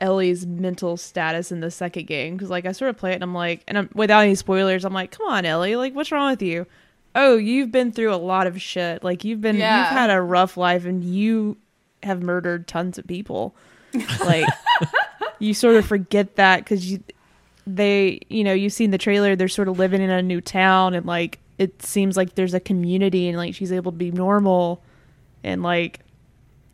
Ellie's 0.00 0.44
mental 0.44 0.96
status 0.96 1.52
in 1.52 1.60
the 1.60 1.70
second 1.70 2.08
game 2.08 2.34
because 2.36 2.50
like 2.50 2.66
I 2.66 2.72
sort 2.72 2.88
of 2.90 2.96
play 2.96 3.12
it 3.12 3.14
and 3.14 3.22
I'm 3.22 3.34
like 3.34 3.62
and 3.68 3.78
I'm, 3.78 3.88
without 3.94 4.20
any 4.24 4.34
spoilers 4.34 4.84
I'm 4.84 4.92
like 4.92 5.12
come 5.12 5.26
on 5.28 5.44
Ellie 5.46 5.76
like 5.76 5.94
what's 5.94 6.10
wrong 6.10 6.30
with 6.30 6.42
you 6.42 6.66
oh 7.14 7.36
you've 7.36 7.70
been 7.70 7.92
through 7.92 8.12
a 8.12 8.16
lot 8.16 8.46
of 8.48 8.60
shit 8.60 9.04
like 9.04 9.22
you've 9.24 9.40
been 9.40 9.56
Yeah. 9.56 9.78
you've 9.78 9.96
had 9.98 10.10
a 10.10 10.20
rough 10.20 10.56
life 10.56 10.84
and 10.84 11.04
you 11.04 11.56
have 12.02 12.22
murdered 12.22 12.66
tons 12.66 12.98
of 12.98 13.06
people. 13.06 13.54
Like 14.20 14.48
you 15.38 15.54
sort 15.54 15.76
of 15.76 15.84
forget 15.86 16.36
that 16.36 16.58
because 16.60 16.90
you 16.90 17.02
they 17.66 18.20
you 18.28 18.42
know 18.42 18.52
you've 18.52 18.72
seen 18.72 18.90
the 18.90 18.98
trailer 18.98 19.36
they're 19.36 19.48
sort 19.48 19.68
of 19.68 19.78
living 19.78 20.00
in 20.02 20.10
a 20.10 20.22
new 20.22 20.40
town 20.40 20.94
and 20.94 21.06
like 21.06 21.38
it 21.58 21.80
seems 21.82 22.16
like 22.16 22.34
there's 22.34 22.54
a 22.54 22.60
community 22.60 23.28
and 23.28 23.36
like 23.36 23.54
she's 23.54 23.70
able 23.70 23.92
to 23.92 23.98
be 23.98 24.10
normal 24.10 24.82
and 25.44 25.62
like 25.62 26.00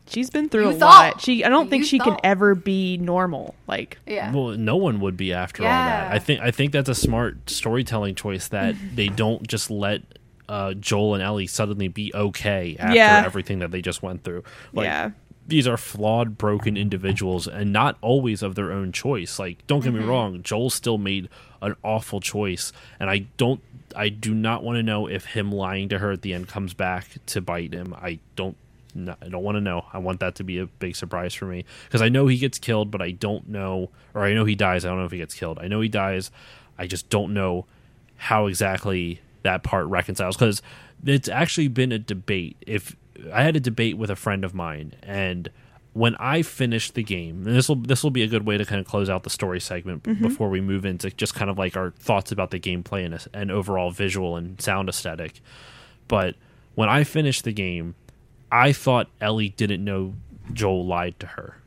she's 0.07 0.31
been 0.31 0.49
through 0.49 0.63
You 0.69 0.75
a 0.75 0.79
thought. 0.79 1.13
lot 1.13 1.21
she 1.21 1.43
i 1.43 1.49
don't 1.49 1.69
think 1.69 1.83
You 1.83 1.87
she 1.89 1.99
can 1.99 2.17
ever 2.23 2.55
be 2.55 2.97
normal 2.97 3.53
like 3.67 3.99
yeah, 4.07 4.33
Well, 4.33 4.57
no 4.57 4.77
one 4.77 4.99
would 5.01 5.15
be 5.17 5.31
after 5.33 5.61
all 5.61 5.69
that. 5.69 6.11
I 6.11 6.17
think 6.17 6.41
I 6.41 6.49
think 6.49 6.71
that's 6.71 6.89
a 6.89 6.95
smart 6.95 7.49
storytelling 7.49 8.15
choice 8.15 8.47
that 8.47 8.73
they 8.95 9.09
don't 9.09 9.47
just 9.47 9.69
let 9.69 10.01
uh, 10.49 10.73
Joel 10.73 11.13
and 11.13 11.23
Ellie 11.23 11.47
suddenly 11.47 11.87
be 11.87 12.11
okay 12.13 12.75
after 12.77 12.95
Yeah. 12.95 13.23
everything 13.25 13.59
that 13.59 13.71
they 13.71 13.81
just 13.81 14.03
went 14.03 14.23
through. 14.25 14.43
Like 14.73 14.85
yeah 14.85 15.11
these 15.47 15.67
are 15.67 15.77
flawed, 15.77 16.37
broken 16.37 16.77
individuals 16.77 17.47
and 17.47 17.73
not 17.73 17.97
always 18.01 18.43
of 18.43 18.53
their 18.53 18.71
own 18.71 18.91
choice. 18.91 19.39
Like, 19.39 19.65
don't 19.65 19.83
get 19.83 19.91
me 19.95 19.99
wrong, 20.03 20.43
Joel 20.43 20.69
still 20.69 20.99
made 20.99 21.27
an 21.59 21.75
awful 21.83 22.19
choice, 22.19 22.71
and 22.99 23.09
I 23.09 23.25
don't 23.37 23.59
I 23.95 24.09
do 24.09 24.35
not 24.35 24.61
want 24.63 24.75
to 24.77 24.83
know 24.83 25.07
if 25.07 25.25
him 25.25 25.51
lying 25.51 25.89
to 25.89 25.97
her 25.97 26.11
at 26.11 26.21
the 26.21 26.35
end 26.35 26.47
comes 26.49 26.75
back 26.75 27.07
to 27.25 27.41
bite 27.41 27.73
him. 27.73 27.95
I 27.99 28.19
don't 28.35 28.57
no, 28.93 29.15
I 29.23 29.27
don't 29.29 29.41
want 29.41 29.55
to 29.55 29.61
know. 29.61 29.85
I 29.91 29.97
want 29.97 30.19
that 30.19 30.35
to 30.35 30.43
be 30.43 30.59
a 30.59 30.67
big 30.67 30.95
surprise 30.95 31.33
for 31.33 31.45
me 31.45 31.65
because 31.87 32.03
I 32.03 32.09
know 32.09 32.27
he 32.27 32.37
gets 32.37 32.59
killed, 32.59 32.91
but 32.91 33.01
I 33.01 33.09
don't 33.09 33.49
know, 33.49 33.89
or 34.13 34.21
I 34.25 34.35
know 34.35 34.45
he 34.45 34.53
dies. 34.53 34.85
I 34.85 34.89
don't 34.89 34.99
know 34.99 35.05
if 35.05 35.11
he 35.11 35.17
gets 35.17 35.33
killed. 35.33 35.57
I 35.59 35.67
know 35.67 35.81
he 35.81 35.89
dies. 35.89 36.29
I 36.77 36.85
just 36.85 37.09
don't 37.09 37.33
know 37.33 37.65
how 38.17 38.45
exactly 38.45 39.19
that 39.43 39.63
part 39.63 39.87
reconciles 39.87 40.35
because 40.35 40.61
it's 41.05 41.29
actually 41.29 41.67
been 41.67 41.91
a 41.91 41.99
debate. 41.99 42.57
If 42.65 42.95
I 43.33 43.43
had 43.43 43.55
a 43.55 43.59
debate 43.59 43.97
with 43.97 44.09
a 44.09 44.15
friend 44.15 44.43
of 44.43 44.53
mine, 44.53 44.93
and 45.03 45.49
when 45.93 46.15
I 46.15 46.41
finished 46.41 46.93
the 46.93 47.03
game, 47.03 47.47
and 47.47 47.55
this 47.55 47.67
will 47.67 47.75
this 47.75 48.03
will 48.03 48.11
be 48.11 48.23
a 48.23 48.27
good 48.27 48.45
way 48.45 48.57
to 48.57 48.65
kind 48.65 48.79
of 48.79 48.87
close 48.87 49.09
out 49.09 49.23
the 49.23 49.29
story 49.29 49.59
segment 49.59 50.03
b- 50.03 50.13
before 50.13 50.49
we 50.49 50.61
move 50.61 50.85
into 50.85 51.09
just 51.11 51.35
kind 51.35 51.49
of 51.49 51.57
like 51.57 51.75
our 51.75 51.91
thoughts 51.91 52.31
about 52.31 52.51
the 52.51 52.59
gameplay 52.59 53.05
and, 53.05 53.27
and 53.33 53.51
overall 53.51 53.91
visual 53.91 54.35
and 54.37 54.61
sound 54.61 54.87
aesthetic. 54.89 55.41
But 56.07 56.35
when 56.75 56.89
I 56.89 57.03
finished 57.03 57.43
the 57.43 57.51
game, 57.51 57.95
I 58.51 58.71
thought 58.71 59.09
Ellie 59.19 59.49
didn't 59.49 59.83
know 59.83 60.13
Joel 60.53 60.85
lied 60.85 61.19
to 61.19 61.27
her. 61.27 61.57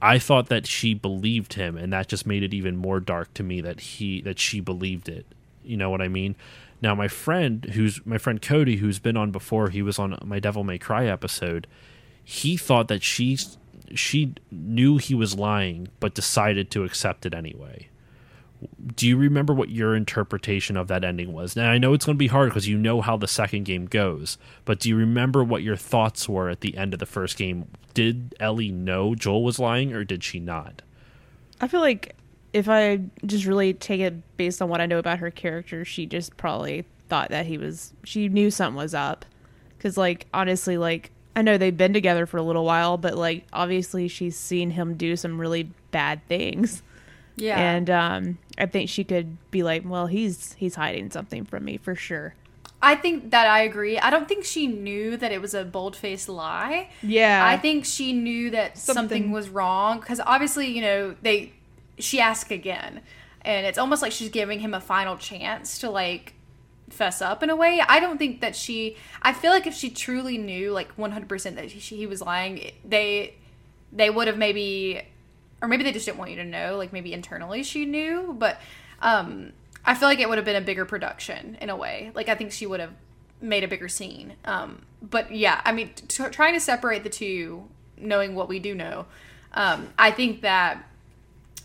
I 0.00 0.18
thought 0.18 0.48
that 0.48 0.66
she 0.66 0.94
believed 0.94 1.54
him, 1.54 1.76
and 1.76 1.92
that 1.92 2.08
just 2.08 2.26
made 2.26 2.42
it 2.42 2.54
even 2.54 2.76
more 2.76 3.00
dark 3.00 3.32
to 3.34 3.42
me 3.42 3.60
that 3.62 3.80
he 3.80 4.20
that 4.22 4.38
she 4.38 4.60
believed 4.60 5.08
it. 5.08 5.26
You 5.64 5.76
know 5.76 5.90
what 5.90 6.00
I 6.00 6.08
mean? 6.08 6.36
Now, 6.82 6.94
my 6.94 7.08
friend, 7.08 7.64
who's 7.72 8.04
my 8.04 8.18
friend 8.18 8.40
Cody, 8.40 8.76
who's 8.76 8.98
been 8.98 9.16
on 9.16 9.30
before, 9.30 9.70
he 9.70 9.82
was 9.82 9.98
on 9.98 10.18
my 10.24 10.38
Devil 10.38 10.64
May 10.64 10.78
Cry 10.78 11.06
episode. 11.06 11.66
He 12.22 12.56
thought 12.56 12.88
that 12.88 13.02
she 13.02 13.38
she 13.94 14.34
knew 14.50 14.98
he 14.98 15.14
was 15.14 15.38
lying, 15.38 15.88
but 16.00 16.14
decided 16.14 16.70
to 16.72 16.84
accept 16.84 17.24
it 17.24 17.34
anyway. 17.34 17.88
Do 18.94 19.06
you 19.06 19.16
remember 19.16 19.52
what 19.52 19.68
your 19.68 19.94
interpretation 19.94 20.76
of 20.76 20.88
that 20.88 21.04
ending 21.04 21.32
was? 21.32 21.56
Now 21.56 21.70
I 21.70 21.78
know 21.78 21.92
it's 21.92 22.06
going 22.06 22.16
to 22.16 22.18
be 22.18 22.26
hard 22.28 22.50
because 22.50 22.66
you 22.66 22.78
know 22.78 23.00
how 23.00 23.16
the 23.16 23.28
second 23.28 23.64
game 23.64 23.86
goes, 23.86 24.38
but 24.64 24.80
do 24.80 24.88
you 24.88 24.96
remember 24.96 25.44
what 25.44 25.62
your 25.62 25.76
thoughts 25.76 26.28
were 26.28 26.48
at 26.48 26.62
the 26.62 26.76
end 26.76 26.94
of 26.94 26.98
the 26.98 27.06
first 27.06 27.36
game? 27.36 27.68
Did 27.94 28.34
Ellie 28.40 28.72
know 28.72 29.14
Joel 29.14 29.44
was 29.44 29.58
lying, 29.58 29.92
or 29.92 30.04
did 30.04 30.24
she 30.24 30.40
not? 30.40 30.82
i 31.60 31.68
feel 31.68 31.80
like 31.80 32.14
if 32.52 32.68
i 32.68 33.00
just 33.24 33.44
really 33.44 33.72
take 33.74 34.00
it 34.00 34.14
based 34.36 34.60
on 34.62 34.68
what 34.68 34.80
i 34.80 34.86
know 34.86 34.98
about 34.98 35.18
her 35.18 35.30
character 35.30 35.84
she 35.84 36.06
just 36.06 36.36
probably 36.36 36.84
thought 37.08 37.28
that 37.30 37.46
he 37.46 37.58
was 37.58 37.92
she 38.04 38.28
knew 38.28 38.50
something 38.50 38.76
was 38.76 38.94
up 38.94 39.24
because 39.76 39.96
like 39.96 40.26
honestly 40.34 40.76
like 40.76 41.10
i 41.34 41.42
know 41.42 41.56
they've 41.58 41.76
been 41.76 41.92
together 41.92 42.26
for 42.26 42.36
a 42.38 42.42
little 42.42 42.64
while 42.64 42.96
but 42.96 43.16
like 43.16 43.44
obviously 43.52 44.08
she's 44.08 44.36
seen 44.36 44.70
him 44.70 44.96
do 44.96 45.16
some 45.16 45.40
really 45.40 45.70
bad 45.90 46.20
things 46.28 46.82
yeah. 47.36 47.58
and 47.58 47.90
um 47.90 48.38
i 48.58 48.66
think 48.66 48.88
she 48.88 49.04
could 49.04 49.36
be 49.50 49.62
like 49.62 49.82
well 49.84 50.06
he's 50.06 50.54
he's 50.54 50.74
hiding 50.74 51.10
something 51.10 51.44
from 51.44 51.64
me 51.64 51.76
for 51.76 51.94
sure 51.94 52.34
I 52.82 52.94
think 52.94 53.30
that 53.30 53.46
I 53.46 53.62
agree. 53.62 53.98
I 53.98 54.10
don't 54.10 54.28
think 54.28 54.44
she 54.44 54.66
knew 54.66 55.16
that 55.16 55.32
it 55.32 55.40
was 55.40 55.54
a 55.54 55.64
bold 55.64 55.96
faced 55.96 56.28
lie. 56.28 56.90
yeah 57.02 57.42
I 57.44 57.56
think 57.56 57.86
she 57.86 58.12
knew 58.12 58.50
that 58.50 58.76
something, 58.76 58.94
Something- 58.94 59.32
was 59.32 59.48
wrong 59.48 59.98
because 59.98 60.20
obviously, 60.20 60.68
you 60.68 60.82
know, 60.82 61.16
they 61.22 61.52
she 61.98 62.20
asked 62.20 62.50
again, 62.50 63.00
and 63.42 63.66
it's 63.66 63.78
almost 63.78 64.02
like 64.02 64.12
she's 64.12 64.28
giving 64.28 64.60
him 64.60 64.74
a 64.74 64.80
final 64.80 65.16
chance 65.16 65.78
to 65.78 65.90
like 65.90 66.34
fess 66.90 67.20
up 67.20 67.42
in 67.42 67.50
a 67.50 67.56
way. 67.56 67.82
I 67.86 68.00
don't 68.00 68.18
think 68.18 68.40
that 68.40 68.54
she. 68.54 68.96
I 69.22 69.32
feel 69.32 69.50
like 69.50 69.66
if 69.66 69.74
she 69.74 69.90
truly 69.90 70.38
knew, 70.38 70.72
like 70.72 70.92
one 70.92 71.12
hundred 71.12 71.28
percent 71.28 71.56
that 71.56 71.66
he, 71.66 71.96
he 71.96 72.06
was 72.06 72.20
lying, 72.20 72.72
they 72.84 73.34
they 73.92 74.10
would 74.10 74.26
have 74.26 74.36
maybe, 74.36 75.02
or 75.62 75.68
maybe 75.68 75.84
they 75.84 75.92
just 75.92 76.06
didn't 76.06 76.18
want 76.18 76.30
you 76.30 76.36
to 76.36 76.44
know. 76.44 76.76
Like 76.76 76.92
maybe 76.92 77.12
internally 77.12 77.62
she 77.62 77.84
knew, 77.84 78.34
but 78.38 78.60
um, 79.00 79.52
I 79.84 79.94
feel 79.94 80.08
like 80.08 80.20
it 80.20 80.28
would 80.28 80.38
have 80.38 80.44
been 80.44 80.56
a 80.56 80.60
bigger 80.60 80.84
production 80.84 81.56
in 81.60 81.70
a 81.70 81.76
way. 81.76 82.10
Like 82.14 82.28
I 82.28 82.34
think 82.34 82.52
she 82.52 82.66
would 82.66 82.80
have 82.80 82.92
made 83.40 83.64
a 83.64 83.68
bigger 83.68 83.88
scene. 83.88 84.34
Um, 84.44 84.82
but 85.02 85.34
yeah, 85.34 85.60
I 85.64 85.72
mean, 85.72 85.90
t- 85.94 86.24
trying 86.30 86.54
to 86.54 86.60
separate 86.60 87.04
the 87.04 87.10
two, 87.10 87.68
knowing 87.96 88.34
what 88.34 88.48
we 88.48 88.58
do 88.58 88.74
know, 88.74 89.06
um, 89.52 89.90
I 89.98 90.10
think 90.10 90.40
that 90.42 90.88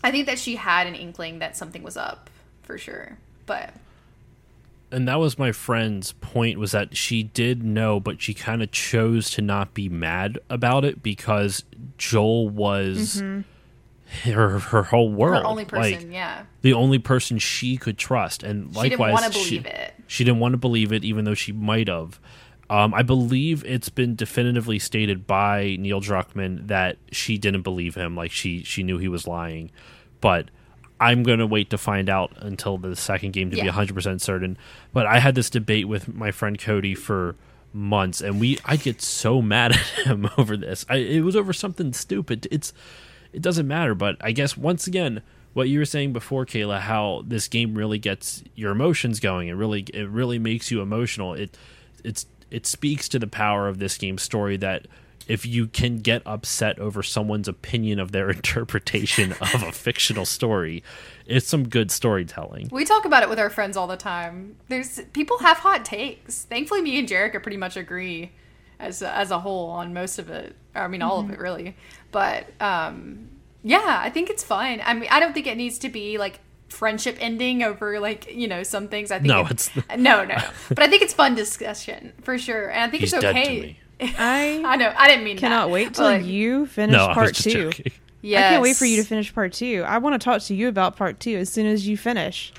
I 0.02 0.10
think 0.10 0.26
that 0.26 0.38
she 0.38 0.56
had 0.56 0.86
an 0.86 0.94
inkling 0.94 1.38
that 1.38 1.56
something 1.56 1.82
was 1.82 1.96
up 1.96 2.28
for 2.62 2.78
sure. 2.78 3.18
But 3.46 3.72
and 4.90 5.08
that 5.08 5.18
was 5.18 5.38
my 5.38 5.52
friend's 5.52 6.12
point 6.12 6.58
was 6.58 6.72
that 6.72 6.96
she 6.96 7.22
did 7.22 7.64
know 7.64 7.98
but 7.98 8.20
she 8.20 8.34
kind 8.34 8.62
of 8.62 8.70
chose 8.70 9.30
to 9.30 9.40
not 9.40 9.72
be 9.74 9.88
mad 9.88 10.38
about 10.50 10.84
it 10.84 11.02
because 11.02 11.64
joel 11.96 12.48
was 12.50 13.22
mm-hmm. 13.22 14.30
her 14.30 14.58
her 14.58 14.82
whole 14.84 15.10
world 15.10 15.42
Her 15.42 15.48
only 15.48 15.64
person, 15.64 16.02
like 16.08 16.12
yeah. 16.12 16.44
the 16.60 16.74
only 16.74 16.98
person 16.98 17.38
she 17.38 17.78
could 17.78 17.96
trust 17.96 18.42
and 18.42 18.66
She 18.74 18.82
didn't 18.82 19.00
likewise 19.00 19.12
wanna 19.14 19.32
she- 19.32 19.58
believe 19.58 19.66
it. 19.66 19.94
she 20.06 20.24
didn't 20.24 20.40
want 20.40 20.52
to 20.52 20.58
believe 20.58 20.92
it 20.92 21.04
even 21.04 21.24
though 21.24 21.34
she 21.34 21.52
might 21.52 21.88
have 21.88 22.20
um, 22.72 22.94
I 22.94 23.02
believe 23.02 23.62
it's 23.66 23.90
been 23.90 24.14
definitively 24.14 24.78
stated 24.78 25.26
by 25.26 25.76
Neil 25.78 26.00
Druckmann 26.00 26.68
that 26.68 26.96
she 27.10 27.36
didn't 27.36 27.60
believe 27.60 27.96
him, 27.96 28.16
like 28.16 28.30
she 28.32 28.62
she 28.62 28.82
knew 28.82 28.96
he 28.96 29.08
was 29.08 29.26
lying. 29.26 29.70
But 30.22 30.48
I'm 30.98 31.22
gonna 31.22 31.46
wait 31.46 31.68
to 31.68 31.76
find 31.76 32.08
out 32.08 32.32
until 32.36 32.78
the 32.78 32.96
second 32.96 33.34
game 33.34 33.50
to 33.50 33.56
be 33.56 33.66
100 33.66 33.92
percent 33.92 34.22
certain. 34.22 34.56
But 34.90 35.04
I 35.04 35.18
had 35.18 35.34
this 35.34 35.50
debate 35.50 35.86
with 35.86 36.14
my 36.14 36.30
friend 36.30 36.58
Cody 36.58 36.94
for 36.94 37.36
months, 37.74 38.22
and 38.22 38.40
we 38.40 38.58
I 38.64 38.76
get 38.76 39.02
so 39.02 39.42
mad 39.42 39.72
at 39.98 40.06
him 40.06 40.30
over 40.38 40.56
this. 40.56 40.86
I, 40.88 40.96
it 40.96 41.20
was 41.20 41.36
over 41.36 41.52
something 41.52 41.92
stupid. 41.92 42.48
It's 42.50 42.72
it 43.34 43.42
doesn't 43.42 43.68
matter. 43.68 43.94
But 43.94 44.16
I 44.22 44.32
guess 44.32 44.56
once 44.56 44.86
again, 44.86 45.20
what 45.52 45.68
you 45.68 45.78
were 45.78 45.84
saying 45.84 46.14
before, 46.14 46.46
Kayla, 46.46 46.80
how 46.80 47.22
this 47.26 47.48
game 47.48 47.74
really 47.74 47.98
gets 47.98 48.42
your 48.54 48.72
emotions 48.72 49.20
going. 49.20 49.48
It 49.48 49.56
really 49.56 49.82
it 49.92 50.08
really 50.08 50.38
makes 50.38 50.70
you 50.70 50.80
emotional. 50.80 51.34
It 51.34 51.54
it's 52.02 52.24
it 52.52 52.66
speaks 52.66 53.08
to 53.08 53.18
the 53.18 53.26
power 53.26 53.66
of 53.66 53.78
this 53.78 53.96
game's 53.96 54.22
story 54.22 54.56
that 54.58 54.86
if 55.26 55.46
you 55.46 55.66
can 55.66 55.98
get 55.98 56.22
upset 56.26 56.78
over 56.78 57.02
someone's 57.02 57.48
opinion 57.48 57.98
of 57.98 58.12
their 58.12 58.30
interpretation 58.38 59.32
of 59.32 59.62
a 59.62 59.72
fictional 59.72 60.26
story, 60.26 60.82
it's 61.26 61.46
some 61.46 61.68
good 61.68 61.90
storytelling. 61.90 62.68
We 62.70 62.84
talk 62.84 63.04
about 63.04 63.22
it 63.22 63.28
with 63.28 63.38
our 63.38 63.50
friends 63.50 63.76
all 63.76 63.86
the 63.86 63.96
time. 63.96 64.56
There's 64.68 65.00
people 65.12 65.38
have 65.38 65.58
hot 65.58 65.84
takes. 65.84 66.44
Thankfully, 66.44 66.82
me 66.82 66.98
and 66.98 67.08
Jerica 67.08 67.42
pretty 67.42 67.56
much 67.56 67.76
agree 67.76 68.32
as 68.78 69.00
a, 69.00 69.14
as 69.16 69.30
a 69.30 69.40
whole 69.40 69.70
on 69.70 69.94
most 69.94 70.18
of 70.18 70.28
it. 70.28 70.54
I 70.74 70.88
mean, 70.88 71.02
all 71.02 71.20
of 71.20 71.30
it 71.30 71.38
really. 71.38 71.76
But 72.10 72.48
um, 72.60 73.28
yeah, 73.62 74.00
I 74.02 74.10
think 74.10 74.28
it's 74.28 74.42
fun. 74.42 74.82
I 74.84 74.92
mean, 74.94 75.08
I 75.10 75.20
don't 75.20 75.32
think 75.32 75.46
it 75.46 75.56
needs 75.56 75.78
to 75.78 75.88
be 75.88 76.18
like 76.18 76.40
friendship 76.72 77.16
ending 77.20 77.62
over 77.62 78.00
like 78.00 78.32
you 78.34 78.48
know 78.48 78.62
some 78.62 78.88
things. 78.88 79.10
I 79.10 79.16
think 79.18 79.26
No, 79.28 79.40
it- 79.42 79.50
it's- 79.52 79.70
no, 79.98 80.24
no. 80.24 80.36
But 80.68 80.80
I 80.80 80.88
think 80.88 81.02
it's 81.02 81.14
fun 81.14 81.34
discussion 81.34 82.12
for 82.22 82.38
sure, 82.38 82.70
and 82.70 82.82
I 82.82 82.88
think 82.90 83.02
He's 83.02 83.12
it's 83.12 83.22
dead 83.22 83.32
to 83.34 83.40
okay. 83.40 83.60
me. 83.60 83.78
I 84.18 84.62
I 84.64 84.76
know. 84.76 84.92
I 84.96 85.08
didn't 85.08 85.24
mean 85.24 85.36
cannot 85.38 85.66
that. 85.66 85.72
wait 85.72 85.88
but, 85.88 85.94
till 85.94 86.04
like, 86.04 86.24
you 86.24 86.66
finish 86.66 86.94
No, 86.96 87.04
I 87.04 87.08
was 87.08 87.14
part 87.14 87.28
just 87.34 87.42
two. 87.44 87.70
joking. 87.70 87.92
Yes. 88.22 88.44
I 88.46 88.48
can't 88.50 88.62
wait 88.62 88.76
for 88.76 88.84
you 88.86 88.96
to 88.96 89.04
finish 89.08 89.32
part 89.34 89.52
two. 89.52 89.84
I 89.86 89.98
want 89.98 90.20
to 90.20 90.24
talk 90.24 90.42
to 90.42 90.54
you 90.54 90.68
about 90.68 90.96
part 90.96 91.20
two 91.20 91.36
as 91.36 91.50
soon 91.52 91.66
as 91.66 91.86
you 91.86 91.96
finish. 91.96 92.52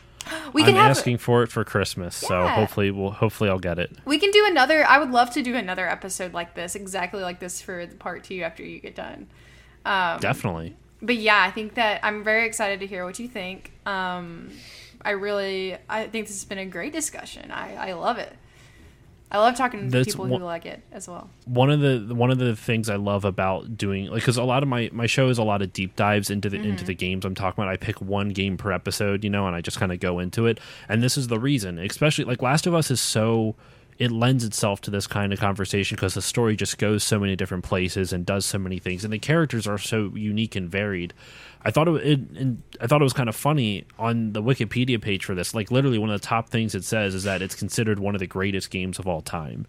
We 0.54 0.62
can 0.64 0.70
I'm 0.76 0.76
have. 0.84 0.92
asking 0.92 1.18
for 1.18 1.44
it 1.44 1.52
for 1.52 1.66
Christmas, 1.66 2.16
so 2.16 2.48
hopefully 2.48 2.92
we'll 2.92 3.12
hopefully 3.12 3.50
I'll 3.50 3.60
get 3.60 3.78
it. 3.78 3.92
We 4.06 4.18
can 4.20 4.32
do 4.32 4.46
another. 4.48 4.86
I 4.86 4.98
would 4.98 5.12
love 5.12 5.32
to 5.32 5.42
do 5.44 5.54
another 5.56 5.86
episode 5.86 6.34
like 6.34 6.54
this, 6.56 6.76
exactly 6.76 7.22
like 7.22 7.42
this 7.42 7.62
for 7.62 7.86
the 7.86 7.96
part 7.96 8.24
two 8.24 8.42
after 8.42 8.64
you 8.64 8.80
get 8.80 8.96
done. 8.96 9.28
Um, 9.86 10.22
Definitely. 10.22 10.78
But 11.04 11.16
yeah, 11.18 11.42
I 11.44 11.52
think 11.52 11.76
that 11.76 12.00
I'm 12.04 12.24
very 12.24 12.46
excited 12.48 12.80
to 12.80 12.88
hear 12.88 13.06
what 13.06 13.20
you 13.20 13.28
think. 13.28 13.72
Um, 13.86 14.50
I 15.06 15.12
really, 15.12 15.78
I 15.90 16.08
think 16.08 16.28
this 16.28 16.38
has 16.38 16.46
been 16.46 16.58
a 16.58 16.66
great 16.66 16.94
discussion. 16.94 17.52
I, 17.52 17.90
I 17.90 17.94
love 17.94 18.18
it. 18.18 18.34
I 19.32 19.40
love 19.40 19.56
talking 19.56 19.80
to 19.82 19.90
That's 19.90 20.10
people 20.10 20.28
one- 20.28 20.40
who 20.42 20.46
like 20.46 20.66
it 20.68 20.84
as 20.92 21.08
well. 21.08 21.28
one 21.46 21.72
of 21.72 21.80
the 21.80 22.14
one 22.14 22.30
of 22.30 22.38
the 22.38 22.56
things 22.56 22.88
I 22.88 22.98
love 22.98 23.26
about 23.26 23.76
doing 23.78 24.06
like 24.06 24.22
because 24.22 24.38
a 24.38 24.44
lot 24.44 24.62
of 24.62 24.70
my 24.70 24.92
my 24.94 25.08
show 25.08 25.28
is 25.30 25.40
a 25.40 25.44
lot 25.44 25.64
of 25.64 25.74
deep 25.74 25.96
dives 25.96 26.30
into 26.30 26.50
the 26.52 26.58
Mm-hmm. 26.60 26.70
into 26.70 26.86
the 26.86 26.94
games 26.94 27.26
I'm 27.26 27.34
talking 27.34 27.64
about. 27.64 27.74
I 27.74 27.78
pick 27.78 28.00
one 28.00 28.30
game 28.30 28.58
per 28.58 28.72
episode, 28.72 29.24
you 29.24 29.32
know, 29.32 29.48
and 29.48 29.56
I 29.56 29.62
just 29.62 29.80
kind 29.80 29.92
of 29.92 30.00
go 30.00 30.20
into 30.20 30.46
it. 30.46 30.60
And 30.88 31.02
this 31.02 31.18
is 31.18 31.30
the 31.30 31.40
reason, 31.40 31.80
especially 31.80 32.26
like 32.26 32.44
Last 32.44 32.68
of 32.68 32.76
Us 32.76 32.92
is 32.92 33.02
so 33.02 33.56
it 33.98 34.12
lends 34.12 34.44
itself 34.44 34.82
to 34.82 34.92
this 34.92 35.08
kind 35.08 35.34
of 35.34 35.40
conversation 35.40 35.96
because 35.96 36.14
the 36.14 36.22
story 36.22 36.56
just 36.56 36.78
goes 36.78 37.04
so 37.04 37.20
many 37.20 37.36
different 37.36 37.64
places 37.64 38.14
and 38.14 38.26
does 38.26 38.46
so 38.46 38.58
many 38.58 38.80
things, 38.80 39.04
and 39.04 39.14
the 39.14 39.20
characters 39.20 39.68
are 39.68 39.78
so 39.78 40.12
unique 40.16 40.56
and 40.56 40.70
varied. 40.70 41.14
I 41.66 41.72
thought 41.72 41.88
it, 41.88 41.96
it 42.06 42.20
and 42.36 42.64
I 42.82 42.88
thought 42.88 43.02
it 43.02 43.06
was 43.06 43.14
kind 43.14 43.30
of 43.30 43.36
funny 43.36 43.86
on 43.98 44.34
the 44.34 44.42
Wikipedia 44.42 45.02
page 45.02 45.26
for 45.26 45.36
this. 45.36 45.54
Like 45.54 45.72
literally, 45.72 45.98
one 45.98 46.10
of 46.10 46.20
the 46.20 46.28
top 46.28 46.50
things 46.50 46.76
it 46.76 46.84
says 46.84 47.16
is 47.16 47.24
that 47.24 47.42
it's 47.42 47.56
considered 47.56 48.00
one 48.00 48.16
of 48.16 48.20
the 48.20 48.28
greatest 48.28 48.70
games 48.70 49.00
of 49.00 49.08
all 49.08 49.22
time 49.22 49.68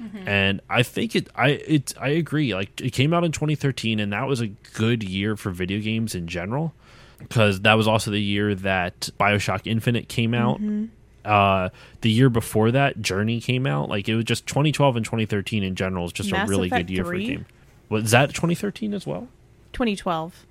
mm-hmm. 0.00 0.28
and 0.28 0.60
I 0.68 0.82
think 0.82 1.16
it 1.16 1.28
I 1.34 1.48
it 1.50 1.94
I 2.00 2.08
agree. 2.08 2.54
Like 2.54 2.80
it 2.80 2.90
came 2.92 3.12
out 3.12 3.24
in 3.24 3.32
2013, 3.32 4.00
and 4.00 4.12
that 4.12 4.26
was 4.26 4.40
a 4.40 4.48
good 4.48 5.02
year 5.02 5.36
for 5.36 5.50
video 5.50 5.80
games 5.80 6.14
in 6.14 6.26
general, 6.26 6.72
because 7.18 7.60
that 7.62 7.74
was 7.74 7.88
also 7.88 8.10
the 8.10 8.20
year 8.20 8.54
that 8.54 9.10
Bioshock 9.18 9.66
Infinite 9.66 10.08
came 10.08 10.34
out. 10.34 10.56
Mm-hmm. 10.56 10.86
Uh, 11.24 11.70
the 12.02 12.10
year 12.10 12.28
before 12.28 12.70
that, 12.72 13.00
Journey 13.00 13.40
came 13.40 13.66
out. 13.66 13.88
Like 13.88 14.08
it 14.08 14.14
was 14.16 14.24
just 14.24 14.46
2012 14.46 14.96
and 14.96 15.04
2013 15.04 15.62
in 15.62 15.74
general 15.74 16.04
is 16.06 16.12
just 16.12 16.30
Mass 16.32 16.46
a 16.48 16.50
really 16.50 16.68
Effect 16.68 16.88
good 16.88 16.92
year 16.94 17.04
for 17.04 17.14
a 17.14 17.24
game. 17.24 17.46
Was 17.88 18.10
that 18.12 18.30
2013 18.30 18.92
as 18.94 19.06
well? 19.06 19.28
2012. 19.72 20.44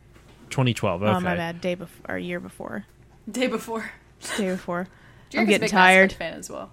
2012. 0.49 1.03
Okay. 1.03 1.11
Oh 1.11 1.19
my 1.19 1.35
bad, 1.35 1.61
day 1.61 1.75
before 1.75 2.15
or 2.15 2.17
year 2.17 2.39
before, 2.39 2.85
Day 3.29 3.47
before. 3.47 3.91
day 4.37 4.49
before. 4.51 4.87
I'm 5.33 5.39
a 5.41 5.45
getting 5.45 5.61
big 5.61 5.69
tired. 5.71 6.11
Mass 6.11 6.15
Effect 6.15 6.19
fan 6.19 6.39
as 6.39 6.49
well. 6.49 6.71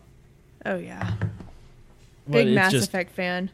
Oh 0.67 0.77
yeah, 0.77 1.13
But 2.27 2.33
big 2.33 2.49
it's 2.49 2.55
Mass 2.55 2.73
just- 2.73 2.89
Effect 2.89 3.13
fan. 3.13 3.51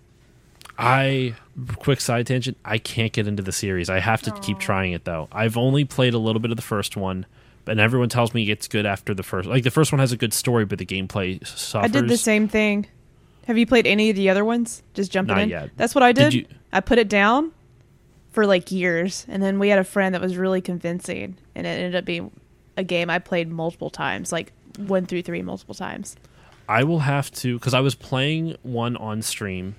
I 0.79 1.35
quick 1.77 2.01
side 2.01 2.27
tangent. 2.27 2.57
I 2.65 2.79
can't 2.79 3.13
get 3.13 3.27
into 3.27 3.43
the 3.43 3.53
series. 3.53 3.89
I 3.89 3.99
have 4.01 4.21
to 4.23 4.31
keep 4.43 4.59
trying 4.59 4.93
it 4.93 5.05
though. 5.05 5.29
I've 5.33 5.57
only 5.57 5.85
played 5.87 6.13
a 6.13 6.19
little 6.19 6.41
bit 6.41 6.51
of 6.51 6.57
the 6.57 6.63
first 6.63 6.97
one, 6.97 7.25
and 7.67 7.81
everyone 7.81 8.09
tells 8.09 8.33
me 8.35 8.51
it's 8.51 8.69
good 8.69 8.87
after 8.87 9.15
the 9.15 9.23
first. 9.23 9.49
Like 9.49 9.65
the 9.65 9.71
first 9.71 9.93
one 9.93 9.99
has 9.99 10.13
a 10.13 10.17
good 10.17 10.33
story, 10.33 10.65
but 10.65 10.79
the 10.79 10.87
gameplay 10.87 11.45
suffers. 11.47 11.85
I 11.85 11.89
did 11.89 12.09
the 12.09 12.17
same 12.17 12.49
thing. 12.49 12.87
Have 13.47 13.57
you 13.59 13.67
played 13.67 13.87
any 13.87 14.11
of 14.11 14.17
the 14.17 14.29
other 14.31 14.45
ones? 14.45 14.83
Just 14.95 15.13
jumping 15.13 15.35
Not 15.37 15.43
in. 15.45 15.49
yet. 15.51 15.71
That's 15.77 15.95
what 15.95 16.03
I 16.03 16.13
Did 16.13 16.31
did. 16.31 16.35
you- 16.35 16.47
I 16.73 16.81
put 16.81 16.99
it 16.99 17.09
down 17.09 17.53
for 18.31 18.45
like 18.47 18.71
years, 18.73 19.25
and 19.29 19.43
then 19.43 19.59
we 19.59 19.69
had 19.69 19.79
a 19.79 19.85
friend 19.85 20.15
that 20.15 20.21
was 20.21 20.37
really 20.37 20.61
convincing, 20.61 21.39
and 21.55 21.67
it 21.67 21.71
ended 21.71 21.95
up 21.95 22.05
being 22.05 22.31
a 22.77 22.85
game 22.85 23.09
I 23.09 23.19
played 23.19 23.49
multiple 23.49 23.89
times, 23.89 24.33
like 24.33 24.53
one 24.79 25.07
through 25.07 25.23
three, 25.23 25.43
multiple 25.43 25.75
times. 25.75 26.17
I 26.69 26.83
will 26.85 26.99
have 26.99 27.31
to 27.33 27.57
because 27.59 27.73
I 27.73 27.81
was 27.81 27.95
playing 27.95 28.57
one 28.63 28.97
on 28.97 29.23
stream. 29.23 29.77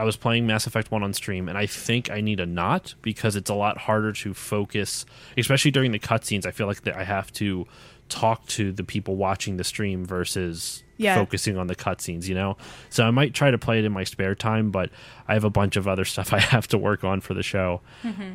I 0.00 0.04
was 0.04 0.16
playing 0.16 0.46
Mass 0.46 0.66
Effect 0.66 0.90
one 0.90 1.02
on 1.02 1.12
stream, 1.12 1.48
and 1.48 1.56
I 1.58 1.66
think 1.66 2.10
I 2.10 2.20
need 2.20 2.40
a 2.40 2.46
knot 2.46 2.94
because 3.02 3.36
it's 3.36 3.50
a 3.50 3.54
lot 3.54 3.78
harder 3.78 4.12
to 4.12 4.34
focus, 4.34 5.04
especially 5.36 5.70
during 5.70 5.92
the 5.92 5.98
cutscenes. 5.98 6.46
I 6.46 6.50
feel 6.50 6.66
like 6.66 6.82
that 6.82 6.96
I 6.96 7.04
have 7.04 7.32
to 7.34 7.66
talk 8.08 8.46
to 8.48 8.72
the 8.72 8.82
people 8.82 9.16
watching 9.16 9.56
the 9.56 9.62
stream 9.64 10.04
versus 10.04 10.82
Yeah. 10.96 11.14
focusing 11.14 11.56
on 11.56 11.66
the 11.68 11.76
cutscenes. 11.76 12.26
You 12.26 12.34
know, 12.34 12.56
so 12.88 13.04
I 13.06 13.10
might 13.10 13.34
try 13.34 13.50
to 13.50 13.58
play 13.58 13.78
it 13.78 13.84
in 13.84 13.92
my 13.92 14.04
spare 14.04 14.34
time, 14.34 14.70
but 14.70 14.90
I 15.28 15.34
have 15.34 15.44
a 15.44 15.50
bunch 15.50 15.76
of 15.76 15.86
other 15.86 16.04
stuff 16.04 16.32
I 16.40 16.40
have 16.40 16.66
to 16.68 16.78
work 16.78 17.04
on 17.04 17.20
for 17.20 17.34
the 17.34 17.42
show. 17.42 17.80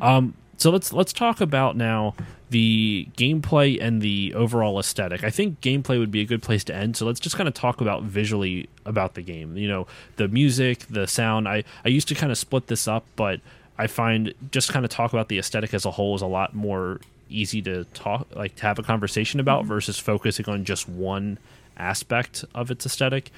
Um, 0.00 0.34
so 0.56 0.70
let's 0.70 0.92
let's 0.92 1.12
talk 1.12 1.40
about 1.40 1.76
now 1.76 2.14
the 2.50 3.08
gameplay 3.16 3.78
and 3.80 4.00
the 4.00 4.32
overall 4.34 4.78
aesthetic. 4.78 5.24
I 5.24 5.30
think 5.30 5.60
gameplay 5.60 5.98
would 5.98 6.10
be 6.10 6.20
a 6.20 6.24
good 6.24 6.42
place 6.42 6.62
to 6.64 6.74
end. 6.74 6.96
So 6.96 7.04
let's 7.04 7.18
just 7.18 7.36
kind 7.36 7.48
of 7.48 7.54
talk 7.54 7.80
about 7.80 8.04
visually 8.04 8.68
about 8.84 9.14
the 9.14 9.22
game. 9.22 9.56
You 9.56 9.68
know, 9.68 9.86
the 10.16 10.28
music, 10.28 10.86
the 10.88 11.06
sound. 11.06 11.48
I 11.48 11.64
I 11.84 11.88
used 11.88 12.08
to 12.08 12.14
kind 12.14 12.30
of 12.30 12.38
split 12.38 12.68
this 12.68 12.86
up, 12.86 13.04
but 13.16 13.40
I 13.78 13.86
find 13.86 14.32
just 14.52 14.72
kind 14.72 14.84
of 14.84 14.90
talk 14.90 15.12
about 15.12 15.28
the 15.28 15.38
aesthetic 15.38 15.74
as 15.74 15.84
a 15.84 15.90
whole 15.90 16.14
is 16.14 16.22
a 16.22 16.26
lot 16.26 16.54
more 16.54 17.00
easy 17.28 17.60
to 17.60 17.84
talk 17.86 18.26
like 18.34 18.54
to 18.56 18.62
have 18.62 18.78
a 18.78 18.82
conversation 18.82 19.40
about 19.40 19.64
versus 19.64 19.98
focusing 19.98 20.48
on 20.48 20.64
just 20.64 20.88
one 20.88 21.38
aspect 21.76 22.44
of 22.54 22.70
its 22.70 22.86
aesthetic. 22.86 23.30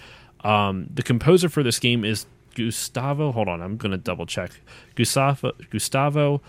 Um, 0.44 0.88
the 0.94 1.02
composer 1.02 1.48
for 1.48 1.62
this 1.62 1.78
game 1.78 2.04
is 2.04 2.26
Gustavo. 2.54 3.32
Hold 3.32 3.48
on, 3.48 3.62
I'm 3.62 3.76
going 3.76 3.92
to 3.92 3.98
double 3.98 4.26
check. 4.26 4.52
Gustavo 4.94 5.52
Gustavo 5.70 6.42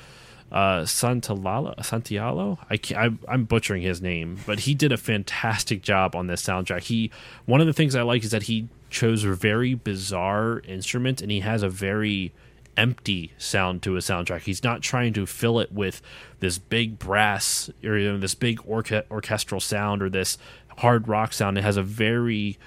uh, 0.51 0.81
Santalalo, 0.81 1.77
Santialo. 1.79 2.57
I 2.69 2.77
can't, 2.77 3.19
I, 3.27 3.31
I'm 3.31 3.45
butchering 3.45 3.81
his 3.81 4.01
name, 4.01 4.39
but 4.45 4.61
he 4.61 4.73
did 4.73 4.91
a 4.91 4.97
fantastic 4.97 5.81
job 5.81 6.15
on 6.15 6.27
this 6.27 6.41
soundtrack. 6.41 6.83
He 6.83 7.11
one 7.45 7.61
of 7.61 7.67
the 7.67 7.73
things 7.73 7.95
I 7.95 8.01
like 8.01 8.23
is 8.23 8.31
that 8.31 8.43
he 8.43 8.67
chose 8.89 9.23
a 9.23 9.33
very 9.33 9.75
bizarre 9.75 10.61
instruments, 10.67 11.21
and 11.21 11.31
he 11.31 11.41
has 11.41 11.61
a 11.61 11.69
very 11.69 12.33
empty 12.77 13.33
sound 13.37 13.83
to 13.83 13.93
his 13.93 14.05
soundtrack. 14.05 14.41
He's 14.41 14.63
not 14.63 14.81
trying 14.81 15.13
to 15.13 15.25
fill 15.25 15.59
it 15.59 15.71
with 15.71 16.01
this 16.39 16.57
big 16.57 16.97
brass 16.97 17.69
or 17.83 17.97
you 17.97 18.13
know, 18.13 18.17
this 18.17 18.35
big 18.35 18.59
orche- 18.61 19.03
orchestral 19.11 19.59
sound 19.59 20.01
or 20.01 20.09
this 20.09 20.37
hard 20.77 21.07
rock 21.07 21.33
sound. 21.33 21.57
It 21.57 21.63
has 21.63 21.77
a 21.77 21.83
very 21.83 22.57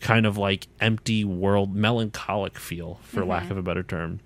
kind 0.00 0.26
of 0.26 0.38
like 0.38 0.68
empty 0.80 1.24
world, 1.24 1.74
melancholic 1.74 2.58
feel, 2.58 2.98
for 3.02 3.24
lack 3.24 3.50
of 3.50 3.58
a 3.58 3.62
better 3.62 3.82
term 3.82 4.20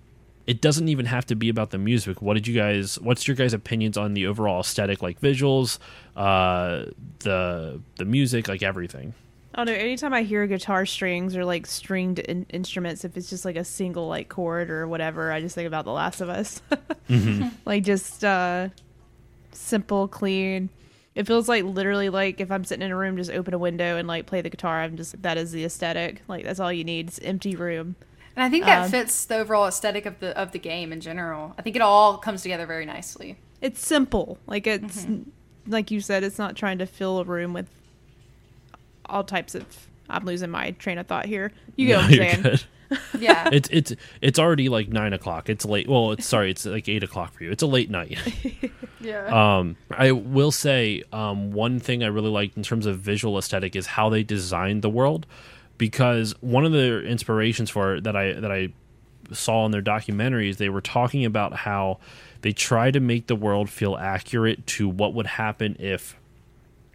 it 0.52 0.60
doesn't 0.60 0.88
even 0.88 1.06
have 1.06 1.24
to 1.24 1.34
be 1.34 1.48
about 1.48 1.70
the 1.70 1.78
music. 1.78 2.20
What 2.20 2.34
did 2.34 2.46
you 2.46 2.54
guys? 2.54 3.00
What's 3.00 3.26
your 3.26 3.34
guys' 3.34 3.54
opinions 3.54 3.96
on 3.96 4.12
the 4.12 4.26
overall 4.26 4.60
aesthetic, 4.60 5.00
like 5.00 5.18
visuals, 5.18 5.78
uh, 6.14 6.84
the 7.20 7.80
the 7.96 8.04
music, 8.04 8.48
like 8.48 8.62
everything? 8.62 9.14
I 9.54 9.64
don't 9.64 9.74
know. 9.74 9.80
Anytime 9.80 10.12
I 10.12 10.24
hear 10.24 10.46
guitar 10.46 10.84
strings 10.84 11.34
or 11.38 11.46
like 11.46 11.66
stringed 11.66 12.18
in- 12.18 12.44
instruments, 12.50 13.02
if 13.02 13.16
it's 13.16 13.30
just 13.30 13.46
like 13.46 13.56
a 13.56 13.64
single 13.64 14.08
like 14.08 14.28
chord 14.28 14.68
or 14.70 14.86
whatever, 14.86 15.32
I 15.32 15.40
just 15.40 15.54
think 15.54 15.66
about 15.66 15.86
The 15.86 15.92
Last 15.92 16.20
of 16.20 16.28
Us. 16.28 16.60
Like 17.64 17.82
just 17.84 18.22
uh, 18.22 18.68
simple, 19.52 20.06
clean. 20.06 20.68
It 21.14 21.26
feels 21.26 21.48
like 21.48 21.64
literally 21.64 22.10
like 22.10 22.40
if 22.40 22.50
I'm 22.50 22.64
sitting 22.64 22.84
in 22.84 22.90
a 22.90 22.96
room, 22.96 23.16
just 23.16 23.30
open 23.30 23.54
a 23.54 23.58
window 23.58 23.96
and 23.96 24.06
like 24.06 24.26
play 24.26 24.42
the 24.42 24.50
guitar. 24.50 24.82
I'm 24.82 24.98
just 24.98 25.20
that 25.22 25.38
is 25.38 25.52
the 25.52 25.64
aesthetic. 25.64 26.20
Like 26.28 26.44
that's 26.44 26.60
all 26.60 26.70
you 26.72 26.84
need. 26.84 27.08
It's 27.08 27.18
empty 27.20 27.56
room. 27.56 27.96
And 28.36 28.42
I 28.44 28.48
think 28.48 28.64
that 28.64 28.84
Um, 28.84 28.90
fits 28.90 29.24
the 29.26 29.36
overall 29.36 29.66
aesthetic 29.66 30.06
of 30.06 30.18
the 30.20 30.36
of 30.38 30.52
the 30.52 30.58
game 30.58 30.92
in 30.92 31.00
general. 31.00 31.54
I 31.58 31.62
think 31.62 31.76
it 31.76 31.82
all 31.82 32.16
comes 32.18 32.42
together 32.42 32.66
very 32.66 32.86
nicely. 32.86 33.36
It's 33.60 33.84
simple. 33.86 34.38
Like 34.46 34.66
it's 34.66 35.06
like 35.66 35.90
you 35.90 36.00
said. 36.00 36.24
It's 36.24 36.38
not 36.38 36.56
trying 36.56 36.78
to 36.78 36.86
fill 36.86 37.18
a 37.20 37.24
room 37.24 37.52
with 37.52 37.68
all 39.06 39.24
types 39.24 39.54
of. 39.54 39.64
I'm 40.08 40.24
losing 40.24 40.50
my 40.50 40.72
train 40.72 40.98
of 40.98 41.06
thought 41.06 41.26
here. 41.26 41.52
You 41.76 41.86
get 41.86 41.92
No, 41.92 41.98
what 41.98 42.04
I'm 42.06 42.12
you're 42.12 42.28
saying? 42.30 42.42
good. 42.42 42.62
Yeah. 43.18 43.48
It's 43.52 43.70
it's 43.72 43.92
it's 44.20 44.38
already 44.38 44.68
like 44.68 44.88
nine 44.88 45.14
o'clock. 45.14 45.48
It's 45.48 45.64
late. 45.64 45.88
Well, 45.88 46.12
it's 46.12 46.26
sorry. 46.26 46.50
It's 46.50 46.66
like 46.66 46.90
eight 46.90 47.02
o'clock 47.02 47.32
for 47.32 47.42
you. 47.44 47.50
It's 47.50 47.62
a 47.62 47.66
late 47.66 47.88
night. 47.90 48.18
yeah. 49.00 49.28
Um, 49.58 49.76
I 49.90 50.12
will 50.12 50.52
say 50.52 51.02
um, 51.10 51.52
one 51.52 51.80
thing 51.80 52.04
I 52.04 52.08
really 52.08 52.28
liked 52.28 52.56
in 52.58 52.62
terms 52.62 52.84
of 52.84 52.98
visual 52.98 53.38
aesthetic 53.38 53.74
is 53.76 53.86
how 53.86 54.10
they 54.10 54.22
designed 54.22 54.82
the 54.82 54.90
world, 54.90 55.26
because 55.78 56.34
one 56.40 56.64
of 56.64 56.72
the 56.72 57.02
inspirations 57.02 57.70
for 57.70 57.96
it 57.96 58.04
that 58.04 58.16
I 58.16 58.32
that 58.34 58.52
I 58.52 58.72
saw 59.32 59.64
in 59.66 59.72
their 59.72 59.82
documentaries, 59.82 60.56
they 60.56 60.68
were 60.68 60.80
talking 60.80 61.24
about 61.24 61.54
how 61.54 61.98
they 62.42 62.52
try 62.52 62.90
to 62.90 63.00
make 63.00 63.26
the 63.26 63.36
world 63.36 63.70
feel 63.70 63.96
accurate 63.96 64.66
to 64.66 64.88
what 64.88 65.14
would 65.14 65.26
happen 65.26 65.76
if 65.78 66.16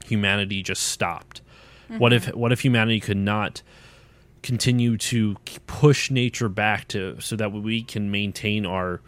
humanity 0.05 0.61
just 0.61 0.83
stopped. 0.83 1.41
What 1.89 2.11
if 2.11 2.25
mm-hmm. 2.25 2.39
what 2.39 2.51
if 2.51 2.61
humanity 2.61 2.99
could 2.99 3.17
not 3.17 3.61
continue 4.43 4.97
to 4.97 5.35
push 5.65 6.11
nature 6.11 6.49
back 6.49 6.87
to 6.89 7.19
so 7.19 7.35
that 7.35 7.51
we 7.51 7.81
can 7.81 8.11
maintain 8.11 8.65
our 8.65 9.01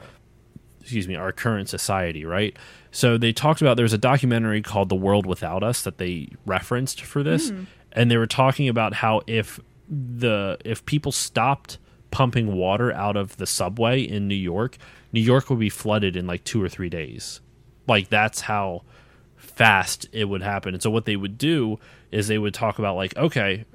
excuse 0.82 1.08
me 1.08 1.16
our 1.16 1.32
current 1.32 1.68
society 1.70 2.26
right? 2.26 2.56
So 2.92 3.18
they 3.18 3.34
talked 3.34 3.62
about 3.62 3.78
there's 3.78 3.94
a 3.94 3.98
documentary 3.98 4.62
called 4.62 4.90
the 4.90 4.96
world 4.96 5.26
without 5.26 5.62
us 5.62 5.84
that 5.84 5.98
they 5.98 6.30
referenced 6.46 7.02
for 7.02 7.22
this 7.22 7.52
mm. 7.52 7.68
And 7.92 8.10
they 8.10 8.18
were 8.18 8.28
talking 8.28 8.68
about 8.68 8.94
how 8.94 9.22
if 9.28 9.60
the 9.90 10.58
if 10.64 10.86
people 10.86 11.12
stopped 11.12 11.78
pumping 12.12 12.56
water 12.56 12.92
out 12.94 13.16
of 13.16 13.38
the 13.38 13.46
subway 13.46 14.02
in 14.02 14.28
New 14.28 14.36
York 14.36 14.78
New 15.12 15.22
York 15.22 15.50
would 15.50 15.60
be 15.60 15.70
flooded 15.70 16.16
in 16.16 16.28
like 16.28 16.44
2 16.44 16.62
or 16.62 16.70
3 16.70 16.90
days. 16.90 17.42
Like 17.88 18.10
that's 18.10 18.42
how 18.42 18.84
fast 19.38 20.08
it 20.12 20.26
would 20.26 20.42
happen. 20.42 20.74
And 20.74 20.84
so 20.84 20.90
what 20.90 21.06
they 21.06 21.16
would 21.16 21.38
do 21.38 21.80
is 22.12 22.28
they 22.28 22.38
would 22.38 22.54
talk 22.54 22.80
about 22.80 22.96
like 22.96 23.16
okay 23.18 23.66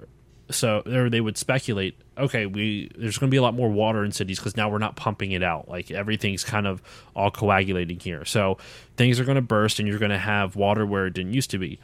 so 0.51 0.83
or 0.87 1.09
they 1.09 1.23
would 1.23 1.39
speculate 1.39 1.97
okay 2.19 2.45
we 2.45 2.91
there's 2.99 3.17
going 3.17 3.31
to 3.31 3.35
be 3.35 3.39
a 3.39 3.43
lot 3.43 3.55
more 3.55 3.71
water 3.71 4.05
in 4.05 4.13
cities 4.13 4.39
because 4.39 4.59
now 4.59 4.69
we're 4.69 4.79
not 4.79 4.95
pumping 4.95 5.33
it 5.33 5.43
out. 5.43 5.69
Like 5.69 5.91
everything's 5.91 6.45
kind 6.45 6.67
of 6.67 6.83
all 7.17 7.31
coagulating 7.31 7.99
here. 7.99 8.25
So 8.25 8.59
things 8.97 9.19
are 9.19 9.25
going 9.25 9.37
to 9.37 9.43
burst 9.43 9.79
and 9.79 9.89
you're 9.89 9.99
going 9.99 10.11
to 10.11 10.19
have 10.19 10.55
water 10.55 10.87
where 10.87 11.07
it 11.07 11.15
didn't 11.15 11.35
used 11.35 11.51
to 11.51 11.59
be 11.59 11.81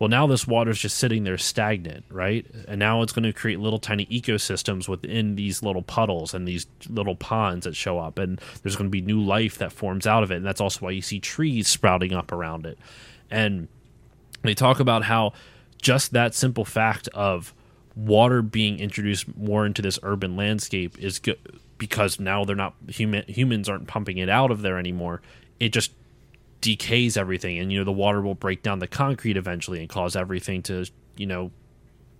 well 0.00 0.08
now 0.08 0.26
this 0.26 0.48
water's 0.48 0.80
just 0.80 0.96
sitting 0.96 1.22
there 1.22 1.38
stagnant 1.38 2.04
right? 2.10 2.44
And 2.66 2.80
now 2.80 3.02
it's 3.02 3.12
going 3.12 3.22
to 3.22 3.32
create 3.32 3.60
little 3.60 3.78
tiny 3.78 4.06
ecosystems 4.06 4.88
within 4.88 5.36
these 5.36 5.62
little 5.62 5.82
puddles 5.82 6.34
and 6.34 6.48
these 6.48 6.66
little 6.88 7.14
ponds 7.14 7.64
that 7.64 7.76
show 7.76 8.00
up 8.00 8.18
and 8.18 8.40
there's 8.62 8.74
going 8.74 8.88
to 8.88 8.90
be 8.90 9.00
new 9.00 9.20
life 9.20 9.58
that 9.58 9.70
forms 9.70 10.08
out 10.08 10.24
of 10.24 10.32
it 10.32 10.36
and 10.36 10.46
that's 10.46 10.60
also 10.60 10.80
why 10.86 10.90
you 10.90 11.02
see 11.02 11.20
trees 11.20 11.68
sprouting 11.68 12.12
up 12.12 12.32
around 12.32 12.66
it. 12.66 12.78
And 13.30 13.68
they 14.42 14.54
talk 14.54 14.80
about 14.80 15.04
how 15.04 15.34
just 15.80 16.12
that 16.12 16.34
simple 16.34 16.64
fact 16.64 17.08
of 17.08 17.54
water 17.94 18.42
being 18.42 18.78
introduced 18.78 19.36
more 19.36 19.66
into 19.66 19.82
this 19.82 19.98
urban 20.02 20.36
landscape 20.36 20.98
is 20.98 21.18
good 21.18 21.38
because 21.78 22.20
now 22.20 22.44
they're 22.44 22.56
not 22.56 22.74
human 22.88 23.24
humans 23.26 23.68
aren't 23.68 23.88
pumping 23.88 24.18
it 24.18 24.28
out 24.28 24.50
of 24.50 24.62
there 24.62 24.78
anymore. 24.78 25.22
It 25.58 25.70
just 25.70 25.92
decays 26.60 27.16
everything 27.16 27.58
and 27.58 27.72
you 27.72 27.78
know 27.78 27.84
the 27.84 27.92
water 27.92 28.20
will 28.20 28.34
break 28.34 28.62
down 28.62 28.78
the 28.80 28.86
concrete 28.86 29.36
eventually 29.36 29.80
and 29.80 29.88
cause 29.88 30.14
everything 30.14 30.62
to 30.62 30.84
you 31.16 31.26
know 31.26 31.50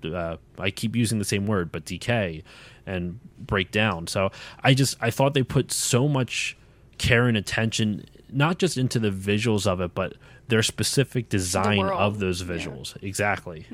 uh, 0.03 0.37
I 0.59 0.71
keep 0.71 0.97
using 0.97 1.19
the 1.19 1.27
same 1.27 1.47
word, 1.47 1.71
but 1.71 1.85
decay 1.85 2.43
and 2.87 3.21
break 3.39 3.71
down. 3.71 4.07
So 4.07 4.31
I 4.65 4.73
just 4.73 4.97
I 5.01 5.11
thought 5.11 5.35
they 5.35 5.43
put 5.43 5.71
so 5.71 6.09
much 6.09 6.57
care 6.97 7.29
and 7.29 7.37
attention 7.37 8.07
not 8.33 8.59
just 8.59 8.79
into 8.79 8.99
the 8.99 9.11
visuals 9.11 9.67
of 9.67 9.81
it, 9.83 9.95
but 9.95 10.15
their 10.49 10.63
specific 10.63 11.29
design 11.29 11.81
world. 11.81 12.01
of 12.01 12.19
those 12.19 12.41
Yeah. 12.43 12.49
visuals. 12.57 12.97
Exactly. 13.03 13.67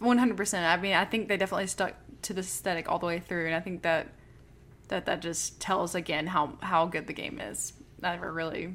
One 0.00 0.18
hundred 0.18 0.36
percent. 0.36 0.66
I 0.66 0.82
mean, 0.82 0.94
I 0.94 1.04
think 1.04 1.28
they 1.28 1.36
definitely 1.36 1.68
stuck 1.68 1.94
to 2.22 2.34
the 2.34 2.40
aesthetic 2.40 2.88
all 2.88 2.98
the 2.98 3.06
way 3.06 3.20
through, 3.20 3.46
and 3.46 3.54
I 3.54 3.60
think 3.60 3.82
that 3.82 4.08
that 4.88 5.06
that 5.06 5.20
just 5.22 5.60
tells 5.60 5.94
again 5.94 6.26
how 6.26 6.54
how 6.60 6.86
good 6.86 7.06
the 7.06 7.12
game 7.12 7.38
is. 7.40 7.72
I 8.02 8.12
never 8.16 8.32
really 8.32 8.74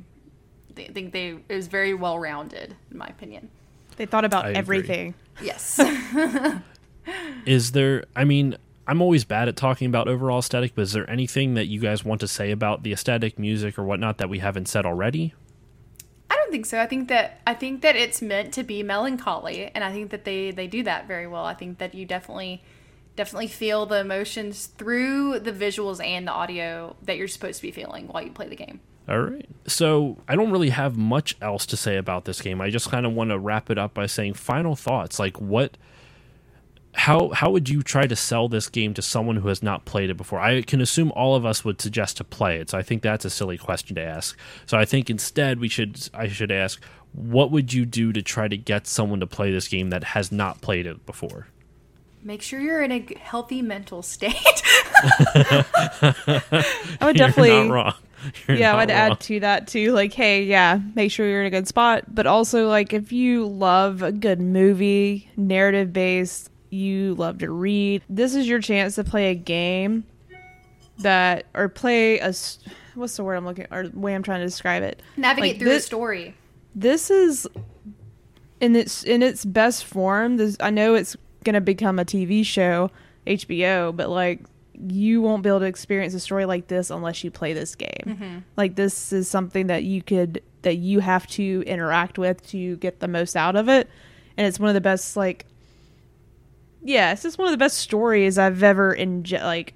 I 0.78 0.92
think 0.92 1.12
they 1.12 1.38
it 1.50 1.56
was 1.56 1.68
very 1.68 1.94
well 1.94 2.20
rounded, 2.20 2.76
in 2.92 2.98
my 2.98 3.08
opinion. 3.08 3.50
They 3.98 4.06
thought 4.06 4.26
about 4.26 4.46
I 4.46 4.50
agree. 4.50 4.60
everything. 4.60 5.14
Yes. 5.42 5.80
Is 7.46 7.72
there? 7.72 8.04
I 8.16 8.24
mean, 8.24 8.58
I'm 8.88 9.02
always 9.02 9.24
bad 9.24 9.48
at 9.48 9.56
talking 9.56 9.88
about 9.88 10.08
overall 10.08 10.40
aesthetic, 10.40 10.76
but 10.76 10.84
is 10.84 10.94
there 10.94 11.10
anything 11.10 11.56
that 11.56 11.66
you 11.66 11.80
guys 11.80 12.04
want 12.04 12.22
to 12.22 12.28
say 12.28 12.52
about 12.52 12.84
the 12.84 12.94
aesthetic, 12.94 13.40
music, 13.40 13.78
or 13.80 13.84
whatnot 13.84 14.18
that 14.18 14.30
we 14.30 14.40
haven't 14.40 14.68
said 14.68 14.86
already? 14.86 15.34
I 16.30 16.36
don't 16.36 16.52
think 16.52 16.66
so. 16.66 16.80
I 16.80 16.86
think 16.88 17.08
that 17.10 17.42
I 17.46 17.54
think 17.54 17.82
that 17.82 17.96
it's 17.96 18.22
meant 18.22 18.54
to 18.56 18.64
be 18.64 18.84
melancholy, 18.84 19.72
and 19.74 19.84
I 19.84 19.92
think 19.92 20.12
that 20.12 20.26
they 20.26 20.52
they 20.52 20.68
do 20.68 20.84
that 20.84 21.08
very 21.08 21.28
well. 21.28 21.46
I 21.46 21.54
think 21.54 21.78
that 21.78 21.94
you 21.94 22.06
definitely 22.06 22.64
definitely 23.16 23.48
feel 23.48 23.86
the 23.86 24.00
emotions 24.00 24.68
through 24.68 25.40
the 25.40 25.52
visuals 25.52 26.04
and 26.04 26.28
the 26.28 26.32
audio 26.32 26.96
that 27.04 27.18
you're 27.18 27.28
supposed 27.28 27.58
to 27.58 27.62
be 27.62 27.72
feeling 27.72 28.08
while 28.08 28.22
you 28.24 28.32
play 28.32 28.50
the 28.50 28.56
game. 28.56 28.82
All 29.08 29.20
right. 29.20 29.48
So 29.68 30.18
I 30.28 30.36
don't 30.36 30.52
really 30.52 30.70
have 30.70 30.98
much 30.98 31.36
else 31.42 31.66
to 31.68 31.78
say 31.78 31.98
about 31.98 32.26
this 32.26 32.42
game. 32.42 32.60
I 32.60 32.70
just 32.70 32.90
kind 32.90 33.06
of 33.06 33.14
want 33.14 33.30
to 33.30 33.38
wrap 33.38 33.70
it 33.70 33.78
up 33.78 33.94
by 33.94 34.08
saying 34.08 34.34
final 34.34 34.76
thoughts. 34.76 35.20
Like 35.20 35.40
what 35.40 35.78
how 36.94 37.30
how 37.30 37.52
would 37.52 37.70
you 37.70 37.84
try 37.84 38.08
to 38.08 38.16
sell 38.16 38.48
this 38.48 38.70
game 38.70 38.94
to 38.94 39.02
someone 39.02 39.36
who 39.36 39.50
has 39.50 39.62
not 39.62 39.86
played 39.86 40.10
it 40.10 40.18
before? 40.18 40.40
I 40.40 40.62
can 40.62 40.82
assume 40.82 41.12
all 41.12 41.36
of 41.36 41.46
us 41.46 41.64
would 41.64 41.82
suggest 41.82 42.18
to 42.18 42.24
play 42.24 42.60
it. 42.60 42.70
So 42.72 42.78
I 42.78 42.84
think 42.84 43.04
that's 43.04 43.26
a 43.26 43.30
silly 43.30 43.58
question 43.58 43.96
to 43.96 44.02
ask. 44.02 44.38
So 44.66 44.78
I 44.78 44.86
think 44.86 45.10
instead 45.10 45.60
we 45.60 45.68
should 45.70 46.10
I 46.14 46.28
should 46.28 46.52
ask 46.52 46.82
what 47.14 47.52
would 47.52 47.74
you 47.74 47.86
do 47.86 48.12
to 48.12 48.22
try 48.22 48.48
to 48.48 48.58
get 48.58 48.88
someone 48.88 49.20
to 49.20 49.28
play 49.28 49.52
this 49.52 49.68
game 49.68 49.90
that 49.92 50.04
has 50.04 50.32
not 50.32 50.62
played 50.62 50.86
it 50.88 51.06
before? 51.06 51.48
Make 52.24 52.42
sure 52.42 52.60
you're 52.60 52.82
in 52.82 52.92
a 52.92 53.06
healthy 53.20 53.62
mental 53.62 54.02
state. 54.02 54.34
I 55.04 55.74
would 57.02 57.16
You're 57.18 57.28
definitely 57.28 57.52
not 57.52 57.70
wrong. 57.74 57.94
You're 57.94 58.15
yeah, 58.50 58.74
I 58.74 58.78
would 58.78 58.90
wrong. 58.90 58.98
add 59.12 59.20
to 59.22 59.40
that 59.42 59.68
too. 59.68 59.92
Like, 59.94 60.14
hey, 60.14 60.44
yeah, 60.44 60.80
make 60.96 61.12
sure 61.12 61.28
you're 61.28 61.42
in 61.42 61.48
a 61.48 61.52
good 61.52 61.68
spot. 61.68 62.14
But 62.14 62.28
also, 62.28 62.68
like, 62.68 62.94
if 62.94 63.12
you 63.12 63.46
love 63.48 64.02
a 64.02 64.12
good 64.12 64.40
movie, 64.42 65.30
narrative 65.38 65.92
based, 65.94 66.50
you 66.70 67.16
love 67.16 67.38
to 67.40 67.50
read, 67.50 68.04
this 68.10 68.36
is 68.36 68.48
your 68.48 68.60
chance 68.60 68.96
to 68.96 69.04
play 69.04 69.32
a 69.32 69.36
game 69.36 70.04
that, 71.00 71.46
or 71.54 71.70
play 71.70 72.20
a, 72.20 72.34
what's 72.96 73.18
the 73.18 73.24
word 73.24 73.36
I'm 73.36 73.46
looking, 73.46 73.68
or 73.72 73.86
way 73.94 74.16
I'm 74.16 74.24
trying 74.24 74.40
to 74.42 74.46
describe 74.46 74.84
it. 74.84 75.02
Navigate 75.18 75.54
Like 75.54 75.60
through 75.60 75.70
this- 75.70 75.84
the 75.84 75.88
story. 75.88 76.34
This 76.78 77.10
is 77.10 77.48
in 78.60 78.76
its 78.76 79.04
in 79.04 79.24
its 79.24 79.46
best 79.46 79.86
form. 79.86 80.36
This, 80.38 80.58
I 80.60 80.70
know 80.72 80.96
it's 80.96 81.16
gonna 81.46 81.62
become 81.62 82.00
a 82.00 82.06
TV 82.06 82.46
show, 82.46 82.92
HBO, 83.26 83.96
but 83.96 84.10
like 84.10 84.42
you 84.80 85.22
won't 85.22 85.44
be 85.44 85.50
able 85.50 85.60
to 85.62 85.66
experience 85.66 86.14
a 86.14 86.20
story 86.20 86.46
like 86.46 86.68
this 86.68 86.90
unless 86.90 87.24
you 87.24 87.32
play 87.32 87.54
this 87.54 87.76
game. 87.76 88.44
Like 88.58 88.76
this 88.76 89.12
is 89.14 89.28
something 89.30 89.68
that 89.68 89.84
you 89.84 90.02
could 90.02 90.42
that 90.64 90.76
you 90.78 91.00
have 91.00 91.28
to 91.28 91.64
interact 91.68 92.18
with 92.18 92.46
to 92.48 92.76
get 92.78 93.00
the 93.00 93.08
most 93.08 93.36
out 93.36 93.56
of 93.56 93.70
it, 93.70 93.90
and 94.38 94.48
it's 94.48 94.60
one 94.60 94.70
of 94.70 94.74
the 94.74 94.82
best 94.82 95.16
like. 95.16 95.46
Yeah, 96.84 97.14
it's 97.14 97.24
just 97.24 97.38
one 97.40 97.48
of 97.48 97.52
the 97.52 97.58
best 97.58 97.78
stories 97.78 98.38
I've 98.38 98.62
ever 98.64 98.94
inge- 98.94 99.34
like. 99.34 99.74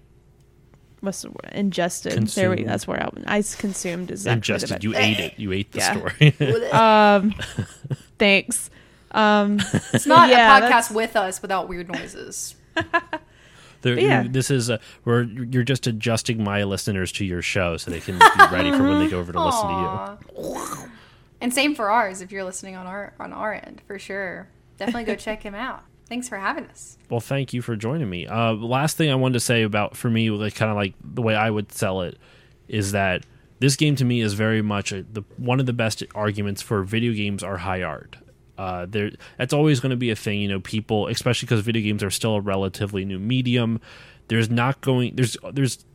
What's 1.01 1.21
the 1.21 1.29
word? 1.29 1.49
Ingested. 1.53 2.11
There 2.27 2.49
we. 2.49 2.55
Consumed. 2.57 2.69
That's 2.69 2.85
where 2.87 3.01
I, 3.01 3.37
I 3.37 3.41
consumed 3.57 4.11
is 4.11 4.27
actually 4.27 4.33
Ingested. 4.55 4.69
best- 4.69 4.83
You 4.83 4.95
ate 4.95 5.19
it. 5.19 5.33
You 5.39 5.51
ate 5.53 5.71
the 5.71 5.77
Yeah. 5.79 5.93
story. 5.93 6.69
Um, 6.73 7.33
thanks. 8.19 8.69
Um, 9.11 9.59
It's 9.93 10.05
not 10.05 10.29
Yeah, 10.29 10.57
a 10.57 10.61
that's- 10.61 10.89
podcast 10.89 10.93
with 10.93 11.15
us 11.15 11.41
without 11.41 11.67
weird 11.69 11.87
noises. 11.91 12.55
There- 13.81 13.99
yeah. 13.99 14.23
you- 14.23 14.29
This 14.29 14.51
is 14.51 14.69
a 14.69 14.79
where 15.03 15.23
you're 15.23 15.63
just 15.63 15.87
adjusting 15.87 16.43
my 16.43 16.63
listeners 16.63 17.11
to 17.13 17.25
your 17.25 17.41
show 17.41 17.77
so 17.77 17.89
they 17.91 17.99
can 18.01 18.17
be 18.19 18.25
ready 18.51 18.71
for 18.71 18.83
when 18.83 18.99
they 18.99 19.07
go 19.09 19.19
over 19.19 19.31
to 19.31 19.43
listen 19.43 19.67
to 19.67 20.27
you. 20.37 20.89
And 21.41 21.53
same 21.53 21.73
for 21.73 21.89
ours 21.89 22.21
if 22.21 22.33
you're 22.33 22.43
listening 22.43 22.75
on 22.75 22.85
our 22.85 23.13
on 23.19 23.31
our 23.31 23.53
end 23.53 23.81
for 23.87 23.97
sure. 23.97 24.49
Definitely 24.77 25.05
go 25.05 25.15
check 25.27 25.41
him 25.41 25.55
out. 25.55 25.83
Thanks 26.09 26.27
for 26.27 26.37
having 26.37 26.65
us. 26.65 26.97
Well, 27.09 27.21
thank 27.21 27.53
you 27.53 27.61
for 27.61 27.75
joining 27.77 28.09
me. 28.09 28.27
Uh, 28.27 28.53
last 28.53 28.97
thing 28.97 29.09
I 29.09 29.15
wanted 29.15 29.33
to 29.35 29.39
say 29.39 29.61
about 29.61 29.95
for 29.95 30.09
me, 30.09 30.29
like 30.31 30.55
kind 30.55 30.69
of 30.69 30.75
like 30.75 30.95
the 31.01 31.21
way 31.21 31.35
I 31.35 31.49
would 31.49 31.71
sell 31.71 32.01
it, 32.01 32.17
is 32.67 32.91
that 32.91 33.25
this 33.59 33.75
game 33.77 33.95
to 33.97 34.03
me 34.05 34.19
is 34.19 34.33
very 34.33 34.61
much 34.61 34.91
a, 34.91 35.03
the 35.03 35.23
one 35.37 35.59
of 35.61 35.65
the 35.65 35.71
best 35.71 36.03
arguments 36.13 36.61
for 36.61 36.83
video 36.83 37.13
games 37.13 37.41
are 37.41 37.57
high 37.57 37.83
art. 37.83 38.17
Uh, 38.59 38.85
there, 38.89 39.09
that's 39.37 39.53
always 39.53 39.79
going 39.79 39.91
to 39.91 39.95
be 39.95 40.09
a 40.09 40.15
thing. 40.17 40.41
You 40.41 40.49
know, 40.49 40.59
people, 40.59 41.07
especially 41.07 41.45
because 41.45 41.61
video 41.61 41.81
games 41.81 42.03
are 42.03 42.09
still 42.09 42.35
a 42.35 42.41
relatively 42.41 43.05
new 43.05 43.17
medium. 43.17 43.79
There's 44.27 44.49
not 44.49 44.81
going. 44.81 45.15
There's 45.15 45.37
there's 45.53 45.85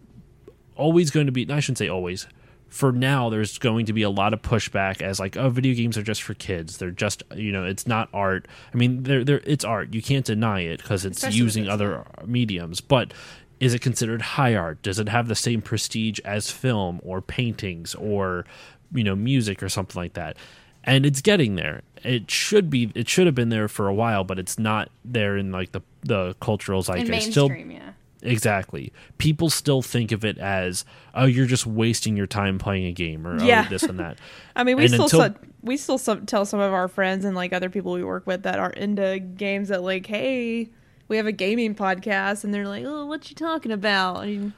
always 0.74 1.11
going 1.11 1.27
to 1.27 1.32
be. 1.32 1.47
I 1.51 1.61
shouldn't 1.61 1.77
say 1.78 1.89
always. 1.89 2.27
for 2.74 2.91
now 2.91 3.28
there's 3.31 3.59
going 3.59 3.86
to 3.86 3.93
be 3.93 4.03
a 4.03 4.11
lot 4.11 4.32
of 4.32 4.43
pushback 4.43 5.03
as 5.03 5.20
like 5.20 5.36
oh 5.36 5.49
video 5.49 5.74
games 5.74 5.97
are 5.97 6.03
just 6.03 6.23
for 6.23 6.35
kids 6.35 6.78
they're 6.78 6.91
just 6.91 7.23
you 7.36 7.53
know 7.53 7.65
it's 7.65 7.86
not 7.86 8.09
art 8.12 8.49
i 8.73 8.77
mean 8.77 9.05
they're, 9.05 9.23
they're 9.23 9.43
it's 9.45 9.65
art 9.65 9.95
you 9.95 10.03
can't 10.03 10.27
deny 10.27 10.61
it 10.61 10.78
because 10.78 11.05
it's 11.05 11.19
Especially 11.19 11.39
using 11.39 11.69
other 11.69 12.05
mediums 12.27 12.81
but 12.81 13.15
is 13.61 13.74
it 13.74 13.81
considered 13.81 14.23
high 14.23 14.57
art 14.57 14.82
does 14.82 14.99
it 14.99 15.09
have 15.09 15.28
the 15.28 15.36
same 15.36 15.62
prestige 15.62 16.19
as 16.24 16.51
film 16.51 17.01
or 17.05 17.23
paintings 17.23 17.95
or 17.95 18.45
you 18.93 19.05
know 19.05 19.15
music 19.15 19.62
or 19.62 19.69
something 19.69 20.01
like 20.03 20.15
that 20.15 20.36
and 20.85 21.05
it's 21.05 21.20
getting 21.20 21.56
there 21.56 21.82
it 22.02 22.31
should 22.31 22.70
be 22.70 22.93
it 22.94 23.09
should 23.09 23.27
have 23.27 23.35
been 23.35 23.48
there 23.48 23.69
for 23.69 23.89
a 23.89 23.94
while 23.94 24.24
but 24.24 24.39
it's 24.39 24.59
not 24.59 24.90
there 25.05 25.36
in 25.36 25.51
like 25.51 25.73
the 25.73 25.81
the 26.02 26.35
cultural 26.40 26.82
zeitgeist 26.82 27.31
still 27.31 27.51
yeah. 27.51 27.90
Exactly. 28.24 28.90
People 29.19 29.51
still 29.51 29.82
think 29.82 30.11
of 30.11 30.24
it 30.24 30.39
as, 30.39 30.85
oh, 31.15 31.27
you're 31.27 31.47
just 31.47 31.66
wasting 31.66 32.16
your 32.16 32.27
time 32.27 32.59
playing 32.59 32.86
a 32.86 32.93
game 32.93 33.27
or 33.27 33.39
oh, 33.40 33.44
Yeah. 33.44 33.65
oh, 33.66 33.70
this 33.70 33.82
and 33.82 33.98
that. 34.01 34.19
I 34.56 34.65
mean, 34.65 34.77
we 34.77 34.85
And 34.85 34.94
still 34.94 35.05
until- 35.20 35.35
we 35.62 35.77
still 35.77 35.98
tell 35.98 36.44
some 36.47 36.61
of 36.61 36.73
our 36.73 36.89
friends 36.89 37.24
and 37.24 37.36
like 37.36 37.52
other 37.52 37.69
people 37.70 37.93
we 37.93 38.02
work 38.02 38.27
with 38.27 38.43
that 38.44 38.59
are 38.59 38.70
into 38.70 39.19
games 39.19 39.69
that 39.69 39.82
like, 39.82 40.06
hey, 40.06 40.70
we 41.09 41.17
have 41.17 41.27
a 41.27 41.33
gaming 41.33 41.75
podcast, 41.75 42.45
and 42.45 42.55
they're 42.55 42.69
like, 42.69 42.85
oh, 42.87 43.07
what 43.07 43.29
you 43.29 43.37
talking 43.37 43.73
about? 43.73 44.19
I 44.19 44.27
mean, 44.27 44.53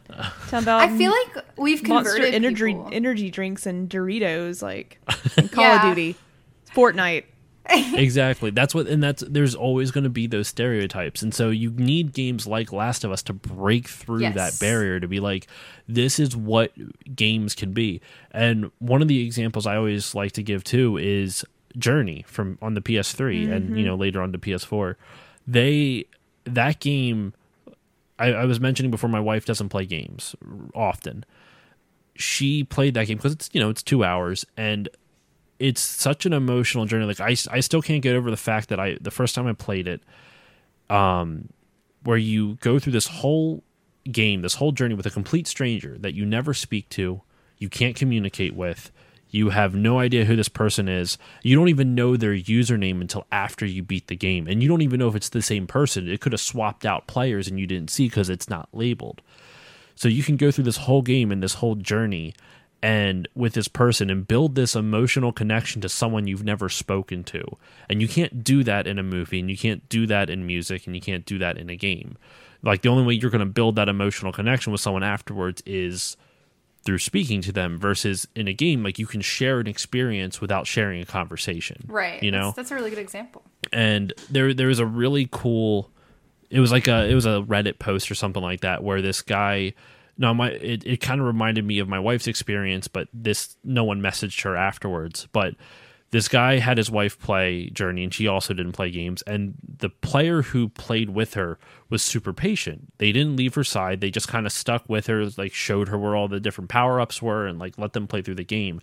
talking 0.48 0.58
about 0.60 0.82
I 0.82 0.96
feel 0.96 1.10
like 1.10 1.44
we've 1.56 1.86
Monster 1.86 2.12
converted 2.12 2.34
energy 2.34 2.66
people. 2.66 2.90
energy 2.92 3.30
drinks 3.30 3.66
and 3.66 3.88
Doritos, 3.88 4.62
like 4.62 5.00
in 5.36 5.48
Call 5.48 5.64
Yeah. 5.64 5.88
of 5.88 5.96
Duty, 5.96 6.16
Fortnite. 6.74 7.24
exactly. 7.68 8.50
That's 8.50 8.76
what, 8.76 8.86
and 8.86 9.02
that's 9.02 9.24
there's 9.28 9.56
always 9.56 9.90
going 9.90 10.04
to 10.04 10.10
be 10.10 10.28
those 10.28 10.46
stereotypes, 10.46 11.22
and 11.22 11.34
so 11.34 11.50
you 11.50 11.70
need 11.72 12.12
games 12.12 12.46
like 12.46 12.72
Last 12.72 13.02
of 13.02 13.10
Us 13.10 13.22
to 13.24 13.32
break 13.32 13.88
through 13.88 14.20
Yes. 14.20 14.34
that 14.36 14.60
barrier 14.60 15.00
to 15.00 15.08
be 15.08 15.18
like, 15.18 15.48
this 15.88 16.20
is 16.20 16.36
what 16.36 16.72
games 17.16 17.56
can 17.56 17.72
be. 17.72 18.00
And 18.30 18.70
one 18.78 19.02
of 19.02 19.08
the 19.08 19.24
examples 19.24 19.66
I 19.66 19.76
always 19.76 20.14
like 20.14 20.32
to 20.32 20.44
give 20.44 20.62
too 20.62 20.96
is 20.96 21.44
Journey 21.76 22.24
from 22.28 22.56
on 22.62 22.74
the 22.74 22.80
PS3, 22.80 23.52
and 23.52 23.70
you 23.70 23.74
mm-hmm. 23.76 23.84
know 23.84 23.94
later 23.96 24.22
on 24.22 24.30
to 24.30 24.38
PS4. 24.38 24.94
They 25.48 26.06
that 26.46 26.80
game. 26.80 27.34
I, 28.18 28.32
I 28.32 28.44
was 28.46 28.58
mentioning 28.58 28.90
before, 28.90 29.10
my 29.10 29.20
wife 29.20 29.44
doesn't 29.44 29.68
play 29.68 29.84
games 29.84 30.34
often. 30.74 31.24
She 32.14 32.64
played 32.64 32.94
that 32.94 33.06
game 33.06 33.18
because 33.18 33.32
it's 33.32 33.50
you 33.52 33.60
know 33.60 33.68
it's 33.68 33.82
two 33.82 34.04
hours 34.04 34.46
and 34.56 34.88
it's 35.58 35.80
such 35.80 36.26
an 36.26 36.32
emotional 36.32 36.86
journey. 36.86 37.04
Like 37.04 37.20
I, 37.20 37.36
I 37.50 37.60
still 37.60 37.82
can't 37.82 38.02
get 38.02 38.16
over 38.16 38.30
the 38.30 38.36
fact 38.36 38.68
that 38.70 38.80
I 38.80 38.96
the 39.00 39.10
first 39.10 39.34
time 39.34 39.46
I 39.46 39.52
played 39.52 39.86
it, 39.86 40.02
um, 40.88 41.48
where 42.04 42.16
you 42.16 42.54
go 42.56 42.78
through 42.78 42.92
this 42.92 43.06
whole 43.06 43.62
game, 44.10 44.42
this 44.42 44.54
whole 44.54 44.72
journey 44.72 44.94
with 44.94 45.06
a 45.06 45.10
complete 45.10 45.46
stranger 45.46 45.96
that 45.98 46.14
you 46.14 46.24
never 46.24 46.54
speak 46.54 46.88
to, 46.90 47.22
you 47.58 47.68
can't 47.68 47.96
communicate 47.96 48.54
with, 48.54 48.90
you 49.30 49.50
have 49.50 49.74
no 49.74 49.98
idea 49.98 50.24
who 50.24 50.36
this 50.36 50.48
person 50.48 50.88
is, 50.88 51.18
you 51.42 51.56
don't 51.56 51.68
even 51.68 51.94
know 51.94 52.16
their 52.16 52.34
username 52.34 53.00
until 53.00 53.26
after 53.32 53.66
you 53.66 53.82
beat 53.82 54.06
the 54.06 54.16
game, 54.16 54.46
and 54.46 54.62
you 54.62 54.68
don't 54.68 54.82
even 54.82 54.98
know 54.98 55.08
if 55.08 55.16
it's 55.16 55.28
the 55.28 55.42
same 55.42 55.66
person. 55.66 56.08
It 56.08 56.20
could 56.20 56.32
have 56.32 56.40
swapped 56.40 56.86
out 56.86 57.06
players 57.06 57.48
and 57.48 57.58
you 57.58 57.66
didn't 57.66 57.90
see 57.90 58.08
because 58.08 58.30
it's 58.30 58.48
not 58.48 58.68
labeled. 58.72 59.22
So 59.94 60.08
you 60.08 60.22
can 60.22 60.36
go 60.36 60.50
through 60.50 60.64
this 60.64 60.76
whole 60.76 61.02
game 61.02 61.32
and 61.32 61.42
this 61.42 61.54
whole 61.54 61.74
journey 61.74 62.34
and 62.82 63.26
with 63.34 63.54
this 63.54 63.68
person 63.68 64.10
and 64.10 64.28
build 64.28 64.54
this 64.54 64.76
emotional 64.76 65.32
connection 65.32 65.80
to 65.80 65.88
someone 65.88 66.26
you've 66.26 66.44
never 66.44 66.68
spoken 66.68 67.24
to. 67.24 67.42
And 67.88 68.02
you 68.02 68.06
can't 68.06 68.44
do 68.44 68.62
that 68.64 68.86
in 68.86 68.98
a 68.98 69.02
movie 69.02 69.40
and 69.40 69.50
you 69.50 69.56
can't 69.56 69.88
do 69.88 70.06
that 70.06 70.28
in 70.28 70.46
music 70.46 70.86
and 70.86 70.94
you 70.94 71.00
can't 71.00 71.24
do 71.24 71.38
that 71.38 71.56
in 71.56 71.70
a 71.70 71.76
game. 71.76 72.18
Like 72.62 72.82
the 72.82 72.90
only 72.90 73.04
way 73.04 73.14
you're 73.14 73.30
going 73.30 73.40
to 73.40 73.46
build 73.46 73.76
that 73.76 73.88
emotional 73.88 74.32
connection 74.32 74.72
with 74.72 74.80
someone 74.80 75.02
afterwards 75.02 75.62
is 75.64 76.16
through 76.86 76.98
speaking 76.98 77.42
to 77.42 77.52
them 77.52 77.78
versus 77.78 78.26
in 78.34 78.48
a 78.48 78.54
game 78.54 78.82
like 78.82 78.98
you 78.98 79.06
can 79.06 79.20
share 79.20 79.60
an 79.60 79.66
experience 79.66 80.40
without 80.40 80.66
sharing 80.66 81.02
a 81.02 81.04
conversation. 81.04 81.84
Right. 81.86 82.22
You 82.22 82.30
know? 82.30 82.44
That's, 82.46 82.56
that's 82.56 82.70
a 82.70 82.76
really 82.76 82.90
good 82.90 82.98
example. 83.00 83.42
and 83.72 84.14
there 84.30 84.54
there 84.54 84.68
was 84.68 84.78
a 84.78 84.86
really 84.86 85.28
cool 85.30 85.90
it 86.48 86.60
was 86.60 86.70
like 86.72 86.86
a 86.88 87.06
it 87.10 87.14
was 87.14 87.26
a 87.26 87.44
reddit 87.46 87.78
post 87.78 88.10
or 88.10 88.14
something 88.14 88.42
like 88.42 88.60
that 88.60 88.82
where 88.82 89.02
this 89.02 89.20
guy 89.20 89.74
no 90.16 90.32
my 90.32 90.50
it, 90.52 90.86
it 90.86 90.96
kind 90.98 91.20
of 91.20 91.26
reminded 91.26 91.64
me 91.64 91.80
of 91.80 91.88
my 91.88 91.98
wife's 91.98 92.28
experience 92.28 92.86
but 92.88 93.08
this 93.12 93.56
no 93.64 93.82
one 93.84 94.00
messaged 94.00 94.42
her 94.44 94.56
afterwards 94.56 95.26
but 95.32 95.54
this 96.12 96.28
guy 96.28 96.58
had 96.58 96.78
his 96.78 96.90
wife 96.90 97.18
play 97.18 97.68
journey 97.70 98.04
and 98.04 98.14
she 98.14 98.26
also 98.26 98.54
didn't 98.54 98.72
play 98.72 98.90
games 98.90 99.22
and 99.22 99.54
the 99.78 99.88
player 99.88 100.42
who 100.42 100.68
played 100.68 101.10
with 101.10 101.34
her 101.34 101.58
was 101.90 102.02
super 102.02 102.32
patient 102.32 102.92
they 102.98 103.10
didn't 103.12 103.36
leave 103.36 103.54
her 103.54 103.64
side 103.64 104.00
they 104.00 104.10
just 104.10 104.28
kind 104.28 104.46
of 104.46 104.52
stuck 104.52 104.88
with 104.88 105.06
her 105.08 105.26
like 105.36 105.52
showed 105.52 105.88
her 105.88 105.98
where 105.98 106.14
all 106.14 106.28
the 106.28 106.40
different 106.40 106.70
power-ups 106.70 107.20
were 107.20 107.46
and 107.46 107.58
like 107.58 107.76
let 107.76 107.92
them 107.92 108.06
play 108.06 108.22
through 108.22 108.36
the 108.36 108.44
game 108.44 108.80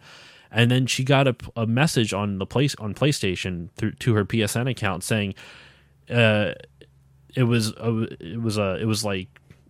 and 0.52 0.70
then 0.70 0.86
she 0.86 1.04
got 1.04 1.28
a, 1.28 1.36
a 1.56 1.66
message 1.66 2.14
on 2.14 2.38
the 2.38 2.46
place 2.46 2.76
on 2.76 2.94
PlayStation 2.94 3.70
through 3.76 3.94
to 3.94 4.14
her 4.14 4.24
PSN 4.24 4.70
account 4.70 5.04
saying, 5.04 5.34
uh, 6.12 6.54
"It 7.36 7.42
was 7.46 7.72
a, 7.72 8.08
it 8.20 8.40
was 8.40 8.60
a 8.60 8.76
it 8.80 8.86
was 8.86 9.04
like 9.04 9.30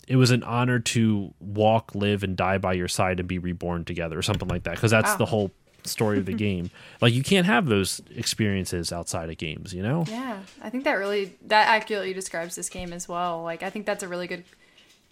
it 0.10 0.18
was 0.18 0.32
an 0.32 0.44
honor 0.44 0.80
to 0.80 1.34
walk, 1.40 1.96
live, 1.96 2.22
and 2.22 2.36
die 2.36 2.58
by 2.58 2.74
your 2.74 2.90
side 2.90 3.22
and 3.22 3.30
be 3.30 3.38
reborn 3.40 3.86
together, 3.86 4.20
or 4.20 4.22
something 4.22 4.50
like 4.50 4.64
that." 4.64 4.76
Because 4.76 4.92
that's 4.92 5.12
Wow. 5.12 5.18
the 5.20 5.26
whole 5.28 5.52
story 5.88 6.18
of 6.18 6.26
the 6.26 6.34
game. 6.48 6.70
Like 7.02 7.14
you 7.14 7.24
can't 7.24 7.46
have 7.46 7.66
those 7.66 8.02
experiences 8.16 8.92
outside 8.92 9.30
of 9.30 9.38
games, 9.38 9.74
you 9.74 9.84
know? 9.84 10.06
Yeah, 10.08 10.40
I 10.62 10.70
think 10.70 10.84
that 10.84 10.94
really 10.94 11.36
that 11.48 11.68
accurately 11.68 12.14
describes 12.14 12.56
this 12.56 12.70
game 12.70 12.94
as 12.94 13.08
well. 13.08 13.44
Like 13.44 13.64
I 13.64 13.70
think 13.70 13.86
that's 13.86 14.04
a 14.04 14.08
really 14.08 14.28
good 14.28 14.44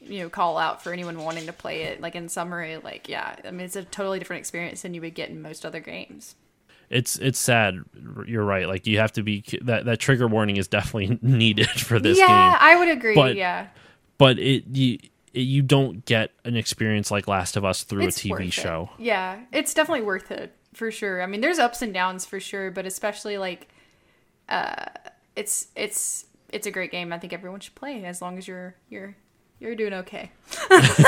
you 0.01 0.19
know 0.19 0.29
call 0.29 0.57
out 0.57 0.83
for 0.83 0.91
anyone 0.91 1.17
wanting 1.23 1.45
to 1.45 1.53
play 1.53 1.83
it. 1.83 2.01
Like 2.01 2.15
in 2.15 2.29
summary, 2.29 2.77
like 2.77 3.07
yeah, 3.07 3.35
I 3.45 3.51
mean 3.51 3.65
it's 3.65 3.75
a 3.75 3.83
totally 3.83 4.19
different 4.19 4.39
experience 4.39 4.81
than 4.81 4.93
you 4.93 5.01
would 5.01 5.15
get 5.15 5.29
in 5.29 5.41
most 5.41 5.65
other 5.65 5.79
games. 5.79 6.35
It's 6.89 7.17
it's 7.19 7.39
sad. 7.39 7.79
You're 8.25 8.43
right. 8.43 8.67
Like 8.67 8.85
you 8.85 8.99
have 8.99 9.13
to 9.13 9.23
be 9.23 9.43
that 9.61 9.85
that 9.85 9.99
trigger 9.99 10.27
warning 10.27 10.57
is 10.57 10.67
definitely 10.67 11.19
needed 11.21 11.69
for 11.69 11.99
this 11.99 12.17
yeah, 12.17 12.27
game. 12.27 12.57
I 12.59 12.75
would 12.77 12.89
agree. 12.89 13.15
But 13.15 13.35
yeah, 13.35 13.67
but 14.17 14.39
it 14.39 14.65
you 14.67 14.97
you 15.33 15.61
don't 15.61 16.03
get 16.05 16.31
an 16.43 16.57
experience 16.57 17.09
like 17.09 17.27
Last 17.27 17.55
of 17.55 17.63
Us 17.63 17.83
through 17.83 18.07
It's 18.07 18.23
a 18.25 18.27
TV 18.27 18.51
show. 18.51 18.89
Yeah, 18.97 19.39
it's 19.53 19.73
definitely 19.73 20.03
worth 20.03 20.31
it 20.31 20.53
for 20.73 20.91
sure. 20.91 21.21
I 21.21 21.25
mean, 21.25 21.41
there's 21.41 21.59
ups 21.59 21.81
and 21.81 21.93
downs 21.93 22.25
for 22.25 22.39
sure, 22.39 22.71
but 22.71 22.85
especially 22.85 23.37
like, 23.37 23.67
uh, 24.49 24.85
it's 25.35 25.67
it's 25.75 26.25
it's 26.49 26.67
a 26.67 26.71
great 26.71 26.91
game. 26.91 27.13
I 27.13 27.19
think 27.19 27.33
everyone 27.33 27.59
should 27.59 27.75
play 27.75 28.03
as 28.05 28.21
long 28.21 28.37
as 28.37 28.47
you're 28.47 28.75
you're 28.89 29.15
you're 29.59 29.75
doing 29.75 29.93
okay. 29.93 30.31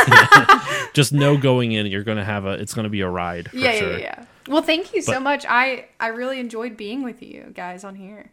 Just 0.94 1.12
know 1.12 1.38
going 1.38 1.72
in, 1.72 1.88
you're 1.88 2.04
gonna 2.04 2.24
have 2.24 2.46
a. 2.46 2.52
It's 2.52 2.74
gonna 2.74 2.90
be 2.90 3.02
a 3.02 3.10
ride. 3.10 3.50
For 3.50 3.58
yeah, 3.58 3.72
sure. 3.74 3.92
yeah, 3.94 3.98
yeah. 3.98 4.26
Well, 4.48 4.62
thank 4.62 4.94
you 4.94 5.02
so 5.02 5.20
much. 5.20 5.46
I 5.48 5.88
I 6.00 6.08
really 6.08 6.40
enjoyed 6.40 6.78
being 6.78 7.04
with 7.04 7.24
you 7.24 7.52
guys 7.56 7.84
on 7.84 7.96
here. 7.96 8.32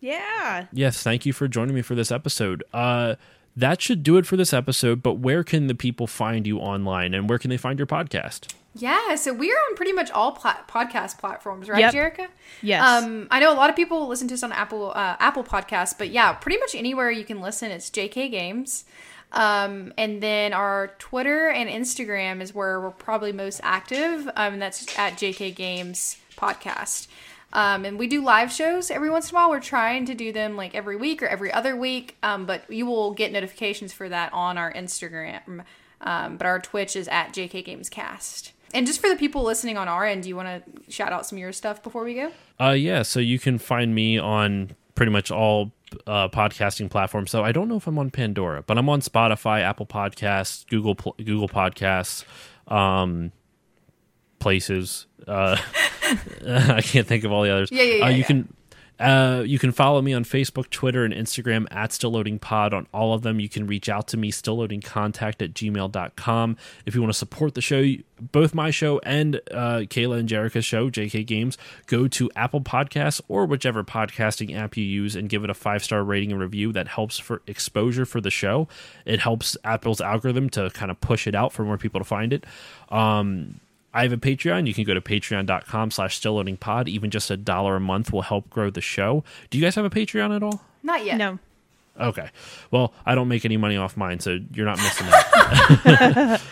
Yeah. 0.00 0.66
Yes, 0.72 1.02
thank 1.02 1.26
you 1.26 1.32
for 1.32 1.48
joining 1.48 1.74
me 1.74 1.82
for 1.82 1.94
this 1.94 2.12
episode. 2.12 2.62
Uh, 2.72 3.16
that 3.56 3.80
should 3.80 4.02
do 4.02 4.16
it 4.18 4.26
for 4.26 4.36
this 4.36 4.52
episode. 4.52 5.02
But 5.02 5.14
where 5.14 5.42
can 5.42 5.66
the 5.66 5.74
people 5.74 6.06
find 6.06 6.46
you 6.46 6.58
online, 6.58 7.14
and 7.14 7.28
where 7.28 7.38
can 7.38 7.50
they 7.50 7.56
find 7.56 7.78
your 7.78 7.86
podcast? 7.86 8.52
Yeah, 8.78 9.14
so 9.14 9.32
we're 9.32 9.56
on 9.70 9.74
pretty 9.74 9.92
much 9.92 10.10
all 10.10 10.32
pla- 10.32 10.58
podcast 10.68 11.16
platforms, 11.18 11.66
right, 11.66 11.80
Yep. 11.80 11.94
Jerica? 11.94 12.26
Yes. 12.60 12.84
Um, 12.84 13.26
I 13.30 13.40
know 13.40 13.50
a 13.50 13.56
lot 13.56 13.70
of 13.70 13.76
people 13.76 14.06
listen 14.06 14.28
to 14.28 14.34
us 14.34 14.42
on 14.42 14.52
Apple 14.52 14.92
uh, 14.94 15.16
Apple 15.18 15.44
Podcasts, 15.44 15.96
but 15.96 16.10
yeah, 16.10 16.34
pretty 16.34 16.58
much 16.58 16.74
anywhere 16.74 17.10
you 17.10 17.24
can 17.24 17.40
listen, 17.40 17.70
it's 17.70 17.88
JK 17.88 18.30
Games. 18.30 18.84
Um, 19.32 19.92
and 19.98 20.22
then 20.22 20.52
our 20.52 20.88
Twitter 20.98 21.48
and 21.48 21.68
Instagram 21.68 22.40
is 22.42 22.54
where 22.54 22.80
we're 22.80 22.90
probably 22.90 23.32
most 23.32 23.60
active. 23.64 24.26
Um, 24.36 24.54
and 24.54 24.62
that's 24.62 24.96
at 24.98 25.14
JK 25.14 25.54
Games 25.54 26.18
Podcast. 26.36 27.08
Um, 27.52 27.84
and 27.84 27.98
we 27.98 28.06
do 28.06 28.22
live 28.22 28.52
shows 28.52 28.90
every 28.90 29.08
once 29.08 29.30
in 29.30 29.36
a 29.36 29.38
while. 29.38 29.50
We're 29.50 29.60
trying 29.60 30.04
to 30.06 30.14
do 30.14 30.32
them 30.32 30.56
like 30.56 30.74
every 30.74 30.96
week 30.96 31.22
or 31.22 31.26
every 31.26 31.52
other 31.52 31.76
week. 31.76 32.16
Um, 32.22 32.44
but 32.44 32.70
you 32.70 32.86
will 32.86 33.12
get 33.12 33.32
notifications 33.32 33.92
for 33.92 34.08
that 34.08 34.32
on 34.32 34.58
our 34.58 34.72
Instagram. 34.72 35.64
Um, 36.00 36.36
but 36.36 36.46
our 36.46 36.58
Twitch 36.60 36.96
is 36.96 37.08
at 37.08 37.32
JK 37.32 37.64
Games 37.64 37.88
Cast. 37.88 38.52
And 38.74 38.86
just 38.86 39.00
for 39.00 39.08
the 39.08 39.16
people 39.16 39.42
listening 39.42 39.78
on 39.78 39.88
our 39.88 40.04
end, 40.04 40.24
do 40.24 40.28
you 40.28 40.36
want 40.36 40.48
to 40.48 40.92
shout 40.92 41.12
out 41.12 41.24
some 41.24 41.36
of 41.36 41.40
your 41.40 41.52
stuff 41.52 41.82
before 41.82 42.04
we 42.04 42.14
go? 42.14 42.32
Uh, 42.60 42.70
yeah, 42.70 43.02
so 43.02 43.20
you 43.20 43.38
can 43.38 43.58
find 43.58 43.94
me 43.94 44.18
on 44.18 44.72
pretty 44.94 45.12
much 45.12 45.30
all 45.30 45.72
uh, 46.06 46.28
podcasting 46.28 46.90
platforms. 46.90 47.30
So 47.30 47.44
I 47.44 47.52
don't 47.52 47.68
know 47.68 47.76
if 47.76 47.86
I'm 47.86 47.98
on 47.98 48.10
Pandora, 48.10 48.64
but 48.66 48.76
I'm 48.76 48.88
on 48.88 49.00
Spotify, 49.00 49.60
Apple 49.60 49.86
Podcasts, 49.86 50.66
Google 50.66 50.94
Google 50.94 51.48
Podcasts, 51.48 52.24
um, 52.66 53.32
places. 54.46 55.06
Uh, 55.26 55.56
I 56.46 56.80
can't 56.82 57.04
think 57.04 57.24
of 57.24 57.32
all 57.32 57.42
the 57.42 57.50
others. 57.50 57.68
Yeah, 57.72 57.82
yeah, 57.82 57.94
yeah, 57.96 58.04
Uh, 58.04 58.08
you 58.10 58.18
yeah. 58.18 58.26
can. 58.26 58.52
Uh, 58.98 59.42
you 59.44 59.58
can 59.58 59.72
follow 59.72 60.00
me 60.00 60.14
on 60.14 60.24
Facebook, 60.24 60.70
Twitter, 60.70 61.04
and 61.04 61.12
Instagram 61.12 61.66
at 61.70 61.92
Still 61.92 62.12
Loading 62.12 62.38
Pod. 62.38 62.72
On 62.72 62.86
all 62.94 63.12
of 63.12 63.20
them, 63.20 63.38
you 63.40 63.46
can 63.48 63.66
reach 63.66 63.90
out 63.90 64.08
to 64.08 64.16
me, 64.16 64.32
stillloadingcontact 64.32 65.42
at 65.44 65.52
gmail.com. 65.52 66.56
If 66.86 66.94
you 66.94 67.02
want 67.02 67.12
to 67.12 67.18
support 67.18 67.54
the 67.54 67.60
show, 67.60 67.84
both 68.18 68.54
my 68.54 68.70
show 68.70 68.98
and 69.00 69.36
uh, 69.50 69.80
Kayla 69.80 70.20
and 70.20 70.26
Jerica's 70.30 70.64
show, 70.64 70.88
JK 70.88 71.26
Games, 71.26 71.58
go 71.86 72.08
to 72.08 72.30
Apple 72.36 72.62
Podcasts 72.62 73.20
or 73.28 73.44
whichever 73.44 73.84
podcasting 73.84 74.56
app 74.56 74.78
you 74.78 74.84
use 74.84 75.14
and 75.14 75.28
give 75.28 75.44
it 75.44 75.50
a 75.50 75.54
five 75.54 75.84
star 75.84 76.02
rating 76.02 76.32
and 76.32 76.40
review. 76.40 76.72
That 76.72 76.88
helps 76.88 77.18
for 77.18 77.42
exposure 77.46 78.06
for 78.06 78.22
the 78.22 78.30
show. 78.30 78.66
It 79.04 79.20
helps 79.20 79.58
Apple's 79.62 80.00
algorithm 80.00 80.48
to 80.50 80.70
kind 80.70 80.90
of 80.90 80.98
push 81.02 81.26
it 81.26 81.34
out 81.34 81.52
for 81.52 81.64
more 81.64 81.76
people 81.76 82.00
to 82.00 82.04
find 82.06 82.32
it. 82.32 82.46
Um, 82.88 83.60
I 83.96 84.02
have 84.02 84.12
a 84.12 84.16
Patreon. 84.16 84.66
You 84.66 84.74
can 84.74 84.84
go 84.84 84.94
to 84.94 85.00
patreon.com 85.00 85.90
slash 85.90 86.16
still 86.16 86.34
loading 86.34 86.56
pod. 86.56 86.88
Even 86.88 87.10
just 87.10 87.30
a 87.30 87.36
dollar 87.36 87.76
a 87.76 87.80
month 87.80 88.12
will 88.12 88.22
help 88.22 88.50
grow 88.50 88.70
the 88.70 88.80
show. 88.80 89.24
Do 89.50 89.58
you 89.58 89.64
guys 89.64 89.74
have 89.74 89.84
a 89.84 89.90
Patreon 89.90 90.34
at 90.36 90.42
all? 90.42 90.62
Not 90.82 91.04
yet. 91.04 91.16
No. 91.16 91.38
Okay. 91.98 92.28
Well, 92.70 92.92
I 93.06 93.14
don't 93.14 93.28
make 93.28 93.44
any 93.44 93.56
money 93.56 93.76
off 93.76 93.96
mine, 93.96 94.20
so 94.20 94.38
you're 94.52 94.66
not 94.66 94.76
missing 94.76 95.06
out. 95.08 96.40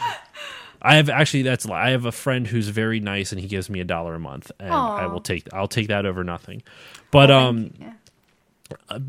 I 0.83 0.97
have 0.97 1.09
actually 1.09 1.43
that's 1.43 1.67
I 1.67 1.91
have 1.91 2.05
a 2.05 2.13
friend 2.13 2.47
who's 2.47 2.69
very 2.69 3.01
nice 3.01 3.33
and 3.33 3.41
he 3.41 3.47
gives 3.49 3.71
me 3.71 3.81
a 3.81 3.85
dollar 3.85 4.15
a 4.15 4.21
month 4.21 4.53
and 4.61 4.73
I 4.73 5.07
will 5.07 5.21
take 5.23 5.49
I'll 5.53 5.67
take 5.69 5.89
that 5.89 6.05
over 6.05 6.23
nothing. 6.25 6.63
But 7.11 7.31
um 7.31 7.73
Yeah. 7.81 7.93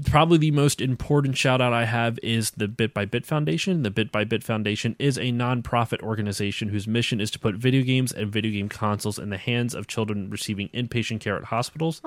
Probably 0.05 0.37
the 0.37 0.51
most 0.51 0.81
important 0.81 1.37
shout 1.37 1.61
out 1.61 1.73
I 1.73 1.85
have 1.85 2.19
is 2.21 2.51
the 2.51 2.67
Bit 2.67 2.93
by 2.93 3.05
Bit 3.05 3.25
Foundation. 3.25 3.83
The 3.83 3.91
Bit 3.91 4.11
by 4.11 4.23
Bit 4.23 4.43
Foundation 4.43 4.95
is 4.99 5.17
a 5.17 5.31
nonprofit 5.31 6.01
organization 6.01 6.69
whose 6.69 6.87
mission 6.87 7.21
is 7.21 7.31
to 7.31 7.39
put 7.39 7.55
video 7.55 7.83
games 7.83 8.11
and 8.11 8.31
video 8.31 8.51
game 8.51 8.69
consoles 8.69 9.17
in 9.17 9.29
the 9.29 9.37
hands 9.37 9.73
of 9.73 9.87
children 9.87 10.29
receiving 10.29 10.69
inpatient 10.69 11.21
care 11.21 11.37
at 11.37 11.45
hospitals. 11.45 12.01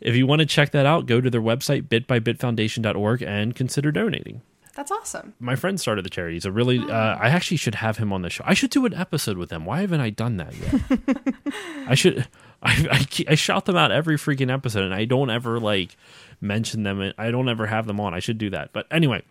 If 0.00 0.16
you 0.16 0.26
want 0.26 0.40
to 0.40 0.46
check 0.46 0.72
that 0.72 0.86
out, 0.86 1.06
go 1.06 1.20
to 1.20 1.30
their 1.30 1.40
website 1.40 1.88
bitbybitfoundation.org 1.88 3.22
and 3.22 3.54
consider 3.54 3.92
donating. 3.92 4.42
That's 4.74 4.92
awesome. 4.92 5.34
My 5.40 5.56
friend 5.56 5.80
started 5.80 6.04
the 6.04 6.10
charity. 6.10 6.36
He's 6.36 6.44
a 6.44 6.52
really. 6.52 6.78
Uh, 6.78 7.16
I 7.16 7.28
actually 7.28 7.56
should 7.56 7.74
have 7.76 7.98
him 7.98 8.12
on 8.12 8.22
the 8.22 8.30
show. 8.30 8.44
I 8.46 8.54
should 8.54 8.70
do 8.70 8.86
an 8.86 8.94
episode 8.94 9.36
with 9.36 9.50
him. 9.50 9.64
Why 9.64 9.80
haven't 9.80 10.00
I 10.00 10.10
done 10.10 10.36
that 10.36 10.54
yet? 10.56 11.54
I 11.88 11.94
should. 11.94 12.26
I, 12.62 12.86
I 12.90 13.24
I 13.32 13.34
shout 13.36 13.64
them 13.64 13.76
out 13.76 13.90
every 13.90 14.16
freaking 14.16 14.52
episode, 14.52 14.84
and 14.84 14.94
I 14.94 15.06
don't 15.06 15.30
ever 15.30 15.58
like 15.58 15.96
mention 16.40 16.82
them. 16.82 17.12
I 17.18 17.30
don't 17.30 17.48
ever 17.48 17.66
have 17.66 17.86
them 17.86 18.00
on. 18.00 18.14
I 18.14 18.18
should 18.20 18.38
do 18.38 18.50
that. 18.50 18.72
But 18.72 18.86
anyway, 18.90 19.22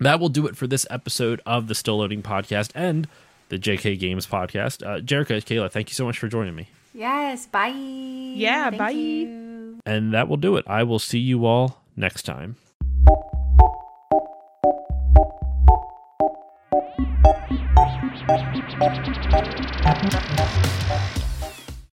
that 0.00 0.20
will 0.20 0.28
do 0.28 0.46
it 0.46 0.56
for 0.56 0.66
this 0.66 0.86
episode 0.90 1.40
of 1.46 1.68
the 1.68 1.74
Still 1.74 1.98
Loading 1.98 2.22
podcast 2.22 2.70
and 2.74 3.08
the 3.48 3.58
JK 3.58 3.98
Games 3.98 4.26
podcast. 4.26 4.84
Uh, 4.86 5.00
Jerica, 5.00 5.36
Kayla, 5.42 5.70
thank 5.70 5.88
you 5.88 5.94
so 5.94 6.04
much 6.04 6.18
for 6.18 6.28
joining 6.28 6.54
me. 6.54 6.68
Yes. 6.94 7.46
Bye. 7.46 7.68
Yeah, 7.68 8.70
Thank 8.70 8.78
bye. 8.78 8.90
you. 8.90 9.80
And 9.84 10.12
that 10.14 10.28
will 10.28 10.36
do 10.38 10.56
it. 10.56 10.64
I 10.66 10.82
will 10.82 10.98
see 10.98 11.18
you 11.18 11.44
all 11.46 11.82
next 11.94 12.22
time. 12.22 12.56